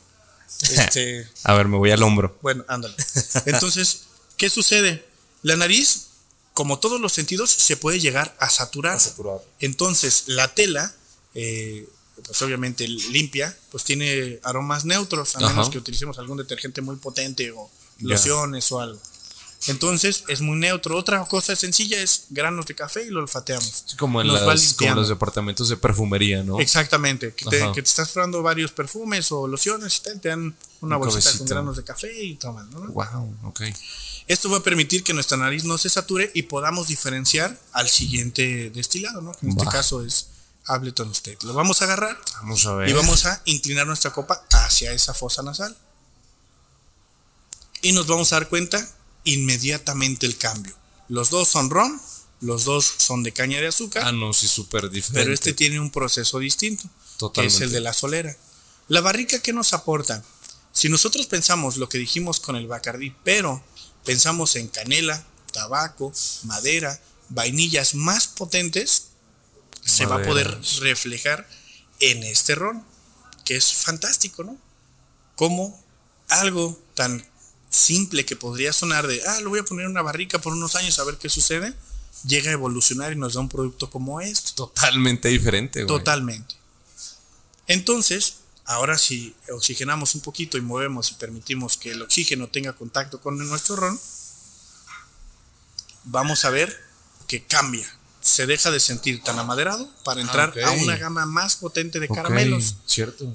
Este, 0.61 1.29
a 1.45 1.55
ver, 1.55 1.69
me 1.69 1.79
voy 1.79 1.91
al 1.91 2.03
hombro. 2.03 2.39
Bueno, 2.43 2.65
ándale. 2.69 2.95
Entonces, 3.47 4.03
¿qué 4.37 4.51
sucede? 4.51 5.12
La 5.43 5.57
nariz, 5.57 6.09
como 6.53 6.79
todos 6.79 7.01
los 7.01 7.13
sentidos, 7.13 7.51
se 7.51 7.77
puede 7.77 8.01
llegar 8.01 8.37
a 8.39 8.49
saturar. 8.49 8.99
Entonces, 9.61 10.25
la 10.27 10.55
tela, 10.55 10.95
eh, 11.35 11.89
pues 12.27 12.41
obviamente 12.43 12.87
limpia, 12.87 13.57
pues 13.71 13.85
tiene 13.85 14.39
aromas 14.45 14.85
neutros, 14.85 15.37
a 15.37 15.41
menos 15.41 15.71
que 15.71 15.79
utilicemos 15.79 16.19
algún 16.19 16.39
detergente 16.39 16.81
muy 16.81 16.97
potente 16.97 17.53
o 17.53 17.71
lociones 18.01 18.71
o 18.73 18.81
algo. 18.81 19.01
Entonces 19.69 20.25
es 20.29 20.41
muy 20.41 20.57
neutro. 20.57 20.97
Otra 20.97 21.25
cosa 21.25 21.55
sencilla 21.55 22.01
es 22.03 22.27
granos 22.31 22.67
de 22.67 22.75
café 22.75 23.05
y 23.05 23.11
lo 23.11 23.21
olfateamos. 23.21 23.95
como 23.97 24.21
en 24.21 24.27
los 24.27 25.09
departamentos 25.09 25.69
de 25.69 25.77
perfumería, 25.77 26.43
¿no? 26.43 26.59
Exactamente. 26.59 27.33
Que 27.35 27.45
te, 27.45 27.81
estás 27.81 28.11
probando 28.11 28.43
varios 28.43 28.73
perfumes 28.73 29.31
o 29.31 29.47
lociones 29.47 29.99
y 29.99 30.19
te 30.19 30.29
dan 30.29 30.55
una 30.81 30.97
bolsita 30.97 31.39
con 31.39 31.47
granos 31.47 31.77
de 31.77 31.85
café 31.85 32.25
y 32.25 32.35
toman, 32.35 32.69
¿no? 32.71 32.81
Wow, 32.89 33.37
ok. 33.45 33.63
Esto 34.33 34.49
va 34.49 34.57
a 34.57 34.63
permitir 34.63 35.05
que 35.05 35.13
nuestra 35.13 35.37
nariz 35.37 35.65
no 35.65 35.77
se 35.77 35.91
sature 35.91 36.31
y 36.33 36.45
podamos 36.45 36.89
diferenciar 36.89 37.61
al 37.73 37.91
siguiente 37.91 38.71
destilado, 38.71 39.21
¿no? 39.21 39.33
en 39.43 39.51
este 39.51 39.67
caso 39.67 40.03
es 40.03 40.29
Ableton 40.65 41.11
State. 41.11 41.41
Lo 41.43 41.53
vamos 41.53 41.83
a 41.83 41.85
agarrar. 41.85 42.19
Vamos 42.37 42.65
a 42.65 42.75
ver. 42.77 42.89
Y 42.89 42.95
vamos 42.95 43.27
a 43.27 43.43
inclinar 43.45 43.87
nuestra 43.87 44.11
copa 44.11 44.43
hacia 44.53 44.91
esa 44.95 45.13
fosa 45.13 45.43
nasal. 45.43 45.77
Y 47.83 47.93
nos 47.93 48.07
vamos 48.07 48.33
a 48.33 48.37
dar 48.37 48.49
cuenta 48.49 48.89
inmediatamente 49.25 50.25
el 50.25 50.39
cambio. 50.39 50.75
Los 51.11 51.29
dos 51.29 51.49
son 51.49 51.69
ron, 51.69 52.01
los 52.41 52.65
dos 52.65 52.91
son 52.97 53.23
de 53.23 53.33
caña 53.33 53.61
de 53.61 53.67
azúcar. 53.67 54.03
Ah, 54.07 54.13
no, 54.13 54.33
sí, 54.33 54.49
súper 54.49 54.89
diferente. 54.89 55.21
Pero 55.21 55.35
este 55.35 55.53
tiene 55.53 55.79
un 55.79 55.91
proceso 55.91 56.39
distinto, 56.39 56.89
que 57.35 57.45
es 57.45 57.61
el 57.61 57.71
de 57.71 57.81
la 57.81 57.93
solera. 57.93 58.35
La 58.89 59.03
barrica, 59.03 59.43
¿qué 59.43 59.53
nos 59.53 59.75
aporta? 59.75 60.25
Si 60.73 60.89
nosotros 60.89 61.27
pensamos 61.27 61.77
lo 61.77 61.91
que 61.91 61.99
dijimos 61.99 62.41
con 62.41 62.57
el 62.57 62.67
Bacardí, 62.67 63.15
pero 63.25 63.63
pensamos 64.05 64.57
en 64.57 64.69
canela, 64.69 65.25
tabaco, 65.53 66.13
madera, 66.45 67.01
vainillas 67.29 67.95
más 67.95 68.27
potentes, 68.27 69.09
se 69.85 70.07
va 70.07 70.17
a 70.17 70.23
poder 70.23 70.61
reflejar 70.81 71.49
en 72.01 72.23
este 72.23 72.55
ron, 72.55 72.85
que 73.45 73.57
es 73.57 73.73
fantástico, 73.73 74.45
¿no? 74.45 74.57
Como 75.37 75.83
algo 76.29 76.81
tan 76.95 77.25
simple 77.69 78.25
que 78.25 78.37
podría 78.37 78.73
sonar 78.73 79.07
de, 79.07 79.23
ah, 79.27 79.41
lo 79.41 79.51
voy 79.51 79.61
a 79.61 79.65
poner 79.65 79.87
en 79.87 79.93
una 79.93 80.03
barrica 80.03 80.41
por 80.41 80.53
unos 80.53 80.77
años 80.77 80.99
a 80.99 81.05
ver 81.05 81.17
qué 81.17 81.29
sucede, 81.29 81.75
llega 82.27 82.51
a 82.51 82.55
evolucionar 82.55 83.13
y 83.13 83.17
nos 83.17 83.35
da 83.35 83.41
un 83.41 83.49
producto 83.49 83.91
como 83.91 84.21
este. 84.21 84.53
Totalmente 84.55 85.29
diferente. 85.29 85.85
Totalmente. 85.87 86.55
Entonces, 87.67 88.35
ahora 88.73 88.99
si 88.99 89.35
oxigenamos 89.53 90.15
un 90.15 90.21
poquito 90.21 90.59
y 90.59 90.61
movemos 90.61 91.11
y 91.11 91.15
permitimos 91.15 91.77
que 91.77 91.93
el 91.93 92.03
oxígeno 92.03 92.49
tenga 92.49 92.73
contacto 92.75 93.21
con 93.21 93.39
nuestro 93.39 93.77
ron, 93.77 93.99
vamos 96.05 96.45
a 96.45 96.51
ver 96.51 96.77
que 97.27 97.45
cambia. 97.45 97.87
Se 98.21 98.47
deja 98.47 98.71
de 98.71 98.79
sentir 98.81 99.23
tan 99.23 99.39
amaderado 99.39 99.93
para 100.05 100.21
entrar 100.21 100.55
a 100.65 100.71
una 100.73 100.97
gama 100.97 101.27
más 101.27 101.57
potente 101.57 101.99
de 101.99 102.09
caramelos. 102.09 102.77
Cierto 102.87 103.33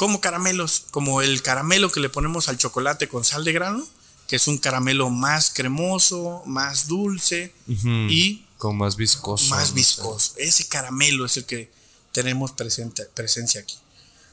como 0.00 0.22
caramelos, 0.22 0.86
como 0.92 1.20
el 1.20 1.42
caramelo 1.42 1.92
que 1.92 2.00
le 2.00 2.08
ponemos 2.08 2.48
al 2.48 2.56
chocolate 2.56 3.06
con 3.06 3.22
sal 3.22 3.44
de 3.44 3.52
grano, 3.52 3.86
que 4.26 4.36
es 4.36 4.48
un 4.48 4.56
caramelo 4.56 5.10
más 5.10 5.52
cremoso, 5.54 6.42
más 6.46 6.86
dulce 6.86 7.52
y 7.66 8.46
con 8.56 8.78
más 8.78 8.96
viscoso. 8.96 9.54
Más 9.54 9.74
viscoso. 9.74 10.32
Ese 10.38 10.66
caramelo 10.68 11.26
es 11.26 11.36
el 11.36 11.44
que 11.44 11.70
tenemos 12.12 12.52
presente, 12.52 13.04
presencia 13.14 13.60
aquí. 13.60 13.76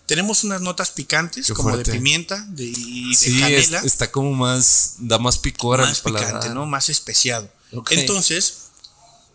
Tenemos 0.08 0.44
unas 0.44 0.62
notas 0.62 0.92
picantes, 0.92 1.52
como 1.52 1.78
de 1.78 1.84
pimienta 1.84 2.44
de, 2.50 2.64
y 2.64 3.16
de 3.16 3.40
canela. 3.40 3.80
está 3.82 4.10
como 4.10 4.34
más, 4.34 4.96
da 5.00 5.20
más 5.20 5.38
picor 5.38 5.80
Más 5.80 6.02
picante, 6.02 6.50
¿no? 6.50 6.66
Más 6.66 6.90
especiado. 6.90 7.52
Entonces, 7.90 8.70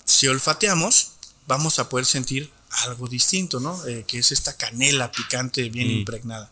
si 0.04 0.26
olfateamos, 0.28 1.12
vamos 1.46 1.78
a 1.78 1.88
poder 1.88 2.06
sentir 2.06 2.50
algo 2.84 3.06
distinto, 3.06 3.60
¿no? 3.60 3.86
Eh, 3.86 4.04
que 4.06 4.18
es 4.18 4.32
esta 4.32 4.56
canela 4.56 5.12
picante 5.12 5.68
bien 5.68 5.88
mm. 5.88 5.98
impregnada. 5.98 6.50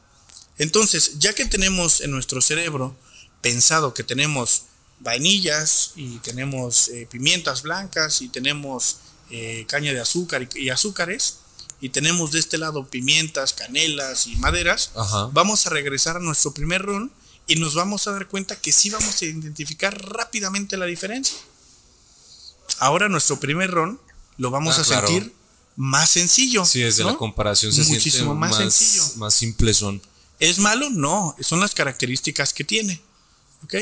Entonces, 0.59 1.19
ya 1.19 1.35
que 1.35 1.47
tenemos 1.47 2.03
en 2.03 2.11
nuestro 2.11 2.43
cerebro 2.43 2.95
pensado 3.41 3.95
que 3.95 4.05
tenemos 4.05 4.65
vainillas 5.01 5.93
y 5.97 6.19
tenemos 6.19 6.89
eh, 6.89 7.09
pimientas 7.11 7.63
blancas 7.63 8.21
y 8.21 8.29
tenemos 8.29 8.99
eh, 9.31 9.65
caña 9.69 9.93
de 9.93 10.01
azúcar 10.01 10.49
y, 10.55 10.69
azúcares 10.69 11.39
y 11.81 11.89
tenemos 11.89 12.33
de 12.33 12.39
este 12.39 12.59
lado 12.59 12.87
pimientas, 12.87 13.53
canelas 13.53 14.27
y 14.27 14.37
maderas, 14.37 14.91
vamos 15.33 15.67
a 15.67 15.71
regresar 15.71 16.17
a 16.17 16.21
nuestro 16.21 16.53
primer 16.53 16.83
ron 16.83 17.13
y 17.47 17.57
nos 17.57 17.75
vamos 17.75 18.07
a 18.07 18.13
dar 18.13 18.29
cuenta 18.29 18.61
que 18.61 18.73
sí 18.73 18.91
vamos 18.91 19.21
a 19.21 19.25
identificar 19.25 19.99
rápidamente 20.13 20.77
la 20.77 20.87
diferencia. 20.87 21.39
Ahora 22.79 23.09
nuestro 23.09 23.41
primer 23.41 23.71
ron 23.71 24.01
lo 24.37 24.51
vamos 24.51 24.79
ah, 24.79 24.83
a 24.83 24.85
sentir 24.85 25.35
más 25.77 26.11
sencillo. 26.11 26.65
Sí, 26.65 26.81
desde 26.81 27.05
la 27.05 27.17
comparación 27.17 27.73
se 27.73 27.85
Muchísimo 27.85 28.35
más, 28.35 28.57
sencillo. 28.57 29.03
Más 29.17 29.35
simple 29.35 29.75
son. 29.75 30.01
¿Es 30.39 30.59
malo? 30.59 30.89
No, 30.91 31.35
son 31.41 31.61
las 31.61 31.75
características 31.75 32.53
que 32.53 32.65
tiene. 32.65 33.03
¿Ok? 33.65 33.75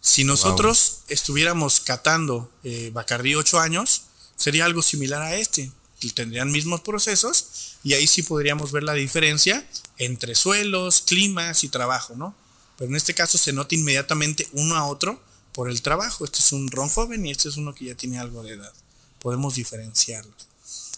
Si 0.00 0.24
nosotros 0.24 1.00
estuviéramos 1.08 1.80
catando 1.80 2.50
eh, 2.62 2.90
Bacardí 2.92 3.34
8 3.34 3.58
años, 3.58 4.02
sería 4.36 4.64
algo 4.64 4.82
similar 4.82 5.22
a 5.22 5.36
este. 5.36 5.70
Tendrían 6.14 6.52
mismos 6.52 6.82
procesos 6.82 7.76
y 7.82 7.94
ahí 7.94 8.06
sí 8.06 8.22
podríamos 8.22 8.70
ver 8.72 8.84
la 8.84 8.94
diferencia 8.94 9.66
entre 9.98 10.34
suelos, 10.34 11.02
climas 11.02 11.64
y 11.64 11.68
trabajo, 11.68 12.14
¿no? 12.14 12.34
Pero 12.78 12.90
en 12.90 12.96
este 12.96 13.14
caso 13.14 13.38
se 13.38 13.52
nota 13.52 13.74
inmediatamente 13.74 14.46
uno 14.52 14.76
a 14.76 14.86
otro 14.86 15.20
por 15.52 15.70
el 15.70 15.82
trabajo. 15.82 16.24
Este 16.24 16.38
es 16.38 16.52
un 16.52 16.70
ron 16.70 16.88
joven 16.88 17.24
y 17.26 17.30
este 17.30 17.48
es 17.48 17.56
uno 17.56 17.74
que 17.74 17.86
ya 17.86 17.94
tiene 17.94 18.18
algo 18.18 18.42
de 18.42 18.52
edad. 18.52 18.72
Podemos 19.20 19.54
diferenciarlos. 19.54 20.48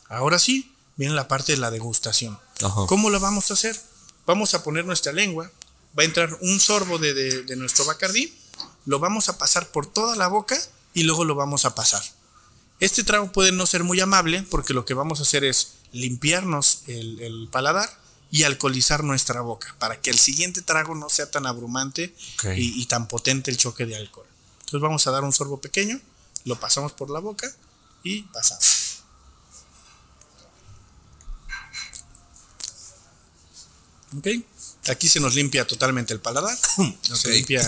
Ahora 0.09 0.39
sí, 0.39 0.75
viene 0.97 1.15
la 1.15 1.29
parte 1.29 1.53
de 1.53 1.59
la 1.59 1.71
degustación. 1.71 2.39
¿Cómo 2.89 3.09
lo 3.09 3.21
vamos 3.21 3.51
a 3.51 3.55
hacer? 3.55 3.81
Vamos 4.27 4.53
a 4.55 4.65
poner 4.65 4.85
nuestra 4.85 5.13
lengua, 5.13 5.51
va 5.99 6.03
a 6.03 6.07
entrar 6.07 6.37
un 6.43 6.61
sorbo 6.61 6.99
de, 6.99 7.45
nuestro 7.57 7.85
bacardí, 7.85 8.37
lo 8.85 8.99
vamos 8.99 9.29
a 9.29 9.39
pasar 9.39 9.71
por 9.71 9.87
toda 9.87 10.17
la 10.17 10.29
boca 10.29 10.59
y 10.93 11.05
luego 11.05 11.25
lo 11.25 11.35
vamos 11.35 11.65
a 11.65 11.75
pasar. 11.75 12.03
Este 12.81 13.03
trago 13.03 13.33
puede 13.33 13.53
no 13.53 13.67
ser 13.67 13.83
muy 13.85 14.01
amable 14.01 14.45
porque 14.51 14.73
lo 14.73 14.85
que 14.85 14.95
vamos 14.95 15.19
a 15.19 15.23
hacer 15.23 15.45
es 15.45 15.75
limpiarnos 15.93 16.83
el, 16.87 17.49
paladar 17.51 17.89
y 18.31 18.45
alcoholizar 18.45 19.03
nuestra 19.03 19.41
boca 19.41 19.75
para 19.79 20.01
que 20.01 20.11
el 20.11 20.19
siguiente 20.19 20.63
trago 20.63 20.95
no 20.95 21.09
sea 21.09 21.31
tan 21.31 21.47
abrumante 21.47 22.15
y, 22.57 22.81
y, 22.81 22.87
tan 22.87 23.09
potente 23.09 23.51
el 23.51 23.57
choque 23.57 23.87
de 23.87 23.97
alcohol. 23.97 24.27
Entonces 24.61 24.81
vamos 24.81 25.07
a 25.07 25.11
dar 25.11 25.25
un 25.25 25.33
sorbo 25.33 25.61
pequeño, 25.61 26.01
lo 26.45 26.61
pasamos 26.61 26.93
por 26.93 27.11
la 27.11 27.21
boca 27.21 27.53
y 28.05 28.23
pasamos. 28.23 29.03
¿Ok? 34.17 34.27
Aquí 34.89 35.09
se 35.09 35.21
nos 35.21 35.35
limpia 35.35 35.67
totalmente 35.67 36.15
el 36.15 36.21
paladar, 36.21 36.57
se 37.03 37.31
limpia, 37.31 37.63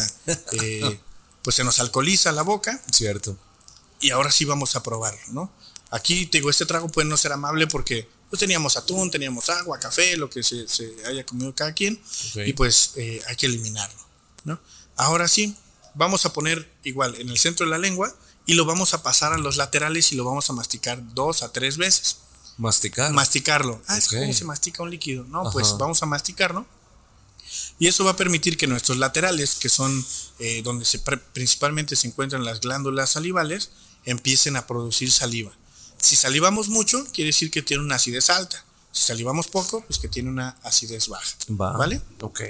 eh, 0.52 1.00
pues 1.42 1.56
se 1.56 1.64
nos 1.64 1.78
alcoholiza 1.80 2.32
la 2.32 2.42
boca. 2.42 2.80
Cierto. 2.92 3.36
Y 4.00 4.10
ahora 4.10 4.30
sí 4.30 4.44
vamos 4.44 4.76
a 4.76 4.82
probarlo, 4.82 5.20
¿no? 5.32 5.52
Aquí 5.90 6.26
te 6.26 6.38
digo, 6.38 6.50
este 6.50 6.66
trago 6.66 6.88
puede 6.88 7.08
no 7.08 7.16
ser 7.16 7.32
amable 7.32 7.66
porque 7.66 8.08
pues 8.28 8.38
teníamos 8.38 8.76
atún, 8.76 9.10
teníamos 9.10 9.50
agua, 9.50 9.78
café, 9.80 10.16
lo 10.16 10.30
que 10.30 10.42
se, 10.42 10.66
haya 11.06 11.26
comido 11.26 11.52
cada 11.54 11.74
quien, 11.74 12.00
y 12.46 12.52
pues 12.52 12.92
eh, 12.94 13.20
hay 13.26 13.34
que 13.34 13.46
eliminarlo, 13.46 14.00
¿no? 14.44 14.60
Ahora 14.96 15.26
sí, 15.26 15.56
vamos 15.94 16.24
a 16.26 16.32
poner 16.32 16.70
igual 16.84 17.16
en 17.16 17.28
el 17.28 17.38
centro 17.38 17.66
de 17.66 17.70
la 17.70 17.78
lengua 17.78 18.14
y 18.46 18.54
lo 18.54 18.64
vamos 18.64 18.94
a 18.94 19.02
pasar 19.02 19.32
a 19.32 19.38
los 19.38 19.56
laterales 19.56 20.12
y 20.12 20.16
lo 20.16 20.24
vamos 20.24 20.48
a 20.48 20.52
masticar 20.52 21.02
dos 21.14 21.42
a 21.42 21.52
tres 21.52 21.76
veces. 21.76 22.18
Masticar. 22.56 23.12
Masticarlo. 23.12 23.80
Ah, 23.86 23.96
es 23.96 24.08
como 24.08 24.32
se 24.32 24.44
mastica 24.44 24.82
un 24.82 24.90
líquido. 24.90 25.24
No, 25.24 25.50
pues 25.50 25.76
vamos 25.78 26.02
a 26.02 26.06
masticarlo. 26.06 26.66
Y 27.78 27.88
eso 27.88 28.04
va 28.04 28.12
a 28.12 28.16
permitir 28.16 28.56
que 28.56 28.66
nuestros 28.66 28.98
laterales, 28.98 29.54
que 29.56 29.68
son 29.68 30.04
eh, 30.38 30.60
donde 30.62 30.84
se 30.84 30.98
principalmente 31.32 31.96
se 31.96 32.06
encuentran 32.06 32.44
las 32.44 32.60
glándulas 32.60 33.10
salivales, 33.10 33.70
empiecen 34.04 34.56
a 34.56 34.66
producir 34.66 35.10
saliva. 35.10 35.52
Si 35.98 36.16
salivamos 36.16 36.68
mucho, 36.68 37.04
quiere 37.12 37.28
decir 37.28 37.50
que 37.50 37.62
tiene 37.62 37.82
una 37.82 37.96
acidez 37.96 38.30
alta. 38.30 38.64
Si 38.92 39.02
salivamos 39.02 39.48
poco, 39.48 39.84
pues 39.86 39.98
que 39.98 40.08
tiene 40.08 40.30
una 40.30 40.56
acidez 40.62 41.08
baja. 41.08 41.36
¿Vale? 41.48 42.00
Ok. 42.20 42.40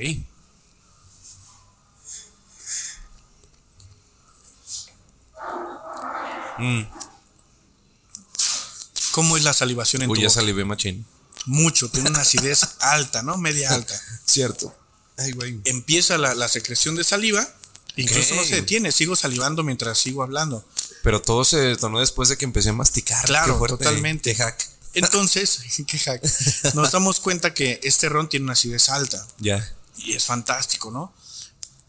Mm. 6.58 6.82
¿Cómo 9.12 9.36
es 9.36 9.44
la 9.44 9.52
salivación 9.52 10.02
en 10.02 10.10
Uy, 10.10 10.18
tu 10.18 10.22
ya 10.22 10.30
salivé 10.30 10.64
machín. 10.64 11.04
Mucho, 11.46 11.90
tiene 11.90 12.10
una 12.10 12.20
acidez 12.20 12.66
alta, 12.80 13.22
¿no? 13.22 13.36
Media 13.38 13.70
alta. 13.72 13.98
Cierto. 14.24 14.74
Empieza 15.64 16.16
la, 16.16 16.48
secreción 16.48 16.94
de 16.94 17.04
saliva, 17.04 17.46
incluso 17.96 18.34
no 18.34 18.44
se 18.44 18.54
detiene, 18.54 18.90
sigo 18.90 19.16
salivando 19.16 19.62
mientras 19.62 19.98
sigo 19.98 20.22
hablando. 20.22 20.64
Pero 21.02 21.22
todo 21.22 21.44
se 21.44 21.58
detonó 21.58 22.00
después 22.00 22.28
de 22.28 22.36
que 22.36 22.44
empecé 22.44 22.70
a 22.70 22.72
masticar. 22.72 23.24
Claro, 23.24 23.58
totalmente. 23.66 24.34
hack. 24.34 24.68
Entonces, 24.94 25.60
¿qué 25.86 25.98
hack? 25.98 26.22
Nos 26.74 26.92
damos 26.92 27.20
cuenta 27.20 27.54
que 27.54 27.80
este 27.82 28.08
ron 28.08 28.28
tiene 28.28 28.44
una 28.44 28.54
acidez 28.54 28.88
alta. 28.88 29.26
Ya. 29.38 29.74
Y 29.96 30.12
es 30.12 30.24
fantástico, 30.24 30.90
¿no? 30.90 31.12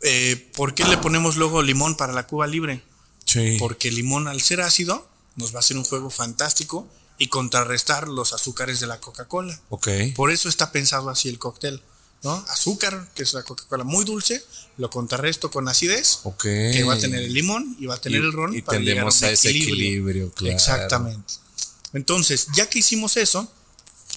Eh, 0.01 0.49
¿Por 0.55 0.73
qué 0.73 0.83
le 0.85 0.97
ponemos 0.97 1.35
luego 1.35 1.61
limón 1.61 1.95
para 1.95 2.13
la 2.13 2.27
cuba 2.27 2.47
libre? 2.47 2.83
Sí. 3.25 3.57
Porque 3.59 3.89
el 3.89 3.95
limón, 3.95 4.27
al 4.27 4.41
ser 4.41 4.61
ácido, 4.61 5.07
nos 5.35 5.53
va 5.53 5.57
a 5.57 5.59
hacer 5.59 5.77
un 5.77 5.83
juego 5.83 6.09
fantástico 6.09 6.87
y 7.17 7.27
contrarrestar 7.27 8.07
los 8.07 8.33
azúcares 8.33 8.79
de 8.79 8.87
la 8.87 8.99
Coca-Cola. 8.99 9.59
Ok. 9.69 9.87
Por 10.15 10.31
eso 10.31 10.49
está 10.49 10.71
pensado 10.71 11.09
así 11.09 11.29
el 11.29 11.37
cóctel. 11.37 11.81
¿no? 12.23 12.33
Azúcar, 12.49 13.09
que 13.15 13.23
es 13.23 13.33
la 13.33 13.43
Coca-Cola 13.43 13.83
muy 13.83 14.05
dulce, 14.05 14.43
lo 14.81 14.89
contrarresto 14.89 15.51
con 15.51 15.67
acidez, 15.67 16.21
que 16.41 16.83
va 16.83 16.95
a 16.95 16.97
tener 16.97 17.21
el 17.21 17.31
limón 17.31 17.77
y 17.79 17.85
va 17.85 17.95
a 17.95 18.01
tener 18.01 18.21
el 18.21 18.33
ron. 18.33 18.55
Y 18.55 18.63
tendemos 18.63 19.21
a, 19.21 19.29
ese 19.29 19.51
equilibrio, 19.51 20.33
Exactamente. 20.41 21.35
Entonces, 21.93 22.47
ya 22.55 22.67
que 22.67 22.79
hicimos 22.79 23.15
eso, 23.15 23.47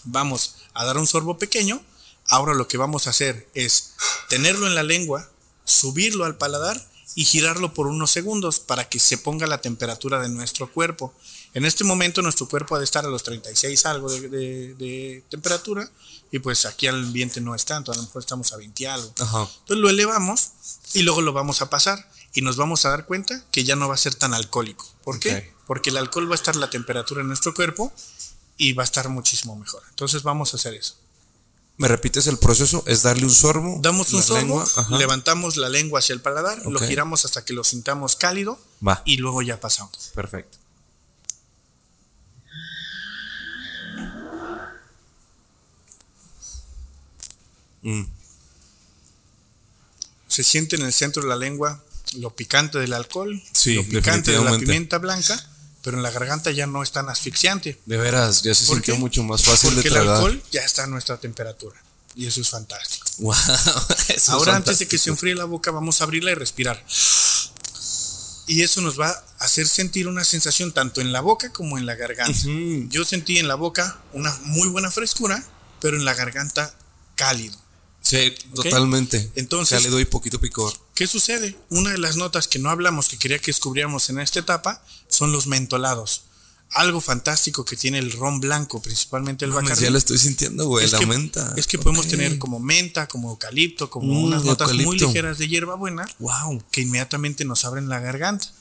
vamos 0.04 0.54
a 0.72 0.86
dar 0.86 0.96
un 0.96 1.06
sorbo 1.06 1.36
pequeño. 1.36 1.84
Ahora 2.28 2.54
lo 2.54 2.66
que 2.66 2.78
vamos 2.78 3.06
a 3.06 3.10
hacer 3.10 3.46
es 3.52 3.92
tenerlo 4.30 4.66
en 4.66 4.74
la 4.74 4.82
lengua, 4.82 5.30
subirlo 5.64 6.24
al 6.24 6.38
paladar 6.38 6.82
y 7.14 7.26
girarlo 7.26 7.74
por 7.74 7.86
unos 7.86 8.10
segundos 8.10 8.58
para 8.58 8.88
que 8.88 8.98
se 8.98 9.18
ponga 9.18 9.46
la 9.46 9.60
temperatura 9.60 10.18
de 10.22 10.30
nuestro 10.30 10.72
cuerpo. 10.72 11.12
En 11.54 11.64
este 11.64 11.84
momento 11.84 12.20
nuestro 12.20 12.48
cuerpo 12.48 12.74
ha 12.74 12.78
de 12.78 12.84
estar 12.84 13.04
a 13.04 13.08
los 13.08 13.22
36 13.22 13.86
algo 13.86 14.10
de, 14.10 15.22
temperatura 15.30 15.88
y 16.32 16.40
pues 16.40 16.66
aquí 16.66 16.88
el 16.88 16.96
ambiente 16.96 17.40
no 17.40 17.54
es 17.54 17.64
tanto, 17.64 17.92
a 17.92 17.96
lo 17.96 18.02
mejor 18.02 18.22
estamos 18.22 18.52
a 18.52 18.56
20 18.56 18.88
algo. 18.88 19.08
Entonces 19.16 19.76
lo 19.76 19.88
elevamos 19.88 20.50
y 20.94 21.02
luego 21.02 21.22
lo 21.22 21.32
vamos 21.32 21.62
a 21.62 21.70
pasar 21.70 22.10
y 22.32 22.42
nos 22.42 22.56
vamos 22.56 22.84
a 22.84 22.90
dar 22.90 23.06
cuenta 23.06 23.44
que 23.52 23.62
ya 23.62 23.76
no 23.76 23.88
va 23.88 23.94
a 23.94 23.98
ser 23.98 24.16
tan 24.16 24.34
alcohólico. 24.34 24.84
¿Por 25.04 25.20
qué? 25.20 25.54
Porque 25.68 25.90
el 25.90 25.96
alcohol 25.96 26.28
va 26.28 26.34
a 26.34 26.36
estar 26.36 26.56
la 26.56 26.70
temperatura 26.70 27.20
en 27.20 27.28
nuestro 27.28 27.54
cuerpo 27.54 27.92
y 28.56 28.72
va 28.72 28.82
a 28.82 28.86
estar 28.86 29.08
muchísimo 29.08 29.54
mejor. 29.54 29.82
Entonces 29.90 30.24
vamos 30.24 30.52
a 30.54 30.56
hacer 30.56 30.74
eso. 30.74 30.96
¿Me 31.76 31.86
repites 31.86 32.26
el 32.26 32.38
proceso? 32.38 32.82
Es 32.86 33.02
darle 33.02 33.24
un 33.24 33.34
sorbo. 33.34 33.78
Damos 33.80 34.12
un 34.12 34.22
sorbo, 34.22 34.64
levantamos 34.90 35.56
la 35.56 35.68
lengua 35.68 36.00
hacia 36.00 36.14
el 36.14 36.20
paladar, 36.20 36.64
lo 36.66 36.80
giramos 36.80 37.24
hasta 37.24 37.44
que 37.44 37.52
lo 37.52 37.62
sintamos 37.62 38.16
cálido 38.16 38.58
y 39.04 39.18
luego 39.18 39.40
ya 39.42 39.60
pasamos. 39.60 40.10
Perfecto. 40.14 40.63
Mm. 47.84 48.02
Se 50.26 50.42
siente 50.42 50.76
en 50.76 50.82
el 50.82 50.92
centro 50.92 51.22
de 51.22 51.28
la 51.28 51.36
lengua 51.36 51.82
lo 52.18 52.34
picante 52.34 52.78
del 52.78 52.92
alcohol, 52.92 53.40
lo 53.66 53.84
picante 53.84 54.32
de 54.32 54.42
la 54.42 54.58
pimienta 54.58 54.98
blanca, 54.98 55.40
pero 55.82 55.96
en 55.96 56.02
la 56.02 56.10
garganta 56.10 56.50
ya 56.50 56.66
no 56.66 56.82
es 56.82 56.90
tan 56.92 57.08
asfixiante. 57.08 57.80
De 57.86 57.96
veras, 57.96 58.42
ya 58.42 58.54
se 58.54 58.66
sintió 58.66 58.96
mucho 58.96 59.22
más 59.22 59.42
fácil 59.42 59.74
Porque 59.74 59.88
el 59.88 59.96
alcohol 59.96 60.42
ya 60.50 60.62
está 60.62 60.84
a 60.84 60.86
nuestra 60.86 61.18
temperatura. 61.18 61.80
Y 62.16 62.26
eso 62.26 62.40
es 62.40 62.48
fantástico. 62.48 63.06
Ahora, 64.28 64.56
antes 64.56 64.78
de 64.78 64.88
que 64.88 64.98
se 64.98 65.10
enfríe 65.10 65.34
la 65.34 65.44
boca, 65.44 65.70
vamos 65.70 66.00
a 66.00 66.04
abrirla 66.04 66.30
y 66.30 66.34
respirar. 66.34 66.84
Y 68.46 68.62
eso 68.62 68.80
nos 68.82 68.98
va 68.98 69.10
a 69.10 69.44
hacer 69.44 69.66
sentir 69.66 70.06
una 70.06 70.24
sensación 70.24 70.72
tanto 70.72 71.00
en 71.00 71.12
la 71.12 71.20
boca 71.20 71.52
como 71.52 71.78
en 71.78 71.86
la 71.86 71.96
garganta. 71.96 72.38
Yo 72.88 73.04
sentí 73.04 73.38
en 73.38 73.48
la 73.48 73.56
boca 73.56 74.00
una 74.12 74.36
muy 74.42 74.68
buena 74.68 74.90
frescura, 74.90 75.44
pero 75.80 75.96
en 75.96 76.04
la 76.04 76.14
garganta 76.14 76.74
cálido. 77.16 77.63
Sí, 78.04 78.34
totalmente. 78.54 79.32
Entonces, 79.34 79.80
ya 79.80 79.88
le 79.88 79.90
doy 79.90 80.04
poquito 80.04 80.38
picor. 80.38 80.72
¿Qué 80.94 81.06
sucede? 81.06 81.56
Una 81.70 81.90
de 81.90 81.98
las 81.98 82.16
notas 82.16 82.48
que 82.48 82.58
no 82.58 82.68
hablamos, 82.68 83.08
que 83.08 83.16
quería 83.16 83.38
que 83.38 83.46
descubriéramos 83.46 84.10
en 84.10 84.20
esta 84.20 84.40
etapa, 84.40 84.84
son 85.08 85.32
los 85.32 85.46
mentolados. 85.46 86.24
Algo 86.70 87.00
fantástico 87.00 87.64
que 87.64 87.76
tiene 87.76 87.98
el 87.98 88.12
ron 88.12 88.40
blanco, 88.40 88.82
principalmente 88.82 89.46
el 89.46 89.52
no, 89.52 89.74
Ya 89.74 89.90
lo 89.90 89.96
estoy 89.96 90.18
sintiendo, 90.18 90.66
güey, 90.66 90.86
la 90.90 91.00
menta. 91.00 91.54
Es 91.56 91.66
que 91.66 91.78
podemos 91.78 92.06
tener 92.06 92.38
como 92.38 92.60
menta, 92.60 93.06
como 93.06 93.30
eucalipto, 93.30 93.88
como 93.88 94.12
mm, 94.12 94.24
unas 94.24 94.44
notas 94.44 94.72
muy 94.74 94.98
ligeras 94.98 95.38
de 95.38 95.48
hierba 95.48 95.74
buena. 95.74 96.06
Wow. 96.18 96.62
Que 96.70 96.82
inmediatamente 96.82 97.46
nos 97.46 97.64
abren 97.64 97.88
la 97.88 98.00
garganta. 98.00 98.52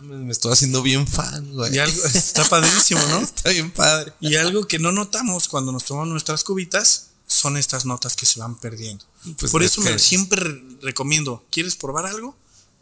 me 0.00 0.32
estoy 0.32 0.52
haciendo 0.52 0.80
bien 0.80 1.06
fan, 1.06 1.52
güey. 1.52 1.74
Y 1.74 1.78
algo, 1.78 2.02
está 2.14 2.44
padrísimo, 2.44 3.02
¿no? 3.08 3.18
está 3.20 3.50
bien 3.50 3.70
padre. 3.70 4.14
Y 4.20 4.36
algo 4.36 4.66
que 4.66 4.78
no 4.78 4.90
notamos 4.90 5.48
cuando 5.48 5.70
nos 5.70 5.84
tomamos 5.84 6.08
nuestras 6.08 6.44
cubitas 6.44 7.09
son 7.30 7.56
estas 7.56 7.86
notas 7.86 8.16
que 8.16 8.26
se 8.26 8.40
van 8.40 8.58
perdiendo. 8.58 9.04
Pues 9.38 9.52
Por 9.52 9.62
eso 9.62 9.80
me 9.82 9.98
siempre 9.98 10.42
recomiendo, 10.82 11.46
¿quieres 11.50 11.76
probar 11.76 12.06
algo? 12.06 12.36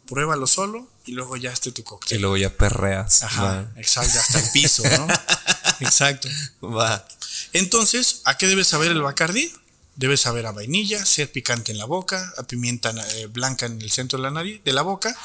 Pruébalo 0.07 0.47
solo 0.47 0.89
y 1.05 1.11
luego 1.11 1.37
ya 1.37 1.51
esté 1.51 1.71
tu 1.71 1.83
cóctel. 1.83 2.17
Y 2.17 2.21
luego 2.21 2.35
ya 2.35 2.55
perreas. 2.55 3.21
Ajá, 3.23 3.71
exacto, 3.75 4.19
hasta 4.19 4.39
el 4.39 4.49
piso, 4.51 4.83
¿no? 4.97 5.07
exacto. 5.81 6.27
Va. 6.63 7.07
Entonces, 7.53 8.21
¿a 8.25 8.37
qué 8.37 8.47
debes 8.47 8.67
saber 8.67 8.91
el 8.91 9.01
Bacardi? 9.01 9.51
Debes 9.95 10.21
saber 10.21 10.45
a 10.47 10.51
vainilla, 10.51 11.05
ser 11.05 11.31
picante 11.31 11.71
en 11.71 11.77
la 11.77 11.85
boca, 11.85 12.33
a 12.37 12.43
pimienta 12.43 12.91
eh, 13.17 13.27
blanca 13.27 13.67
en 13.67 13.81
el 13.81 13.91
centro 13.91 14.17
de 14.17 14.23
la 14.23 14.31
nariz, 14.31 14.63
de 14.63 14.73
la 14.73 14.81
boca 14.81 15.15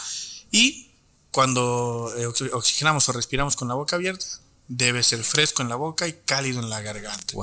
y 0.51 0.91
cuando 1.31 2.13
eh, 2.17 2.27
oxigenamos 2.27 3.09
o 3.09 3.13
respiramos 3.13 3.57
con 3.57 3.69
la 3.69 3.75
boca 3.75 3.97
abierta, 3.97 4.27
debe 4.69 5.03
ser 5.03 5.23
fresco 5.23 5.63
en 5.63 5.69
la 5.69 5.77
boca 5.77 6.09
y 6.09 6.15
cálido 6.25 6.61
en 6.61 6.71
la 6.71 6.81
garganta. 6.81 7.35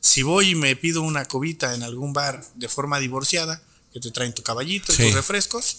Si 0.00 0.22
voy 0.22 0.50
y 0.50 0.54
me 0.54 0.76
pido 0.76 1.02
una 1.02 1.24
cobita 1.24 1.74
en 1.74 1.82
algún 1.82 2.12
bar 2.12 2.44
de 2.54 2.68
forma 2.68 2.98
divorciada, 2.98 3.62
que 3.92 4.00
te 4.00 4.10
traen 4.10 4.34
tu 4.34 4.42
caballito 4.42 4.92
y 4.92 4.96
tus 4.96 5.14
refrescos, 5.14 5.76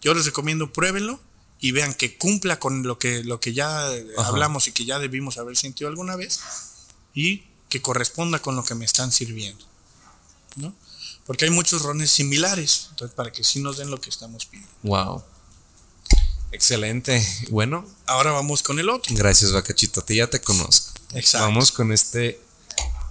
yo 0.00 0.14
les 0.14 0.24
recomiendo 0.24 0.72
pruébenlo 0.72 1.20
y 1.60 1.72
vean 1.72 1.94
que 1.94 2.16
cumpla 2.16 2.58
con 2.58 2.82
lo 2.82 2.98
que, 2.98 3.22
lo 3.24 3.40
que 3.40 3.52
ya 3.52 3.88
hablamos 4.18 4.68
y 4.68 4.72
que 4.72 4.84
ya 4.84 4.98
debimos 4.98 5.38
haber 5.38 5.56
sentido 5.56 5.88
alguna 5.88 6.16
vez 6.16 6.40
y 7.14 7.44
que 7.68 7.82
corresponda 7.82 8.40
con 8.40 8.56
lo 8.56 8.64
que 8.64 8.74
me 8.74 8.84
están 8.84 9.12
sirviendo. 9.12 9.64
¿no? 10.56 10.74
Porque 11.26 11.44
hay 11.44 11.50
muchos 11.50 11.82
rones 11.82 12.10
similares, 12.10 12.88
entonces 12.90 13.14
para 13.14 13.30
que 13.30 13.44
sí 13.44 13.60
nos 13.60 13.76
den 13.76 13.90
lo 13.90 14.00
que 14.00 14.10
estamos 14.10 14.46
pidiendo. 14.46 14.72
Wow. 14.82 15.22
Excelente. 16.52 17.24
Bueno. 17.50 17.84
Ahora 18.06 18.32
vamos 18.32 18.62
con 18.62 18.78
el 18.78 18.88
otro. 18.88 19.14
Gracias, 19.16 19.52
Bacachito. 19.52 20.00
A 20.00 20.04
ti 20.04 20.16
ya 20.16 20.28
te 20.28 20.40
conozco. 20.40 20.92
Exacto. 21.14 21.46
Vamos 21.46 21.72
con 21.72 21.92
este, 21.92 22.40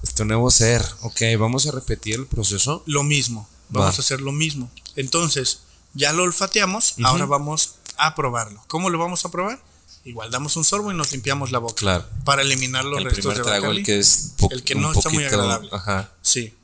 este 0.03 0.25
nuevo 0.25 0.49
ser. 0.51 0.83
Ok, 1.01 1.21
vamos 1.37 1.67
a 1.67 1.71
repetir 1.71 2.15
el 2.15 2.27
proceso. 2.27 2.83
Lo 2.85 3.03
mismo. 3.03 3.47
Vamos 3.69 3.97
a 3.97 4.01
hacer 4.01 4.21
lo 4.21 4.31
mismo. 4.31 4.71
Entonces, 4.95 5.59
ya 5.93 6.13
lo 6.13 6.23
olfateamos. 6.23 6.95
Ahora 7.03 7.25
vamos 7.25 7.75
a 7.97 8.15
probarlo. 8.15 8.63
¿Cómo 8.67 8.89
lo 8.89 8.97
vamos 8.97 9.25
a 9.25 9.31
probar? 9.31 9.61
igual 10.07 10.31
damos 10.31 10.55
un 10.55 10.63
sorbo 10.63 10.91
y 10.91 10.95
nos 10.95 11.11
limpiamos 11.11 11.51
la 11.51 11.59
boca. 11.59 11.75
Claro. 11.75 12.05
Para 12.23 12.41
eliminar 12.41 12.85
los 12.85 13.03
restos 13.03 13.35
de 13.35 13.43
trago, 13.43 13.71
El 13.71 13.83
que, 13.83 13.99
es 13.99 14.33
el 14.49 14.63
que 14.63 14.75
no 14.75 14.91
está 14.91 15.09
muy 15.09 15.25
agradable. 15.25 15.69
Ajá. 15.71 16.11
Sí. 16.21 16.55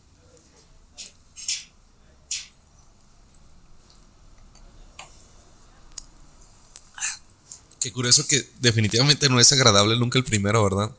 Qué 7.83 7.91
curioso 7.91 8.25
que 8.25 8.49
definitivamente 8.61 9.27
no 9.27 9.41
es 9.41 9.51
agradable 9.51 9.97
nunca 9.97 10.17
el 10.17 10.23
primero, 10.23 10.63
¿verdad? 10.63 10.89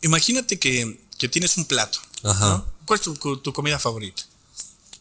Imagínate 0.00 0.60
que, 0.60 1.00
tienes 1.28 1.56
un 1.56 1.64
plato. 1.64 1.98
Ajá. 2.22 2.64
¿Cuál 2.84 3.00
es 3.00 3.02
tu, 3.02 3.52
comida 3.52 3.80
favorita? 3.80 4.22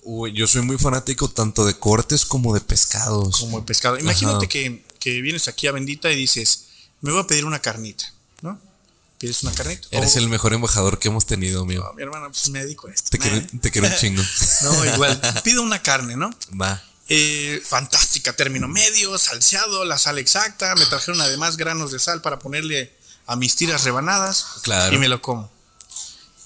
Uy, 0.02 0.34
yo 0.34 0.48
soy 0.48 0.64
muy 0.64 0.80
fanático 0.80 1.30
tanto 1.30 1.68
de 1.68 1.78
cortes 1.78 2.26
como 2.26 2.52
de 2.56 2.62
pescados. 2.62 3.42
Como 3.42 3.60
de 3.60 3.66
pescado. 3.68 4.00
Imagínate 4.00 4.48
que, 4.48 4.84
que, 5.00 5.22
vienes 5.22 5.48
aquí 5.48 5.68
a 5.68 5.72
Bendita 5.72 6.12
y 6.12 6.16
dices, 6.16 6.66
me 7.02 7.12
voy 7.12 7.22
a 7.22 7.28
pedir 7.28 7.46
una 7.46 7.60
carnita, 7.60 8.12
¿no? 8.42 8.60
Pides 9.20 9.44
una 9.44 9.52
carnita. 9.52 9.88
Eres 9.92 10.16
el 10.16 10.30
mejor 10.30 10.54
embajador 10.54 10.98
que 10.98 11.10
hemos 11.10 11.28
tenido, 11.28 11.62
amigo. 11.62 11.84
No, 11.84 11.94
mi 11.94 12.02
hermano, 12.02 12.32
pues 12.32 12.50
me 12.50 12.64
dedico 12.64 12.88
a 12.88 12.92
esto. 12.92 13.12
Te, 13.12 13.20
quiero, 13.20 13.40
te 13.62 13.70
quiero 13.70 13.88
un 13.88 13.96
chingo. 13.98 14.24
no, 14.64 14.86
igual. 14.96 15.22
Pido 15.44 15.62
una 15.62 15.84
carne, 15.84 16.18
¿no? 16.18 16.32
Va. 16.60 16.84
Eh, 17.12 17.60
fantástica, 17.66 18.36
término 18.36 18.68
medio, 18.68 19.18
salseado, 19.18 19.84
la 19.84 19.98
sal 19.98 20.20
exacta. 20.20 20.76
Me 20.76 20.86
trajeron 20.86 21.20
además 21.22 21.58
granos 21.58 21.92
de 21.92 21.98
sal 21.98 22.22
para 22.22 22.38
ponerle 22.38 22.96
a 23.26 23.36
mis 23.36 23.56
tiras 23.56 23.84
rebanadas. 23.84 24.46
Claro. 24.62 24.96
Y 24.96 25.00
me 25.00 25.08
lo 25.08 25.20
como. 25.20 25.52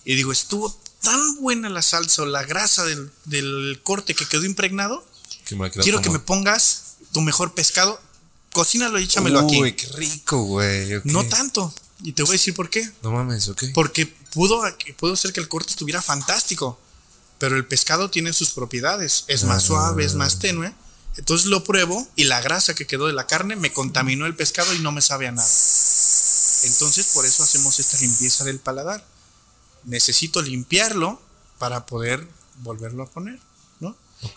Y 0.06 0.16
digo, 0.16 0.32
estuvo 0.32 0.74
tan 1.02 1.42
buena 1.42 1.70
la 1.70 1.82
salsa 1.82 2.22
o 2.22 2.26
la 2.26 2.44
grasa 2.44 2.86
del, 2.86 3.82
corte 3.84 4.16
que 4.16 4.26
quedó 4.26 4.46
impregnado. 4.46 5.06
quiero 5.82 6.02
que 6.02 6.10
me 6.10 6.20
pongas 6.20 6.96
tu 7.12 7.20
mejor 7.20 7.54
pescado. 7.54 8.02
Cocínalo 8.54 9.00
y 9.00 9.04
échamelo 9.04 9.40
aquí. 9.40 9.62
Uy, 9.62 9.74
qué 9.74 9.88
rico, 9.88 10.44
güey. 10.44 11.02
No 11.04 11.26
tanto. 11.26 11.74
Y 12.04 12.14
te 12.14 12.24
voy 12.24 12.32
a 12.32 12.34
decir 12.34 12.54
por 12.54 12.70
qué. 12.70 12.90
No 13.02 13.12
mames, 13.12 13.50
ok. 13.50 13.64
Porque 13.74 14.06
pudo, 14.06 14.64
pudo 14.98 15.18
ser 15.18 15.34
que 15.34 15.42
el 15.42 15.50
corte 15.50 15.72
estuviera 15.72 16.02
fantástico 16.02 16.80
pero 17.40 17.56
el 17.56 17.66
pescado 17.66 18.10
tiene 18.10 18.34
sus 18.34 18.52
propiedades, 18.52 19.26
es 19.28 19.44
más 19.44 19.64
suave, 19.64 20.06
es 20.06 20.16
más 20.16 20.40
tenue. 20.40 20.74
Entonces 21.16 21.48
lo 21.48 21.64
pruebo 21.64 22.08
y 22.16 22.24
la 22.24 22.42
grasa 22.42 22.74
que 22.74 22.88
quedó 22.88 23.08
de 23.08 23.14
la 23.14 23.28
carne 23.28 23.56
me 23.56 23.72
contaminó 23.72 24.26
el 24.26 24.36
pescado 24.36 24.74
y 24.74 24.80
no 24.80 24.92
me 24.92 25.02
sabe 25.02 25.28
a 25.28 25.32
nada. 25.32 25.48
Entonces 26.64 27.08
por 27.14 27.26
eso 27.26 27.44
hacemos 27.44 27.80
esta 27.80 27.98
limpieza 28.00 28.44
del 28.44 28.60
paladar. 28.60 29.06
Necesito 29.84 30.42
limpiarlo 30.42 31.22
para 31.60 31.86
poder 31.86 32.28
volverlo 32.58 33.04
a 33.04 33.10
poner, 33.10 33.40
¿no? 33.80 33.96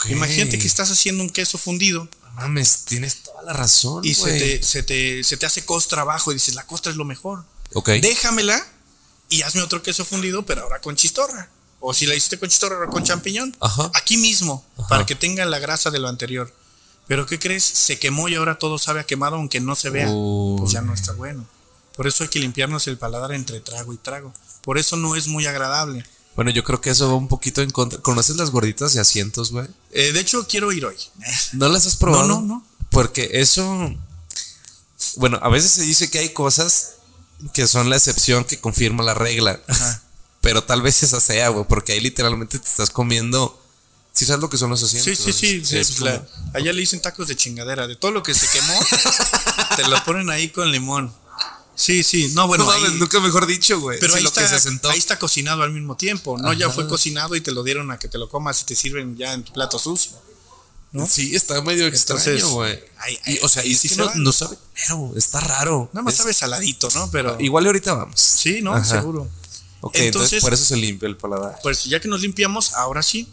Imagínate 0.09 0.59
que 0.59 0.67
estás 0.67 0.91
haciendo 0.91 1.23
un 1.23 1.31
queso 1.31 1.57
fundido. 1.57 2.09
mames, 2.35 2.85
tienes 2.85 3.23
toda 3.23 3.43
la 3.43 3.53
razón. 3.53 4.05
Y 4.05 4.15
se 4.15 4.39
te, 4.39 4.63
se, 4.63 4.83
te, 4.83 5.25
se 5.25 5.37
te, 5.37 5.47
hace 5.47 5.65
costra 5.65 6.03
abajo 6.03 6.31
y 6.31 6.35
dices, 6.35 6.55
la 6.55 6.67
costra 6.67 6.91
es 6.91 6.99
lo 6.99 7.05
mejor. 7.05 7.45
Déjamela 8.03 8.65
y 9.29 9.43
hazme 9.43 9.63
otro 9.63 9.83
queso 9.83 10.05
fundido, 10.05 10.45
pero 10.45 10.63
ahora 10.63 10.81
con 10.81 10.97
chistorra. 10.97 11.51
O 11.89 11.95
si 11.95 12.05
la 12.05 12.17
hiciste 12.17 12.37
con 12.37 12.49
chistorra 12.49 12.89
con 12.89 13.05
champiñón, 13.05 13.57
aquí 13.95 14.17
mismo, 14.17 14.65
para 14.89 15.07
que 15.07 15.15
tenga 15.15 15.45
la 15.45 15.61
grasa 15.61 15.89
de 15.93 16.01
lo 16.01 16.09
anterior. 16.09 16.53
Pero 17.07 17.27
¿qué 17.27 17.39
crees? 17.39 17.63
Se 17.63 17.97
quemó 18.01 18.29
y 18.29 18.35
ahora 18.35 18.59
todo 18.59 18.77
sabe 18.77 18.99
a 18.99 19.05
quemado, 19.05 19.37
aunque 19.37 19.61
no 19.61 19.77
se 19.77 19.91
vea. 19.91 20.09
Pues 20.59 20.73
ya 20.73 20.81
no 20.81 20.93
está 20.93 21.13
bueno. 21.13 21.47
Por 21.95 22.09
eso 22.09 22.25
hay 22.25 22.29
que 22.29 22.41
limpiarnos 22.41 22.89
el 22.89 22.99
paladar 22.99 23.31
entre 23.31 23.61
trago 23.61 23.93
y 23.93 23.99
trago. 23.99 24.35
Por 24.65 24.79
eso 24.79 24.97
no 24.97 25.15
es 25.15 25.29
muy 25.29 25.47
agradable. 25.47 26.05
Bueno, 26.35 26.51
yo 26.51 26.65
creo 26.65 26.81
que 26.81 26.91
eso 26.91 27.07
va 27.07 27.15
un 27.15 27.29
poquito 27.29 27.63
en 27.63 27.71
contra. 27.71 28.01
¿Conoces 28.01 28.35
las 28.35 28.51
gorditas 28.51 28.93
de 28.93 29.01
asientos, 29.01 29.53
güey? 29.53 29.69
Eh, 29.93 30.11
de 30.11 30.19
hecho, 30.19 30.45
quiero 30.49 30.73
ir 30.73 30.87
hoy. 30.87 30.97
¿No 31.53 31.69
las 31.69 31.87
has 31.87 31.95
probado? 31.95 32.27
No, 32.27 32.41
no, 32.41 32.47
no. 32.49 32.67
Porque 32.91 33.31
eso. 33.35 33.95
Bueno, 35.19 35.39
a 35.41 35.49
veces 35.51 35.71
se 35.71 35.83
dice 35.83 36.11
que 36.11 36.19
hay 36.19 36.31
cosas 36.31 36.95
que 37.55 37.69
son 37.69 37.91
la 37.91 37.97
excepción 37.97 38.43
que 38.43 38.59
confirma 38.59 39.05
la 39.05 39.15
regla. 39.15 39.61
Ajá 39.69 39.96
pero 40.47 40.63
tal 40.63 40.81
vez 40.81 41.03
esa 41.03 41.19
sea, 41.19 41.49
güey, 41.49 41.67
porque 41.69 41.91
ahí 41.91 41.99
literalmente 41.99 42.61
te 42.61 42.69
estás 42.69 42.91
comiendo. 42.91 43.61
¿Sí 44.13 44.25
sabes 44.25 44.41
lo 44.41 44.49
que 44.49 44.57
son 44.57 44.71
los 44.71 44.81
asientos? 44.81 45.19
Sí, 45.19 45.33
sí, 45.33 45.65
sí. 45.65 45.95
Pues 45.99 46.21
allá 46.55 46.73
le 46.73 46.79
dicen 46.79 47.03
tacos 47.03 47.27
de 47.27 47.35
chingadera. 47.35 47.89
De 47.89 47.97
todo 47.97 48.13
lo 48.13 48.23
que 48.23 48.33
se 48.33 48.47
quemó, 48.49 48.73
te 49.77 49.89
lo 49.89 50.05
ponen 50.05 50.31
ahí 50.31 50.51
con 50.51 50.71
limón. 50.71 51.13
Sí, 51.75 52.05
sí. 52.05 52.31
No, 52.35 52.47
bueno. 52.47 52.65
No, 52.65 52.89
nunca 52.91 53.19
mejor 53.19 53.49
dicho, 53.49 53.81
güey. 53.81 53.99
Pero 53.99 54.15
ahí, 54.15 54.25
está, 54.25 54.49
ahí 54.91 54.99
está 54.99 55.19
cocinado 55.19 55.65
al 55.65 55.73
mismo 55.73 55.97
tiempo. 55.97 56.39
No, 56.39 56.53
ya 56.53 56.71
fue 56.71 56.87
cocinado 56.87 57.35
y 57.35 57.41
te 57.41 57.51
lo 57.51 57.65
dieron 57.65 57.91
a 57.91 57.99
que 57.99 58.07
te 58.07 58.17
lo 58.17 58.29
comas 58.29 58.63
y 58.63 58.67
te 58.67 58.77
sirven 58.77 59.17
ya 59.17 59.33
en 59.33 59.43
tu 59.43 59.53
plato 59.53 59.81
sucio. 59.81 60.13
¿no? 60.93 61.09
Sí, 61.09 61.35
está 61.35 61.61
medio 61.63 61.89
extraño, 61.89 62.49
güey. 62.51 62.79
O 63.43 63.49
sea, 63.49 63.65
y 63.65 63.75
sí 63.75 63.91
no, 64.15 64.33
sabe, 64.33 64.57
pero 64.77 65.13
está 65.17 65.41
raro. 65.41 65.91
Nada 65.93 66.05
más 66.05 66.15
sabe 66.15 66.33
saladito, 66.33 66.89
¿no? 66.95 67.11
Pero. 67.11 67.37
Igual 67.41 67.67
ahorita 67.67 67.95
vamos. 67.95 68.21
Sí, 68.21 68.63
¿no? 68.63 68.83
Seguro. 68.85 69.29
Ok, 69.87 69.95
entonces, 69.99 70.43
por 70.43 70.53
eso 70.53 70.65
se 70.65 70.77
limpia 70.77 71.07
el 71.07 71.17
paladar. 71.17 71.61
Pues 71.63 71.85
ya 71.85 72.01
que 72.01 72.09
nos 72.09 72.21
limpiamos, 72.21 72.75
ahora 72.75 73.05
sí, 73.05 73.29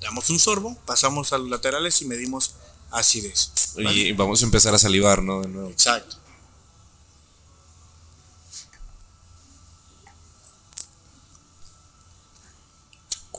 damos 0.00 0.28
un 0.28 0.40
sorbo, 0.40 0.76
pasamos 0.86 1.32
a 1.32 1.38
los 1.38 1.48
laterales 1.48 2.02
y 2.02 2.04
medimos 2.04 2.56
acidez. 2.90 3.52
Y 3.76 4.10
vamos 4.10 4.42
a 4.42 4.44
empezar 4.44 4.74
a 4.74 4.78
salivar, 4.78 5.22
¿no? 5.22 5.42
De 5.42 5.48
nuevo. 5.48 5.70
Exacto. 5.70 6.16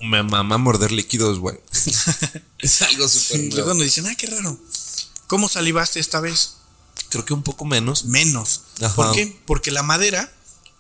Me 0.02 0.24
mama 0.24 0.58
morder 0.58 0.94
líquidos, 0.94 1.40
güey. 1.40 1.60
es 2.60 2.82
algo 2.82 3.08
súper. 3.08 3.38
Sí, 3.38 3.52
luego 3.52 3.74
nos 3.74 3.84
dicen, 3.84 4.06
ay, 4.06 4.16
qué 4.16 4.28
raro. 4.28 4.58
¿Cómo 5.28 5.50
salivaste 5.50 6.00
esta 6.00 6.22
vez? 6.22 6.56
Creo 7.10 7.26
que 7.26 7.34
un 7.34 7.44
poco 7.44 7.66
menos. 7.66 8.06
Menos. 8.06 8.62
¿Por 8.96 9.14
qué? 9.14 9.40
Porque 9.46 9.72
la 9.72 9.84
madera 9.84 10.34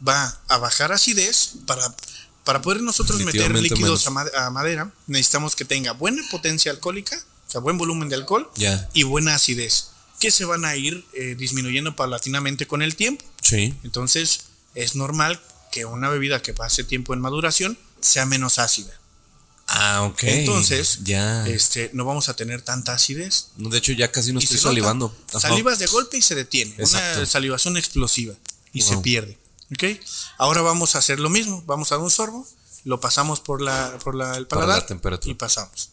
va 0.07 0.39
a 0.47 0.57
bajar 0.57 0.91
acidez 0.91 1.53
para, 1.65 1.95
para 2.43 2.61
poder 2.61 2.81
nosotros 2.81 3.21
meter 3.21 3.51
líquidos 3.51 4.07
a, 4.07 4.49
madera. 4.49 4.91
Necesitamos 5.07 5.55
que 5.55 5.65
tenga 5.65 5.93
buena 5.93 6.21
potencia 6.31 6.71
alcohólica, 6.71 7.17
o 7.47 7.51
sea, 7.51 7.61
buen 7.61 7.77
volumen 7.77 8.09
de 8.09 8.15
alcohol 8.15 8.49
y 8.93 9.03
buena 9.03 9.35
acidez, 9.35 9.89
que 10.19 10.31
se 10.31 10.45
van 10.45 10.65
a 10.65 10.75
ir 10.75 11.05
eh, 11.13 11.35
disminuyendo 11.38 11.95
paulatinamente 11.95 12.67
con 12.67 12.81
el 12.81 12.95
tiempo. 12.95 13.23
Sí. 13.41 13.73
Entonces, 13.84 14.41
es 14.75 14.95
normal 14.95 15.41
que 15.71 15.85
una 15.85 16.09
bebida 16.09 16.41
que 16.41 16.53
pase 16.53 16.84
tiempo 16.84 17.13
en 17.13 17.21
maduración 17.21 17.77
sea 18.01 18.25
menos 18.25 18.59
ácida. 18.59 18.99
Ah, 19.67 20.03
ok. 20.03 20.23
Entonces, 20.23 20.99
ya. 21.03 21.47
Este, 21.47 21.89
no 21.93 22.05
vamos 22.05 22.30
a 22.30 22.35
tener 22.35 22.61
tanta 22.61 22.93
acidez. 22.93 23.47
De 23.55 23.77
hecho, 23.77 23.93
ya 23.93 24.11
casi 24.11 24.34
no 24.34 24.39
estoy 24.39 24.57
salivando. 24.57 25.15
Salivas 25.27 25.80
de 25.80 25.88
golpe 25.88 26.17
y 26.17 26.21
se 26.21 26.35
detiene. 26.35 26.75
Una 26.77 27.25
salivación 27.25 27.77
explosiva 27.77 28.35
y 28.73 28.81
se 28.81 28.97
pierde. 28.97 29.38
¿Ok? 29.73 29.99
Ahora 30.37 30.61
vamos 30.61 30.95
a 30.95 30.99
hacer 30.99 31.19
lo 31.19 31.29
mismo. 31.29 31.63
Vamos 31.65 31.91
a 31.91 31.95
dar 31.95 32.03
un 32.03 32.11
sorbo, 32.11 32.45
lo 32.83 32.99
pasamos 32.99 33.39
por, 33.39 33.61
la, 33.61 33.97
por 34.03 34.15
la, 34.15 34.37
el 34.37 34.47
paladar 34.47 34.85
y 35.23 35.33
pasamos. 35.33 35.89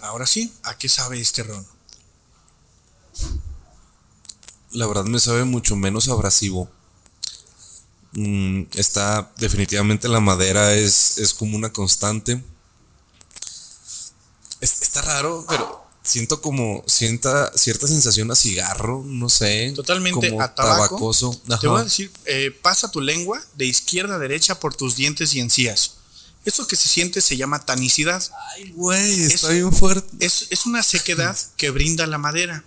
Ahora 0.00 0.26
sí, 0.26 0.52
¿a 0.64 0.76
qué 0.76 0.88
sabe 0.88 1.20
este 1.20 1.42
ron? 1.42 1.66
La 4.72 4.86
verdad 4.86 5.04
me 5.04 5.18
sabe 5.18 5.44
mucho 5.44 5.76
menos 5.76 6.08
abrasivo. 6.08 6.70
Mm, 8.12 8.64
está 8.74 9.32
definitivamente 9.38 10.08
la 10.08 10.20
madera 10.20 10.74
es, 10.74 11.18
es 11.18 11.32
como 11.32 11.56
una 11.56 11.72
constante 11.72 12.42
está 14.94 15.02
raro, 15.02 15.44
pero 15.48 15.84
siento 16.02 16.40
como 16.40 16.84
sienta 16.86 17.50
cierta 17.56 17.88
sensación 17.88 18.30
a 18.30 18.36
cigarro, 18.36 19.02
no 19.04 19.28
sé. 19.28 19.72
Totalmente 19.74 20.36
a 20.38 20.54
tabacoso. 20.54 21.40
Te 21.60 21.66
voy 21.66 21.80
a 21.80 21.84
decir, 21.84 22.12
eh, 22.26 22.56
pasa 22.62 22.90
tu 22.90 23.00
lengua 23.00 23.42
de 23.56 23.66
izquierda 23.66 24.16
a 24.16 24.18
derecha 24.18 24.60
por 24.60 24.74
tus 24.74 24.94
dientes 24.96 25.34
y 25.34 25.40
encías. 25.40 25.94
Eso 26.44 26.66
que 26.66 26.76
se 26.76 26.88
siente 26.88 27.20
se 27.22 27.36
llama 27.36 27.64
tanicidad. 27.64 28.22
Ay, 28.54 28.70
güey, 28.72 29.22
está 29.22 29.48
bien 29.48 29.72
fuerte. 29.72 30.08
Es, 30.20 30.46
es, 30.50 30.66
una 30.66 30.82
sequedad 30.82 31.36
que 31.56 31.70
brinda 31.70 32.06
la 32.06 32.18
madera. 32.18 32.64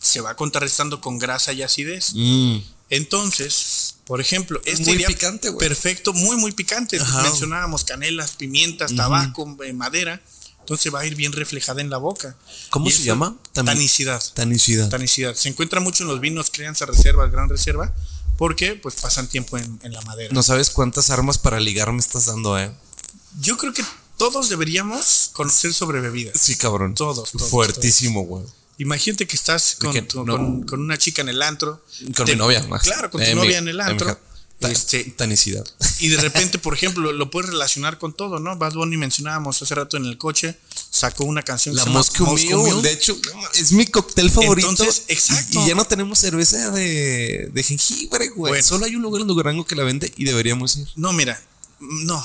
Se 0.00 0.20
va 0.20 0.36
contrarrestando 0.36 1.00
con 1.00 1.18
grasa 1.18 1.52
y 1.52 1.62
acidez. 1.62 2.12
Mm. 2.14 2.58
Entonces, 2.90 3.96
por 4.06 4.20
ejemplo, 4.20 4.60
este 4.64 4.84
muy 4.84 5.04
picante, 5.04 5.48
güey. 5.48 5.68
Perfecto, 5.68 6.12
muy, 6.12 6.36
muy 6.36 6.52
picante. 6.52 7.00
Mencionábamos 7.22 7.84
canelas, 7.84 8.32
pimientas, 8.32 8.94
tabaco, 8.94 9.56
eh, 9.64 9.72
madera. 9.72 10.22
Entonces 10.62 10.94
va 10.94 11.00
a 11.00 11.06
ir 11.06 11.16
bien 11.16 11.32
reflejada 11.32 11.80
en 11.80 11.90
la 11.90 11.98
boca. 11.98 12.36
¿Cómo 12.70 12.88
se 12.90 13.02
llama? 13.02 13.36
tanicidad. 13.52 14.22
Tanicidad. 14.34 14.88
Tanicidad. 14.88 15.34
Se 15.34 15.48
encuentra 15.48 15.80
mucho 15.80 16.04
en 16.04 16.08
los 16.08 16.20
vinos 16.20 16.50
crianza 16.50 16.86
reserva, 16.86 17.26
gran 17.26 17.48
reserva, 17.48 17.92
porque 18.38 18.74
pues 18.74 18.94
pasan 18.94 19.28
tiempo 19.28 19.58
en, 19.58 19.78
la 19.82 20.00
madera. 20.02 20.32
No 20.32 20.42
sabes 20.42 20.70
cuántas 20.70 21.10
armas 21.10 21.38
para 21.38 21.58
ligar 21.58 21.92
me 21.92 21.98
estás 21.98 22.26
dando, 22.26 22.58
eh. 22.58 22.72
Yo 23.40 23.56
creo 23.56 23.72
que 23.72 23.84
todos 24.18 24.48
deberíamos 24.48 25.30
conocer 25.32 25.74
sobre 25.74 26.00
bebidas. 26.00 26.38
Sí, 26.40 26.56
cabrón. 26.56 26.94
Todos. 26.94 27.30
Fuertísimo, 27.30 28.22
güey. 28.22 28.44
Imagínate 28.78 29.26
que 29.26 29.36
estás 29.36 29.76
con, 29.76 30.80
una 30.80 30.96
chica 30.96 31.22
en 31.22 31.28
el 31.28 31.42
antro. 31.42 31.84
Con 32.16 32.26
mi 32.26 32.36
novia, 32.36 32.66
Claro, 32.82 33.10
con 33.10 33.20
tu 33.20 33.26
eh, 33.26 33.34
novia 33.34 33.58
en 33.58 33.68
el 33.68 33.80
antro. 33.80 34.18
Este, 34.70 35.04
tanicidad. 35.04 35.66
Y 35.98 36.08
de 36.08 36.16
repente, 36.18 36.58
por 36.58 36.74
ejemplo, 36.74 37.12
lo 37.12 37.30
puedes 37.30 37.50
relacionar 37.50 37.98
con 37.98 38.12
todo, 38.14 38.38
¿no? 38.38 38.56
Bad 38.56 38.74
Bunny 38.74 38.96
mencionábamos 38.96 39.60
hace 39.62 39.74
rato 39.74 39.96
en 39.96 40.04
el 40.06 40.18
coche, 40.18 40.56
sacó 40.90 41.24
una 41.24 41.42
canción 41.42 41.74
La 41.74 41.84
Moscow 41.86 42.26
Mule. 42.26 42.82
De 42.82 42.92
hecho, 42.92 43.18
es 43.54 43.72
mi 43.72 43.86
cóctel 43.86 44.30
favorito. 44.30 44.68
Entonces, 44.68 45.04
exacto. 45.08 45.62
Y, 45.62 45.68
ya 45.68 45.74
no 45.74 45.84
tenemos 45.84 46.18
cerveza 46.18 46.70
de, 46.70 47.50
de 47.52 47.62
jengibre, 47.62 48.28
güey. 48.30 48.62
Solo 48.62 48.86
hay 48.86 48.96
un 48.96 49.02
lugar 49.02 49.22
en 49.22 49.28
Durango 49.28 49.64
que 49.64 49.74
la 49.74 49.84
vende 49.84 50.12
y 50.16 50.24
deberíamos 50.24 50.76
ir. 50.76 50.88
No, 50.96 51.12
mira, 51.12 51.40
no. 51.80 52.24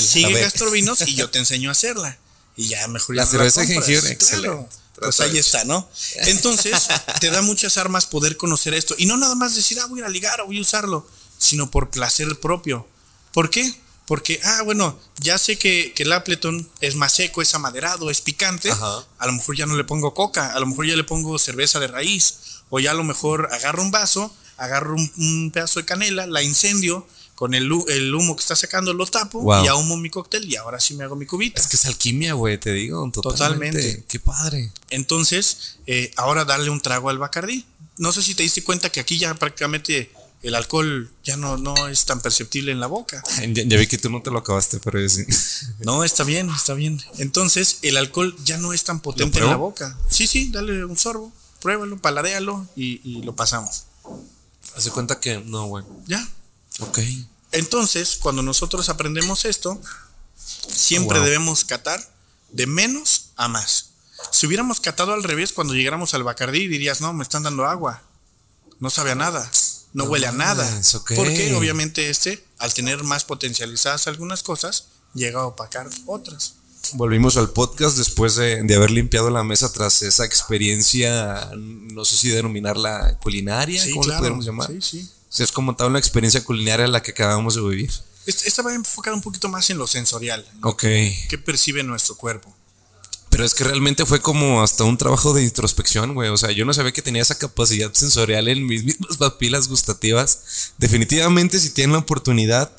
Sigue 0.00 0.40
Gastrovinos 0.40 1.00
y 1.06 1.14
yo 1.14 1.30
te 1.30 1.38
enseño 1.40 1.70
a 1.70 1.72
hacerla. 1.72 2.18
Y 2.56 2.68
ya 2.68 2.88
mejor 2.88 3.14
ya 3.14 3.22
La 3.22 3.26
cerveza 3.26 3.60
de 3.60 3.66
jengibre, 3.68 4.10
excelente. 4.10 4.66
Pues 5.00 5.20
ahí 5.20 5.38
está, 5.38 5.64
¿no? 5.64 5.88
Entonces, 6.26 6.88
te 7.20 7.30
da 7.30 7.42
muchas 7.42 7.76
armas 7.78 8.06
poder 8.06 8.36
conocer 8.36 8.74
esto. 8.74 8.94
Y 8.98 9.06
no 9.06 9.16
nada 9.16 9.34
más 9.34 9.54
decir, 9.54 9.78
ah, 9.80 9.86
voy 9.86 10.02
a 10.02 10.08
ligar 10.08 10.40
o 10.40 10.46
voy 10.46 10.58
a 10.58 10.62
usarlo, 10.62 11.06
sino 11.38 11.70
por 11.70 11.90
placer 11.90 12.38
propio. 12.40 12.86
¿Por 13.32 13.50
qué? 13.50 13.80
Porque, 14.06 14.40
ah, 14.42 14.62
bueno, 14.62 14.98
ya 15.20 15.38
sé 15.38 15.58
que, 15.58 15.92
que 15.94 16.02
el 16.04 16.12
Appleton 16.12 16.68
es 16.80 16.96
más 16.96 17.12
seco, 17.12 17.42
es 17.42 17.54
amaderado, 17.54 18.10
es 18.10 18.20
picante. 18.20 18.70
A 18.70 19.26
lo 19.26 19.32
mejor 19.32 19.56
ya 19.56 19.66
no 19.66 19.76
le 19.76 19.84
pongo 19.84 20.14
coca, 20.14 20.52
a 20.52 20.60
lo 20.60 20.66
mejor 20.66 20.86
ya 20.86 20.96
le 20.96 21.04
pongo 21.04 21.38
cerveza 21.38 21.78
de 21.78 21.88
raíz. 21.88 22.34
O 22.70 22.80
ya 22.80 22.90
a 22.90 22.94
lo 22.94 23.04
mejor 23.04 23.48
agarro 23.52 23.82
un 23.82 23.90
vaso, 23.90 24.34
agarro 24.56 24.94
un 24.94 25.50
pedazo 25.52 25.80
de 25.80 25.86
canela, 25.86 26.26
la 26.26 26.42
incendio, 26.42 27.06
con 27.38 27.54
el, 27.54 27.70
el, 27.86 28.12
humo 28.12 28.34
que 28.34 28.40
está 28.40 28.56
sacando 28.56 28.92
lo 28.92 29.06
tapo 29.06 29.62
y 29.62 29.68
ahumo 29.68 29.96
mi 29.96 30.10
cóctel 30.10 30.44
y 30.50 30.56
ahora 30.56 30.80
sí 30.80 30.94
me 30.94 31.04
hago 31.04 31.14
mi 31.14 31.24
cubita. 31.24 31.60
Es 31.60 31.68
que 31.68 31.76
es 31.76 31.86
alquimia, 31.86 32.32
güey, 32.32 32.58
te 32.58 32.72
digo. 32.72 33.08
Totalmente. 33.12 34.04
Qué 34.08 34.18
padre. 34.18 34.72
Entonces, 34.90 35.76
eh, 35.86 36.10
ahora 36.16 36.44
darle 36.44 36.68
un 36.68 36.80
trago 36.80 37.10
al 37.10 37.18
Bacardí. 37.18 37.64
No 37.96 38.10
sé 38.10 38.24
si 38.24 38.34
te 38.34 38.42
diste 38.42 38.64
cuenta 38.64 38.90
que 38.90 38.98
aquí 38.98 39.18
ya 39.18 39.34
prácticamente 39.34 40.10
el 40.42 40.56
alcohol 40.56 41.12
ya 41.22 41.36
no, 41.36 41.56
no 41.56 41.86
es 41.86 42.06
tan 42.06 42.20
perceptible 42.20 42.72
en 42.72 42.80
la 42.80 42.88
boca. 42.88 43.22
Ya, 43.54 43.78
vi 43.78 43.86
que 43.86 43.98
tú 43.98 44.10
no 44.10 44.20
te 44.20 44.32
lo 44.32 44.38
acabaste, 44.38 44.80
pero 44.80 45.08
sí. 45.08 45.24
No, 45.78 46.02
está 46.02 46.24
bien, 46.24 46.50
está 46.50 46.74
bien. 46.74 47.00
Entonces, 47.18 47.78
el 47.82 47.98
alcohol 47.98 48.34
ya 48.42 48.58
no 48.58 48.72
es 48.72 48.82
tan 48.82 48.98
potente 48.98 49.38
en 49.38 49.46
la 49.46 49.54
boca. 49.54 49.96
Sí, 50.10 50.26
sí, 50.26 50.50
dale 50.50 50.84
un 50.84 50.96
sorbo, 50.96 51.32
pruébalo, 51.62 51.98
paladéalo 51.98 52.66
y, 52.74 53.00
y 53.08 53.22
lo 53.22 53.36
pasamos. 53.36 53.84
Hace 54.74 54.90
cuenta 54.90 55.20
que 55.20 55.38
no, 55.38 55.66
güey. 55.66 55.84
Ya, 56.06 56.28
Ok. 56.80 56.98
Entonces, 57.52 58.18
cuando 58.20 58.42
nosotros 58.42 58.88
aprendemos 58.88 59.44
esto, 59.44 59.80
siempre 60.68 61.20
debemos 61.20 61.64
catar 61.64 62.00
de 62.50 62.66
menos 62.66 63.30
a 63.36 63.48
más. 63.48 63.90
Si 64.32 64.46
hubiéramos 64.46 64.80
catado 64.80 65.12
al 65.12 65.22
revés 65.22 65.52
cuando 65.52 65.74
llegáramos 65.74 66.14
al 66.14 66.24
Bacardí, 66.24 66.68
dirías, 66.68 67.00
no, 67.00 67.12
me 67.12 67.22
están 67.22 67.42
dando 67.42 67.64
agua. 67.66 68.02
No 68.80 68.90
sabe 68.90 69.12
a 69.12 69.14
nada. 69.14 69.50
No, 69.94 70.04
huele 70.04 70.26
a 70.26 70.32
nada. 70.32 70.68
Porque 71.16 71.54
obviamente 71.54 72.10
este, 72.10 72.44
al 72.58 72.74
tener 72.74 73.02
más 73.04 73.24
potencializadas 73.24 74.06
algunas 74.06 74.42
cosas, 74.42 74.88
llega 75.14 75.40
a 75.40 75.46
opacar 75.46 75.88
otras. 76.06 76.54
Volvimos 76.94 77.36
al 77.36 77.50
podcast 77.50 77.96
después 77.96 78.36
de, 78.36 78.60
haber 78.74 78.90
limpiado 78.90 79.30
la 79.30 79.44
mesa 79.44 79.72
tras 79.72 80.02
esa 80.02 80.24
experiencia, 80.24 81.50
no 81.54 82.04
sé 82.04 82.16
si 82.16 82.28
denominarla 82.30 83.18
culinaria, 83.18 83.82
¿cómo 83.90 84.02
claro. 84.02 84.20
podemos 84.20 84.44
llamar? 84.44 84.68
Sí, 84.68 84.80
sí 84.80 85.10
es 85.36 85.52
como 85.52 85.76
toda 85.76 85.90
una 85.90 85.98
experiencia 85.98 86.44
culinaria 86.44 86.86
la 86.86 87.02
que 87.02 87.12
acabamos 87.12 87.54
de 87.54 87.62
vivir. 87.62 87.90
Esta 88.26 88.62
va 88.62 88.74
enfocada 88.74 89.16
un 89.16 89.22
poquito 89.22 89.48
más 89.48 89.70
en 89.70 89.78
lo 89.78 89.86
sensorial. 89.86 90.46
Ok. 90.62 90.82
¿Qué 90.82 91.38
percibe 91.42 91.82
nuestro 91.82 92.16
cuerpo? 92.16 92.54
Pero 93.30 93.44
es 93.44 93.54
que 93.54 93.64
realmente 93.64 94.06
fue 94.06 94.20
como 94.20 94.62
hasta 94.62 94.84
un 94.84 94.96
trabajo 94.96 95.32
de 95.32 95.42
introspección, 95.42 96.14
güey. 96.14 96.30
O 96.30 96.36
sea, 96.36 96.50
yo 96.50 96.64
no 96.64 96.74
sabía 96.74 96.92
que 96.92 97.02
tenía 97.02 97.22
esa 97.22 97.38
capacidad 97.38 97.92
sensorial 97.92 98.48
en 98.48 98.66
mis 98.66 98.84
mismas 98.84 99.16
papilas 99.16 99.68
gustativas. 99.68 100.72
Definitivamente, 100.78 101.58
si 101.58 101.70
tienen 101.70 101.92
la 101.92 102.00
oportunidad 102.00 102.70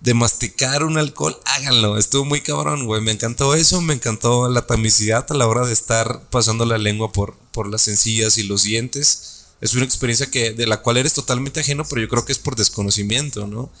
de 0.00 0.14
masticar 0.14 0.84
un 0.84 0.98
alcohol, 0.98 1.38
háganlo. 1.46 1.96
Estuvo 1.96 2.24
muy 2.24 2.42
cabrón, 2.42 2.86
güey. 2.86 3.00
Me 3.00 3.12
encantó 3.12 3.54
eso, 3.54 3.80
me 3.80 3.94
encantó 3.94 4.50
la 4.50 4.66
tamicidad 4.66 5.24
a 5.30 5.34
la 5.34 5.46
hora 5.46 5.66
de 5.66 5.72
estar 5.72 6.28
pasando 6.28 6.66
la 6.66 6.76
lengua 6.76 7.12
por, 7.12 7.36
por 7.52 7.70
las 7.70 7.88
encías 7.88 8.36
y 8.36 8.42
los 8.42 8.64
dientes 8.64 9.33
es 9.64 9.74
una 9.74 9.84
experiencia 9.86 10.30
que, 10.30 10.52
de 10.52 10.66
la 10.66 10.82
cual 10.82 10.98
eres 10.98 11.14
totalmente 11.14 11.60
ajeno, 11.60 11.86
pero 11.88 12.02
yo 12.02 12.08
creo 12.08 12.26
que 12.26 12.32
es 12.32 12.38
por 12.38 12.54
desconocimiento, 12.54 13.46
¿no? 13.46 13.72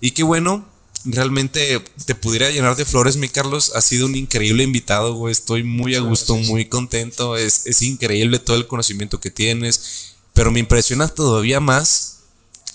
Y 0.00 0.10
qué 0.10 0.24
bueno, 0.24 0.68
realmente 1.04 1.80
te 2.06 2.16
pudiera 2.16 2.50
llenar 2.50 2.74
de 2.74 2.84
flores, 2.84 3.16
mi 3.16 3.28
Carlos. 3.28 3.70
Has 3.76 3.84
sido 3.84 4.06
un 4.06 4.16
increíble 4.16 4.64
invitado, 4.64 5.14
güey. 5.14 5.30
Estoy 5.30 5.62
muy 5.62 5.94
a 5.94 6.00
gusto, 6.00 6.34
muy 6.34 6.64
contento. 6.64 7.36
Es, 7.36 7.66
es 7.66 7.82
increíble 7.82 8.40
todo 8.40 8.56
el 8.56 8.66
conocimiento 8.66 9.20
que 9.20 9.30
tienes. 9.30 10.16
Pero 10.34 10.50
me 10.50 10.58
impresiona 10.58 11.06
todavía 11.06 11.60
más, 11.60 12.22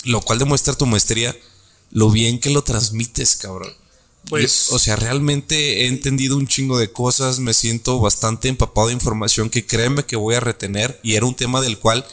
lo 0.06 0.22
cual 0.22 0.40
demuestra 0.40 0.74
tu 0.74 0.86
maestría, 0.86 1.36
lo 1.92 2.12
bien 2.12 2.40
que 2.40 2.50
lo 2.50 2.64
transmites, 2.64 3.36
cabrón. 3.36 3.74
Pues, 4.30 4.72
o 4.72 4.80
sea, 4.80 4.96
realmente 4.96 5.82
he 5.82 5.88
entendido 5.88 6.38
un 6.38 6.48
chingo 6.48 6.78
de 6.78 6.94
cosas, 6.94 7.40
me 7.40 7.54
siento 7.54 8.00
bastante 8.00 8.48
empapado 8.48 8.88
de 8.88 8.94
información 8.94 9.50
que 9.50 9.66
créeme 9.66 10.06
que 10.06 10.16
voy 10.16 10.36
a 10.36 10.40
retener 10.40 10.98
y 11.04 11.16
era 11.16 11.26
un 11.26 11.36
tema 11.36 11.60
del 11.60 11.78
cual 11.78 12.06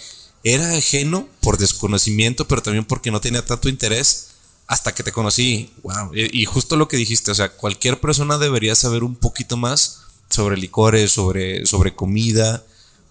era 0.44 0.76
ajeno 0.76 1.28
por 1.40 1.58
desconocimiento, 1.58 2.48
pero 2.48 2.62
también 2.62 2.84
porque 2.84 3.10
no 3.10 3.20
tenía 3.20 3.44
tanto 3.44 3.68
interés 3.68 4.28
hasta 4.66 4.94
que 4.94 5.02
te 5.02 5.12
conocí. 5.12 5.72
Wow. 5.82 6.12
Y, 6.14 6.44
justo 6.44 6.76
lo 6.76 6.88
que 6.88 6.96
dijiste, 6.96 7.30
o 7.30 7.34
sea, 7.34 7.50
cualquier 7.50 8.00
persona 8.00 8.38
debería 8.38 8.74
saber 8.74 9.02
un 9.02 9.16
poquito 9.16 9.56
más 9.56 10.02
sobre 10.28 10.56
licores, 10.56 11.10
sobre, 11.10 11.66
sobre 11.66 11.94
comida, 11.94 12.64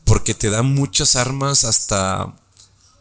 porque 0.05 0.33
te 0.33 0.49
da 0.49 0.63
muchas 0.63 1.15
armas 1.15 1.65
hasta. 1.65 2.33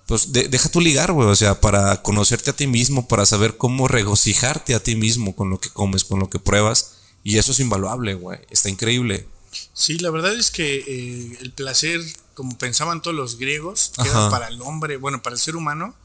Pues 0.07 0.33
deja 0.33 0.71
tu 0.71 0.81
ligar, 0.81 1.13
güey, 1.13 1.29
o 1.29 1.37
sea, 1.37 1.61
para 1.61 2.03
conocerte 2.03 2.51
a 2.51 2.57
ti 2.57 2.67
mismo, 2.67 3.07
para 3.07 3.27
saber 3.27 3.59
cómo 3.59 3.89
regocijarte 3.89 4.75
a 4.75 4.83
ti 4.83 4.97
mismo 4.97 5.37
con 5.37 5.51
lo 5.51 5.61
que 5.61 5.69
comes, 5.69 6.03
con 6.03 6.19
lo 6.19 6.31
que 6.31 6.39
pruebas. 6.39 6.95
Y 7.23 7.37
eso 7.37 7.53
es 7.53 7.61
invaluable, 7.61 8.15
güey. 8.15 8.41
Está 8.49 8.71
increíble. 8.71 9.29
Sí, 9.75 9.99
la 9.99 10.11
verdad 10.11 10.35
es 10.35 10.51
que 10.51 10.77
eh, 10.79 11.39
el 11.43 11.53
placer 11.53 12.01
como 12.39 12.57
pensaban 12.57 13.03
todos 13.03 13.17
los 13.17 13.37
griegos, 13.37 13.91
que 14.01 14.09
era 14.09 14.31
para 14.31 14.47
el 14.47 14.63
hombre, 14.63 14.97
bueno, 14.97 15.21
para 15.25 15.35
el 15.35 15.41
ser 15.41 15.57
humano, 15.57 15.97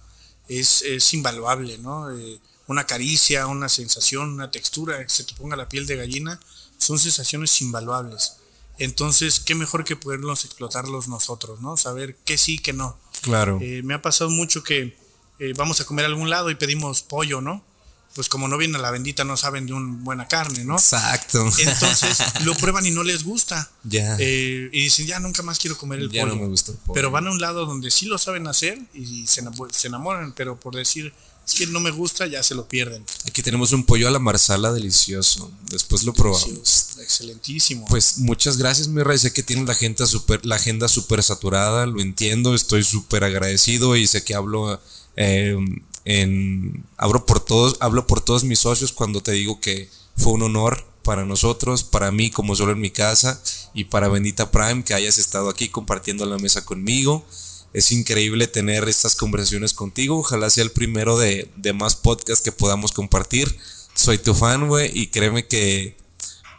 es, 0.50 0.82
es 0.82 1.14
invaluable, 1.14 1.78
¿no? 1.78 2.10
Eh, 2.10 2.40
una 2.66 2.88
caricia, 2.88 3.46
una 3.46 3.70
sensación, 3.70 4.34
una 4.34 4.50
textura, 4.50 4.98
que 5.04 5.10
se 5.10 5.26
te 5.26 5.36
ponga 5.36 5.56
la 5.56 5.70
piel 5.70 5.86
de 5.86 5.96
gallina, 5.96 6.40
son 6.80 6.98
sensaciones 6.98 7.62
invaluables. 7.62 8.38
Entonces, 8.80 9.42
qué 9.42 9.54
mejor 9.54 9.84
que 9.84 9.96
poderlos 9.96 10.44
explotarlos 10.44 11.08
nosotros, 11.08 11.62
¿no? 11.62 11.78
Saber 11.78 12.18
qué 12.26 12.40
sí, 12.40 12.58
qué 12.58 12.74
no. 12.74 12.98
Claro. 13.22 13.60
Eh, 13.62 13.84
me 13.84 13.94
ha 13.94 14.02
pasado 14.02 14.32
mucho 14.32 14.64
que 14.64 14.98
eh, 15.38 15.54
vamos 15.56 15.82
a 15.82 15.86
comer 15.86 16.06
a 16.06 16.08
algún 16.08 16.32
lado 16.32 16.50
y 16.50 16.56
pedimos 16.56 17.04
pollo, 17.04 17.42
¿no? 17.42 17.64
Pues 18.14 18.30
como 18.30 18.48
no 18.48 18.58
viene 18.58 18.78
la 18.78 18.92
bendita, 18.92 19.24
no 19.24 19.38
saben 19.38 19.66
de 19.66 19.74
una 19.74 19.98
buena 20.04 20.28
carne, 20.28 20.64
¿no? 20.64 20.76
Exacto. 20.76 21.50
Entonces 21.60 22.20
lo 22.44 22.56
prueban 22.58 22.86
y 22.86 22.92
no 22.92 23.04
les 23.04 23.24
gusta. 23.24 23.72
Ya. 23.84 24.16
Eh, 24.20 24.70
y 24.72 24.84
dicen, 24.84 25.08
ya 25.08 25.20
nunca 25.20 25.42
más 25.42 25.60
quiero 25.60 25.78
comer 25.78 26.00
el 26.00 26.10
ya 26.12 26.26
No 26.26 26.36
me 26.36 26.48
gusta 26.48 26.72
el 26.72 26.78
pollo. 26.78 26.94
Pero 26.94 27.12
van 27.12 27.28
a 27.28 27.32
un 27.32 27.42
lado 27.42 27.66
donde 27.66 27.90
sí 27.92 28.06
lo 28.06 28.18
saben 28.18 28.48
hacer 28.48 28.80
y 28.94 29.26
se 29.28 29.88
enamoran, 29.88 30.34
pero 30.34 30.60
por 30.60 30.76
decir, 30.76 31.14
es 31.46 31.56
que 31.56 31.68
no 31.68 31.80
me 31.80 31.92
gusta, 31.92 32.26
ya 32.26 32.42
se 32.42 32.56
lo 32.56 32.68
pierden. 32.68 33.04
Aquí 33.28 33.42
tenemos 33.42 33.74
un 33.74 33.84
pollo 33.84 34.08
a 34.08 34.12
la 34.12 34.20
marsala 34.20 34.72
delicioso. 34.72 35.52
Después 35.70 36.04
lo 36.04 36.14
probamos. 36.14 36.96
excelentísimo. 37.02 37.86
Pues 37.90 38.20
muchas 38.20 38.58
gracias, 38.58 38.88
mi 38.88 39.04
rey. 39.04 39.18
Sé 39.18 39.34
que 39.34 39.44
tienen 39.44 39.66
la 39.66 39.74
agenda 39.74 40.06
súper 40.06 40.46
la 40.46 40.56
agenda 40.56 40.88
super 40.88 41.22
saturada, 41.22 41.86
lo 41.86 42.00
entiendo, 42.00 42.56
estoy 42.56 42.84
súper 42.84 43.26
agradecido 43.26 43.98
y 43.98 44.08
sé 44.08 44.24
que 44.24 44.36
hablo 44.36 44.80
eh, 45.18 45.58
en, 46.06 46.86
hablo, 46.98 47.26
por 47.26 47.40
todos, 47.40 47.78
hablo 47.80 48.08
por 48.08 48.22
todos 48.22 48.44
mis 48.44 48.60
socios 48.60 48.92
cuando 48.92 49.22
te 49.22 49.32
digo 49.32 49.60
que 49.60 49.90
fue 50.16 50.34
un 50.34 50.44
honor 50.44 50.86
para 51.04 51.26
nosotros, 51.26 51.84
para 51.84 52.12
mí 52.12 52.30
como 52.30 52.56
solo 52.56 52.72
en 52.72 52.80
mi 52.80 52.90
casa 52.90 53.42
y 53.74 53.86
para 53.86 54.08
Bendita 54.08 54.52
Prime 54.52 54.84
que 54.84 54.94
hayas 54.94 55.18
estado 55.18 55.50
aquí 55.50 55.70
compartiendo 55.70 56.26
la 56.26 56.38
mesa 56.38 56.66
conmigo. 56.66 57.26
Es 57.74 57.92
increíble 57.92 58.48
tener 58.48 58.88
estas 58.88 59.16
conversaciones 59.16 59.74
contigo. 59.74 60.20
Ojalá 60.20 60.50
sea 60.50 60.64
el 60.64 60.72
primero 60.72 61.18
de, 61.18 61.50
de 61.56 61.74
más 61.74 61.96
podcasts 61.96 62.44
que 62.44 62.52
podamos 62.52 62.92
compartir. 62.92 63.58
Soy 63.96 64.20
tu 64.20 64.36
fan, 64.36 64.68
güey, 64.68 64.92
y 64.94 65.08
créeme 65.08 65.48
que 65.48 65.98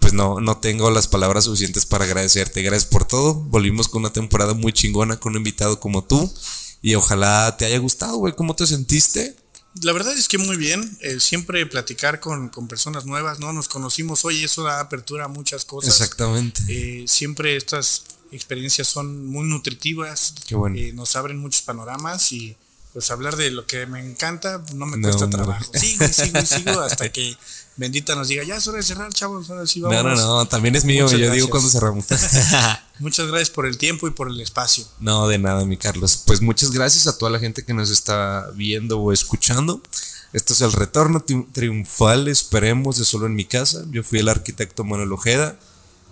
pues 0.00 0.12
no, 0.12 0.40
no 0.40 0.58
tengo 0.58 0.90
las 0.90 1.08
palabras 1.08 1.44
suficientes 1.44 1.86
para 1.86 2.04
agradecerte. 2.04 2.62
Gracias 2.62 2.84
por 2.84 3.06
todo. 3.06 3.34
Volvimos 3.34 3.88
con 3.88 4.02
una 4.02 4.12
temporada 4.12 4.52
muy 4.52 4.72
chingona 4.72 5.16
con 5.18 5.32
un 5.32 5.38
invitado 5.38 5.80
como 5.80 6.04
tú. 6.04 6.30
Y 6.84 6.96
ojalá 6.96 7.56
te 7.56 7.64
haya 7.64 7.78
gustado, 7.78 8.18
güey. 8.18 8.34
¿Cómo 8.34 8.54
te 8.54 8.66
sentiste? 8.66 9.34
La 9.80 9.94
verdad 9.94 10.12
es 10.12 10.28
que 10.28 10.36
muy 10.36 10.58
bien. 10.58 10.98
Eh, 11.00 11.18
siempre 11.18 11.64
platicar 11.64 12.20
con, 12.20 12.50
personas 12.68 13.06
nuevas, 13.06 13.40
¿no? 13.40 13.54
Nos 13.54 13.68
conocimos 13.68 14.26
hoy, 14.26 14.44
eso 14.44 14.64
da 14.64 14.80
apertura 14.80 15.24
a 15.24 15.28
muchas 15.28 15.64
cosas. 15.64 15.98
Exactamente. 15.98 16.60
Eh, 16.68 17.08
siempre 17.08 17.56
estas 17.56 18.04
experiencias 18.32 18.86
son 18.86 19.26
muy 19.28 19.48
nutritivas. 19.48 20.34
Qué 20.46 20.56
bueno. 20.56 20.76
Eh, 20.76 20.92
nos 20.92 21.16
abren 21.16 21.38
muchos 21.38 21.62
panoramas 21.62 22.30
y 22.32 22.54
pues 22.92 23.10
hablar 23.10 23.36
de 23.36 23.50
lo 23.50 23.66
que 23.66 23.86
me 23.86 24.00
encanta 24.00 24.62
no 24.74 24.84
me 24.84 25.00
cuesta 25.00 25.30
trabajo. 25.30 25.72
Sigo 25.72 26.04
y 26.04 26.12
sigo 26.12 26.38
y 26.38 26.44
sigo 26.44 26.80
hasta 26.80 27.10
que 27.12 27.34
Bendita 27.76 28.14
nos 28.14 28.28
diga, 28.28 28.44
ya 28.44 28.56
es 28.56 28.68
hora 28.68 28.78
de 28.78 28.84
cerrar, 28.84 29.12
chavos, 29.12 29.50
ahora 29.50 29.66
sí 29.66 29.80
vamos. 29.80 29.96
No, 29.96 30.14
no, 30.14 30.14
no, 30.14 30.46
también 30.46 30.76
es 30.76 30.84
mío, 30.84 31.08
yo 31.10 31.30
digo 31.30 31.50
cuando 31.50 31.68
cerramos. 31.68 32.04
muchas 33.00 33.26
gracias 33.26 33.50
por 33.50 33.66
el 33.66 33.78
tiempo 33.78 34.06
y 34.06 34.10
por 34.10 34.28
el 34.28 34.40
espacio. 34.40 34.84
No, 35.00 35.26
de 35.26 35.38
nada, 35.38 35.64
mi 35.64 35.76
Carlos. 35.76 36.22
Pues 36.24 36.40
muchas 36.40 36.70
gracias 36.70 37.08
a 37.08 37.18
toda 37.18 37.32
la 37.32 37.40
gente 37.40 37.64
que 37.64 37.74
nos 37.74 37.90
está 37.90 38.48
viendo 38.54 39.00
o 39.00 39.12
escuchando. 39.12 39.80
Este 40.32 40.52
es 40.52 40.60
el 40.60 40.72
retorno 40.72 41.24
triunfal, 41.52 42.28
esperemos, 42.28 42.98
de 42.98 43.04
solo 43.04 43.26
en 43.26 43.34
mi 43.34 43.44
casa. 43.44 43.84
Yo 43.90 44.02
fui 44.02 44.20
el 44.20 44.28
arquitecto 44.28 44.84
Manuel 44.84 45.12
Ojeda. 45.12 45.56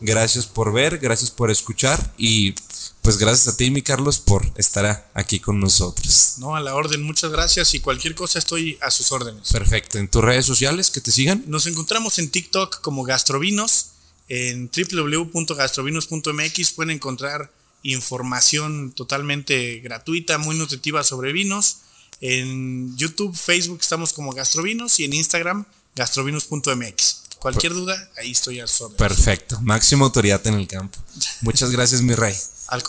Gracias 0.05 0.47
por 0.47 0.73
ver, 0.73 0.99
gracias 0.99 1.31
por 1.31 1.53
escuchar 1.53 2.13
y 2.19 2.55
pues 3.03 3.19
gracias 3.19 3.55
a 3.55 3.57
ti, 3.57 3.71
mi 3.71 3.83
Carlos, 3.83 4.19
por 4.19 4.45
estar 4.57 5.09
aquí 5.15 5.39
con 5.39 5.61
nosotros. 5.61 6.35
No, 6.39 6.57
a 6.57 6.61
la 6.61 6.75
orden, 6.75 7.03
muchas 7.03 7.31
gracias 7.31 7.73
y 7.75 7.81
cualquier 7.81 8.17
cosa 8.17 8.41
estoy 8.41 8.79
a 8.81 8.91
sus 8.91 9.13
órdenes. 9.13 9.53
Perfecto. 9.53 9.99
¿En 9.99 10.09
tus 10.09 10.23
redes 10.23 10.45
sociales 10.45 10.91
que 10.91 11.01
te 11.01 11.13
sigan? 11.13 11.45
Nos 11.47 11.67
encontramos 11.67 12.19
en 12.19 12.31
TikTok 12.31 12.81
como 12.81 13.05
Gastrovinos, 13.05 13.91
en 14.29 14.71
www.gastrovinos.mx 14.71 16.73
pueden 16.73 16.97
encontrar 16.97 17.53
información 17.85 18.93
totalmente 18.93 19.81
gratuita, 19.81 20.39
muy 20.39 20.57
nutritiva 20.57 21.05
sobre 21.05 21.33
vinos. 21.33 21.79
En 22.21 22.97
YouTube, 22.97 23.37
Facebook 23.37 23.79
estamos 23.83 24.13
como 24.13 24.33
Gastrovinos 24.33 24.99
y 24.99 25.05
en 25.05 25.13
Instagram 25.13 25.65
gastrovinos.mx. 25.95 27.22
Cualquier 27.43 27.73
duda, 27.73 28.09
ahí 28.19 28.31
estoy 28.31 28.61
a 28.61 28.69
sus 28.69 28.83
órdenes. 28.83 28.99
Perfecto, 28.99 29.61
máxima 29.63 30.05
autoridad 30.05 30.47
en 30.47 30.55
el 30.55 30.69
campo. 30.69 30.97
Muchas 31.41 31.71
gracias, 31.73 32.01
mi 32.01 32.15
rey. 32.15 32.37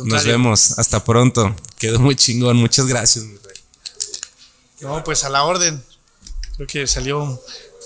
Nos 0.05 0.25
vemos. 0.25 0.77
Hasta 0.77 1.03
pronto. 1.03 1.55
Quedó 1.79 1.99
muy 1.99 2.15
chingón. 2.15 2.57
Muchas 2.57 2.85
gracias, 2.85 3.25
mi 3.25 3.35
rey. 3.37 3.57
No, 4.81 5.03
pues 5.03 5.23
a 5.23 5.29
la 5.29 5.43
orden. 5.43 5.83
Creo 6.55 6.67
que 6.67 6.85
salió 6.85 7.41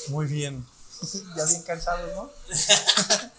muy 0.10 0.26
bien. 0.26 0.66
ya 1.38 1.46
bien 1.46 1.64
cansado, 1.64 2.06
¿no? 2.16 2.32